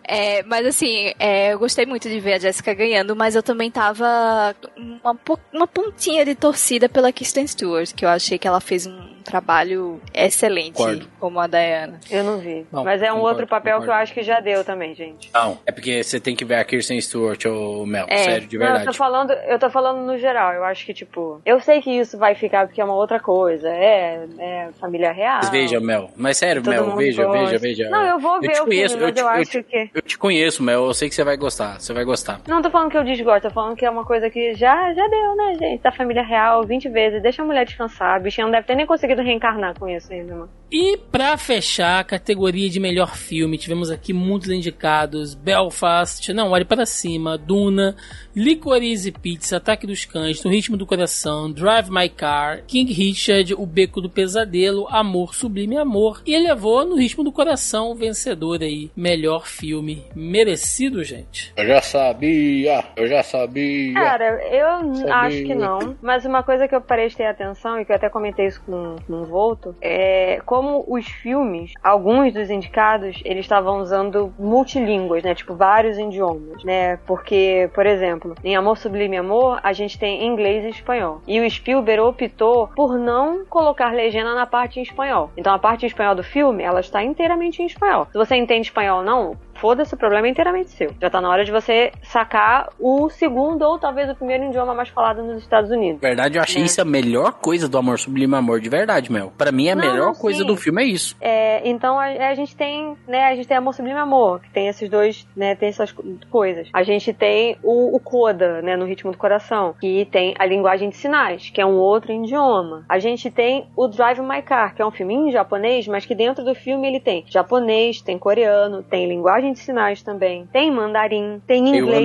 É, 0.04 0.44
mas 0.44 0.66
assim, 0.66 1.14
é, 1.18 1.54
eu 1.54 1.60
gostei 1.60 1.86
muito 1.86 2.10
de 2.10 2.20
ver 2.20 2.34
a 2.34 2.40
Jessica 2.40 2.74
ganhando, 2.74 3.16
mas 3.16 3.36
eu 3.36 3.44
também 3.44 3.72
tava 3.72 4.56
uma, 4.78 5.18
uma 5.54 5.68
pontinha 5.68 6.26
de 6.26 6.36
torcida 6.36 6.90
pela 6.90 7.12
Kristen 7.12 7.48
Stewart, 7.48 7.94
que 7.94 8.04
eu 8.04 8.10
achei 8.10 8.38
que 8.38 8.48
ela 8.48 8.60
fez 8.60 8.86
um 8.86 9.05
trabalho 9.26 10.00
excelente 10.14 10.74
Concordo. 10.74 11.08
como 11.20 11.40
a 11.40 11.48
Diana. 11.48 12.00
Eu 12.10 12.24
não 12.24 12.38
vi. 12.38 12.66
Não, 12.72 12.84
Mas 12.84 13.02
é 13.02 13.12
um 13.12 13.16
concordo, 13.16 13.28
outro 13.30 13.48
papel 13.48 13.74
concordo. 13.80 13.86
que 13.86 13.90
eu 13.98 14.02
acho 14.02 14.14
que 14.14 14.24
já 14.24 14.40
deu 14.40 14.64
também, 14.64 14.94
gente. 14.96 15.30
Não, 15.34 15.58
é 15.66 15.72
porque 15.72 16.04
você 16.04 16.20
tem 16.20 16.36
que 16.36 16.46
ver 16.46 16.56
a 16.56 16.64
Kirsten 16.64 17.02
Stewart, 17.02 17.44
ou 17.46 17.86
Mel, 17.86 18.06
É. 18.08 18.18
sério, 18.18 18.48
de 18.48 18.58
Não, 18.58 18.66
eu 18.66 18.72
tô 18.72 18.78
verdade. 18.78 18.98
falando, 18.98 19.32
eu 19.34 19.60
tô 19.60 19.70
falando 19.70 20.06
no 20.06 20.18
geral. 20.18 20.54
Eu 20.54 20.64
acho 20.64 20.86
que, 20.86 20.94
tipo, 20.94 21.42
eu 21.46 21.60
sei 21.60 21.82
que 21.82 21.92
isso 21.92 22.18
vai 22.18 22.36
ficar 22.36 22.68
porque 22.68 22.80
é 22.80 22.86
uma 22.86 22.96
outra 22.96 23.20
coisa. 23.20 23.68
É, 23.70 24.26
é 24.40 24.70
família 24.80 25.12
real. 25.12 25.40
Mas 25.42 25.50
veja, 25.50 25.80
Mel, 25.80 26.10
mas 26.16 26.38
sério, 26.38 26.62
Todo 26.62 26.72
Mel, 26.74 26.96
veja, 26.96 27.26
gosta. 27.26 27.46
veja, 27.46 27.58
veja. 27.58 27.90
Não, 27.90 28.04
eu 28.06 28.20
vou 28.20 28.40
ver 28.40 28.50
te 28.52 28.62
o 28.62 28.66
conheço, 28.66 28.98
filme, 28.98 29.04
mas 29.12 29.14
te- 29.16 29.22
eu 29.22 29.28
acho 29.28 29.52
te, 29.52 29.64
que- 29.64 29.90
Eu 29.94 30.02
te 30.02 30.18
conheço, 30.18 30.62
Mel, 30.64 30.86
eu 30.86 30.94
sei 30.94 31.10
que 31.10 31.16
você 31.16 31.24
vai 31.24 31.36
gostar, 31.36 31.80
você 31.80 31.94
vai 31.94 32.04
gostar. 32.06 32.40
Não 32.48 32.62
tô 32.62 32.70
falando 32.70 32.92
que 32.92 32.98
eu 32.98 33.04
desgosto, 33.04 33.48
tô 33.48 33.50
falando 33.54 33.76
que 33.76 33.86
é 33.86 33.90
uma 33.90 34.06
coisa 34.06 34.30
que 34.30 34.54
já, 34.54 34.94
já 34.94 35.08
deu, 35.08 35.36
né, 35.36 35.56
gente? 35.60 35.82
Da 35.82 35.92
família 35.92 36.24
real 36.24 36.64
20 36.64 36.88
vezes. 36.90 37.22
Deixa 37.22 37.42
a 37.42 37.46
mulher 37.46 37.66
descansar. 37.66 38.16
A 38.16 38.20
bichinha 38.20 38.46
não 38.46 38.52
deve 38.52 38.68
ter 38.68 38.76
nem 38.76 38.86
conseguido 38.86 39.15
reencarnar 39.24 39.78
com 39.78 39.88
isso 39.88 40.12
ainda, 40.12 40.34
mano. 40.34 40.50
E 40.72 40.98
pra 40.98 41.38
fechar 41.38 42.00
a 42.00 42.04
categoria 42.04 42.70
de 42.70 42.80
melhor 42.80 43.16
filme, 43.16 43.58
tivemos 43.58 43.90
aqui 43.92 44.12
muitos 44.12 44.50
indicados: 44.50 45.34
Belfast, 45.34 46.34
Não 46.34 46.52
Olhe 46.52 46.66
Para 46.66 46.86
Cima, 46.86 47.38
Duna, 47.38 47.96
Licorice 48.36 49.12
Pizza, 49.14 49.58
Ataque 49.58 49.88
dos 49.88 50.04
Cães, 50.04 50.44
No 50.44 50.52
Ritmo 50.52 50.76
do 50.76 50.86
Coração, 50.86 51.50
Drive 51.50 51.90
My 51.90 52.10
Car, 52.10 52.64
King 52.68 52.92
Richard, 52.92 53.54
O 53.54 53.66
Beco 53.66 54.02
do 54.02 54.10
Pesadelo, 54.10 54.88
Amor 54.90 55.34
Sublime 55.34 55.78
Amor. 55.78 56.22
E 56.26 56.38
levou 56.38 56.86
No 56.86 56.98
Ritmo 56.98 57.24
do 57.24 57.32
Coração 57.32 57.92
o 57.92 57.96
vencedor 57.96 58.62
aí. 58.62 58.92
Melhor 58.96 59.48
filme. 59.48 60.04
Merecido, 60.14 61.02
gente. 61.04 61.54
Eu 61.56 61.66
já 61.66 61.82
sabia, 61.82 62.84
eu 62.98 63.08
já 63.08 63.24
sabia. 63.24 63.94
Cara, 63.94 64.44
eu 64.52 64.96
Sabia. 64.96 65.16
acho 65.16 65.38
que 65.44 65.56
não. 65.56 65.96
Mas 66.02 66.26
uma 66.26 66.44
coisa 66.44 66.68
que 66.68 66.76
eu 66.76 66.82
prestei 66.82 67.26
atenção 67.26 67.80
e 67.80 67.86
que 67.86 67.92
eu 67.92 67.96
até 67.96 68.10
comentei 68.10 68.48
isso 68.48 68.62
com, 68.66 68.98
com 69.08 69.14
o 69.22 69.26
Volto 69.26 69.76
é 69.82 70.42
como 70.46 70.84
os 70.88 71.06
filmes, 71.08 71.72
alguns 71.82 72.34
dos 72.34 72.50
indicados, 72.50 73.22
eles 73.24 73.46
estavam 73.46 73.80
usando 73.80 74.34
multilínguas, 74.38 75.24
né? 75.24 75.34
Tipo, 75.34 75.56
vários 75.56 75.98
idiomas, 75.98 76.64
né? 76.66 76.98
Porque, 77.08 77.70
por 77.74 77.86
exemplo, 77.86 78.25
em 78.44 78.56
Amor 78.56 78.78
Sublime 78.78 79.18
Amor, 79.18 79.60
a 79.62 79.74
gente 79.74 80.00
tem 80.00 80.26
inglês 80.26 80.64
e 80.66 80.70
espanhol. 80.70 81.22
E 81.28 81.40
o 81.40 81.50
Spielberg 81.50 82.02
optou 82.02 82.68
por 82.76 82.98
não 82.98 83.46
colocar 83.46 83.94
legenda 83.94 84.34
na 84.34 84.46
parte 84.46 84.80
em 84.80 84.84
espanhol. 84.84 85.30
Então 85.38 85.54
a 85.54 85.60
parte 85.60 85.84
em 85.84 85.88
espanhol 85.88 86.16
do 86.16 86.24
filme, 86.24 86.64
ela 86.64 86.80
está 86.80 87.04
inteiramente 87.04 87.62
em 87.62 87.66
espanhol. 87.66 88.08
Se 88.12 88.18
você 88.18 88.36
entende 88.36 88.68
espanhol 88.68 89.00
ou 89.00 89.06
não, 89.06 89.38
foda-se, 89.56 89.94
o 89.94 89.98
problema 89.98 90.28
é 90.28 90.30
inteiramente 90.30 90.70
seu. 90.72 90.92
Já 91.02 91.10
tá 91.10 91.20
na 91.22 91.30
hora 91.30 91.44
de 91.46 91.52
você 91.52 91.92
sacar 92.04 92.70
o 92.80 93.10
segundo 93.10 93.62
ou 93.64 93.78
talvez 93.80 94.10
o 94.10 94.16
primeiro 94.16 94.46
idioma 94.46 94.74
mais 94.74 94.90
falado 94.90 95.22
nos 95.24 95.42
Estados 95.42 95.72
Unidos. 95.72 96.02
Na 96.02 96.08
verdade, 96.10 96.38
eu 96.38 96.42
achei 96.44 96.62
Né? 96.62 96.66
isso 96.68 96.82
a 96.82 96.86
melhor 96.86 97.34
coisa 97.34 97.68
do 97.68 97.78
Amor 97.78 98.00
Sublime 98.00 98.36
Amor, 98.36 98.60
de 98.60 98.70
verdade, 98.70 99.12
Mel. 99.12 99.32
Pra 99.38 99.52
mim, 99.52 99.70
a 99.70 99.76
Não, 99.76 99.82
melhor 99.82 100.14
sim. 100.14 100.22
coisa 100.22 100.44
do 100.44 100.56
filme 100.56 100.84
é 100.84 100.86
isso. 100.86 101.16
É, 101.20 101.68
então 101.68 102.00
a, 102.00 102.06
a 102.06 102.36
gente 102.36 102.56
tem, 102.56 102.96
né, 103.08 103.26
a 103.26 103.36
gente 103.36 103.48
tem 103.48 103.58
Amor 103.58 103.74
Sublime 103.74 103.98
Amor, 104.00 104.40
que 104.42 104.50
tem 104.52 104.68
esses 104.68 104.90
dois, 104.90 105.28
né, 105.36 105.56
tem 105.56 105.70
essas 105.70 105.92
co- 105.92 106.04
coisas. 106.30 106.70
A 106.74 106.84
gente 106.84 107.14
tem 107.14 107.58
o, 107.64 107.96
o 107.96 108.00
Coda, 108.00 108.62
né, 108.62 108.76
no 108.76 108.86
Ritmo 108.86 109.12
do 109.12 109.18
Coração, 109.18 109.74
que 109.80 110.06
tem 110.12 110.34
a 110.38 110.46
linguagem 110.46 110.90
de 110.90 110.96
sinais, 110.98 111.50
que 111.50 111.62
é 111.62 111.66
um 111.66 111.76
outro 111.78 112.12
idioma. 112.12 112.86
A 112.88 113.00
gente 113.00 113.30
tem 113.32 113.68
o 113.76 113.88
Drive 113.88 114.20
My 114.22 114.42
Car, 114.42 114.76
que 114.76 114.82
é 114.82 114.86
um 114.86 114.92
filme 114.92 115.14
em 115.14 115.32
japonês, 115.32 115.88
mas 115.88 116.06
que 116.06 116.16
dentro 116.16 116.44
do 116.44 116.54
filme 116.56 116.88
ele 116.88 117.00
tem 117.00 117.24
japonês, 117.28 118.02
tem 118.02 118.18
coreano, 118.18 118.84
tem 118.84 119.08
linguagem 119.08 119.45
de 119.54 119.60
sinais 119.60 120.02
também, 120.04 120.48
tem 120.52 120.72
mandarim, 120.72 121.42
tem 121.48 121.64
inglês, 121.78 122.02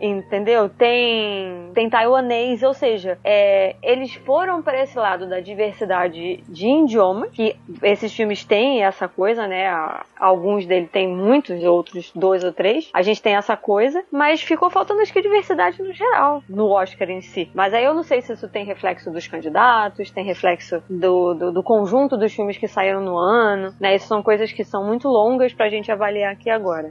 entendeu? 0.00 0.68
Tem 0.68 1.70
tem 1.74 1.88
taiwanês, 1.88 2.62
ou 2.62 2.74
seja, 2.74 3.18
é, 3.24 3.76
eles 3.82 4.14
foram 4.14 4.62
para 4.62 4.82
esse 4.82 4.96
lado 4.98 5.26
da 5.28 5.40
diversidade 5.40 6.42
de 6.48 6.66
idioma, 6.68 7.28
que 7.28 7.56
esses 7.82 8.12
filmes 8.14 8.44
têm 8.44 8.84
essa 8.84 9.08
coisa, 9.08 9.46
né? 9.46 9.68
A- 9.68 10.04
Alguns 10.22 10.64
deles 10.66 10.88
têm 10.92 11.08
muitos, 11.08 11.64
outros 11.64 12.12
dois 12.14 12.44
ou 12.44 12.52
três. 12.52 12.88
A 12.94 13.02
gente 13.02 13.20
tem 13.20 13.34
essa 13.34 13.56
coisa, 13.56 14.04
mas 14.12 14.40
ficou 14.40 14.70
faltando 14.70 15.00
acho 15.00 15.12
que 15.12 15.20
diversidade 15.20 15.82
no 15.82 15.92
geral, 15.92 16.44
no 16.48 16.68
Oscar 16.70 17.10
em 17.10 17.20
si. 17.20 17.50
Mas 17.52 17.74
aí 17.74 17.84
eu 17.84 17.92
não 17.92 18.04
sei 18.04 18.20
se 18.22 18.32
isso 18.32 18.48
tem 18.48 18.64
reflexo 18.64 19.10
dos 19.10 19.26
candidatos, 19.26 20.12
tem 20.12 20.24
reflexo 20.24 20.80
do, 20.88 21.34
do, 21.34 21.52
do 21.52 21.62
conjunto 21.62 22.16
dos 22.16 22.32
filmes 22.32 22.56
que 22.56 22.68
saíram 22.68 23.00
no 23.00 23.16
ano, 23.18 23.74
né? 23.80 23.96
Isso 23.96 24.06
são 24.06 24.22
coisas 24.22 24.52
que 24.52 24.62
são 24.62 24.86
muito 24.86 25.08
longas 25.08 25.52
pra 25.52 25.68
gente 25.68 25.90
avaliar 25.90 26.32
aqui 26.32 26.48
agora. 26.48 26.81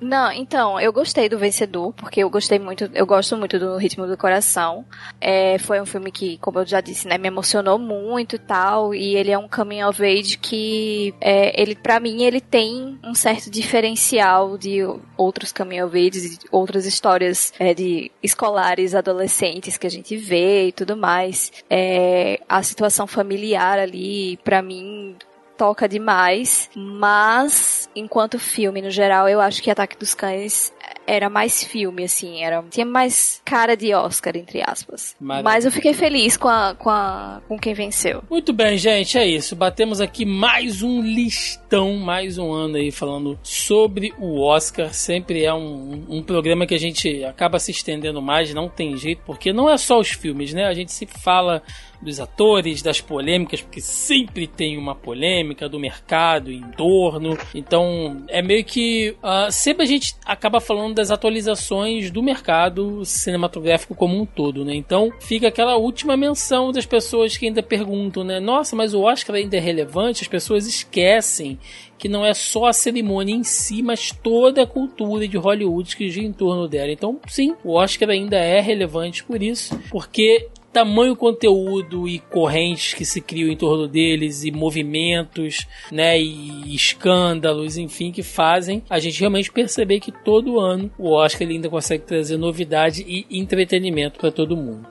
Não, 0.00 0.30
então, 0.30 0.80
eu 0.80 0.92
gostei 0.92 1.28
do 1.28 1.38
Vencedor, 1.38 1.92
porque 1.92 2.22
eu 2.22 2.30
gostei 2.30 2.58
muito, 2.58 2.88
eu 2.94 3.04
gosto 3.04 3.36
muito 3.36 3.58
do 3.58 3.76
Ritmo 3.76 4.06
do 4.06 4.16
Coração. 4.16 4.84
É, 5.20 5.58
foi 5.58 5.80
um 5.80 5.86
filme 5.86 6.12
que, 6.12 6.38
como 6.38 6.60
eu 6.60 6.66
já 6.66 6.80
disse, 6.80 7.08
né, 7.08 7.18
me 7.18 7.26
emocionou 7.26 7.78
muito 7.78 8.36
e 8.36 8.38
tal, 8.38 8.94
e 8.94 9.16
ele 9.16 9.32
é 9.32 9.38
um 9.38 9.48
coming 9.48 9.82
of 9.82 10.04
age 10.04 10.38
que, 10.38 11.12
é, 11.20 11.60
ele, 11.60 11.74
pra 11.74 11.98
mim, 11.98 12.22
ele 12.22 12.40
tem 12.40 12.98
um 13.02 13.14
certo 13.14 13.50
diferencial 13.50 14.56
de 14.56 14.78
outros 15.16 15.52
coming 15.52 15.82
of 15.82 15.96
age, 15.98 16.38
de 16.38 16.38
outras 16.52 16.86
histórias 16.86 17.52
é, 17.58 17.74
de 17.74 18.10
escolares, 18.22 18.94
adolescentes 18.94 19.76
que 19.76 19.86
a 19.86 19.90
gente 19.90 20.16
vê 20.16 20.68
e 20.68 20.72
tudo 20.72 20.96
mais. 20.96 21.52
É, 21.68 22.40
a 22.48 22.62
situação 22.62 23.06
familiar 23.06 23.78
ali, 23.80 24.36
pra 24.44 24.62
mim, 24.62 25.16
toca 25.58 25.88
demais, 25.88 26.70
mas 26.74 27.90
enquanto 27.94 28.38
filme 28.38 28.80
no 28.80 28.90
geral, 28.90 29.28
eu 29.28 29.40
acho 29.40 29.60
que 29.60 29.70
Ataque 29.70 29.98
dos 29.98 30.14
Cães 30.14 30.72
era 31.04 31.28
mais 31.28 31.64
filme, 31.64 32.04
assim, 32.04 32.44
era 32.44 32.62
tinha 32.70 32.86
mais 32.86 33.40
cara 33.44 33.76
de 33.76 33.92
Oscar, 33.94 34.36
entre 34.36 34.62
aspas. 34.62 35.16
Maravilha. 35.18 35.50
Mas 35.50 35.64
eu 35.64 35.72
fiquei 35.72 35.94
feliz 35.94 36.36
com, 36.36 36.48
a, 36.48 36.74
com, 36.78 36.90
a, 36.90 37.40
com 37.48 37.58
quem 37.58 37.74
venceu. 37.74 38.22
Muito 38.30 38.52
bem, 38.52 38.76
gente, 38.76 39.18
é 39.18 39.26
isso. 39.26 39.56
Batemos 39.56 40.00
aqui 40.00 40.24
mais 40.24 40.82
um 40.82 41.00
listão, 41.02 41.96
mais 41.96 42.38
um 42.38 42.52
ano 42.52 42.76
aí 42.76 42.92
falando 42.92 43.38
sobre 43.42 44.12
o 44.18 44.40
Oscar. 44.42 44.92
Sempre 44.92 45.44
é 45.44 45.52
um, 45.52 46.04
um 46.08 46.22
programa 46.22 46.66
que 46.66 46.74
a 46.74 46.78
gente 46.78 47.24
acaba 47.24 47.58
se 47.58 47.70
estendendo 47.70 48.20
mais, 48.20 48.52
não 48.52 48.68
tem 48.68 48.96
jeito, 48.96 49.22
porque 49.24 49.52
não 49.52 49.68
é 49.68 49.78
só 49.78 49.98
os 49.98 50.10
filmes, 50.10 50.52
né? 50.52 50.66
A 50.66 50.74
gente 50.74 50.92
se 50.92 51.06
fala 51.06 51.62
dos 52.00 52.20
atores, 52.20 52.82
das 52.82 53.00
polêmicas, 53.00 53.60
porque 53.60 53.80
sempre 53.80 54.46
tem 54.46 54.78
uma 54.78 54.94
polêmica 54.94 55.68
do 55.68 55.78
mercado 55.78 56.50
em 56.50 56.62
torno. 56.72 57.36
Então, 57.54 58.22
é 58.28 58.40
meio 58.40 58.64
que 58.64 59.16
ah, 59.22 59.50
sempre 59.50 59.82
a 59.82 59.86
gente 59.86 60.14
acaba 60.24 60.60
falando 60.60 60.94
das 60.94 61.10
atualizações 61.10 62.10
do 62.10 62.22
mercado 62.22 63.04
cinematográfico 63.04 63.94
como 63.94 64.20
um 64.20 64.26
todo, 64.26 64.64
né? 64.64 64.74
Então, 64.74 65.12
fica 65.20 65.48
aquela 65.48 65.76
última 65.76 66.16
menção 66.16 66.72
das 66.72 66.86
pessoas 66.86 67.36
que 67.36 67.46
ainda 67.46 67.62
perguntam, 67.62 68.24
né? 68.24 68.40
Nossa, 68.40 68.76
mas 68.76 68.94
o 68.94 69.02
Oscar 69.02 69.36
ainda 69.36 69.56
é 69.56 69.60
relevante? 69.60 70.22
As 70.22 70.28
pessoas 70.28 70.66
esquecem 70.66 71.58
que 71.98 72.08
não 72.08 72.24
é 72.24 72.32
só 72.32 72.66
a 72.66 72.72
cerimônia 72.72 73.34
em 73.34 73.42
si, 73.42 73.82
mas 73.82 74.12
toda 74.12 74.62
a 74.62 74.66
cultura 74.66 75.26
de 75.26 75.36
Hollywood 75.36 75.96
que 75.96 76.08
gira 76.08 76.26
em 76.26 76.32
torno 76.32 76.68
dela. 76.68 76.92
Então, 76.92 77.18
sim, 77.26 77.54
o 77.64 77.72
Oscar 77.72 78.10
ainda 78.10 78.36
é 78.36 78.60
relevante 78.60 79.24
por 79.24 79.42
isso, 79.42 79.78
porque 79.90 80.48
tamanho 80.72 81.16
conteúdo 81.16 82.08
e 82.08 82.18
correntes 82.18 82.94
que 82.94 83.04
se 83.04 83.20
criam 83.20 83.50
em 83.50 83.56
torno 83.56 83.88
deles 83.88 84.44
e 84.44 84.50
movimentos, 84.50 85.66
né, 85.90 86.20
e 86.20 86.74
escândalos, 86.74 87.76
enfim, 87.76 88.12
que 88.12 88.22
fazem 88.22 88.82
a 88.88 88.98
gente 88.98 89.20
realmente 89.20 89.50
perceber 89.50 90.00
que 90.00 90.12
todo 90.12 90.60
ano 90.60 90.90
o 90.98 91.12
Oscar 91.12 91.42
ele 91.42 91.54
ainda 91.54 91.68
consegue 91.68 92.04
trazer 92.04 92.36
novidade 92.36 93.04
e 93.06 93.26
entretenimento 93.30 94.18
para 94.18 94.30
todo 94.30 94.56
mundo. 94.56 94.86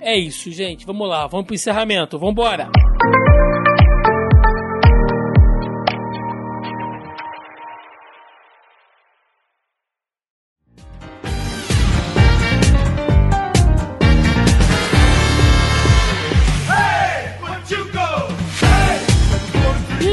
É 0.00 0.16
isso, 0.18 0.50
gente. 0.50 0.84
Vamos 0.84 1.08
lá, 1.08 1.26
vamos 1.26 1.46
pro 1.46 1.54
encerramento. 1.54 2.18
Vamos 2.18 2.32
embora. 2.32 2.70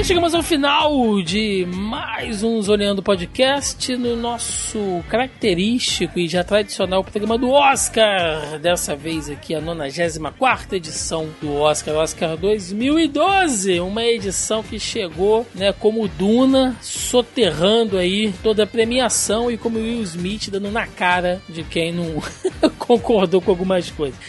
Chegamos 0.10 0.34
ao 0.34 0.42
final 0.42 1.22
de 1.22 1.68
mais 1.72 2.42
um 2.42 2.60
Zoneando 2.64 3.04
Podcast 3.04 3.96
no 3.96 4.16
nosso 4.16 5.04
característico 5.08 6.18
e 6.18 6.28
já 6.28 6.44
tradicional 6.44 7.04
programa 7.04 7.38
do 7.38 7.52
Oscar. 7.52 8.58
Dessa 8.58 8.96
vez 8.96 9.30
aqui 9.30 9.54
a 9.54 9.62
94 9.62 10.76
edição 10.78 11.30
do 11.40 11.54
Oscar, 11.54 11.94
Oscar 11.94 12.36
2012. 12.38 13.80
Uma 13.82 14.04
edição 14.04 14.64
que 14.64 14.80
chegou 14.80 15.46
né, 15.54 15.72
como 15.74 16.08
Duna, 16.08 16.76
soterrando 16.82 17.96
aí 17.96 18.34
toda 18.42 18.64
a 18.64 18.68
premiação 18.68 19.52
e 19.52 19.60
como 19.60 19.78
Will 19.78 20.02
Smith 20.02 20.50
dando 20.50 20.72
na 20.72 20.88
cara 20.88 21.40
de 21.48 21.62
quem 21.62 21.94
não 21.94 22.20
concordou 22.80 23.40
com 23.42 23.52
algumas 23.52 23.92
coisas. 23.92 24.20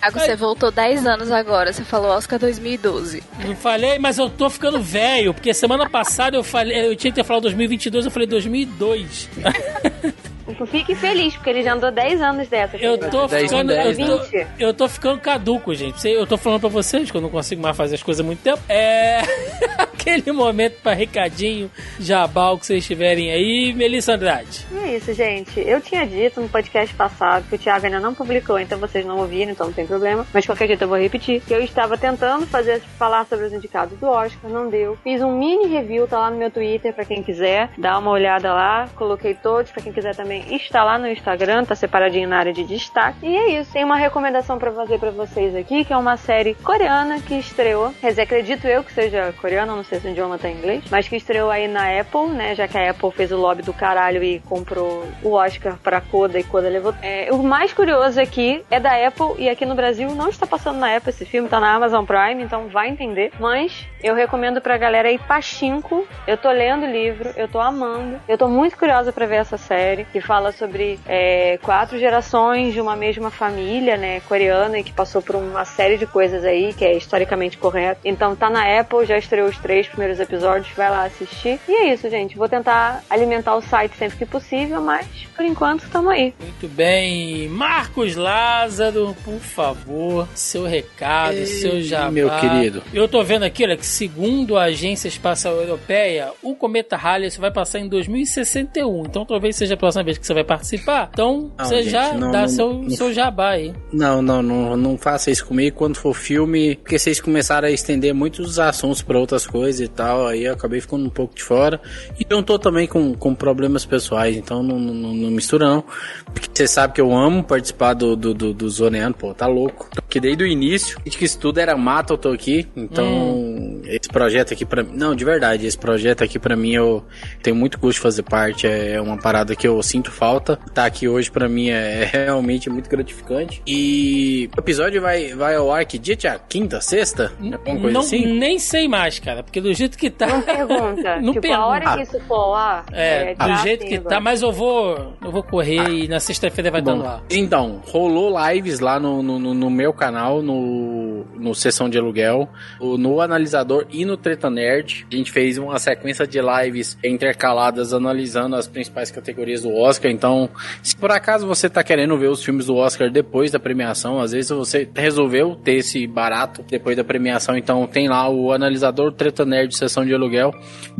Ah, 0.00 0.10
você 0.10 0.36
voltou 0.36 0.70
10 0.70 1.06
anos 1.06 1.30
agora, 1.30 1.72
você 1.72 1.82
falou 1.82 2.10
Oscar 2.10 2.38
2012. 2.38 3.22
Não 3.44 3.56
falei, 3.56 3.98
mas 3.98 4.18
eu 4.18 4.30
tô 4.30 4.48
ficando 4.48 4.80
velho, 4.80 5.34
porque 5.34 5.52
semana 5.52 5.88
passada 5.88 6.36
eu 6.36 6.44
falei, 6.44 6.86
eu 6.86 6.96
tinha 6.96 7.10
que 7.10 7.16
ter 7.16 7.24
falado 7.24 7.42
2022, 7.42 8.04
eu 8.04 8.10
falei 8.10 8.28
2002. 8.28 9.28
Fique 10.66 10.94
feliz, 10.94 11.34
porque 11.34 11.50
ele 11.50 11.62
já 11.62 11.74
andou 11.74 11.90
10 11.90 12.20
anos 12.20 12.48
dessa. 12.48 12.76
Eu 12.76 12.98
tô 12.98 13.26
10 13.26 13.44
em 13.44 13.48
ficando, 13.48 13.72
eu 13.72 13.94
10, 13.94 13.98
tô, 13.98 14.18
20. 14.18 14.46
eu 14.58 14.74
tô 14.74 14.88
ficando 14.88 15.20
caduco, 15.20 15.74
gente. 15.74 16.08
Eu 16.08 16.26
tô 16.26 16.36
falando 16.36 16.60
pra 16.60 16.68
vocês 16.68 17.10
que 17.10 17.16
eu 17.16 17.20
não 17.20 17.30
consigo 17.30 17.62
mais 17.62 17.76
fazer 17.76 17.96
as 17.96 18.02
coisas 18.02 18.24
há 18.24 18.26
muito 18.26 18.40
tempo. 18.42 18.60
É 18.68 19.22
aquele 19.78 20.32
momento 20.32 20.80
pra 20.82 20.94
recadinho, 20.94 21.70
jabal 21.98 22.58
que 22.58 22.66
vocês 22.66 22.86
tiverem 22.86 23.30
aí, 23.30 23.72
Melissa 23.74 24.14
Andrade. 24.14 24.66
E 24.72 24.78
é 24.78 24.96
isso, 24.96 25.12
gente. 25.12 25.60
Eu 25.60 25.80
tinha 25.80 26.06
dito 26.06 26.40
no 26.40 26.48
podcast 26.48 26.94
passado 26.94 27.46
que 27.48 27.54
o 27.54 27.58
Thiago 27.58 27.86
ainda 27.86 28.00
não 28.00 28.14
publicou, 28.14 28.58
então 28.58 28.78
vocês 28.78 29.04
não 29.04 29.18
ouviram, 29.18 29.52
então 29.52 29.66
não 29.66 29.74
tem 29.74 29.86
problema. 29.86 30.26
Mas 30.32 30.42
de 30.42 30.48
qualquer 30.48 30.66
jeito 30.66 30.82
eu 30.82 30.88
vou 30.88 30.98
repetir. 30.98 31.40
Que 31.42 31.54
eu 31.54 31.62
estava 31.62 31.96
tentando 31.98 32.46
fazer 32.46 32.80
falar 32.98 33.26
sobre 33.26 33.46
os 33.46 33.52
indicados 33.52 33.98
do 33.98 34.06
Oscar, 34.06 34.50
não 34.50 34.68
deu. 34.68 34.96
Fiz 35.02 35.20
um 35.20 35.36
mini 35.38 35.66
review, 35.66 36.06
tá 36.06 36.18
lá 36.18 36.30
no 36.30 36.36
meu 36.36 36.50
Twitter 36.50 36.94
pra 36.94 37.04
quem 37.04 37.22
quiser. 37.22 37.70
Dá 37.76 37.98
uma 37.98 38.10
olhada 38.10 38.52
lá. 38.52 38.88
Coloquei 38.94 39.34
todos 39.34 39.70
pra 39.70 39.82
quem 39.82 39.92
quiser 39.92 40.14
também. 40.16 40.37
Está 40.54 40.84
lá 40.84 40.98
no 40.98 41.08
Instagram, 41.08 41.64
tá 41.64 41.74
separadinho 41.74 42.28
na 42.28 42.38
área 42.38 42.52
de 42.52 42.64
destaque. 42.64 43.18
E 43.22 43.36
é 43.36 43.60
isso. 43.60 43.72
Tem 43.72 43.84
uma 43.84 43.96
recomendação 43.96 44.58
pra 44.58 44.72
fazer 44.72 44.98
pra 44.98 45.10
vocês 45.10 45.54
aqui, 45.54 45.84
que 45.84 45.92
é 45.92 45.96
uma 45.96 46.16
série 46.16 46.54
coreana 46.54 47.20
que 47.20 47.34
estreou. 47.34 47.92
Quer 48.00 48.08
dizer, 48.08 48.22
acredito 48.22 48.66
eu 48.66 48.82
que 48.82 48.92
seja 48.92 49.32
coreana, 49.40 49.74
não 49.74 49.84
sei 49.84 50.00
se 50.00 50.06
o 50.06 50.10
idioma 50.10 50.38
tá 50.38 50.48
em 50.48 50.56
inglês, 50.56 50.84
mas 50.90 51.08
que 51.08 51.16
estreou 51.16 51.50
aí 51.50 51.68
na 51.68 51.98
Apple, 52.00 52.28
né? 52.28 52.54
Já 52.54 52.66
que 52.66 52.76
a 52.76 52.90
Apple 52.90 53.10
fez 53.10 53.32
o 53.32 53.36
lobby 53.36 53.62
do 53.62 53.72
caralho 53.72 54.22
e 54.22 54.40
comprou 54.40 55.06
o 55.22 55.32
Oscar 55.32 55.76
pra 55.82 56.00
Coda 56.00 56.38
e 56.38 56.44
Coda 56.44 56.68
levou. 56.68 56.94
É, 57.02 57.28
o 57.32 57.42
mais 57.42 57.72
curioso 57.72 58.20
aqui 58.20 58.62
é 58.70 58.80
da 58.80 59.06
Apple 59.06 59.34
e 59.38 59.48
aqui 59.48 59.64
no 59.64 59.74
Brasil 59.74 60.14
não 60.14 60.28
está 60.28 60.46
passando 60.46 60.78
na 60.78 60.96
Apple 60.96 61.10
esse 61.10 61.24
filme, 61.24 61.48
tá 61.48 61.60
na 61.60 61.74
Amazon 61.74 62.04
Prime, 62.04 62.42
então 62.42 62.68
vai 62.68 62.88
entender. 62.88 63.32
Mas 63.38 63.86
eu 64.02 64.14
recomendo 64.14 64.60
pra 64.60 64.76
galera 64.76 65.08
aí 65.08 65.18
Pachinko. 65.18 66.06
Eu 66.26 66.36
tô 66.36 66.50
lendo 66.50 66.84
o 66.84 66.90
livro, 66.90 67.30
eu 67.36 67.48
tô 67.48 67.60
amando. 67.60 68.20
Eu 68.28 68.38
tô 68.38 68.48
muito 68.48 68.76
curiosa 68.76 69.12
pra 69.12 69.26
ver 69.26 69.36
essa 69.36 69.56
série 69.56 70.04
que 70.04 70.20
fala 70.28 70.52
sobre 70.52 71.00
é, 71.06 71.58
quatro 71.62 71.98
gerações 71.98 72.74
de 72.74 72.82
uma 72.82 72.94
mesma 72.94 73.30
família, 73.30 73.96
né, 73.96 74.20
coreana, 74.28 74.78
e 74.78 74.84
que 74.84 74.92
passou 74.92 75.22
por 75.22 75.34
uma 75.34 75.64
série 75.64 75.96
de 75.96 76.04
coisas 76.04 76.44
aí, 76.44 76.74
que 76.74 76.84
é 76.84 76.94
historicamente 76.94 77.56
correto. 77.56 78.02
Então 78.04 78.36
tá 78.36 78.50
na 78.50 78.78
Apple, 78.78 79.06
já 79.06 79.16
estreou 79.16 79.48
os 79.48 79.56
três 79.56 79.88
primeiros 79.88 80.20
episódios, 80.20 80.68
vai 80.76 80.90
lá 80.90 81.04
assistir. 81.04 81.58
E 81.66 81.72
é 81.72 81.94
isso, 81.94 82.10
gente. 82.10 82.36
Vou 82.36 82.46
tentar 82.46 83.02
alimentar 83.08 83.56
o 83.56 83.62
site 83.62 83.96
sempre 83.96 84.18
que 84.18 84.26
possível, 84.26 84.82
mas 84.82 85.06
por 85.34 85.46
enquanto 85.46 85.84
estamos 85.84 86.12
aí. 86.12 86.34
Muito 86.38 86.68
bem. 86.68 87.48
Marcos 87.48 88.14
Lázaro, 88.14 89.16
por 89.24 89.40
favor, 89.40 90.28
seu 90.34 90.66
recado, 90.66 91.38
Ei, 91.38 91.46
seu 91.46 91.80
jabá. 91.80 92.10
meu 92.10 92.28
querido. 92.38 92.82
Eu 92.92 93.08
tô 93.08 93.24
vendo 93.24 93.44
aqui, 93.44 93.64
olha, 93.64 93.78
que 93.78 93.86
segundo 93.86 94.58
a 94.58 94.64
Agência 94.64 95.08
Espacial 95.08 95.54
Europeia, 95.54 96.32
o 96.42 96.54
cometa 96.54 96.96
Halley 96.96 97.30
vai 97.38 97.50
passar 97.50 97.78
em 97.78 97.88
2061. 97.88 99.06
Então 99.06 99.24
talvez 99.24 99.56
seja 99.56 99.72
a 99.72 99.76
próxima 99.76 100.04
vez 100.04 100.17
que 100.18 100.26
você 100.26 100.34
vai 100.34 100.44
participar. 100.44 101.08
Então 101.12 101.50
Não, 101.58 101.64
você 101.64 101.82
gente, 101.82 101.90
já 101.92 102.12
não, 102.14 102.30
dá 102.30 102.40
não, 102.42 102.48
seu, 102.48 102.72
não. 102.74 102.90
seu 102.90 103.12
jabá 103.12 103.50
aí. 103.50 103.72
Não, 103.92 104.20
não, 104.22 104.42
não, 104.42 104.76
não 104.76 104.98
faça 104.98 105.30
isso 105.30 105.46
comigo 105.46 105.76
quando 105.76 105.96
for 105.96 106.14
filme, 106.14 106.76
porque 106.76 106.98
vocês 106.98 107.20
começaram 107.20 107.68
a 107.68 107.70
estender 107.70 108.14
muitos 108.14 108.58
assuntos 108.58 109.02
pra 109.02 109.18
outras 109.18 109.46
coisas 109.46 109.80
e 109.80 109.88
tal, 109.88 110.26
aí 110.26 110.44
eu 110.44 110.52
acabei 110.52 110.80
ficando 110.80 111.04
um 111.06 111.10
pouco 111.10 111.34
de 111.34 111.42
fora. 111.42 111.80
E 112.18 112.26
eu 112.28 112.42
tô 112.42 112.58
também 112.58 112.86
com, 112.86 113.14
com 113.14 113.34
problemas 113.34 113.84
pessoais, 113.84 114.36
então 114.36 114.62
não, 114.62 114.78
não, 114.78 114.94
não- 114.94 115.14
não 115.14 115.30
mistura 115.30 115.68
não. 115.68 115.84
Porque 116.32 116.48
você 116.52 116.66
sabe 116.66 116.94
que 116.94 117.00
eu 117.00 117.14
amo 117.16 117.42
participar 117.44 117.94
do, 117.94 118.14
do, 118.16 118.34
do, 118.34 118.52
do 118.54 118.68
Zoneando, 118.70 119.16
pô, 119.16 119.32
tá 119.34 119.46
louco. 119.46 119.88
Porque 119.94 120.20
desde 120.20 120.44
o 120.44 120.46
início, 120.46 120.98
desde 121.04 121.18
que 121.18 121.24
isso 121.24 121.38
tudo 121.38 121.58
era 121.58 121.76
mato, 121.76 122.14
eu 122.14 122.18
tô 122.18 122.30
aqui, 122.30 122.66
então 122.76 123.80
esse 123.84 124.08
projeto 124.08 124.52
aqui 124.52 124.64
pra 124.64 124.82
mim, 124.82 124.90
não, 124.94 125.14
de 125.14 125.24
verdade, 125.24 125.66
esse 125.66 125.78
projeto 125.78 126.22
aqui 126.24 126.38
pra 126.38 126.56
mim 126.56 126.72
eu 126.74 127.04
tenho 127.42 127.56
muito 127.56 127.78
gosto 127.78 127.96
de 127.96 128.00
fazer 128.00 128.22
parte, 128.22 128.66
é 128.66 129.00
uma 129.00 129.16
parada 129.16 129.54
que 129.56 129.66
eu 129.66 129.80
sinto 129.82 130.07
falta. 130.08 130.56
Tá 130.74 130.86
aqui 130.86 131.08
hoje 131.08 131.30
pra 131.30 131.48
mim 131.48 131.68
é 131.70 132.04
realmente 132.10 132.68
muito 132.70 132.88
gratificante. 132.88 133.62
E 133.66 134.48
o 134.56 134.60
episódio 134.60 135.00
vai, 135.00 135.34
vai 135.34 135.54
ao 135.54 135.72
ar 135.72 135.84
que 135.84 135.98
dia, 135.98 136.16
Tiago? 136.16 136.44
Quinta, 136.48 136.80
sexta? 136.80 137.32
Alguma 137.40 137.58
coisa 137.58 137.90
não, 137.90 138.00
assim? 138.00 138.26
Nem 138.38 138.58
sei 138.58 138.88
mais, 138.88 139.18
cara, 139.18 139.42
porque 139.42 139.60
do 139.60 139.72
jeito 139.72 139.96
que 139.96 140.10
tá. 140.10 140.26
Não 140.26 140.42
pergunta. 140.42 141.16
Não 141.20 141.32
tipo, 141.32 141.42
pergunta. 141.42 141.62
a 141.62 141.66
hora 141.66 141.96
que 141.96 142.02
isso 142.02 142.20
for 142.26 142.50
lá, 142.50 142.84
É, 142.92 143.34
do 143.34 143.38
tá 143.38 143.54
jeito 143.56 143.86
que 143.86 143.98
tá, 144.00 144.20
mas 144.20 144.42
eu 144.42 144.52
vou. 144.52 145.14
Eu 145.22 145.30
vou 145.30 145.42
correr 145.42 145.88
e 145.90 146.08
na 146.08 146.20
sexta-feira 146.20 146.70
vai 146.70 146.80
estar 146.80 146.94
Bom, 146.94 147.06
ar. 147.06 147.22
então, 147.30 147.82
rolou 147.86 148.34
lives 148.50 148.80
lá 148.80 148.98
no, 149.00 149.22
no, 149.22 149.38
no- 149.54 149.68
meu 149.70 149.92
canal, 149.92 150.42
no, 150.42 151.24
no 151.36 151.54
Sessão 151.54 151.88
de 151.88 151.98
Aluguel, 151.98 152.48
no 152.80 153.20
Analisador 153.20 153.86
e 153.90 154.04
no 154.04 154.16
Treta 154.16 154.48
Nerd. 154.50 155.06
A 155.12 155.14
gente 155.16 155.30
fez 155.30 155.58
uma 155.58 155.78
sequência 155.78 156.26
de 156.26 156.38
lives 156.40 156.96
intercaladas 157.04 157.92
analisando 157.92 158.56
as 158.56 158.66
principais 158.66 159.10
categorias 159.10 159.62
do 159.62 159.74
Oscar. 159.74 159.87
Então, 160.10 160.48
se 160.82 160.96
por 160.96 161.10
acaso 161.10 161.46
você 161.46 161.68
tá 161.68 161.82
querendo 161.82 162.16
ver 162.18 162.28
os 162.28 162.44
filmes 162.44 162.66
do 162.66 162.76
Oscar 162.76 163.10
depois 163.10 163.50
da 163.50 163.58
premiação, 163.58 164.20
às 164.20 164.32
vezes 164.32 164.50
você 164.50 164.88
resolveu 164.94 165.54
ter 165.56 165.74
esse 165.74 166.06
barato 166.06 166.62
depois 166.68 166.96
da 166.96 167.04
premiação, 167.04 167.56
então 167.56 167.86
tem 167.86 168.08
lá 168.08 168.28
o 168.28 168.52
Analisador, 168.52 169.12
Treta 169.12 169.44
Nerd, 169.44 169.76
Sessão 169.76 170.04
de 170.04 170.12
Aluguel. 170.12 170.52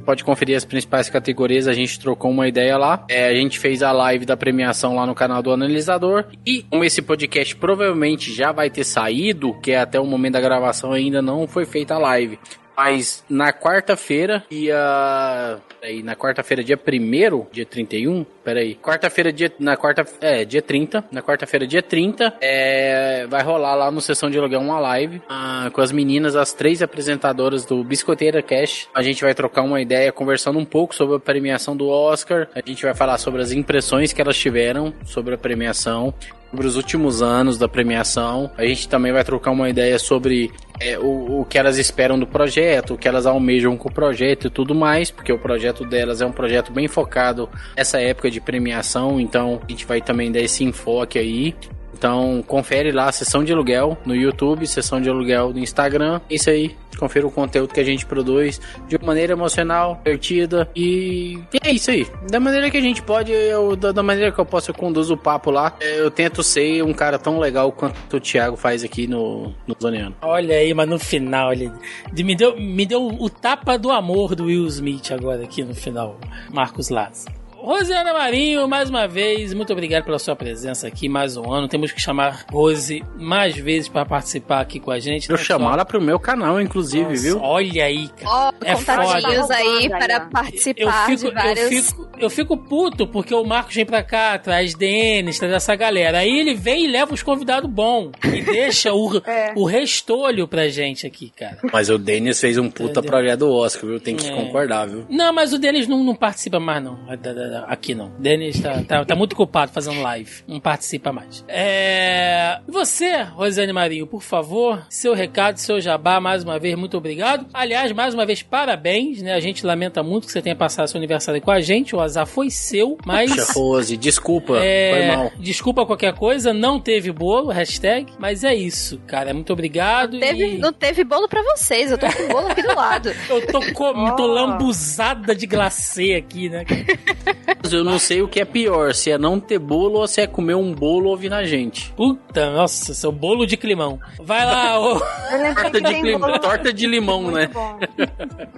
Pode 0.05 0.25
conferir 0.25 0.57
as 0.57 0.65
principais 0.65 1.11
categorias, 1.11 1.69
a 1.69 1.73
gente 1.73 1.99
trocou 1.99 2.31
uma 2.31 2.49
ideia 2.49 2.77
lá. 2.77 3.05
É, 3.09 3.29
a 3.29 3.35
gente 3.35 3.59
fez 3.59 3.83
a 3.83 3.93
live 3.93 4.25
da 4.25 4.37
premiação 4.37 4.95
lá 4.95 5.07
no 5.07 5.15
canal 5.15 5.43
do 5.43 5.53
Analisador. 5.53 6.25
E 6.47 6.63
como 6.63 6.85
esse 6.85 7.03
podcast 7.03 7.55
provavelmente 7.57 8.33
já 8.33 8.53
vai 8.53 8.71
ter 8.71 8.85
saído, 8.85 9.55
que 9.61 9.73
é 9.73 9.81
até 9.81 10.01
o 10.01 10.07
momento 10.07 10.35
da 10.35 10.41
gravação 10.41 10.93
ainda 10.93 11.21
não 11.21 11.47
foi 11.47 11.65
feita 11.65 11.95
a 11.95 11.99
live. 11.99 12.39
Mas 12.79 13.25
na 13.29 13.53
quarta-feira, 13.53 14.45
dia. 14.49 15.59
Peraí, 15.81 16.01
na 16.01 16.15
quarta-feira, 16.15 16.63
dia 16.63 16.79
1 16.79 17.47
dia 17.51 17.67
31, 17.67 18.25
peraí. 18.45 18.77
Quarta-feira, 18.77 19.33
dia. 19.33 19.53
Na 19.59 19.77
quarta. 19.77 20.07
É, 20.21 20.45
dia 20.45 20.63
30. 20.63 21.05
Na 21.11 21.21
quarta-feira, 21.21 21.67
dia 21.67 21.83
30, 21.83 22.37
é, 22.41 23.27
vai 23.27 23.43
rolar 23.43 23.75
lá 23.75 23.91
no 23.91 24.01
Sessão 24.01 24.31
de 24.31 24.39
Aluguel 24.39 24.61
uma 24.61 24.79
live 24.79 25.21
ah, 25.29 25.69
com 25.73 25.81
as 25.81 25.91
meninas, 25.91 26.37
as 26.37 26.53
três 26.53 26.81
apresentadoras 26.81 27.65
do 27.65 27.83
Biscoiteira 27.83 28.41
Cash. 28.41 28.89
A 28.95 29.03
gente 29.03 29.23
vai 29.23 29.35
trocar 29.35 29.63
uma 29.63 29.81
ideia 29.81 30.13
conversando 30.13 30.57
um 30.61 30.65
pouco 30.65 30.95
sobre 30.95 31.17
a 31.17 31.21
premiação 31.21 31.77
do 31.77 31.89
Oscar. 31.89 32.47
A 32.55 32.63
gente 32.65 32.85
vai 32.85 32.95
falar 32.95 33.19
sobre 33.19 33.43
as 33.43 33.51
impressões 33.51 34.13
que 34.13 34.23
elas 34.23 34.39
tiveram 34.39 34.95
sobre 35.05 35.35
a 35.35 35.39
premiação 35.39 36.15
sobre 36.51 36.67
os 36.67 36.77
últimos 36.77 37.23
anos 37.23 37.59
da 37.59 37.69
premiação. 37.69 38.51
A 38.57 38.65
gente 38.65 38.89
também 38.89 39.13
vai 39.13 39.25
trocar 39.25 39.51
uma 39.51 39.69
ideia 39.69 39.99
sobre 39.99 40.51
é, 40.81 40.99
o, 40.99 41.41
o 41.41 41.45
que 41.45 41.59
elas 41.59 41.79
esperam 41.79 42.19
do 42.19 42.27
projeto, 42.27 42.95
o 42.95 42.99
que 42.99 43.09
elas 43.09 43.27
almejam 43.27 43.77
com 43.77 43.89
o 43.89 43.93
projeto 43.93 44.47
e 44.47 44.51
tudo 44.51 44.75
mais, 44.75 45.11
porque 45.11 45.33
o 45.33 45.39
projeto 45.39 45.85
delas 45.85 46.21
é 46.21 46.27
um 46.27 46.33
projeto 46.33 46.73
bem 46.73 46.89
focado 46.89 47.49
nessa 47.77 48.01
época 48.01 48.31
de 48.31 48.41
premiação, 48.41 49.21
então 49.21 49.61
a 49.67 49.71
gente 49.71 49.87
vai 49.87 50.01
também 50.01 50.31
dar 50.31 50.41
esse 50.41 50.65
enfoque 50.65 51.19
aí. 51.19 51.55
Então, 51.99 52.45
confere 52.47 52.93
lá 52.93 53.09
a 53.09 53.13
sessão 53.13 53.43
de 53.43 53.53
aluguel 53.53 53.99
no 54.07 54.15
YouTube, 54.15 54.65
sessão 54.67 55.01
de 55.01 55.11
aluguel 55.11 55.53
no 55.53 55.59
Instagram. 55.59 56.21
Isso 56.31 56.49
aí, 56.49 56.77
confira 56.97 57.27
o 57.27 57.31
conteúdo 57.31 57.75
que 57.75 57.81
a 57.81 57.85
gente 57.85 58.07
produz 58.07 58.61
de 58.87 58.97
maneira 59.05 59.33
emocional, 59.33 60.01
divertida 60.05 60.71
e 60.75 61.39
é 61.65 61.73
isso 61.73 61.91
aí. 61.91 62.07
Da 62.31 62.39
maneira 62.39 62.71
que 62.71 62.77
a 62.77 62.81
gente 62.81 63.03
pode, 63.03 63.33
eu, 63.33 63.75
da, 63.75 64.03
maneira 64.03 64.31
que 64.31 64.39
eu 64.39 64.47
posso, 64.47 64.71
eu 64.71 64.75
conduzo 64.75 65.15
o 65.15 65.17
papo 65.17 65.51
lá. 65.51 65.75
É, 65.81 65.99
Eu 65.99 66.11
tento 66.11 66.43
ser 66.43 66.83
um 66.85 66.93
cara 66.93 67.19
tão 67.19 67.41
legal 67.41 67.73
quanto 67.73 68.17
o 68.17 68.21
Thiago 68.21 68.57
faz 68.57 68.85
aqui 68.85 69.07
no, 69.07 69.53
no 69.67 69.77
Zoneano. 69.81 70.15
Olha 70.23 70.57
aí, 70.57 70.73
mas 70.73 70.89
no 70.89 70.99
final 70.99 71.53
ele 71.53 71.73
me 72.13 72.37
deu, 72.37 72.57
me 72.57 72.87
deu 72.87 73.09
o 73.09 73.29
tapa 73.29 73.77
do 73.77 73.91
amor 73.91 74.35
do 74.37 74.45
Will 74.45 74.67
Smith 74.67 75.11
agora 75.11 75.43
aqui 75.43 75.65
no 75.65 75.75
final, 75.75 76.17
Marcos 76.53 76.91
Lázaro. 76.91 77.38
Rosiana 77.73 78.15
Marinho, 78.15 78.67
mais 78.67 78.89
uma 78.89 79.07
vez, 79.07 79.53
muito 79.53 79.71
obrigado 79.75 80.03
pela 80.03 80.19
sua 80.19 80.35
presença 80.35 80.87
aqui, 80.89 81.07
mais 81.07 81.37
um 81.37 81.53
ano. 81.53 81.69
Temos 81.69 81.93
que 81.93 82.01
chamar 82.01 82.47
Rose 82.51 83.05
mais 83.19 83.55
vezes 83.59 83.91
para 83.91 84.07
participar 84.07 84.61
aqui 84.63 84.81
com 84.81 84.91
a 84.91 84.99
gente. 84.99 85.29
Eu 85.29 85.35
não 85.35 85.39
só- 85.39 85.45
chamar 85.45 85.75
ela 85.75 85.85
pro 85.85 86.01
meu 86.01 86.19
canal, 86.19 86.59
inclusive, 86.63 87.11
Nossa, 87.11 87.23
viu? 87.23 87.39
Olha 87.43 87.85
aí, 87.85 88.09
cara. 88.09 88.31
Ó, 88.31 88.53
É 88.65 88.75
contatinhos 88.75 89.41
foda. 89.43 89.55
aí 89.55 89.89
Tá 89.91 89.99
para 89.99 90.15
ó. 90.17 90.23
Eu 90.25 90.31
participar 90.31 91.07
fico, 91.07 91.19
de 91.21 91.27
eu, 91.27 91.35
vários. 91.35 91.69
fico, 91.69 92.09
eu 92.19 92.31
fico 92.31 92.57
puto 92.57 93.07
porque 93.07 93.35
o 93.35 93.45
Marcos 93.45 93.75
vem 93.75 93.85
pra 93.85 94.03
cá, 94.03 94.39
traz 94.39 94.73
Denis, 94.75 95.39
traz 95.39 95.53
essa 95.53 95.77
galera. 95.77 96.21
Aí 96.21 96.41
ele 96.41 96.55
vem 96.55 96.87
e 96.87 96.89
leva 96.91 97.13
os 97.13 97.23
convidados 97.23 97.71
bons 97.71 98.13
e 98.25 98.41
deixa 98.41 98.95
o, 98.95 99.19
É. 99.27 99.53
o 99.55 99.67
restolho 99.67 100.49
pra 100.49 100.69
gente 100.69 101.07
aqui, 101.07 101.31
cara. 101.37 101.59
Mas 101.71 101.91
o 101.91 101.99
Denis 101.99 102.41
fez 102.41 102.57
um 102.57 102.71
puta 102.71 102.93
Entendeu? 103.01 103.11
projeto 103.11 103.39
do 103.41 103.53
Oscar, 103.53 103.91
viu? 103.91 104.01
Tem 104.01 104.17
que 104.17 104.27
É. 104.27 104.35
concordar, 104.35 104.89
viu? 104.89 105.05
Não, 105.11 105.35
mas 105.35 105.53
o 105.53 105.59
Denis 105.59 105.87
não, 105.87 106.03
não 106.03 106.15
participa 106.15 106.59
mais, 106.59 106.83
não. 106.83 106.97
Da- 107.05 107.15
da- 107.17 107.33
da- 107.35 107.58
Aqui 107.67 107.95
não. 107.95 108.07
O 108.07 108.21
Denis 108.21 108.61
tá, 108.61 108.83
tá, 108.87 109.05
tá 109.05 109.15
muito 109.17 109.33
ocupado 109.33 109.73
fazendo 109.73 110.01
live. 110.01 110.43
Não 110.47 110.61
participa 110.61 111.13
mais. 111.13 111.45
É... 111.49 112.61
Você, 112.69 113.23
Rosane 113.23 113.73
Marinho, 113.73 114.07
por 114.07 114.23
favor, 114.23 114.83
seu 114.89 115.15
recado, 115.15 115.59
seu 115.59 115.81
jabá, 115.81 116.21
mais 116.21 116.43
uma 116.45 116.59
vez, 116.59 116.75
muito 116.77 116.97
obrigado. 116.97 117.47
Aliás, 117.53 117.93
mais 117.93 118.15
uma 118.15 118.25
vez, 118.27 118.43
parabéns, 118.43 119.23
né? 119.23 119.35
A 119.35 119.41
gente 119.41 119.65
lamenta 119.65 120.03
muito 120.03 120.27
que 120.27 120.33
você 120.33 120.43
tenha 120.43 120.57
passado 120.57 120.89
seu 120.89 120.99
aniversário 120.99 121.41
com 121.41 121.51
a 121.51 121.61
gente. 121.61 121.95
O 121.95 122.01
azar 122.01 122.27
foi 122.27 122.51
seu, 122.51 122.97
mas. 123.05 123.33
Tia 123.33 123.45
Rose, 123.53 123.97
desculpa, 123.97 124.59
É, 124.59 124.91
foi 124.91 125.17
mal. 125.17 125.33
Desculpa 125.39 125.87
qualquer 125.87 126.15
coisa, 126.15 126.53
não 126.53 126.81
teve 126.81 127.11
bolo, 127.13 127.51
hashtag, 127.51 128.13
mas 128.19 128.45
é 128.45 128.55
isso, 128.55 128.99
cara. 129.07 129.33
Muito 129.35 129.53
obrigado. 129.53 130.19
Teve, 130.19 130.55
e... 130.55 130.59
Não 130.59 130.73
teve 130.73 131.05
bolo 131.05 131.29
pra 131.29 131.43
vocês, 131.43 131.91
eu 131.91 131.99
tô 131.99 132.07
com 132.07 132.29
bolo 132.29 132.49
aqui 132.49 132.63
do 132.63 132.75
lado. 132.75 133.09
Eu 133.29 133.47
tô, 133.47 133.61
com... 133.73 134.17
tô 134.17 134.25
Oh. 134.25 134.27
lambuzada 134.27 135.35
de 135.35 135.47
glacê 135.47 136.15
aqui, 136.15 136.49
né? 136.49 136.65
Mas 137.63 137.73
Eu 137.73 137.83
não 137.85 137.99
sei 137.99 138.21
o 138.23 138.29
que 138.29 138.41
é 138.41 138.45
pior, 138.45 138.93
se 138.95 139.11
é 139.11 139.19
não 139.19 139.41
ter 139.41 139.59
bolo 139.59 140.01
ou 140.01 140.07
se 140.07 140.21
é 140.21 140.27
comer 140.27 140.55
um 140.55 140.73
bolo 140.75 141.11
ou 141.11 141.17
vir 141.17 141.31
na 141.31 141.45
gente. 141.45 141.91
Puta, 141.93 142.51
nossa, 142.51 142.93
seu 142.95 143.11
bolo 143.11 143.47
de 143.47 143.57
climão. 143.57 143.99
Vai 144.21 144.45
lá, 144.45 144.79
ô. 144.81 144.99
Torta 145.55 145.81
de, 145.81 145.89
tem 145.89 146.03
clim- 146.03 146.19
bolo. 146.19 146.39
torta 146.39 146.73
de 146.73 146.87
limão, 146.87 147.23
Muito 147.23 147.37
né? 147.37 147.47
bom. 147.49 147.79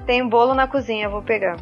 Tem 0.06 0.26
bolo 0.28 0.54
na 0.54 0.66
cozinha, 0.66 1.08
vou 1.08 1.22
pegar. 1.22 1.56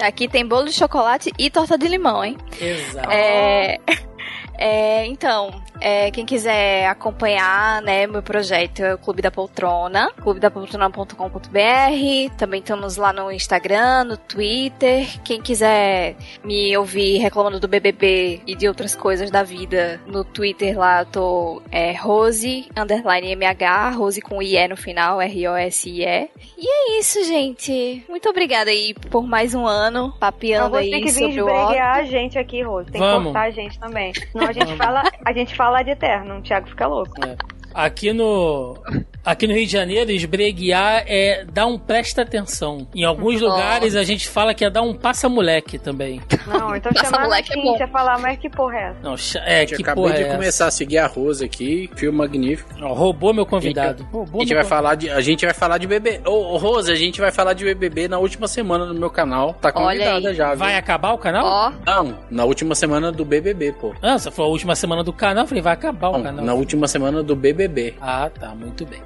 Aqui 0.00 0.28
tem 0.28 0.46
bolo 0.46 0.66
de 0.66 0.72
chocolate 0.72 1.32
e 1.38 1.50
torta 1.50 1.76
de 1.78 1.86
limão, 1.88 2.24
hein? 2.24 2.36
Exato. 2.60 3.10
É, 3.10 3.78
é, 4.58 5.06
então, 5.06 5.50
é, 5.80 6.10
quem 6.10 6.26
quiser 6.26 6.86
acompanhar, 6.86 7.80
né, 7.82 8.06
meu 8.06 8.22
projeto 8.22 8.80
é 8.80 8.94
o 8.94 8.98
Clube 8.98 9.22
da 9.22 9.30
Poltrona, 9.30 10.10
clubedapoltrona.com.br. 10.20 12.36
Também 12.36 12.60
estamos 12.60 12.96
lá 12.96 13.12
no 13.12 13.30
Instagram, 13.30 14.04
no 14.04 14.16
Twitter. 14.16 15.06
Quem 15.22 15.40
quiser 15.40 16.16
me 16.44 16.76
ouvir 16.76 17.18
reclamando 17.18 17.60
do 17.60 17.68
BBB 17.68 18.40
e 18.46 18.54
de 18.54 18.66
outras 18.66 18.94
coisas 18.94 19.30
da 19.30 19.42
vida, 19.42 20.00
no 20.06 20.24
Twitter 20.24 20.78
lá 20.78 21.00
eu 21.00 21.06
tô 21.06 21.62
é, 21.70 21.92
Rose, 21.92 22.68
underline 22.76 23.32
MH, 23.32 23.90
Rose 23.90 24.20
com 24.20 24.42
IE 24.42 24.68
no 24.68 24.76
final, 24.76 25.20
R-O-S-I-E. 25.20 26.28
E 26.56 26.68
é 26.68 26.98
isso, 26.98 27.22
gente. 27.24 28.04
Muito 28.08 28.28
obrigada 28.28 28.70
aí 28.70 28.94
por 29.10 29.26
mais 29.26 29.54
um 29.54 29.66
ano, 29.66 30.12
papeando 30.18 30.70
você 30.70 30.84
aí 30.84 30.90
tem 30.90 31.04
que 31.04 31.10
vir 31.10 31.20
sobre 31.20 31.42
o 31.42 31.46
Oscar. 31.46 31.60
esbreguear 31.62 31.96
a 31.96 32.02
gente 32.04 32.38
aqui, 32.38 32.62
Rose. 32.62 32.90
Tem 32.90 33.00
Vamos. 33.00 33.18
que 33.18 33.24
cortar 33.24 33.42
a 33.42 33.50
gente 33.50 33.78
também. 33.78 34.12
Senão 34.14 34.48
a 34.48 34.52
gente 34.52 34.76
fala, 34.76 35.02
a 35.24 35.32
gente 35.32 35.54
fala 35.54 35.67
de 35.84 35.90
eterno, 35.92 36.38
o 36.38 36.42
Thiago 36.42 36.66
fica 36.68 36.86
louco. 36.86 37.14
É. 37.24 37.57
Aqui 37.78 38.12
no. 38.12 38.76
Aqui 39.24 39.46
no 39.46 39.52
Rio 39.54 39.66
de 39.66 39.70
Janeiro, 39.72 40.10
esbreguear 40.10 41.04
é 41.06 41.44
dar 41.44 41.66
um 41.66 41.78
presta 41.78 42.22
atenção. 42.22 42.88
Em 42.94 43.04
alguns 43.04 43.40
lugares 43.40 43.94
a 43.94 44.02
gente 44.02 44.26
fala 44.26 44.52
que 44.54 44.64
é 44.64 44.70
dar 44.70 44.82
um 44.82 44.94
passa-moleque 44.94 45.78
também. 45.78 46.20
Não, 46.46 46.74
então 46.74 46.90
Passa 46.92 47.06
chamar 47.10 47.24
moleque 47.24 47.50
é 47.50 47.52
assim, 47.52 47.62
bom. 47.62 47.76
você 47.76 47.86
falar, 47.88 48.18
mas 48.18 48.38
que 48.38 48.48
porra 48.48 48.74
é 48.76 48.82
essa? 48.88 48.96
Não, 49.02 49.14
é, 49.44 49.66
que 49.66 49.74
acabei 49.82 50.02
porra 50.02 50.14
de 50.16 50.22
é 50.22 50.26
essa? 50.26 50.34
começar 50.36 50.66
a 50.66 50.70
seguir 50.70 50.98
a 50.98 51.06
Rose 51.06 51.44
aqui, 51.44 51.90
filme 51.94 52.16
magnífico. 52.18 52.70
Não, 52.80 52.94
roubou 52.94 53.32
meu 53.34 53.44
convidado. 53.44 54.02
A 54.02 54.10
Roubou 54.10 54.40
gente 54.40 54.54
meu 54.54 54.62
vai 54.62 54.64
falar 54.64 54.94
de, 54.94 55.10
a 55.10 55.20
gente 55.20 55.44
vai 55.44 55.54
falar 55.54 55.78
de 55.78 55.86
BBB. 55.86 56.26
Ô, 56.26 56.54
ô, 56.54 56.56
Rose, 56.56 56.90
a 56.90 56.96
gente 56.96 57.20
vai 57.20 57.30
falar 57.30 57.52
de 57.52 57.64
BBB 57.64 58.08
na 58.08 58.18
última 58.18 58.48
semana 58.48 58.86
no 58.86 58.94
meu 58.94 59.10
canal. 59.10 59.52
Tá 59.60 59.70
convidada 59.70 60.32
já, 60.34 60.48
viu? 60.50 60.58
Vai 60.58 60.74
acabar 60.74 61.12
o 61.12 61.18
canal? 61.18 61.44
Ó, 61.44 61.72
Não, 61.86 62.18
na 62.30 62.44
última 62.44 62.74
semana 62.74 63.12
do 63.12 63.24
BBB, 63.26 63.72
pô. 63.72 63.94
Ah, 64.00 64.18
você 64.18 64.30
falou 64.30 64.48
a 64.48 64.52
última 64.52 64.74
semana 64.74 65.04
do 65.04 65.12
canal. 65.12 65.44
Eu 65.44 65.48
falei, 65.48 65.62
vai 65.62 65.74
acabar 65.74 66.08
o 66.08 66.12
Não, 66.12 66.22
canal. 66.22 66.44
na 66.44 66.54
última 66.54 66.88
semana 66.88 67.22
do 67.22 67.36
BBB. 67.36 67.67
Ah, 68.00 68.30
tá, 68.30 68.54
muito 68.54 68.84
bem. 68.86 69.00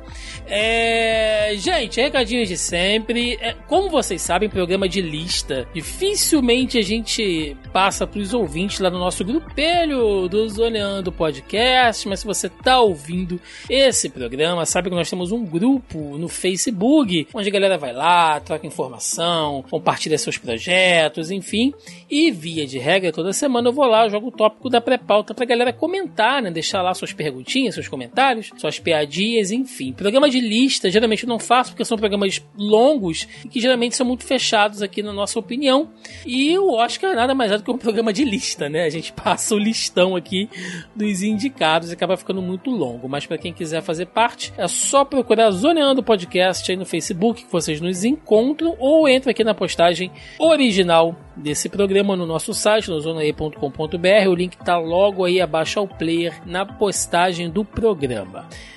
É, 0.47 1.53
gente, 1.57 2.01
recadinhos 2.01 2.49
de 2.49 2.57
sempre. 2.57 3.39
É, 3.41 3.55
como 3.67 3.89
vocês 3.89 4.21
sabem, 4.21 4.49
programa 4.49 4.89
de 4.89 5.01
lista. 5.01 5.67
Dificilmente 5.75 6.79
a 6.79 6.83
gente 6.83 7.57
passa 7.73 8.07
pros 8.07 8.35
ouvintes 8.35 8.81
lá 8.81 8.91
no 8.91 8.99
nosso 8.99 9.25
grupelho 9.25 10.29
do 10.29 10.49
Zoneando 10.49 11.11
Podcast. 11.11 12.09
Mas 12.09 12.21
se 12.21 12.27
você 12.27 12.49
tá 12.49 12.81
ouvindo 12.81 13.41
esse 13.69 14.09
programa, 14.09 14.67
sabe 14.67 14.91
que 14.91 14.97
nós 14.97 15.09
temos 15.09 15.33
um 15.33 15.45
grupo 15.45 16.19
no 16.19 16.29
Facebook, 16.29 17.29
onde 17.35 17.49
a 17.49 17.53
galera 17.53 17.79
vai 17.79 17.93
lá, 17.93 18.39
troca 18.41 18.67
informação, 18.67 19.65
compartilha 19.71 20.19
seus 20.19 20.39
projetos, 20.39 21.31
enfim. 21.31 21.73
E 22.11 22.31
via 22.31 22.67
de 22.67 22.79
regra, 22.79 23.13
toda 23.13 23.33
semana 23.33 23.69
eu 23.69 23.73
vou 23.73 23.87
lá, 23.87 24.09
jogo 24.09 24.29
o 24.29 24.33
tópico 24.33 24.69
da 24.69 24.81
pré-pauta 24.81 25.35
pra 25.35 25.45
galera 25.45 25.73
comentar, 25.73 26.43
né? 26.43 26.51
Deixar 26.51 26.83
lá 26.83 26.93
suas 26.95 27.13
perguntinhas, 27.13 27.75
seus 27.75 27.89
comentários, 27.89 28.51
suas 28.57 28.79
piadinhas, 28.79 29.51
enfim. 29.51 29.93
Programa 29.93 30.29
de 30.29 30.41
lista, 30.41 30.91
geralmente 30.91 31.25
eu 31.25 31.29
não 31.29 31.39
faço 31.39 31.71
porque 31.71 31.85
são 31.85 31.99
programas 31.99 32.43
longos 32.57 33.27
e 33.45 33.49
que 33.49 33.61
geralmente 33.61 33.97
são 33.97 34.07
muito 34.07 34.25
fechados 34.25 34.83
aqui 34.83 35.03
na 35.03 35.13
nossa 35.13 35.39
opinião. 35.39 35.91
E 36.27 36.57
o 36.59 36.73
Oscar 36.73 37.15
nada 37.15 37.35
mais 37.35 37.53
é 37.53 37.59
do 37.59 37.65
que 37.65 37.71
um 37.71 37.79
programa 37.79 38.13
de 38.13 38.25
lista, 38.25 38.69
né? 38.69 38.85
A 38.85 38.91
gente 38.91 39.13
passa 39.15 39.55
o 39.55 39.59
listão 39.59 40.17
aqui 40.17 40.49
dos 40.95 41.23
indicados 41.23 41.91
e 41.91 41.95
acaba 41.95 42.17
ficando 42.17 42.43
muito 42.43 42.71
longo. 42.71 43.09
Mas 43.09 43.27
para 43.27 43.39
quem 43.39 43.53
quiser 43.53 43.83
fazer 43.83 44.07
parte, 44.07 44.53
é 44.57 44.67
só 44.69 45.05
procurar 45.05 45.51
Zoneando 45.51 46.03
Podcast 46.03 46.71
aí 46.71 46.77
no 46.77 46.85
Facebook 46.85 47.45
que 47.45 47.53
vocês 47.53 47.81
nos 47.81 48.05
encontram 48.05 48.77
ou 48.79 49.09
entra 49.09 49.31
aqui 49.31 49.45
na 49.45 49.55
postagem 49.55 50.11
original 50.39 51.17
desse 51.37 51.69
programa 51.69 52.17
no 52.17 52.27
nosso 52.27 52.53
site, 52.53 52.91
no 52.91 53.01
zonae.com.br. 53.01 54.29
O 54.29 54.35
link 54.35 54.57
tá 54.57 54.79
logo 54.79 55.25
aí 55.25 55.41
abaixo 55.41 55.79
ao 55.79 55.89
player 55.89 56.41
na 56.47 56.65
postagem 56.65 57.51
do 57.51 57.65
programa. 57.65 58.32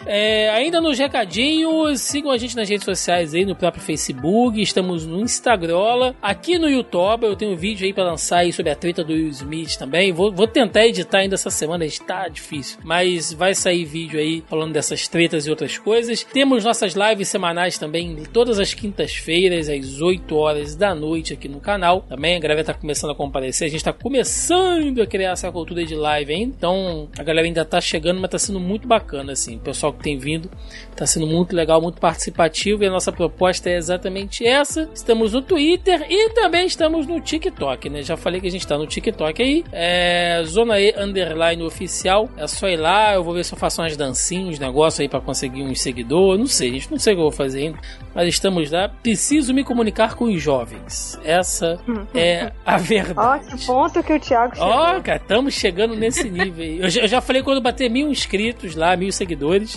É, 0.06 0.49
ainda 0.49 0.82
nos 0.82 0.98
recadinhos, 0.98 2.02
sigam 2.02 2.32
a 2.32 2.38
gente 2.38 2.56
nas 2.56 2.69
redes 2.69 2.86
sociais 2.86 3.34
aí, 3.34 3.45
no 3.45 3.56
próprio 3.56 3.84
Facebook, 3.84 4.61
estamos 4.61 5.06
no 5.06 5.22
Instagram, 5.22 6.14
aqui 6.22 6.57
no 6.57 6.69
YouTube, 6.69 7.26
eu 7.26 7.36
tenho 7.36 7.53
um 7.53 7.56
vídeo 7.56 7.86
aí 7.86 7.94
pra 7.94 8.03
lançar 8.03 8.40
aí 8.40 8.53
sobre 8.53 8.72
a 8.72 8.76
treta 8.76 9.03
do 9.03 9.14
Will 9.14 9.30
Smith 9.30 9.77
também. 9.77 10.11
Vou, 10.11 10.32
vou 10.32 10.48
tentar 10.48 10.86
editar 10.86 11.19
ainda 11.19 11.36
essa 11.36 11.49
semana, 11.49 11.86
está 11.86 12.27
difícil, 12.27 12.80
mas 12.84 13.34
vai 13.34 13.53
sair 13.53 13.86
vídeo 13.86 14.19
aí 14.19 14.44
falando 14.48 14.73
dessas 14.73 15.07
tretas 15.07 15.48
e 15.48 15.49
outras 15.49 15.77
coisas. 15.77 16.23
Temos 16.23 16.64
nossas 16.64 16.94
lives 16.94 17.27
semanais 17.27 17.77
também, 17.77 18.15
todas 18.32 18.60
as 18.60 18.73
quintas-feiras, 18.73 19.69
às 19.69 20.02
8 20.02 20.36
horas 20.36 20.76
da 20.76 20.94
noite 20.94 21.34
aqui 21.34 21.48
no 21.48 21.60
canal. 21.60 22.02
Também 22.02 22.36
a 22.36 22.40
galera 22.40 22.64
tá 22.64 22.73
começando 22.73 23.11
a 23.11 23.15
comparecer, 23.15 23.68
a 23.68 23.72
gente 23.72 23.84
tá 23.84 23.94
começando 23.94 25.02
a 25.02 25.07
criar 25.07 25.32
essa 25.32 25.52
cultura 25.52 25.86
de 25.86 25.95
live 25.95 26.34
ainda, 26.34 26.56
então 26.57 27.10
a 27.18 27.23
galera 27.23 27.48
ainda 27.48 27.65
tá 27.65 27.80
chegando, 27.80 28.19
mas 28.19 28.30
tá 28.30 28.40
sendo 28.40 28.60
muito 28.60 28.88
bacana, 28.88 29.34
assim. 29.45 29.55
O 29.57 29.59
pessoal 29.59 29.93
que 29.93 30.03
tem 30.03 30.17
vindo 30.17 30.49
tá 30.95 31.05
sendo 31.05 31.27
muito 31.27 31.55
legal, 31.55 31.81
muito 31.81 31.99
participativo 31.99 32.84
e 32.84 32.88
a 32.88 32.91
nossa 32.91 33.11
proposta 33.11 33.69
é 33.69 33.77
exatamente 33.77 34.45
essa. 34.45 34.89
Estamos 34.93 35.34
no 35.34 35.41
Twitter 35.41 36.05
e 36.09 36.30
também 36.31 36.65
estamos 36.65 37.05
no 37.05 37.19
TikTok, 37.22 37.89
né? 37.89 38.01
Já 38.01 38.17
falei 38.17 38.41
que 38.41 38.47
a 38.47 38.51
gente 38.51 38.65
tá 38.65 38.77
no 38.77 38.88
TikTok 38.88 39.41
aí, 39.41 39.63
é 39.72 40.41
Zona 40.45 40.80
E 40.80 40.93
Underline 40.97 41.63
Oficial. 41.63 42.30
É 42.38 42.47
só 42.47 42.67
ir 42.67 42.77
lá, 42.77 43.13
eu 43.13 43.23
vou 43.23 43.34
ver 43.34 43.43
se 43.45 43.53
eu 43.53 43.57
faço 43.57 43.81
umas 43.81 43.95
dancinhas, 43.95 44.55
uns 44.55 44.59
negócios 44.59 44.99
aí 44.99 45.07
pra 45.09 45.19
conseguir 45.22 45.61
uns 45.63 45.81
seguidores. 45.81 46.39
Não 46.39 46.47
sei, 46.47 46.72
gente, 46.72 46.91
não 46.91 46.99
sei 46.99 47.13
o 47.13 47.17
que 47.17 47.19
eu 47.22 47.30
vou 47.30 47.31
fazer 47.31 47.59
ainda, 47.59 47.80
mas 48.13 48.27
estamos 48.30 48.72
lá. 48.72 48.89
Preciso 48.89 49.53
me 49.53 49.63
comunicar 49.63 50.15
com 50.15 50.26
os 50.26 50.41
jovens. 50.41 51.19
Essa 51.23 51.80
é 52.13 52.51
a 52.65 52.76
Ó, 52.76 52.80
verdade. 52.80 53.57
que 53.57 53.65
ponto 53.65 54.01
que 54.03 54.13
o 54.13 54.19
Thiago 54.19 54.55
chegou. 54.55 54.69
Ó, 54.69 54.99
cara, 55.01 55.17
estamos 55.17 55.53
chegando 55.53 55.95
nesse 55.95 56.30
nível 56.30 56.63
aí. 56.63 56.80
Eu 56.80 56.89
já, 56.89 57.01
eu 57.01 57.07
já 57.07 57.22
falei 57.22 57.43
quando 57.43 57.61
bater 57.61 57.89
mil 57.89 58.09
inscritos 58.09 58.76
lá, 58.76 58.95
mil 58.95 59.11
seguidores. 59.11 59.35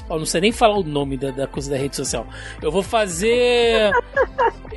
Ó, 0.08 0.18
não 0.18 0.26
sei 0.26 0.40
nem 0.40 0.52
falar 0.52 0.78
o 0.78 0.82
nome 0.82 1.16
da, 1.16 1.30
da 1.30 1.46
coisa 1.46 1.70
da 1.70 1.76
rede 1.76 1.96
social. 1.96 2.26
Eu 2.62 2.70
vou 2.70 2.82
fazer. 2.82 3.90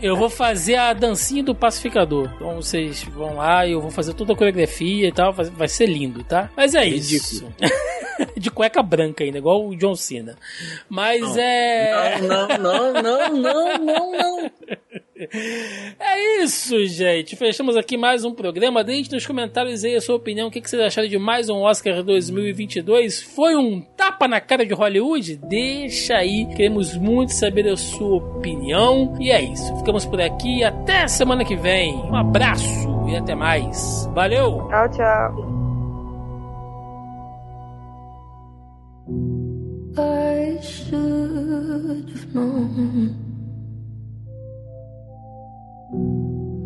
Eu 0.02 0.16
vou 0.16 0.30
fazer 0.30 0.76
a 0.76 0.94
dancinha 0.94 1.44
do 1.44 1.53
pacificador. 1.53 2.30
Então 2.36 2.56
vocês 2.56 3.03
vão 3.03 3.36
lá 3.36 3.66
e 3.66 3.74
eu 3.74 3.82
vou 3.82 3.91
fazer 3.91 4.14
toda 4.14 4.34
a 4.34 4.36
coreografia 4.36 5.08
e 5.08 5.12
tal. 5.12 5.32
Vai, 5.34 5.68
ser 5.68 5.86
lindo, 5.86 6.24
tá? 6.24 6.49
Mas 6.56 6.76
é 6.76 6.86
isso. 6.86 7.48
De 8.38 8.52
cueca 8.52 8.84
branca 8.84 9.24
ainda, 9.24 9.40
igual 9.40 9.66
o 9.66 9.76
John 9.76 9.95
Cena. 9.95 10.38
Mas 10.88 11.38
é. 11.38 12.20
Não, 12.22 12.48
não, 12.48 12.94
não, 12.94 13.02
não, 13.02 13.78
não, 13.78 14.12
não. 14.12 14.52
É 15.99 16.43
isso, 16.43 16.85
gente. 16.85 17.35
Fechamos 17.35 17.77
aqui 17.77 17.98
mais 17.98 18.26
um 18.26 18.34
programa. 18.34 18.84
Deixe 18.84 19.11
nos 19.11 19.26
comentários 19.26 19.84
aí 19.84 19.95
a 19.95 20.02
sua 20.02 20.15
opinião. 20.15 20.48
O 20.48 20.52
que 20.52 20.61
vocês 20.61 20.81
acharam 20.81 21.07
de 21.07 21.18
mais 21.18 21.49
um 21.49 21.61
Oscar 21.61 22.03
2022? 22.03 23.22
Foi 23.22 23.56
um 23.56 23.81
tapa 23.81 24.27
na 24.27 24.41
cara 24.41 24.65
de 24.65 24.73
Hollywood? 24.73 25.38
Deixa 25.48 26.15
aí. 26.15 26.45
Queremos 26.48 26.95
muito 26.95 27.34
saber 27.34 27.68
a 27.68 27.77
sua 27.77 28.18
opinião. 28.18 29.15
E 29.19 29.30
é 29.31 29.41
isso. 29.41 29.77
Ficamos 29.77 30.06
por 30.06 30.19
aqui. 30.19 30.64
Até 30.64 31.07
semana 31.07 31.45
que 31.45 31.56
vem. 31.56 31.93
Um 31.95 32.15
abraço 32.15 32.89
e 33.07 33.15
até 33.15 33.35
mais. 33.35 34.10
Valeu! 34.14 34.68
Tchau, 34.69 34.89
tchau. 34.89 35.61
I 39.98 40.57
should 40.61 42.10
have 42.10 42.34
known 42.34 43.31